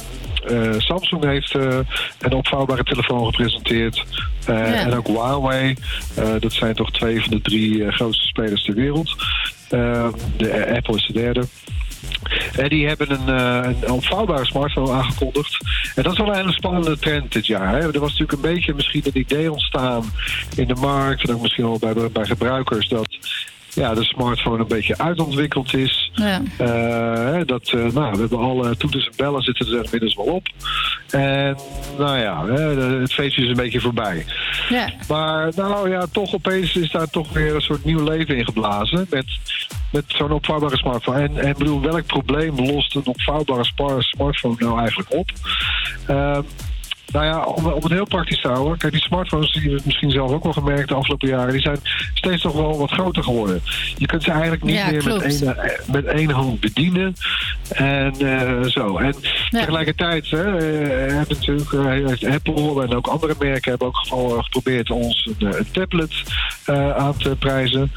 eh, 0.46 0.74
Samsung 0.78 1.24
heeft 1.24 1.54
eh, 1.54 1.78
een 2.18 2.32
opvouwbare 2.32 2.84
telefoon 2.84 3.24
gepresenteerd. 3.24 4.04
Ja. 4.46 4.54
En 4.54 4.94
ook 4.94 5.06
Huawei. 5.06 5.74
Dat 6.40 6.52
zijn 6.52 6.74
toch 6.74 6.90
twee 6.90 7.20
van 7.20 7.30
de 7.30 7.40
drie 7.40 7.92
grootste 7.92 8.26
spelers 8.26 8.64
ter 8.64 8.74
wereld. 8.74 9.16
De, 9.68 10.72
Apple 10.76 10.96
is 10.96 11.06
de 11.06 11.12
derde. 11.12 11.46
En 12.56 12.68
die 12.68 12.86
hebben 12.86 13.10
een, 13.10 13.28
eh, 13.28 13.70
een 13.80 13.90
opvouwbare 13.90 14.44
smartphone 14.44 14.92
aangekondigd. 14.92 15.56
En 15.94 16.02
dat 16.02 16.12
is 16.12 16.18
wel 16.18 16.28
een 16.28 16.34
hele 16.34 16.52
spannende 16.52 16.98
trend 16.98 17.32
dit 17.32 17.46
jaar. 17.46 17.68
Hè. 17.68 17.92
Er 17.92 18.00
was 18.00 18.10
natuurlijk 18.10 18.32
een 18.32 18.54
beetje 18.54 18.74
misschien 18.74 19.02
een 19.04 19.18
idee 19.18 19.52
ontstaan 19.52 20.04
in 20.56 20.66
de 20.66 20.74
markt... 20.74 21.28
en 21.28 21.34
ook 21.34 21.42
misschien 21.42 21.64
wel 21.64 21.78
bij, 21.78 22.10
bij 22.10 22.24
gebruikers... 22.24 22.88
dat 22.88 23.18
ja, 23.74 23.94
de 23.94 24.04
smartphone 24.04 24.58
een 24.58 24.68
beetje 24.68 24.98
uitontwikkeld 24.98 25.74
is. 25.74 26.10
Ja. 26.14 26.42
Eh, 26.56 27.46
dat, 27.46 27.68
eh, 27.68 27.80
nou, 27.92 28.12
we 28.12 28.18
hebben 28.18 28.38
alle 28.38 28.76
toeters 28.76 29.06
en 29.06 29.12
bellen 29.16 29.42
zitten 29.42 29.66
er 29.66 29.84
inmiddels 29.84 30.14
wel 30.14 30.24
op. 30.24 30.46
En 31.10 31.56
nou 31.98 32.18
ja, 32.18 32.46
het 33.00 33.12
feestje 33.12 33.42
is 33.42 33.48
een 33.48 33.56
beetje 33.56 33.80
voorbij. 33.80 34.24
Ja. 34.68 34.92
Maar 35.08 35.52
nou 35.56 35.90
ja, 35.90 36.06
toch 36.12 36.34
opeens 36.34 36.76
is 36.76 36.90
daar 36.90 37.10
toch 37.10 37.32
weer 37.32 37.54
een 37.54 37.60
soort 37.60 37.84
nieuw 37.84 38.04
leven 38.04 38.36
in 38.36 38.44
geblazen. 38.44 39.06
Met, 39.10 39.26
met 39.92 40.04
zo'n 40.06 40.32
opvouwbare 40.32 40.76
smartphone. 40.76 41.20
En, 41.20 41.38
en 41.38 41.48
ik 41.48 41.56
bedoel, 41.56 41.80
welk 41.80 42.06
probleem 42.06 42.56
lost 42.56 42.94
een 42.94 43.06
opvouwbare 43.06 43.64
smartphone 44.02 44.56
nou 44.58 44.78
eigenlijk 44.78 45.12
op? 45.12 45.30
Nou 47.12 47.24
ja, 47.24 47.44
om, 47.44 47.66
om 47.66 47.82
het 47.82 47.92
heel 47.92 48.06
praktisch 48.06 48.40
te 48.40 48.48
houden. 48.48 48.78
Kijk, 48.78 48.92
die 48.92 49.02
smartphones, 49.02 49.52
die 49.52 49.70
we 49.70 49.80
misschien 49.84 50.10
zelf 50.10 50.30
ook 50.30 50.42
wel 50.42 50.52
gemerkt 50.52 50.88
de 50.88 50.94
afgelopen 50.94 51.28
jaren, 51.28 51.52
die 51.52 51.60
zijn 51.60 51.78
steeds 52.14 52.42
toch 52.42 52.52
wel 52.52 52.78
wat 52.78 52.90
groter 52.90 53.22
geworden. 53.22 53.62
Je 53.96 54.06
kunt 54.06 54.22
ze 54.22 54.30
eigenlijk 54.30 54.62
niet 54.62 54.76
Ja, 54.76 54.90
meer 54.90 55.04
met 55.04 55.22
één, 55.22 55.56
eh, 55.56 55.78
met 55.92 56.04
één 56.04 56.30
hand 56.30 56.60
bedienen. 56.60 57.14
En 57.68 58.14
eh, 58.18 58.62
zo. 58.62 58.98
En 58.98 59.14
tegelijkertijd 59.50 60.30
hè, 60.30 60.56
eh, 60.56 61.14
hebben 61.14 61.36
natuurlijk 61.38 61.70
heeft 62.08 62.24
Apple 62.24 62.82
en 62.82 62.94
ook 62.94 63.06
andere 63.06 63.34
merken 63.38 63.70
hebben 63.70 63.88
ook 63.88 63.96
geprobeerd 64.44 64.90
ons 64.90 65.30
een, 65.38 65.46
een 65.58 65.70
tablet 65.70 66.22
aan 66.96 67.16
te 67.16 67.36
prijzen. 67.36 67.92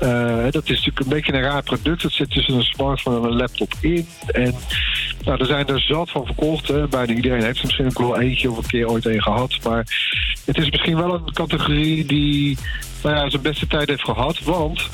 Eh, 0.00 0.44
dat 0.50 0.62
is 0.64 0.68
natuurlijk 0.70 0.98
een 1.00 1.08
beetje 1.08 1.32
een 1.32 1.40
raar 1.40 1.62
product. 1.62 2.02
Het 2.02 2.12
zit 2.12 2.30
tussen 2.30 2.54
een 2.54 2.62
smartphone 2.62 3.16
en 3.16 3.24
een 3.24 3.36
laptop 3.36 3.72
in. 3.80 4.06
En 4.26 4.54
nou, 5.24 5.38
er 5.40 5.46
zijn 5.46 5.66
er 5.68 5.80
zat 5.80 6.10
van 6.10 6.24
verkocht. 6.26 6.68
Hè. 6.68 6.88
Bijna 6.88 7.12
iedereen 7.12 7.42
heeft 7.42 7.58
er 7.58 7.64
misschien 7.64 7.86
ook 7.86 7.98
wel 7.98 8.20
eentje 8.20 8.50
of 8.50 8.56
een 8.56 8.66
keer 8.66 8.88
ooit 8.88 9.04
een 9.06 9.22
gehad. 9.22 9.58
Maar 9.62 9.86
het 10.44 10.58
is 10.58 10.70
misschien 10.70 10.96
wel 10.96 11.14
een 11.14 11.32
categorie 11.32 12.04
die 12.06 12.58
nou 13.02 13.14
ja, 13.16 13.30
zijn 13.30 13.42
beste 13.42 13.66
tijd 13.66 13.88
heeft 13.88 14.04
gehad. 14.04 14.40
Want 14.40 14.88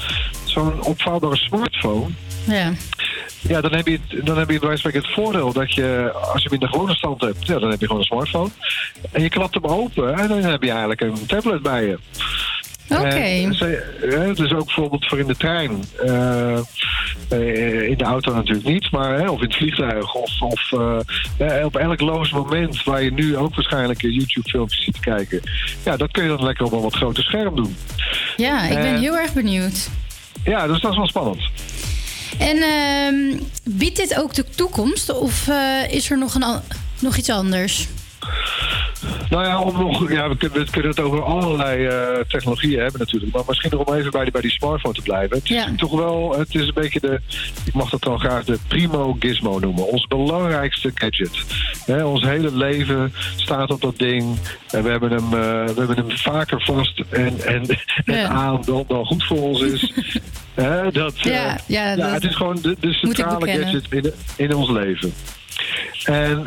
zo'n 0.44 0.82
opvouwbare 0.82 1.36
smartphone... 1.36 2.06
Ja. 2.47 2.72
Ja, 3.48 3.60
dan 3.60 3.72
heb 3.74 3.86
je, 3.86 3.98
het- 4.09 4.26
dan 4.26 4.39
heb 4.39 4.51
je 4.51 4.59
bij 4.59 4.68
wijze 4.68 4.82
van 4.82 5.01
het 5.01 5.12
voordeel 5.12 5.52
dat 5.52 5.74
je, 5.74 6.10
als 6.32 6.43
je 6.43 6.48
hem 6.48 6.52
in 6.60 6.66
de 6.66 6.72
gewone 6.72 6.94
stand 6.94 7.20
hebt, 7.20 7.47
ja, 7.47 7.59
dan 7.59 7.70
heb 7.70 7.81
je 7.81 7.86
gewoon 7.86 8.01
een 8.01 8.06
smartphone. 8.06 8.48
En 9.12 9.22
je 9.22 9.28
klapt 9.28 9.55
hem 9.55 9.64
open 9.64 10.14
en 10.18 10.28
dan 10.28 10.39
heb 10.43 10.62
je 10.62 10.70
eigenlijk 10.70 11.01
een 11.01 11.26
tablet 11.26 11.62
bij 11.62 11.85
je. 11.85 11.98
Oké. 12.89 13.05
En 13.06 13.55
ze- 13.55 13.97
hè, 14.01 14.35
dus 14.35 14.52
ook 14.52 14.65
bijvoorbeeld 14.65 15.06
voor 15.06 15.19
in 15.19 15.27
de 15.27 15.36
trein. 15.36 15.85
Eh, 16.05 16.56
eh, 17.28 17.89
in 17.89 17.97
de 17.98 18.05
auto 18.05 18.35
natuurlijk 18.35 18.66
niet, 18.66 18.90
maar 18.90 19.19
hè, 19.19 19.28
of 19.31 19.39
in 19.39 19.44
het 19.47 19.56
vliegtuig. 19.56 20.15
Of, 20.15 20.40
of 20.40 20.73
eh, 20.73 21.59
eh, 21.59 21.65
op 21.65 21.77
elk 21.77 22.01
loos 22.01 22.31
moment 22.31 22.82
waar 22.85 23.02
je 23.02 23.12
nu 23.12 23.36
ook 23.36 23.55
waarschijnlijk 23.55 24.01
YouTube-filmpjes 24.02 24.85
ziet 24.85 25.01
kijken. 25.01 25.40
Ja, 25.85 25.97
dat 25.97 26.11
kun 26.11 26.23
je 26.23 26.28
dan 26.28 26.44
lekker 26.44 26.65
op 26.66 26.73
een 26.73 26.81
wat 26.81 26.94
groter 26.97 27.23
scherm 27.24 27.56
doen. 27.56 27.77
Ja, 28.36 28.62
ik 28.69 28.74
ben 28.74 28.94
Eh, 28.94 29.01
heel 29.01 29.16
erg 29.16 29.32
benieuwd. 29.32 29.89
Ja, 30.44 30.66
dus 30.66 30.81
dat 30.81 30.90
is 30.90 30.97
wel 30.97 31.06
spannend. 31.09 31.40
En 32.39 32.56
ehm, 32.56 33.40
biedt 33.65 33.97
dit 33.97 34.19
ook 34.19 34.35
de 34.35 34.44
toekomst 34.56 35.12
of 35.20 35.48
eh, 35.48 35.93
is 35.93 36.11
er 36.11 36.19
nog, 36.19 36.35
een, 36.35 36.44
nog 36.98 37.16
iets 37.16 37.31
anders? 37.31 37.86
Nou 39.30 39.44
ja, 39.46 39.60
om 39.60 39.78
nog, 39.78 40.10
ja 40.10 40.28
we, 40.28 40.36
kunnen, 40.36 40.59
we 40.59 40.70
kunnen 40.70 40.90
het 40.90 41.01
over 41.01 41.22
allerlei 41.22 41.86
eh, 41.86 42.20
technologieën 42.28 42.80
hebben 42.80 43.01
natuurlijk. 43.01 43.32
Maar 43.32 43.42
misschien 43.46 43.70
nog 43.70 43.86
om 43.86 43.94
even 43.94 44.10
bij 44.10 44.22
die, 44.22 44.32
bij 44.32 44.40
die 44.40 44.51
smartphone 44.51 44.94
te 44.94 45.02
blijven. 45.02 45.36
Het 45.36 45.51
is 45.51 45.64
toch 45.76 45.92
wel, 45.92 46.38
het 46.38 46.55
is 46.55 46.66
een 46.66 46.74
beetje 46.74 47.01
de, 47.01 47.20
ik 47.64 47.74
mag 47.74 47.90
dat 47.90 48.02
dan 48.02 48.18
graag 48.18 48.44
de 48.44 48.59
primo 48.68 49.16
gizmo 49.18 49.59
noemen. 49.59 49.86
Ons 49.86 50.06
belangrijkste 50.06 50.90
gadget. 50.94 51.44
Ons 52.05 52.22
hele 52.22 52.56
leven 52.56 53.12
staat 53.36 53.70
op 53.70 53.80
dat 53.80 53.98
ding. 53.98 54.38
En 54.70 54.82
we 54.82 54.90
hebben 54.90 55.10
hem, 55.10 55.24
eh, 55.24 55.74
we 55.74 55.78
hebben 55.78 55.96
hem 55.96 56.10
vaker 56.10 56.62
vast 56.62 57.02
en, 57.10 57.40
en, 57.40 57.66
en 58.05 58.28
aan 58.28 58.62
dan, 58.64 58.84
dan 58.88 59.05
goed 59.05 59.24
voor 59.24 59.40
ons 59.40 59.60
is. 59.60 59.92
Dat, 60.92 61.14
eh, 61.14 61.22
Ja, 61.22 61.59
ja, 61.66 61.96
dat 61.96 62.10
het 62.10 62.24
is 62.24 62.36
gewoon 62.36 62.59
de, 62.62 62.76
de 62.80 62.92
centrale 62.92 63.51
gadget 63.51 63.86
in, 63.90 64.12
in 64.36 64.55
ons 64.55 64.70
leven. 64.70 65.12
En... 66.05 66.46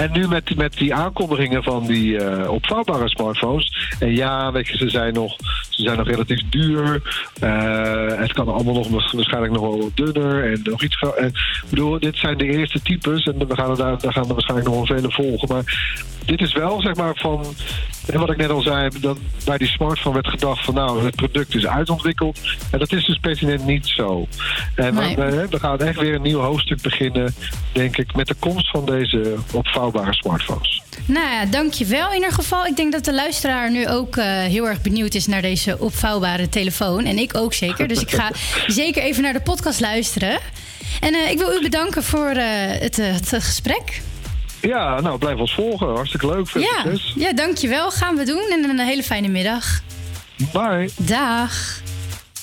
en 0.00 0.12
nu 0.12 0.28
met, 0.28 0.56
met 0.56 0.76
die 0.76 0.94
aankondigingen 0.94 1.62
van 1.62 1.86
die 1.86 2.18
eh, 2.24 2.50
opvouwbare 2.50 3.08
smartphones. 3.08 3.94
En 3.98 4.14
ja, 4.14 4.52
weet 4.52 4.68
je, 4.68 4.76
ze 4.76 4.88
zijn 4.90 5.14
nog, 5.14 5.36
ze 5.68 5.82
zijn 5.82 5.96
nog 5.96 6.06
relatief 6.06 6.40
duur. 6.50 7.02
Eh, 7.40 8.18
het 8.18 8.32
kan 8.32 8.48
allemaal 8.48 8.74
nog 8.74 8.88
waars- 8.88 9.12
waarschijnlijk 9.12 9.52
nog 9.52 9.62
wel 9.62 9.90
dunner. 9.94 10.52
En 10.52 10.60
nog 10.64 10.82
iets. 10.82 11.04
En, 11.16 11.26
ik 11.26 11.70
bedoel, 11.70 11.98
dit 12.00 12.16
zijn 12.16 12.38
de 12.38 12.44
eerste 12.44 12.82
types. 12.82 13.24
En 13.26 13.48
we 13.48 13.54
gaan 13.54 13.70
er 13.70 13.76
daar, 13.76 13.98
daar 13.98 14.12
gaan 14.12 14.28
er 14.28 14.32
waarschijnlijk 14.34 14.68
nog 14.68 14.76
wel 14.88 14.96
vele 14.96 15.12
volgen. 15.12 15.48
Maar 15.48 15.98
dit 16.24 16.40
is 16.40 16.52
wel, 16.52 16.80
zeg 16.80 16.94
maar, 16.94 17.12
van. 17.16 17.44
En 18.06 18.18
wat 18.20 18.30
ik 18.30 18.36
net 18.36 18.50
al 18.50 18.60
zei, 18.60 18.90
dat 19.00 19.18
bij 19.44 19.58
die 19.58 19.68
smartphone 19.68 20.14
werd 20.14 20.28
gedacht 20.28 20.64
van 20.64 20.74
nou, 20.74 21.04
het 21.04 21.16
product 21.16 21.54
is 21.54 21.66
uitontwikkeld. 21.66 22.40
En 22.70 22.78
dat 22.78 22.92
is 22.92 23.04
dus 23.04 23.18
pertinent 23.18 23.66
niet 23.66 23.86
zo. 23.86 24.26
En 24.74 24.94
Nee. 24.94 25.16
we, 25.16 25.46
we 25.50 25.58
gaan 25.58 25.78
echt 25.78 26.00
weer 26.00 26.14
een 26.14 26.22
nieuw 26.22 26.40
hoofdstuk 26.40 26.82
beginnen, 26.82 27.34
denk 27.72 27.96
ik, 27.96 28.14
met 28.14 28.26
de 28.26 28.34
komst 28.38 28.70
van 28.70 28.84
deze 28.86 29.34
opvouwbare 29.90 30.14
smartphones. 30.14 30.82
Nou 31.04 31.30
ja, 31.30 31.44
dankjewel 31.44 32.08
in 32.08 32.14
ieder 32.14 32.32
geval. 32.32 32.66
Ik 32.66 32.76
denk 32.76 32.92
dat 32.92 33.04
de 33.04 33.14
luisteraar 33.14 33.70
nu 33.70 33.88
ook 33.88 34.16
eh, 34.16 34.24
heel 34.26 34.68
erg 34.68 34.80
benieuwd 34.82 35.14
is 35.14 35.26
naar 35.26 35.42
deze 35.42 35.78
opvouwbare 35.78 36.48
telefoon. 36.48 37.04
En 37.04 37.18
ik 37.18 37.36
ook 37.36 37.54
zeker. 37.54 37.88
Dus 37.88 38.00
ik 38.00 38.10
ga 38.10 38.30
zeker 38.66 39.02
even 39.02 39.22
naar 39.22 39.32
de 39.32 39.40
podcast 39.40 39.80
luisteren. 39.80 40.38
En 41.00 41.14
eh, 41.14 41.30
ik 41.30 41.38
wil 41.38 41.52
u 41.52 41.62
bedanken 41.62 42.02
voor 42.04 42.28
eh, 42.28 42.44
het, 42.80 42.96
het 42.96 43.28
gesprek. 43.28 44.00
Ja, 44.60 45.00
nou, 45.00 45.18
blijf 45.18 45.38
ons 45.38 45.54
volgen. 45.54 45.94
Hartstikke 45.94 46.26
leuk. 46.26 46.48
Veel 46.48 46.62
Ja, 46.62 46.82
succes. 46.82 47.12
ja, 47.16 47.32
dankjewel. 47.32 47.90
Gaan 47.90 48.16
we 48.16 48.24
doen. 48.24 48.42
En 48.50 48.64
een 48.70 48.78
hele 48.86 49.02
fijne 49.02 49.28
middag. 49.28 49.80
Bye. 50.52 50.90
Dag. 50.96 51.80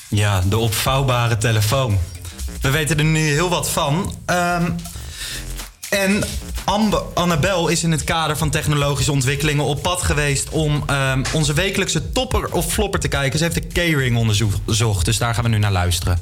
Ja, 0.10 0.41
de 0.41 0.57
opvouwbare 0.57 1.38
telefoon. 1.38 1.98
We 2.61 2.69
weten 2.69 2.98
er 2.98 3.03
nu 3.03 3.19
heel 3.19 3.49
wat 3.49 3.69
van. 3.69 4.15
Ehm, 4.26 4.72
en 5.90 6.24
Annabel 7.14 7.68
is 7.68 7.84
in 7.84 7.91
het 7.91 8.03
kader 8.03 8.38
van 8.38 8.49
technologische 8.49 9.11
ontwikkelingen 9.11 9.64
op 9.64 9.81
pad 9.81 10.02
geweest 10.02 10.49
om 10.49 10.84
ehm, 10.85 11.23
onze 11.34 11.53
wekelijkse 11.53 12.11
topper 12.11 12.53
of 12.53 12.72
flopper 12.72 12.99
te 12.99 13.07
kijken. 13.07 13.39
Ze 13.39 13.45
heeft 13.45 13.56
de 13.56 13.91
K-ring 13.91 14.18
onderzocht, 14.18 15.06
dus 15.06 15.18
daar 15.18 15.34
gaan 15.34 15.44
we 15.44 15.49
nu 15.49 15.57
naar 15.57 15.72
luisteren. 15.72 16.19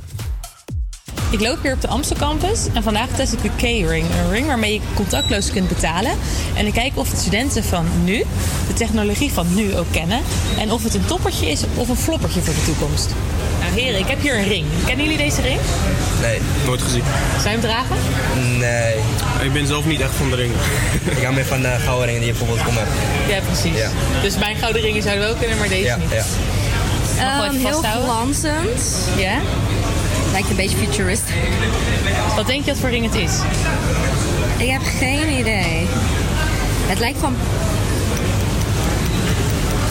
Ik 1.35 1.41
loop 1.41 1.57
hier 1.61 1.73
op 1.73 1.81
de 1.81 1.87
Amstel 1.87 2.17
Campus 2.17 2.59
en 2.73 2.83
vandaag 2.83 3.07
test 3.15 3.33
ik 3.33 3.41
de 3.41 3.49
K-ring. 3.57 4.05
Een 4.05 4.31
ring 4.31 4.47
waarmee 4.47 4.73
je 4.73 4.79
contactloos 4.93 5.51
kunt 5.51 5.67
betalen. 5.67 6.11
En 6.53 6.65
ik 6.65 6.73
kijk 6.73 6.91
of 6.95 7.09
de 7.09 7.17
studenten 7.17 7.63
van 7.63 7.85
nu 8.03 8.17
de 8.67 8.73
technologie 8.73 9.31
van 9.31 9.55
nu 9.55 9.75
ook 9.77 9.85
kennen. 9.91 10.19
En 10.59 10.71
of 10.71 10.83
het 10.83 10.93
een 10.93 11.05
toppertje 11.05 11.51
is 11.51 11.61
of 11.75 11.89
een 11.89 11.95
floppertje 11.95 12.41
voor 12.41 12.53
de 12.53 12.63
toekomst. 12.65 13.09
Nou 13.59 13.81
heren, 13.81 13.99
ik 13.99 14.07
heb 14.07 14.21
hier 14.21 14.37
een 14.37 14.47
ring. 14.47 14.65
Kennen 14.85 15.05
jullie 15.05 15.19
deze 15.19 15.41
ring? 15.41 15.59
Nee, 16.21 16.39
nooit 16.65 16.81
gezien. 16.81 17.03
Zou 17.41 17.43
je 17.43 17.49
hem 17.49 17.59
dragen? 17.61 17.95
Nee. 18.57 18.95
Ik 19.45 19.53
ben 19.53 19.67
zelf 19.67 19.85
niet 19.85 20.01
echt 20.01 20.13
van 20.15 20.29
de 20.29 20.35
ringen. 20.35 20.57
ik 21.17 21.23
hou 21.23 21.33
meer 21.35 21.45
van 21.45 21.61
de 21.61 21.75
gouden 21.83 22.05
ringen 22.05 22.21
die 22.21 22.31
je 22.33 22.37
bijvoorbeeld 22.37 22.67
om 22.67 22.75
hebt. 22.77 22.91
Ja, 23.29 23.39
precies. 23.39 23.77
Ja. 23.79 23.89
Dus 24.21 24.37
mijn 24.37 24.55
gouden 24.55 24.81
ringen 24.81 25.03
zouden 25.03 25.25
wel 25.25 25.35
kunnen, 25.35 25.57
maar 25.57 25.67
deze 25.67 25.83
Ja, 25.83 25.95
niet. 25.97 26.11
ja. 26.11 26.23
Even 27.15 27.59
heel 27.59 27.81
glanzend. 28.03 29.09
Ja? 29.17 29.39
Lijkt 30.35 30.49
een 30.49 30.55
beetje 30.55 30.77
futuristic. 30.77 31.35
Wat 32.35 32.47
denk 32.47 32.65
je 32.65 32.71
wat 32.71 32.79
voor 32.79 32.89
ring 32.89 33.05
het 33.05 33.15
is? 33.15 33.31
Ik 34.57 34.69
heb 34.69 34.81
geen 34.99 35.39
idee. 35.39 35.87
Het 36.87 36.99
lijkt 36.99 37.19
van... 37.19 37.35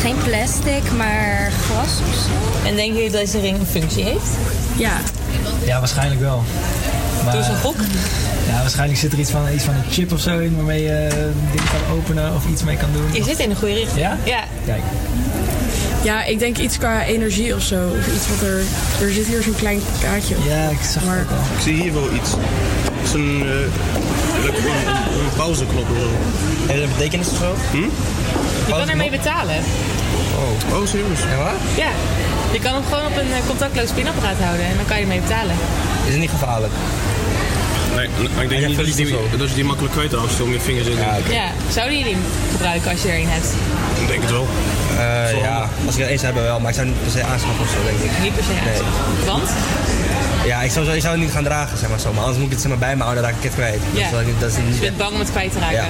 Geen 0.00 0.16
plastic, 0.24 0.92
maar 0.96 1.52
glas 1.66 1.98
of 2.08 2.14
zo. 2.14 2.68
En 2.68 2.76
denk 2.76 2.96
je 2.96 3.02
dat 3.02 3.20
deze 3.20 3.40
ring 3.40 3.58
een 3.58 3.66
functie 3.66 4.04
heeft? 4.04 4.28
Ja. 4.76 4.92
Ja, 5.64 5.78
waarschijnlijk 5.78 6.20
wel. 6.20 6.42
Maar, 7.24 7.32
Doe 7.32 7.42
een 7.42 7.56
gok. 7.56 7.76
Ja, 8.48 8.60
waarschijnlijk 8.60 9.00
zit 9.00 9.12
er 9.12 9.18
iets 9.18 9.30
van, 9.30 9.52
iets 9.54 9.64
van 9.64 9.74
een 9.74 9.90
chip 9.90 10.12
of 10.12 10.20
zo 10.20 10.38
in 10.38 10.56
waarmee 10.56 10.82
je 10.82 11.08
dingen 11.52 11.68
kan 11.70 11.96
openen 11.96 12.34
of 12.34 12.46
iets 12.50 12.62
mee 12.62 12.76
kan 12.76 12.92
doen. 12.92 13.12
Je 13.12 13.22
zit 13.22 13.38
in 13.38 13.48
de 13.48 13.54
goede 13.54 13.74
richting. 13.74 14.00
Ja? 14.00 14.16
Ja. 14.24 14.44
Kijk. 14.64 14.82
Ja, 16.04 16.24
ik 16.24 16.38
denk 16.38 16.56
iets 16.58 16.78
qua 16.78 17.04
energie 17.04 17.54
of 17.54 17.62
zo. 17.62 17.88
Of 17.98 18.06
iets 18.14 18.28
wat 18.28 18.48
er... 18.48 18.58
Er 19.00 19.12
zit 19.12 19.26
hier 19.26 19.42
zo'n 19.42 19.54
klein 19.56 19.80
kaartje. 20.02 20.34
Ja, 20.48 20.68
ik 20.68 20.78
zag 20.92 21.04
maar. 21.04 21.20
Ik 21.56 21.62
zie 21.62 21.74
hier 21.82 21.92
wel 21.92 22.08
iets. 22.12 22.30
Het 22.30 23.06
is 23.06 23.12
een, 23.12 23.42
eh, 23.42 24.46
een, 24.46 24.54
een, 24.54 24.86
een 25.20 25.32
pauzeklok 25.36 25.90
of 25.90 25.96
zo. 25.96 26.08
Heeft 26.66 26.80
dat 26.80 26.96
betekenis 26.96 27.28
of 27.28 27.36
zo? 27.36 27.54
Hm? 27.70 27.76
Je 28.66 28.72
kan 28.72 28.88
ermee 28.88 29.10
betalen. 29.10 29.56
Oh, 30.36 30.78
oh 30.78 30.86
serieus? 30.86 31.20
Ja, 31.30 31.36
waar? 31.36 31.54
Ja. 31.76 31.90
Je 32.52 32.58
kan 32.60 32.74
hem 32.74 32.84
gewoon 32.84 33.06
op 33.06 33.16
een 33.16 33.32
eh, 33.32 33.46
contactloos 33.46 33.90
pinapparaat 33.90 34.38
houden 34.38 34.66
en 34.66 34.76
dan 34.76 34.86
kan 34.86 34.96
je 34.96 35.02
ermee 35.02 35.20
betalen. 35.20 35.54
Is 36.06 36.10
het 36.10 36.20
niet 36.20 36.30
gevaarlijk? 36.30 36.72
Nee, 37.96 38.08
maar 38.34 38.42
ik 38.42 38.48
denk 38.48 38.66
niet 38.66 38.76
dat 38.76 38.86
je, 38.86 38.94
die, 38.94 39.16
dat 39.38 39.48
je 39.48 39.54
die 39.54 39.64
makkelijk 39.64 39.94
kwijt 39.94 40.12
raakt 40.12 40.40
om 40.40 40.50
je 40.52 40.60
vingers 40.60 40.86
in. 40.86 40.96
Ja, 40.96 41.16
Ja. 41.30 41.50
Zouden 41.72 41.98
jullie 41.98 42.12
hem 42.14 42.22
gebruiken 42.52 42.90
als 42.90 43.02
je 43.02 43.08
er 43.08 43.18
een 43.18 43.28
hebt? 43.28 43.46
Ik 44.00 44.08
denk 44.08 44.22
het 44.22 44.30
wel. 44.30 44.46
Eh, 44.98 45.40
ja, 45.42 45.68
als 45.86 45.96
ik 45.96 46.02
er 46.02 46.08
eens 46.08 46.22
heb 46.22 46.34
wel, 46.34 46.60
maar 46.60 46.68
ik 46.68 46.74
zou 46.74 46.86
niet 46.86 47.02
per 47.02 47.10
se 47.10 47.22
aanschaffen 47.24 47.64
of 47.64 47.70
zo, 47.70 47.76
denk 47.84 47.98
ik. 47.98 48.22
Niet 48.22 48.34
per 48.34 48.44
se 48.44 48.52
Nee. 48.52 49.26
Want? 49.26 49.48
Ja, 50.46 50.62
ik 50.62 50.70
zou, 50.70 50.86
ik 50.88 51.00
zou 51.00 51.12
het 51.14 51.22
niet 51.22 51.32
gaan 51.32 51.44
dragen, 51.44 51.78
zeg 51.78 51.88
maar 51.88 52.00
zo. 52.00 52.12
Maar 52.12 52.20
anders 52.20 52.38
moet 52.38 52.46
ik 52.46 52.52
het 52.52 52.60
zeg 52.60 52.70
maar, 52.70 52.78
bij 52.78 52.96
me 52.96 53.02
houden, 53.02 53.22
dan 53.22 53.32
raak 53.32 53.40
ik 53.42 53.46
het 53.50 53.54
kwijt. 53.54 53.80
Ja. 53.92 54.10
Dat 54.10 54.20
is, 54.20 54.26
dat 54.38 54.50
Dus 54.54 54.64
niet 54.64 54.74
je 54.74 54.80
bent 54.80 54.96
bang 54.96 55.12
om 55.12 55.18
het 55.18 55.30
kwijt 55.30 55.52
te 55.52 55.58
raken? 55.58 55.74
Ja. 55.74 55.88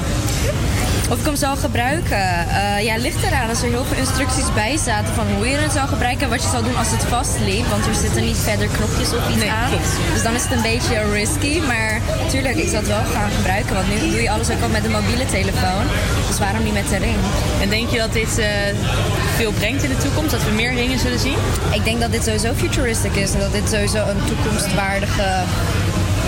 Of 1.11 1.19
ik 1.19 1.25
hem 1.25 1.37
zou 1.37 1.57
gebruiken. 1.59 2.19
Eh, 2.49 2.85
ja, 2.85 2.97
ligt 2.97 3.23
eraan 3.23 3.49
als 3.49 3.63
er 3.63 3.69
heel 3.69 3.85
veel 3.85 3.97
instructies 3.99 4.53
bij 4.55 4.77
zaten 4.77 5.15
van 5.15 5.27
hoe 5.37 5.49
je 5.49 5.57
het 5.57 5.73
zou 5.73 5.89
gebruiken 5.89 6.23
en 6.25 6.31
wat 6.31 6.43
je 6.43 6.49
zou 6.49 6.65
doen 6.65 6.77
als 6.77 6.91
het 6.91 7.05
vastliep. 7.05 7.67
Want 7.69 7.87
er 7.87 7.95
zitten 7.95 8.23
niet 8.25 8.37
verder 8.37 8.69
knopjes 8.77 9.09
of 9.19 9.29
iets 9.31 9.39
Nee, 9.45 9.51
aan. 9.51 9.69
klopt. 9.69 9.91
Dus 10.13 10.23
dan 10.23 10.35
is 10.35 10.43
het 10.43 10.53
een 10.53 10.63
beetje 10.73 10.97
risky. 11.13 11.61
Maar 11.67 12.01
natuurlijk, 12.23 12.57
ik 12.57 12.69
zou 12.69 12.77
het 12.77 12.87
wel 12.97 13.05
gaan 13.15 13.31
gebruiken. 13.31 13.75
Want 13.75 13.89
nu 13.93 14.11
doe 14.11 14.23
je 14.23 14.31
alles 14.31 14.51
ook 14.51 14.63
al 14.63 14.69
met 14.69 14.85
een 14.85 14.91
mobiele 15.01 15.27
telefoon. 15.27 15.85
Dus 16.29 16.39
waarom 16.39 16.63
niet 16.65 16.73
met 16.83 16.89
de 16.89 16.97
ring? 16.97 17.17
En 17.63 17.69
denk 17.69 17.91
je 17.91 17.99
dat 17.99 18.13
dit 18.13 18.39
eh, 18.39 18.47
veel 19.37 19.53
brengt 19.53 19.83
in 19.83 19.91
de 19.91 19.97
toekomst? 20.05 20.31
Dat 20.31 20.45
we 20.45 20.51
meer 20.51 20.75
ringen 20.75 20.99
zullen 20.99 21.19
zien? 21.29 21.39
Ik 21.79 21.85
denk 21.85 22.01
dat 22.01 22.13
dit 22.13 22.25
sowieso 22.25 22.51
futuristic 22.65 23.15
is. 23.15 23.33
En 23.33 23.41
dat 23.41 23.53
dit 23.53 23.69
sowieso 23.71 24.01
een 24.09 24.23
toekomstwaardige 24.31 25.27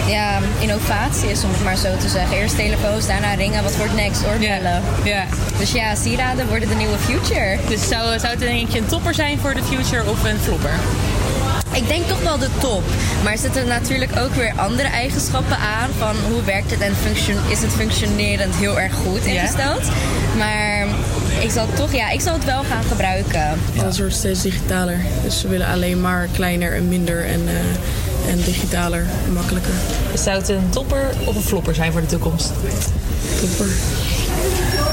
ja, 0.06 0.38
innovatie 0.58 1.30
is, 1.30 1.44
om 1.44 1.50
het 1.50 1.64
maar 1.64 1.76
zo 1.76 1.96
te 1.96 2.08
zeggen. 2.08 2.36
Eerst 2.36 2.56
telefoons, 2.56 3.06
daarna 3.06 3.34
ringen. 3.34 3.62
Wat 3.62 3.76
wordt 3.76 3.94
next? 3.94 4.26
Oorbellen. 4.26 4.82
Ja. 5.04 5.24
Dus 5.58 5.72
ja, 5.72 5.94
sieraden 5.94 6.48
worden 6.48 6.68
de 6.68 6.74
nieuwe 6.74 6.98
future. 6.98 7.58
Dus 7.68 7.88
zou, 7.88 8.18
zou 8.18 8.32
het 8.32 8.38
denk 8.40 8.70
je 8.70 8.78
een 8.78 8.86
topper 8.86 9.14
zijn 9.14 9.38
voor 9.38 9.54
de 9.54 9.62
future 9.62 10.10
of 10.10 10.24
een 10.24 10.38
flopper? 10.38 10.74
Ik 11.76 11.88
denk 11.88 12.06
toch 12.06 12.22
wel 12.22 12.38
de 12.38 12.48
top. 12.58 12.82
Maar 13.22 13.32
er 13.32 13.38
zitten 13.38 13.66
natuurlijk 13.66 14.10
ook 14.18 14.34
weer 14.34 14.52
andere 14.56 14.88
eigenschappen 14.88 15.56
aan. 15.56 15.90
Van 15.98 16.16
hoe 16.30 16.42
werkt 16.42 16.70
het 16.70 16.80
en 16.80 16.94
function, 16.94 17.36
is 17.48 17.62
het 17.62 17.72
functionerend 17.72 18.54
heel 18.54 18.80
erg 18.80 18.94
goed 18.94 19.24
ingesteld. 19.24 19.82
Maar 20.36 20.86
ik 21.40 21.50
zal 21.50 21.66
toch, 21.74 21.92
ja, 21.92 22.10
ik 22.10 22.20
zal 22.20 22.32
het 22.32 22.44
wel 22.44 22.62
gaan 22.62 22.84
gebruiken. 22.84 23.58
Alles 23.80 23.98
wordt 23.98 24.14
steeds 24.14 24.42
digitaler. 24.42 24.98
Dus 25.22 25.40
ze 25.40 25.48
willen 25.48 25.66
alleen 25.66 26.00
maar 26.00 26.28
kleiner 26.32 26.74
en 26.74 26.88
minder 26.88 27.24
en, 27.24 27.42
eh, 27.48 27.54
en 28.28 28.36
digitaler 28.44 29.06
en 29.26 29.32
makkelijker. 29.32 29.72
Zou 30.14 30.38
het 30.38 30.48
een 30.48 30.70
topper 30.70 31.14
of 31.24 31.36
een 31.36 31.42
flopper 31.42 31.74
zijn 31.74 31.92
voor 31.92 32.00
de 32.00 32.06
toekomst? 32.06 32.52
Topper. 33.40 33.68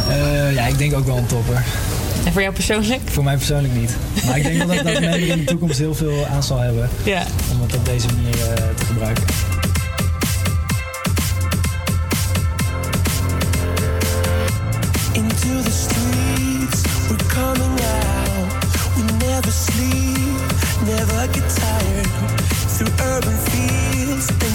Eh, 0.10 0.54
ja, 0.54 0.66
ik 0.66 0.78
denk 0.78 0.94
ook 0.94 1.06
wel 1.06 1.18
een 1.18 1.26
topper. 1.26 1.64
En 2.26 2.32
voor 2.32 2.42
jou 2.42 2.54
persoonlijk? 2.54 3.02
Voor 3.06 3.24
mij 3.24 3.36
persoonlijk 3.36 3.74
niet. 3.74 3.96
Maar 4.26 4.38
ik 4.38 4.44
denk 4.44 4.58
wel 4.58 4.68
dat, 4.68 4.84
dat 4.84 4.94
men 5.00 5.04
er 5.04 5.28
in 5.28 5.38
de 5.38 5.44
toekomst 5.44 5.78
heel 5.78 5.96
veel 5.96 6.26
aan 6.26 6.44
zal 6.44 6.60
hebben. 6.60 6.90
Ja. 7.04 7.24
Om 7.52 7.62
het 7.62 7.76
op 7.76 7.86
deze 7.86 8.08
manier 8.08 8.54
eh, 8.54 8.64
te 8.76 8.86
gebruiken. 8.86 9.24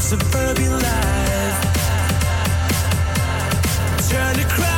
Suburban 0.09 0.71
life. 0.71 1.61
Turn 4.09 4.37
the 4.37 4.47
crowd 4.49 4.78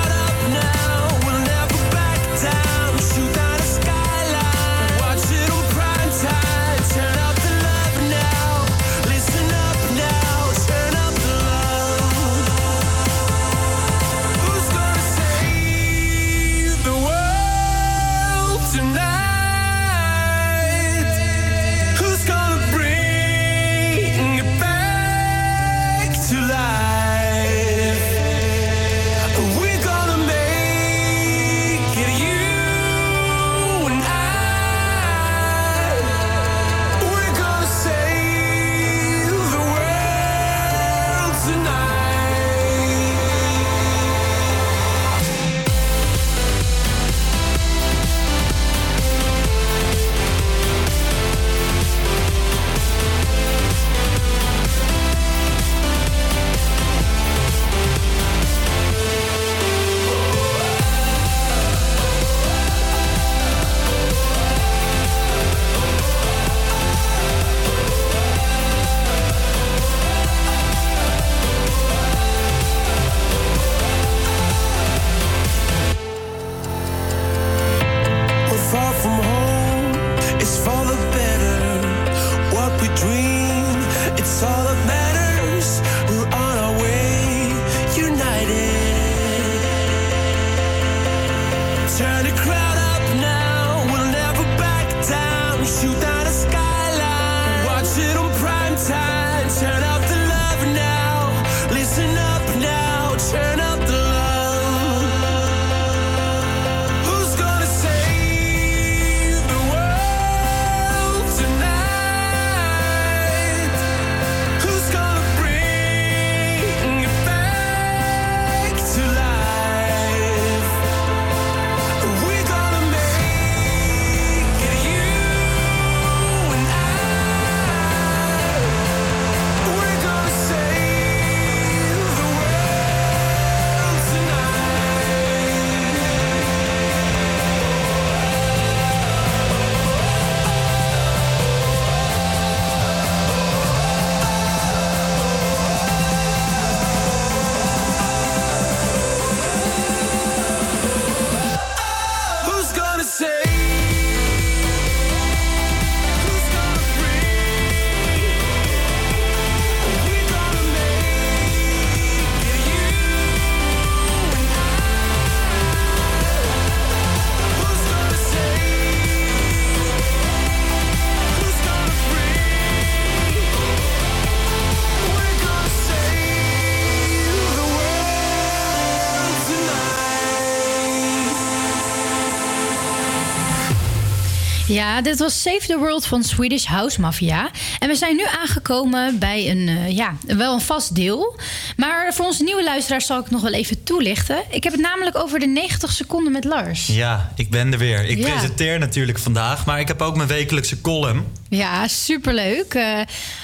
Ja, 184.81 185.03
dit 185.03 185.19
was 185.19 185.43
Save 185.43 185.67
the 185.67 185.79
World 185.79 186.07
van 186.07 186.23
Swedish 186.23 186.65
House 186.65 187.01
Mafia. 187.01 187.51
En 187.79 187.89
we 187.89 187.95
zijn 187.95 188.17
nu 188.17 188.23
aangekomen 188.41 189.19
bij 189.19 189.51
een, 189.51 189.69
eh, 189.69 189.97
ja, 189.97 190.15
wel 190.27 190.55
een 190.55 190.61
vast 190.61 190.95
deel. 190.95 191.39
Maar 191.77 192.15
voor 192.15 192.25
onze 192.27 192.43
nieuwe 192.43 192.65
luisteraars 192.65 193.07
zal 193.07 193.17
ik 193.19 193.23
het 193.23 193.33
nog 193.33 193.43
wel 193.43 193.53
even 193.53 193.83
toelichten. 193.83 194.43
Ik 194.51 194.65
heb 194.65 194.73
het 194.73 194.83
namelijk 194.83 195.17
over 195.17 195.39
de 195.39 195.47
90 195.47 195.93
seconden 195.93 196.33
met 196.33 196.45
Lars. 196.45 196.87
Ja, 196.87 197.33
ik 197.37 197.51
ben 197.51 197.73
er 197.73 197.79
weer. 197.79 198.05
Ik 198.05 198.19
Ja. 198.19 198.31
presenteer 198.31 198.79
natuurlijk 198.79 199.19
vandaag, 199.19 199.67
maar 199.67 199.81
ik 199.81 199.89
heb 199.89 200.03
ook 200.03 200.17
mijn 200.17 200.29
wekelijkse 200.29 200.81
column. 200.81 201.25
Ja, 201.49 201.89
superleuk. 201.89 202.75
Eh, 202.75 202.99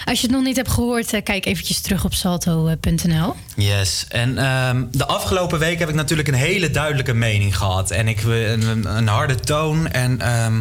als 0.04 0.20
je 0.20 0.26
het 0.26 0.36
nog 0.36 0.44
niet 0.44 0.56
hebt 0.56 0.70
gehoord, 0.70 1.12
eh, 1.12 1.22
kijk 1.22 1.46
eventjes 1.46 1.80
terug 1.80 2.04
op 2.04 2.14
salto.nl. 2.14 3.34
Yes, 3.56 4.04
en 4.08 4.38
ehm, 4.38 4.84
de 4.90 5.06
afgelopen 5.06 5.58
week 5.58 5.78
heb 5.78 5.88
ik 5.88 5.94
natuurlijk 5.94 6.28
een 6.28 6.34
hele 6.34 6.70
duidelijke 6.70 7.14
mening 7.14 7.56
gehad. 7.56 7.90
En 7.90 8.08
ik 8.08 8.22
een, 8.22 8.62
een, 8.68 8.96
een 8.96 9.08
harde 9.08 9.34
toon. 9.34 9.88
En 9.88 10.20
ehm, 10.20 10.60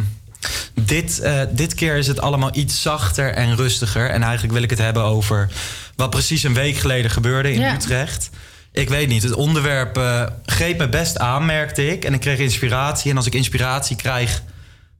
dit, 0.86 1.20
eh, 1.20 1.40
dit 1.50 1.74
keer 1.74 1.96
is 1.96 2.06
het 2.06 2.20
allemaal 2.20 2.50
iets 2.52 2.82
zachter 2.82 3.34
en 3.34 3.56
rustiger. 3.56 4.10
En 4.10 4.22
eigenlijk 4.22 4.52
wil 4.52 4.62
ik 4.62 4.70
het 4.70 4.78
hebben 4.78 5.02
over 5.02 5.48
wat 5.96 6.10
precies 6.10 6.42
een 6.42 6.54
week 6.54 6.76
geleden 6.76 7.10
gebeurde 7.10 7.52
in 7.52 7.60
Ja. 7.60 7.74
Utrecht. 7.74 8.30
Ik 8.72 8.88
weet 8.88 9.08
niet, 9.08 9.22
het 9.22 9.32
onderwerp 9.34 9.96
eh, 9.96 10.22
greep 10.46 10.78
me 10.78 10.88
best 10.88 11.18
aan, 11.18 11.46
merkte 11.46 11.86
ik. 11.86 12.04
En 12.04 12.14
ik 12.14 12.20
kreeg 12.20 12.38
inspiratie. 12.38 13.10
En 13.10 13.16
als 13.16 13.26
ik 13.26 13.34
inspiratie 13.34 13.96
krijg, 13.96 14.42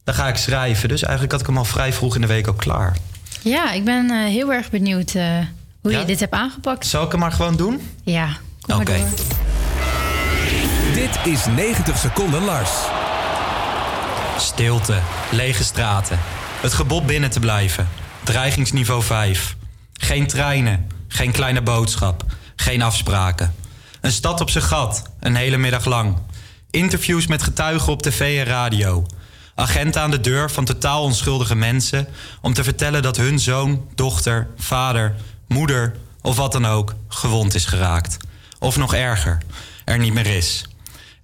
dan 0.05 0.15
ga 0.15 0.29
ik 0.29 0.37
schrijven. 0.37 0.89
Dus 0.89 1.03
eigenlijk 1.03 1.33
had 1.33 1.41
ik 1.41 1.47
hem 1.47 1.57
al 1.59 1.65
vrij 1.65 1.93
vroeg 1.93 2.15
in 2.15 2.21
de 2.21 2.27
week 2.27 2.49
ook 2.49 2.59
klaar. 2.59 2.97
Ja, 3.43 3.73
ik 3.73 3.85
ben 3.85 4.11
eh, 4.11 4.25
heel 4.33 4.53
erg 4.53 4.71
benieuwd 4.71 5.15
eh, 5.15 5.23
hoe 5.81 5.93
Ja? 5.93 5.99
je 5.99 6.05
dit 6.05 6.21
hebt 6.21 6.33
aangepakt. 6.33 6.87
Zal 6.87 7.05
ik 7.05 7.11
hem 7.11 7.21
maar 7.21 7.33
gewoon 7.33 7.57
doen? 7.57 7.81
Ja, 8.05 8.27
kom 8.61 8.77
maar 8.77 8.87
Oké. 8.89 8.99
door. 8.99 9.09
Dit 10.95 11.19
is 11.33 11.45
90 11.47 11.99
seconden 11.99 12.45
Lars. 12.45 12.71
Stilte, 14.39 15.01
lege 15.31 15.65
straten. 15.65 16.19
Het 16.61 16.75
gebod 16.75 17.07
binnen 17.07 17.31
te 17.31 17.41
blijven. 17.41 17.89
Dreigingsniveau 18.25 19.03
5. 19.03 19.57
Geen 19.93 20.27
treinen, 20.27 20.91
geen 21.09 21.33
kleine 21.33 21.63
boodschap, 21.63 22.25
geen 22.57 22.83
afspraken. 22.83 23.55
Een 24.01 24.13
stad 24.13 24.41
op 24.41 24.51
zijn 24.51 24.65
gat, 24.65 25.03
een 25.21 25.35
hele 25.35 25.57
middag 25.57 25.85
lang. 25.85 26.17
Interviews 26.71 27.27
met 27.27 27.43
getuigen 27.43 27.93
op 27.93 28.03
tv 28.03 28.39
en 28.39 28.45
radio. 28.45 29.07
Agenten 29.55 30.03
aan 30.03 30.11
de 30.11 30.21
deur 30.21 30.51
van 30.51 30.65
totaal 30.65 31.03
onschuldige 31.03 31.55
mensen 31.55 32.09
om 32.41 32.55
te 32.55 32.65
vertellen 32.65 33.03
dat 33.03 33.17
hun 33.17 33.39
zoon, 33.39 33.89
dochter, 33.95 34.49
vader, 34.57 35.15
moeder 35.49 35.97
of 36.23 36.37
wat 36.37 36.53
dan 36.53 36.67
ook 36.67 36.95
gewond 37.09 37.55
is 37.55 37.65
geraakt. 37.65 38.17
Of 38.59 38.77
nog 38.77 38.95
erger, 38.95 39.39
er 39.85 39.99
niet 39.99 40.15
meer 40.15 40.27
is. 40.27 40.65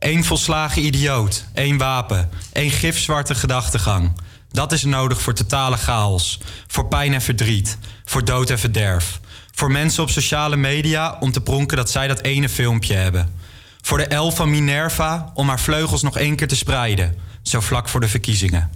Eén 0.03 0.25
volslagen 0.25 0.85
idioot, 0.85 1.45
één 1.55 1.79
wapen, 1.79 2.31
één 2.53 2.71
gifzwarte 2.71 3.35
gedachtegang. 3.35 4.13
Dat 4.51 4.73
is 4.73 4.85
nodig 4.85 5.21
voor 5.21 5.35
totale 5.35 5.77
chaos, 5.77 6.41
voor 6.67 6.89
pijn 6.89 7.15
en 7.15 7.23
verdriet, 7.23 7.79
voor 8.05 8.25
dood 8.25 8.51
en 8.51 8.59
verderf. 8.59 9.21
Voor 9.53 9.71
mensen 9.71 10.03
op 10.03 10.11
sociale 10.11 10.57
media 10.57 11.17
om 11.21 11.33
te 11.33 11.41
pronken 11.41 11.77
dat 11.77 11.91
zij 11.91 12.09
dat 12.09 12.21
ene 12.21 12.49
filmpje 12.49 12.95
hebben. 12.95 13.35
Voor 13.81 13.99
de 13.99 14.07
elf 14.07 14.37
van 14.37 14.51
Minerva 14.51 15.31
om 15.35 15.49
haar 15.49 15.61
vleugels 15.61 16.03
nog 16.03 16.19
één 16.19 16.37
keer 16.37 16.49
te 16.49 16.57
spreiden, 16.57 17.17
zo 17.43 17.61
vlak 17.61 17.89
voor 17.89 18.01
de 18.01 18.09
verkiezingen. 18.09 18.71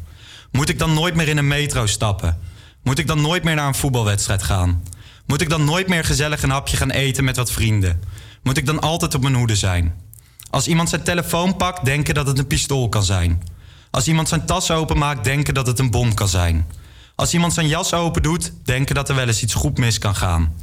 Moet 0.51 0.69
ik 0.69 0.78
dan 0.78 0.94
nooit 0.94 1.15
meer 1.15 1.28
in 1.28 1.39
een 1.39 1.48
metro 1.48 1.86
stappen? 1.86 2.39
Moet 2.82 2.98
ik 2.98 3.07
dan 3.07 3.20
nooit 3.20 3.44
meer 3.44 3.55
naar 3.55 3.66
een 3.66 3.74
voetbalwedstrijd 3.74 4.43
gaan? 4.43 4.82
Moet 5.27 5.40
ik 5.40 5.48
dan 5.48 5.65
nooit 5.65 5.89
meer 5.89 6.05
gezellig 6.05 6.43
een 6.43 6.51
hapje 6.51 6.77
gaan 6.77 6.90
eten 6.90 7.24
met 7.24 7.36
wat 7.36 7.53
vrienden? 7.53 8.01
Moet 8.43 8.57
ik 8.57 8.66
dan 8.66 8.81
altijd 8.81 9.15
op 9.15 9.23
mijn 9.23 9.35
hoede 9.35 9.57
zijn? 9.57 10.06
Als 10.51 10.68
iemand 10.68 10.89
zijn 10.89 11.02
telefoon 11.02 11.56
pakt, 11.56 11.85
denken 11.85 12.14
dat 12.14 12.27
het 12.27 12.39
een 12.39 12.47
pistool 12.47 12.89
kan 12.89 13.05
zijn. 13.05 13.43
Als 13.90 14.09
iemand 14.09 14.28
zijn 14.28 14.47
tas 14.47 14.70
openmaakt, 14.70 15.24
denken 15.24 15.55
dat 15.55 15.66
het 15.66 15.78
een 15.78 15.90
bom 15.90 16.14
kan 16.14 16.28
zijn. 16.28 16.66
Als 17.14 17.35
iemand 17.35 17.52
zijn 17.52 17.68
jas 17.68 17.93
open 17.93 18.23
doet, 18.23 18.52
denken 18.64 18.94
dat 18.94 19.09
er 19.09 19.14
wel 19.14 19.27
eens 19.27 19.43
iets 19.43 19.55
goed 19.55 19.78
mis 19.78 19.98
kan 19.98 20.14
gaan. 20.14 20.55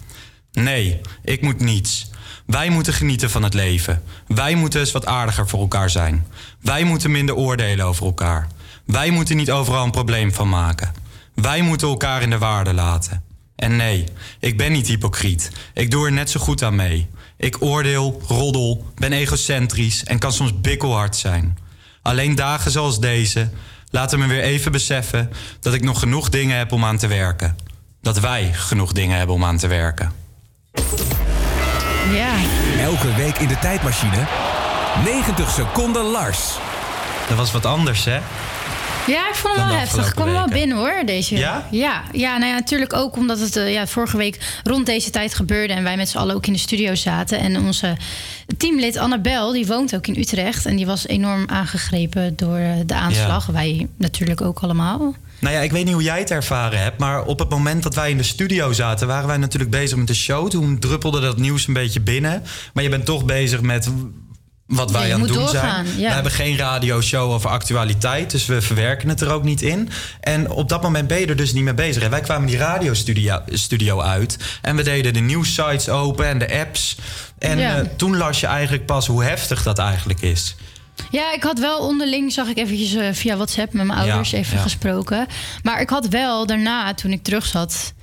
Nee, 0.51 1.01
ik 1.23 1.41
moet 1.41 1.59
niets. 1.59 2.11
Wij 2.45 2.69
moeten 2.69 2.93
genieten 2.93 3.29
van 3.29 3.43
het 3.43 3.53
leven. 3.53 4.03
Wij 4.27 4.55
moeten 4.55 4.79
eens 4.79 4.91
wat 4.91 5.05
aardiger 5.05 5.47
voor 5.49 5.59
elkaar 5.59 5.89
zijn. 5.89 6.27
Wij 6.61 6.83
moeten 6.83 7.11
minder 7.11 7.35
oordelen 7.35 7.85
over 7.85 8.05
elkaar. 8.05 8.47
Wij 8.85 9.09
moeten 9.09 9.37
niet 9.37 9.51
overal 9.51 9.83
een 9.83 9.91
probleem 9.91 10.33
van 10.33 10.49
maken. 10.49 10.93
Wij 11.35 11.61
moeten 11.61 11.87
elkaar 11.87 12.21
in 12.21 12.29
de 12.29 12.37
waarde 12.37 12.73
laten. 12.73 13.23
En 13.55 13.75
nee, 13.75 14.03
ik 14.39 14.57
ben 14.57 14.71
niet 14.71 14.87
hypocriet. 14.87 15.51
Ik 15.73 15.91
doe 15.91 16.05
er 16.05 16.11
net 16.11 16.29
zo 16.29 16.39
goed 16.39 16.63
aan 16.63 16.75
mee. 16.75 17.07
Ik 17.43 17.55
oordeel, 17.59 18.21
roddel, 18.27 18.85
ben 18.95 19.13
egocentrisch 19.13 20.03
en 20.03 20.19
kan 20.19 20.33
soms 20.33 20.61
bikkelhard 20.61 21.15
zijn. 21.15 21.57
Alleen 22.01 22.35
dagen 22.35 22.71
zoals 22.71 22.99
deze 22.99 23.49
laten 23.89 24.19
me 24.19 24.27
weer 24.27 24.41
even 24.41 24.71
beseffen 24.71 25.29
dat 25.59 25.73
ik 25.73 25.83
nog 25.83 25.99
genoeg 25.99 26.29
dingen 26.29 26.57
heb 26.57 26.71
om 26.71 26.85
aan 26.85 26.97
te 26.97 27.07
werken. 27.07 27.55
Dat 28.01 28.19
wij 28.19 28.53
genoeg 28.53 28.91
dingen 28.91 29.17
hebben 29.17 29.35
om 29.35 29.43
aan 29.43 29.57
te 29.57 29.67
werken. 29.67 30.11
Ja. 32.11 32.33
Elke 32.79 33.13
week 33.13 33.37
in 33.37 33.47
de 33.47 33.59
tijdmachine. 33.59 34.27
90 35.03 35.51
seconden 35.51 36.03
Lars. 36.03 36.57
Dat 37.27 37.37
was 37.37 37.51
wat 37.51 37.65
anders, 37.65 38.05
hè? 38.05 38.19
Ja, 39.07 39.29
ik 39.29 39.35
vond 39.35 39.55
hem 39.55 39.67
wel 39.67 39.77
heftig. 39.77 40.07
Ik 40.07 40.15
kwam 40.15 40.31
wel 40.31 40.47
binnen 40.47 40.77
hoor, 40.77 41.03
deze. 41.05 41.37
Ja? 41.37 41.67
Ja, 41.71 42.03
ja 42.11 42.37
nou 42.37 42.51
ja, 42.51 42.57
natuurlijk 42.57 42.93
ook 42.93 43.15
omdat 43.15 43.39
het 43.39 43.55
eh, 43.55 43.73
ja, 43.73 43.87
vorige 43.87 44.17
week 44.17 44.59
rond 44.63 44.85
deze 44.85 45.09
tijd 45.09 45.35
gebeurde... 45.35 45.73
en 45.73 45.83
wij 45.83 45.97
met 45.97 46.09
z'n 46.09 46.17
allen 46.17 46.35
ook 46.35 46.45
in 46.45 46.53
de 46.53 46.59
studio 46.59 46.95
zaten. 46.95 47.39
En 47.39 47.57
onze 47.57 47.97
teamlid 48.57 48.97
Annabel, 48.97 49.51
die 49.51 49.65
woont 49.65 49.95
ook 49.95 50.07
in 50.07 50.17
Utrecht... 50.17 50.65
en 50.65 50.75
die 50.75 50.85
was 50.85 51.07
enorm 51.07 51.49
aangegrepen 51.49 52.35
door 52.35 52.57
eh, 52.57 52.71
de 52.85 52.93
aanslag. 52.93 53.45
Wij 53.45 53.87
natuurlijk 53.97 54.41
ook 54.41 54.59
allemaal. 54.59 55.15
Nou 55.39 55.55
ja, 55.55 55.61
ik 55.61 55.71
weet 55.71 55.85
niet 55.85 55.93
hoe 55.93 56.03
jij 56.03 56.19
het 56.19 56.31
ervaren 56.31 56.79
hebt, 56.79 56.99
maar 56.99 57.23
op 57.25 57.39
het 57.39 57.49
moment 57.49 57.83
dat 57.83 57.95
wij 57.95 58.09
in 58.09 58.17
de 58.17 58.23
studio 58.23 58.71
zaten, 58.71 59.07
waren 59.07 59.27
wij 59.27 59.37
natuurlijk 59.37 59.71
bezig 59.71 59.97
met 59.97 60.07
de 60.07 60.13
show. 60.13 60.49
Toen 60.49 60.79
druppelde 60.79 61.19
dat 61.19 61.37
nieuws 61.37 61.67
een 61.67 61.73
beetje 61.73 62.01
binnen. 62.01 62.43
Maar 62.73 62.83
je 62.83 62.89
bent 62.89 63.05
toch 63.05 63.25
bezig 63.25 63.61
met 63.61 63.89
wat 64.67 64.91
wij 64.91 65.13
aan 65.13 65.19
het 65.19 65.29
doen 65.29 65.37
doorgaan, 65.37 65.85
zijn. 65.85 65.99
ja. 65.99 66.07
We 66.07 66.13
hebben 66.13 66.31
geen 66.31 66.57
radioshow 66.57 67.31
over 67.31 67.49
actualiteit, 67.49 68.31
dus 68.31 68.45
we 68.45 68.61
verwerken 68.61 69.09
het 69.09 69.21
er 69.21 69.31
ook 69.31 69.43
niet 69.43 69.61
in. 69.61 69.89
En 70.21 70.49
op 70.49 70.69
dat 70.69 70.81
moment 70.81 71.07
ben 71.07 71.19
je 71.19 71.25
er 71.25 71.35
dus 71.35 71.53
niet 71.53 71.63
mee 71.63 71.73
bezig. 71.73 72.03
En 72.03 72.09
wij 72.09 72.21
kwamen 72.21 72.47
die 72.47 72.57
radiostudio 72.57 73.41
studio 73.47 74.01
uit 74.01 74.37
en 74.61 74.75
we 74.75 74.83
deden 74.83 75.13
de 75.13 75.19
nieuwssites 75.19 75.89
open 75.89 76.27
en 76.27 76.37
de 76.39 76.59
apps. 76.59 76.97
En 77.39 77.57
Ja. 77.59 77.77
eh, 77.79 77.85
toen 77.97 78.17
las 78.17 78.39
je 78.39 78.47
eigenlijk 78.47 78.85
pas 78.85 79.07
hoe 79.07 79.23
heftig 79.23 79.63
dat 79.63 79.77
eigenlijk 79.79 80.21
is. 80.21 80.55
Ja, 81.11 81.33
ik 81.33 81.43
had 81.43 81.59
wel 81.59 81.79
onderling, 81.79 82.31
zag 82.31 82.47
ik 82.47 82.57
eventjes 82.57 82.93
eh, 82.95 83.07
via 83.11 83.35
WhatsApp 83.35 83.73
met 83.73 83.85
mijn 83.85 83.99
Ja, 83.99 84.05
ouders 84.05 84.31
even 84.31 84.59
gesproken. 84.59 85.27
Maar 85.63 85.81
ik 85.81 85.89
had 85.89 86.07
wel 86.07 86.45
daarna, 86.45 86.93
toen 86.93 87.11
ik 87.11 87.23
terug 87.23 87.45
zat 87.45 87.93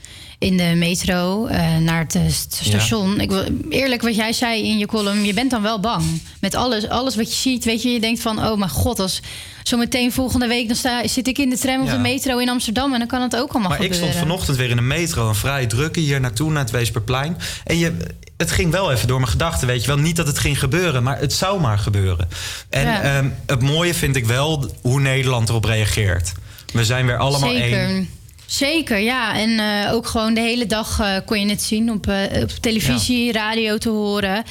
in 0.40 0.56
de 0.56 0.72
metro 0.76 1.46
eh, 1.46 1.76
naar 1.76 1.98
het 1.98 2.14
eh, 2.14 2.22
st- 2.28 2.58
station. 2.64 3.20
Ik, 3.20 3.30
wil- 3.30 3.44
eerlijk, 3.70 4.02
wat 4.02 4.16
jij 4.16 4.32
zei 4.32 4.62
in 4.68 4.78
je 4.78 4.86
column, 4.86 5.24
je 5.24 5.34
bent 5.34 5.50
dan 5.50 5.62
wel 5.62 5.80
bang. 5.80 6.04
Met 6.40 6.54
alles, 6.54 6.88
alles 6.88 7.16
wat 7.16 7.30
je 7.30 7.36
ziet, 7.50 7.64
weet 7.64 7.82
je, 7.82 7.88
je 7.88 8.00
denkt 8.00 8.20
van, 8.20 8.44
oh 8.46 8.58
mijn 8.58 8.70
god, 8.70 8.98
als 8.98 9.20
zometeen 9.62 10.12
volgende 10.12 10.46
week 10.46 10.66
dan 10.66 10.76
sta, 10.76 11.06
zit 11.08 11.28
ik 11.28 11.38
in 11.38 11.50
de 11.50 11.58
tram 11.58 11.80
of 11.80 11.86
Ja. 11.86 11.92
de 11.94 11.98
metro 12.00 12.38
in 12.38 12.48
Amsterdam 12.48 12.92
en 12.92 12.98
dan 12.98 13.08
kan 13.08 13.22
het 13.22 13.36
ook 13.36 13.50
allemaal 13.52 13.68
Maar 13.70 13.80
ik 13.80 13.84
gebeuren. 13.92 14.08
stond 14.08 14.28
vanochtend 14.28 14.56
weer 14.56 14.70
in 14.70 14.76
de 14.76 14.82
metro, 14.82 15.28
een 15.28 15.34
vrij 15.34 15.66
drukke 15.66 16.00
hier 16.00 16.20
naartoe, 16.20 16.50
naar 16.50 16.62
het 16.62 16.70
Weesperplein. 16.70 17.36
En 17.64 17.78
je, 17.78 17.96
het 18.36 18.50
ging 18.50 18.70
wel 18.70 18.92
even 18.92 19.08
door 19.08 19.18
mijn 19.20 19.30
gedachten, 19.30 19.66
weet 19.66 19.80
je 19.80 19.86
wel. 19.86 19.96
Niet 19.98 20.16
dat 20.16 20.26
het 20.26 20.38
ging 20.38 20.58
gebeuren, 20.58 21.02
maar 21.02 21.18
het 21.18 21.32
zou 21.32 21.60
maar 21.60 21.78
gebeuren. 21.78 22.28
En 22.70 22.86
Ja. 22.86 23.02
ehm, 23.02 23.28
het 23.46 23.62
mooie 23.62 23.94
vind 23.94 24.16
ik 24.16 24.26
wel 24.26 24.70
hoe 24.80 25.00
Nederland 25.00 25.48
erop 25.48 25.64
reageert. 25.64 26.32
We 26.72 26.84
zijn 26.84 27.06
weer 27.06 27.18
allemaal 27.18 27.50
Zeker. 27.50 27.88
één. 27.88 28.08
Zeker, 28.50 28.98
ja. 28.98 29.36
En 29.36 29.58
eh, 29.58 29.94
ook 29.94 30.06
gewoon 30.06 30.34
de 30.34 30.40
hele 30.40 30.66
dag 30.66 31.00
eh, 31.00 31.16
kon 31.24 31.40
je 31.40 31.48
het 31.48 31.62
zien 31.62 31.90
op, 31.90 32.06
eh, 32.06 32.42
op 32.42 32.50
televisie, 32.50 33.32
radio 33.32 33.78
te 33.78 33.88
horen. 33.88 34.44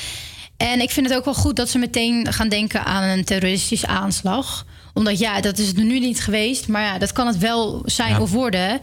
En 0.57 0.81
ik 0.81 0.89
vind 0.89 1.07
het 1.09 1.17
ook 1.17 1.25
wel 1.25 1.33
goed 1.33 1.55
dat 1.55 1.69
ze 1.69 1.77
meteen 1.77 2.33
gaan 2.33 2.49
denken 2.49 2.85
aan 2.85 3.03
een 3.03 3.25
terroristische 3.25 3.87
aanslag. 3.87 4.65
Omdat 4.93 5.19
ja, 5.19 5.41
dat 5.41 5.57
is 5.57 5.67
het 5.67 5.77
nu 5.77 5.99
niet 5.99 6.23
geweest. 6.23 6.67
Maar 6.67 6.81
ja, 6.81 6.97
dat 6.97 7.11
kan 7.11 7.27
het 7.27 7.37
wel 7.37 7.81
zijn 7.85 8.09
Ja. 8.09 8.19
of 8.19 8.31
worden. 8.31 8.79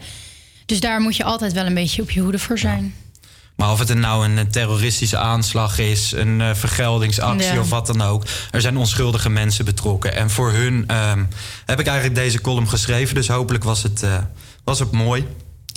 Dus 0.65 0.79
daar 0.79 1.01
moet 1.01 1.15
je 1.15 1.23
altijd 1.23 1.53
wel 1.53 1.65
een 1.65 1.73
beetje 1.73 2.01
op 2.01 2.11
je 2.11 2.19
hoede 2.19 2.39
voor 2.39 2.57
zijn. 2.59 2.93
Maar 3.55 3.71
of 3.71 3.79
het 3.79 3.89
er 3.89 3.97
nou 3.97 4.27
een 4.27 4.51
terroristische 4.51 5.17
aanslag 5.17 5.79
is, 5.79 6.11
een 6.11 6.55
vergeldingsactie 6.55 7.59
of 7.59 7.69
wat 7.69 7.87
dan 7.87 8.01
ook. 8.01 8.23
Er 8.51 8.61
zijn 8.61 8.77
onschuldige 8.77 9.29
mensen 9.29 9.65
betrokken. 9.65 10.15
En 10.15 10.29
voor 10.29 10.51
hun 10.51 10.83
ehm, 10.87 11.23
heb 11.65 11.79
ik 11.79 11.87
eigenlijk 11.87 12.15
deze 12.15 12.41
column 12.41 12.69
geschreven. 12.69 13.15
Dus 13.15 13.27
hopelijk 13.27 13.63
was 13.63 13.83
het, 13.83 14.03
was 14.67 14.79
het 14.79 14.91
mooi. 14.91 15.27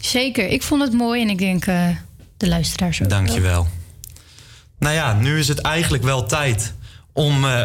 Zeker, 0.03 0.49
ik 0.49 0.63
vond 0.63 0.83
het 0.83 0.93
mooi 0.93 1.23
en 1.23 1.29
ik 1.29 1.39
denk 1.39 1.67
eh, 1.67 1.89
de 2.37 2.49
luisteraars 2.49 3.03
ook. 3.03 3.09
Dankjewel. 3.09 3.69
Nou 4.79 4.95
ja, 4.95 5.13
nu 5.13 5.39
is 5.39 5.49
het 5.49 5.59
eigenlijk 5.59 6.03
wel 6.03 6.27
tijd 6.27 6.73
om, 7.13 7.45
eh, 7.45 7.63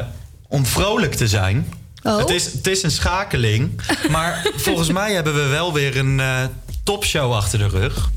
om 0.47 0.65
vrolijk 0.65 1.13
te 1.13 1.27
zijn. 1.27 1.73
Oh. 2.03 2.17
Het, 2.17 2.29
is, 2.29 2.45
het 2.45 2.67
is 2.67 2.83
een 2.83 2.91
schakeling. 2.91 3.81
Maar 4.15 4.47
volgens 4.55 4.91
mij 4.91 5.13
hebben 5.13 5.33
we 5.33 5.47
wel 5.47 5.73
weer 5.73 5.97
een 5.97 6.19
eh, 6.19 6.43
topshow 6.83 7.33
achter 7.33 7.59
de 7.59 7.67
rug. 7.67 8.09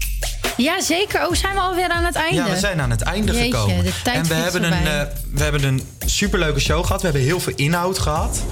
Ja, 0.57 0.81
zeker. 0.81 1.27
Oh, 1.27 1.35
zijn 1.35 1.55
we 1.55 1.61
alweer 1.61 1.89
aan 1.89 2.05
het 2.05 2.15
einde? 2.15 2.37
Ja, 2.37 2.49
we 2.49 2.59
zijn 2.59 2.81
aan 2.81 2.91
het 2.91 3.03
einde 3.03 3.33
Jeetje, 3.33 3.59
gekomen. 3.59 3.85
de 3.85 3.93
tijd 4.03 4.17
en 4.17 4.25
we 4.25 4.35
hebben, 4.35 4.63
een, 4.63 4.87
eh, 4.87 5.03
we 5.33 5.43
hebben 5.43 5.65
een 5.65 5.83
superleuke 6.07 6.61
show 6.61 6.85
gehad. 6.85 7.01
We 7.01 7.07
hebben 7.07 7.27
heel 7.27 7.41
veel 7.41 7.53
inhoud 7.57 7.99
gehad. 7.99 8.43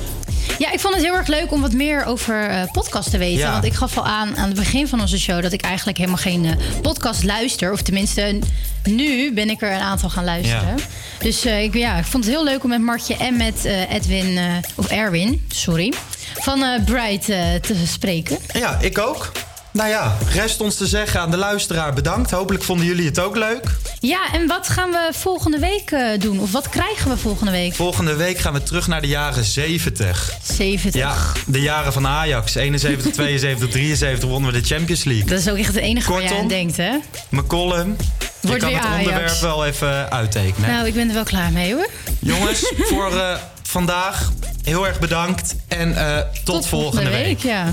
Ja, 0.58 0.72
ik 0.72 0.80
vond 0.80 0.94
het 0.94 1.04
heel 1.04 1.14
erg 1.14 1.26
leuk 1.26 1.52
om 1.52 1.60
wat 1.60 1.72
meer 1.72 2.04
over 2.04 2.48
eh, 2.48 2.62
podcast 2.72 3.10
te 3.10 3.18
weten. 3.18 3.38
Ja. 3.38 3.52
Want 3.52 3.64
ik 3.64 3.72
gaf 3.72 3.96
al 3.98 4.06
aan 4.06 4.36
aan 4.36 4.48
het 4.48 4.56
begin 4.56 4.88
van 4.88 5.00
onze 5.00 5.18
show 5.18 5.42
dat 5.42 5.52
ik 5.52 5.60
eigenlijk 5.60 5.98
helemaal 5.98 6.18
geen 6.18 6.44
eh, 6.44 6.80
podcast 6.82 7.24
luister. 7.24 7.72
Of 7.72 7.82
tenminste, 7.82 8.38
nu 8.84 9.32
ben 9.32 9.50
ik 9.50 9.62
er 9.62 9.72
een 9.72 9.80
aantal 9.80 10.10
gaan 10.10 10.24
luisteren. 10.24 10.76
Ja. 10.76 10.84
Dus 11.18 11.44
eh, 11.44 11.62
ik, 11.62 11.74
ja, 11.74 11.98
ik 11.98 12.04
vond 12.04 12.24
het 12.24 12.32
heel 12.32 12.44
leuk 12.44 12.62
om 12.62 12.68
met 12.68 12.80
Martje 12.80 13.16
en 13.16 13.36
met 13.36 13.64
Edwin, 13.90 14.38
of 14.74 14.88
Erwin, 14.88 15.46
sorry, 15.48 15.92
van 16.34 16.64
Bright 16.84 17.24
te 17.62 17.74
spreken. 17.86 18.38
Ja, 18.52 18.78
ik 18.80 18.98
ook. 18.98 19.32
Nou 19.76 19.88
ja, 19.88 20.16
rest 20.32 20.60
ons 20.60 20.74
te 20.76 20.86
zeggen 20.86 21.20
aan 21.20 21.30
de 21.30 21.36
luisteraar 21.36 21.92
bedankt. 21.92 22.30
Hopelijk 22.30 22.64
vonden 22.64 22.86
jullie 22.86 23.06
het 23.06 23.18
ook 23.18 23.36
leuk. 23.36 23.64
Ja, 24.00 24.32
en 24.32 24.46
wat 24.46 24.68
gaan 24.68 24.90
we 24.90 25.08
volgende 25.12 25.58
week 25.58 25.90
eh, 25.90 26.18
doen? 26.18 26.40
Of 26.40 26.52
wat 26.52 26.68
krijgen 26.68 27.10
we 27.10 27.16
volgende 27.16 27.50
week? 27.52 27.74
Volgende 27.74 28.14
week 28.16 28.38
gaan 28.38 28.52
we 28.52 28.62
terug 28.62 28.86
naar 28.86 29.00
de 29.00 29.06
jaren 29.06 29.44
70. 29.44 30.32
70. 30.42 31.00
Ja, 31.00 31.14
de 31.46 31.60
jaren 31.60 31.92
van 31.92 32.06
Ajax. 32.06 32.54
71, 32.54 33.12
72, 33.12 33.68
73 33.68 34.28
wonnen 34.28 34.52
we 34.52 34.60
de 34.60 34.66
Champions 34.66 35.04
League. 35.04 35.26
Dat 35.28 35.38
is 35.38 35.48
ook 35.48 35.56
echt 35.56 35.74
het 35.74 35.76
enige 35.76 36.10
waar 36.12 36.20
je 36.22 36.26
Kortom, 36.26 36.42
aan 36.42 36.48
denkt, 36.48 36.76
hè? 36.76 36.90
McCollum, 37.28 37.96
je 38.40 38.48
Wordt 38.48 38.62
kan 38.62 38.70
weer 38.70 38.78
het 38.80 38.88
Ajax. 38.88 39.06
onderwerp 39.08 39.40
wel 39.40 39.66
even 39.66 40.10
uittekenen. 40.10 40.70
Nou, 40.70 40.86
ik 40.86 40.94
ben 40.94 41.08
er 41.08 41.14
wel 41.14 41.24
klaar 41.24 41.52
mee, 41.52 41.74
hoor. 41.74 41.88
Jongens, 42.18 42.72
voor 42.90 43.16
eh, 43.16 43.36
vandaag 43.62 44.32
heel 44.62 44.86
erg 44.86 44.98
bedankt. 44.98 45.54
En 45.68 45.96
eh, 45.96 46.22
tot, 46.44 46.66
volgende, 46.66 47.10
week. 47.10 47.38
ja. 47.38 47.72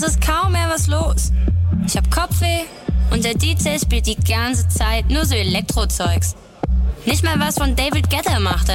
Es 0.00 0.04
ist 0.04 0.20
kaum 0.20 0.52
mehr 0.52 0.68
was 0.68 0.86
los. 0.86 1.32
Ich 1.84 1.96
hab 1.96 2.08
Kopfweh 2.08 2.60
und 3.10 3.24
der 3.24 3.34
DJ 3.34 3.80
spielt 3.82 4.06
die 4.06 4.14
ganze 4.14 4.68
Zeit 4.68 5.10
nur 5.10 5.24
so 5.24 5.34
Elektrozeugs. 5.34 6.36
Nicht 7.04 7.24
mal 7.24 7.40
was 7.40 7.56
von 7.56 7.74
David 7.74 8.08
Guetta 8.08 8.38
machte. 8.38 8.74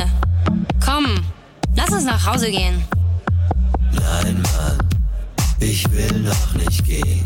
Komm, 0.85 1.23
lass 1.77 1.91
uns 1.91 2.03
nach 2.03 2.25
Hause 2.27 2.51
gehen. 2.51 2.83
Nein, 3.93 4.41
Mann, 4.41 4.77
ich 5.61 5.89
will 5.91 6.11
noch 6.19 6.55
nicht 6.55 6.83
gehen. 6.83 7.23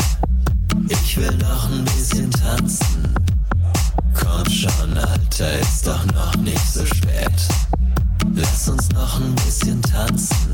Ich 0.89 1.17
will 1.17 1.35
noch 1.37 1.67
ein 1.71 1.83
bisschen 1.85 2.29
tanzen. 2.29 3.15
Komm 4.13 4.47
schon, 4.47 4.95
Alter, 4.95 5.57
ist 5.57 5.87
doch 5.87 6.05
noch 6.13 6.35
nicht 6.35 6.71
so 6.71 6.85
spät. 6.85 7.31
Lass 8.35 8.69
uns 8.69 8.91
noch 8.91 9.19
ein 9.19 9.33
bisschen 9.37 9.81
tanzen. 9.81 10.53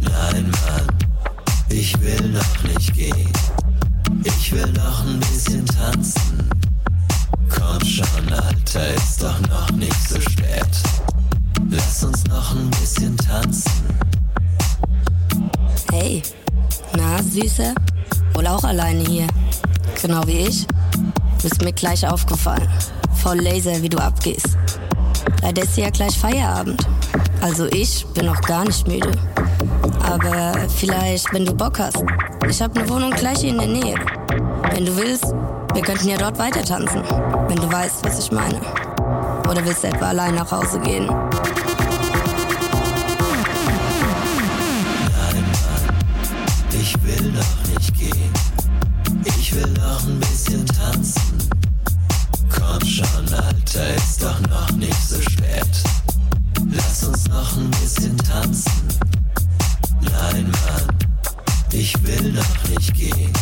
Nein, 0.00 0.50
Mann, 0.50 1.11
ich 1.72 1.98
will 2.00 2.28
noch 2.28 2.62
nicht 2.64 2.94
gehen. 2.94 3.32
Ich 4.24 4.52
will 4.52 4.70
noch 4.72 5.04
ein 5.04 5.18
bisschen 5.20 5.64
tanzen. 5.66 6.50
Komm 7.48 7.84
schon, 7.84 8.32
Alter, 8.32 8.94
ist 8.94 9.22
doch 9.22 9.40
noch 9.48 9.70
nicht 9.72 10.08
so 10.08 10.20
spät. 10.20 10.68
Lass 11.70 12.04
uns 12.04 12.24
noch 12.26 12.54
ein 12.54 12.70
bisschen 12.70 13.16
tanzen. 13.16 13.72
Hey, 15.90 16.22
na, 16.96 17.22
Süße? 17.22 17.74
Wohl 18.34 18.46
auch 18.46 18.64
alleine 18.64 19.04
hier. 19.04 19.26
Genau 20.00 20.26
wie 20.26 20.46
ich. 20.48 20.66
Bist 21.42 21.62
mir 21.62 21.72
gleich 21.72 22.06
aufgefallen. 22.06 22.68
Voll 23.14 23.40
laser, 23.40 23.80
wie 23.82 23.88
du 23.88 23.98
abgehst. 23.98 24.58
Leider 25.40 25.62
ist 25.62 25.76
ja 25.76 25.90
gleich 25.90 26.18
Feierabend. 26.18 26.86
Also 27.40 27.66
ich 27.66 28.06
bin 28.14 28.26
noch 28.26 28.40
gar 28.42 28.64
nicht 28.64 28.86
müde. 28.86 29.12
Aber 30.02 30.54
vielleicht, 30.68 31.32
wenn 31.32 31.44
du 31.44 31.54
Bock 31.54 31.78
hast. 31.78 32.02
Ich 32.48 32.60
habe 32.60 32.78
eine 32.78 32.88
Wohnung 32.88 33.10
gleich 33.10 33.38
hier 33.38 33.50
in 33.50 33.58
der 33.58 33.68
Nähe. 33.68 33.94
Wenn 34.72 34.86
du 34.86 34.96
willst, 34.96 35.26
wir 35.74 35.82
könnten 35.82 36.08
ja 36.08 36.16
dort 36.18 36.38
weiter 36.38 36.62
tanzen. 36.62 37.02
Wenn 37.48 37.56
du 37.56 37.70
weißt, 37.70 38.04
was 38.04 38.18
ich 38.18 38.32
meine. 38.32 38.60
Oder 39.48 39.64
willst 39.64 39.84
du 39.84 39.88
etwa 39.88 40.08
allein 40.08 40.34
nach 40.34 40.50
Hause 40.50 40.78
gehen? 40.80 41.06
Nein, 41.06 41.16
Mann, 45.34 45.94
ich 46.70 46.94
will 47.02 47.32
noch 47.32 47.68
nicht 47.74 47.98
gehen. 47.98 48.32
Ich 49.24 49.54
will 49.54 49.72
noch 49.72 50.02
ein 50.04 50.18
bisschen 50.20 50.64
tanzen. 50.66 51.48
Komm 52.48 52.86
schon, 52.86 53.34
Alter, 53.34 53.94
ist 53.96 54.22
doch 54.22 54.40
noch 54.48 54.70
nicht 54.72 55.08
so 55.08 55.20
spät. 55.20 55.66
Lass 56.70 57.04
uns 57.04 57.28
noch 57.28 57.56
ein 57.56 57.70
bisschen 57.70 58.16
tanzen. 58.18 58.88
Nein, 60.12 60.50
Mann, 60.50 60.98
ich 61.72 61.94
will 62.02 62.32
noch 62.32 62.68
nicht 62.68 62.94
gehen. 62.94 63.32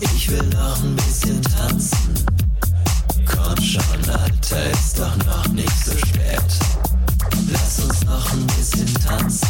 Ich 0.00 0.30
will 0.30 0.44
noch 0.48 0.78
ein 0.82 0.96
bisschen 0.96 1.42
tanzen. 1.42 2.14
Komm 3.26 3.64
schon, 3.64 4.10
Alter, 4.10 4.70
ist 4.70 4.98
doch 4.98 5.16
noch 5.26 5.48
nicht 5.48 5.84
so 5.84 5.92
spät. 5.92 6.42
Lass 7.50 7.80
uns 7.80 8.04
noch 8.04 8.32
ein 8.32 8.46
bisschen 8.46 8.94
tanzen. 8.94 9.48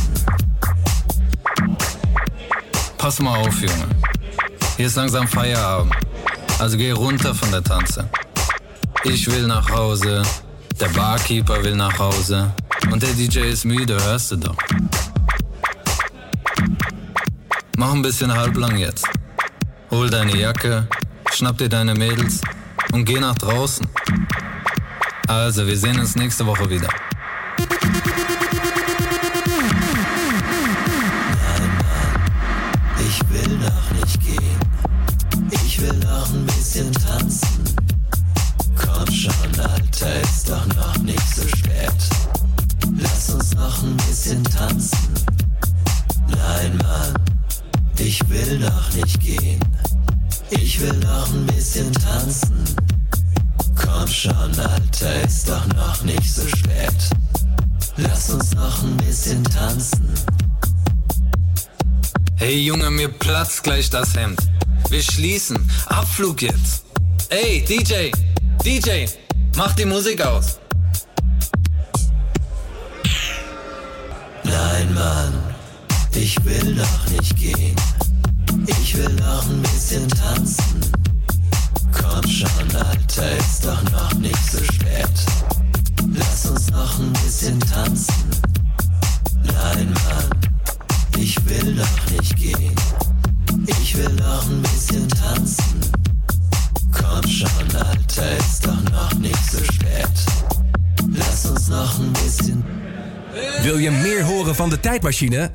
Pass 2.96 3.20
mal 3.20 3.38
auf, 3.38 3.60
Junge. 3.60 3.86
Hier 4.76 4.86
ist 4.86 4.96
langsam 4.96 5.26
Feierabend. 5.26 5.94
Also 6.58 6.76
geh 6.76 6.90
runter 6.90 7.34
von 7.34 7.50
der 7.50 7.62
Tanze. 7.62 8.08
Ich 9.04 9.30
will 9.30 9.46
nach 9.46 9.70
Hause, 9.70 10.22
der 10.80 10.88
Barkeeper 10.88 11.62
will 11.62 11.76
nach 11.76 11.98
Hause 11.98 12.52
und 12.90 13.02
der 13.02 13.12
DJ 13.12 13.40
ist 13.50 13.64
müde, 13.64 13.96
hörst 14.04 14.32
du 14.32 14.36
doch. 14.36 14.56
Mach 17.78 17.92
ein 17.92 18.02
bisschen 18.02 18.34
halblang 18.34 18.76
jetzt. 18.76 19.06
Hol 19.92 20.10
deine 20.10 20.36
Jacke, 20.36 20.88
schnapp 21.32 21.58
dir 21.58 21.68
deine 21.68 21.94
Mädels 21.94 22.40
und 22.90 23.04
geh 23.04 23.20
nach 23.20 23.36
draußen. 23.36 23.86
Also, 25.28 25.64
wir 25.64 25.76
sehen 25.76 26.00
uns 26.00 26.16
nächste 26.16 26.44
Woche 26.44 26.68
wieder. 26.68 26.88
Gleich 63.68 63.90
das 63.90 64.14
Hemd. 64.14 64.40
Wir 64.88 65.02
schließen. 65.02 65.58
Abflug 65.88 66.40
jetzt. 66.40 66.84
Ey, 67.28 67.62
DJ, 67.62 68.10
DJ, 68.64 69.04
mach 69.58 69.74
die 69.74 69.84
Musik 69.84 70.22
aus. 70.22 70.58
Nein, 74.42 74.94
Mann, 74.94 75.34
ich 76.14 76.42
will 76.46 76.76
noch 76.76 77.10
nicht 77.10 77.36
gehen. 77.36 77.76
Ich 78.66 78.96
will 78.96 79.12
noch 79.16 79.46
ein 79.46 79.60
bisschen 79.60 80.08
tanzen. 80.08 80.80
Komm 81.92 82.26
schon, 82.26 82.74
Alter, 82.74 83.36
ist 83.36 83.66
doch 83.66 83.82
noch 83.90 84.14
nicht 84.14 84.50
so 84.50 84.64
spät. 84.64 85.10
Lass 86.14 86.46
uns 86.46 86.70
noch 86.70 86.98
ein 86.98 87.12
bisschen 87.12 87.60
tanzen. 87.60 88.30
Nein, 89.44 89.92
Mann, 89.92 90.30
ich 91.18 91.36
will 91.44 91.74
noch 91.74 92.10
nicht 92.10 92.34
gehen. 92.34 92.74
Ich 93.68 93.96
will 93.96 94.08
noch 94.14 94.48
ein 94.48 94.62
bisschen 94.62 95.08
tanzen. 95.08 95.80
Komm 96.92 97.30
schon, 97.30 97.76
Alter, 97.76 98.36
ist 98.38 98.66
doch 98.66 98.82
noch 98.90 99.14
nicht 99.14 99.50
so 99.52 99.58
spät. 99.64 100.08
Lass 101.14 101.46
uns 101.46 101.68
noch 101.68 101.98
ein 101.98 102.12
bisschen 102.12 102.64
Wil 103.62 103.78
je 103.78 103.90
meer 103.90 104.24
horen 104.24 104.54
van 104.54 104.70
de 104.70 104.80
tijdmachine? 104.80 105.50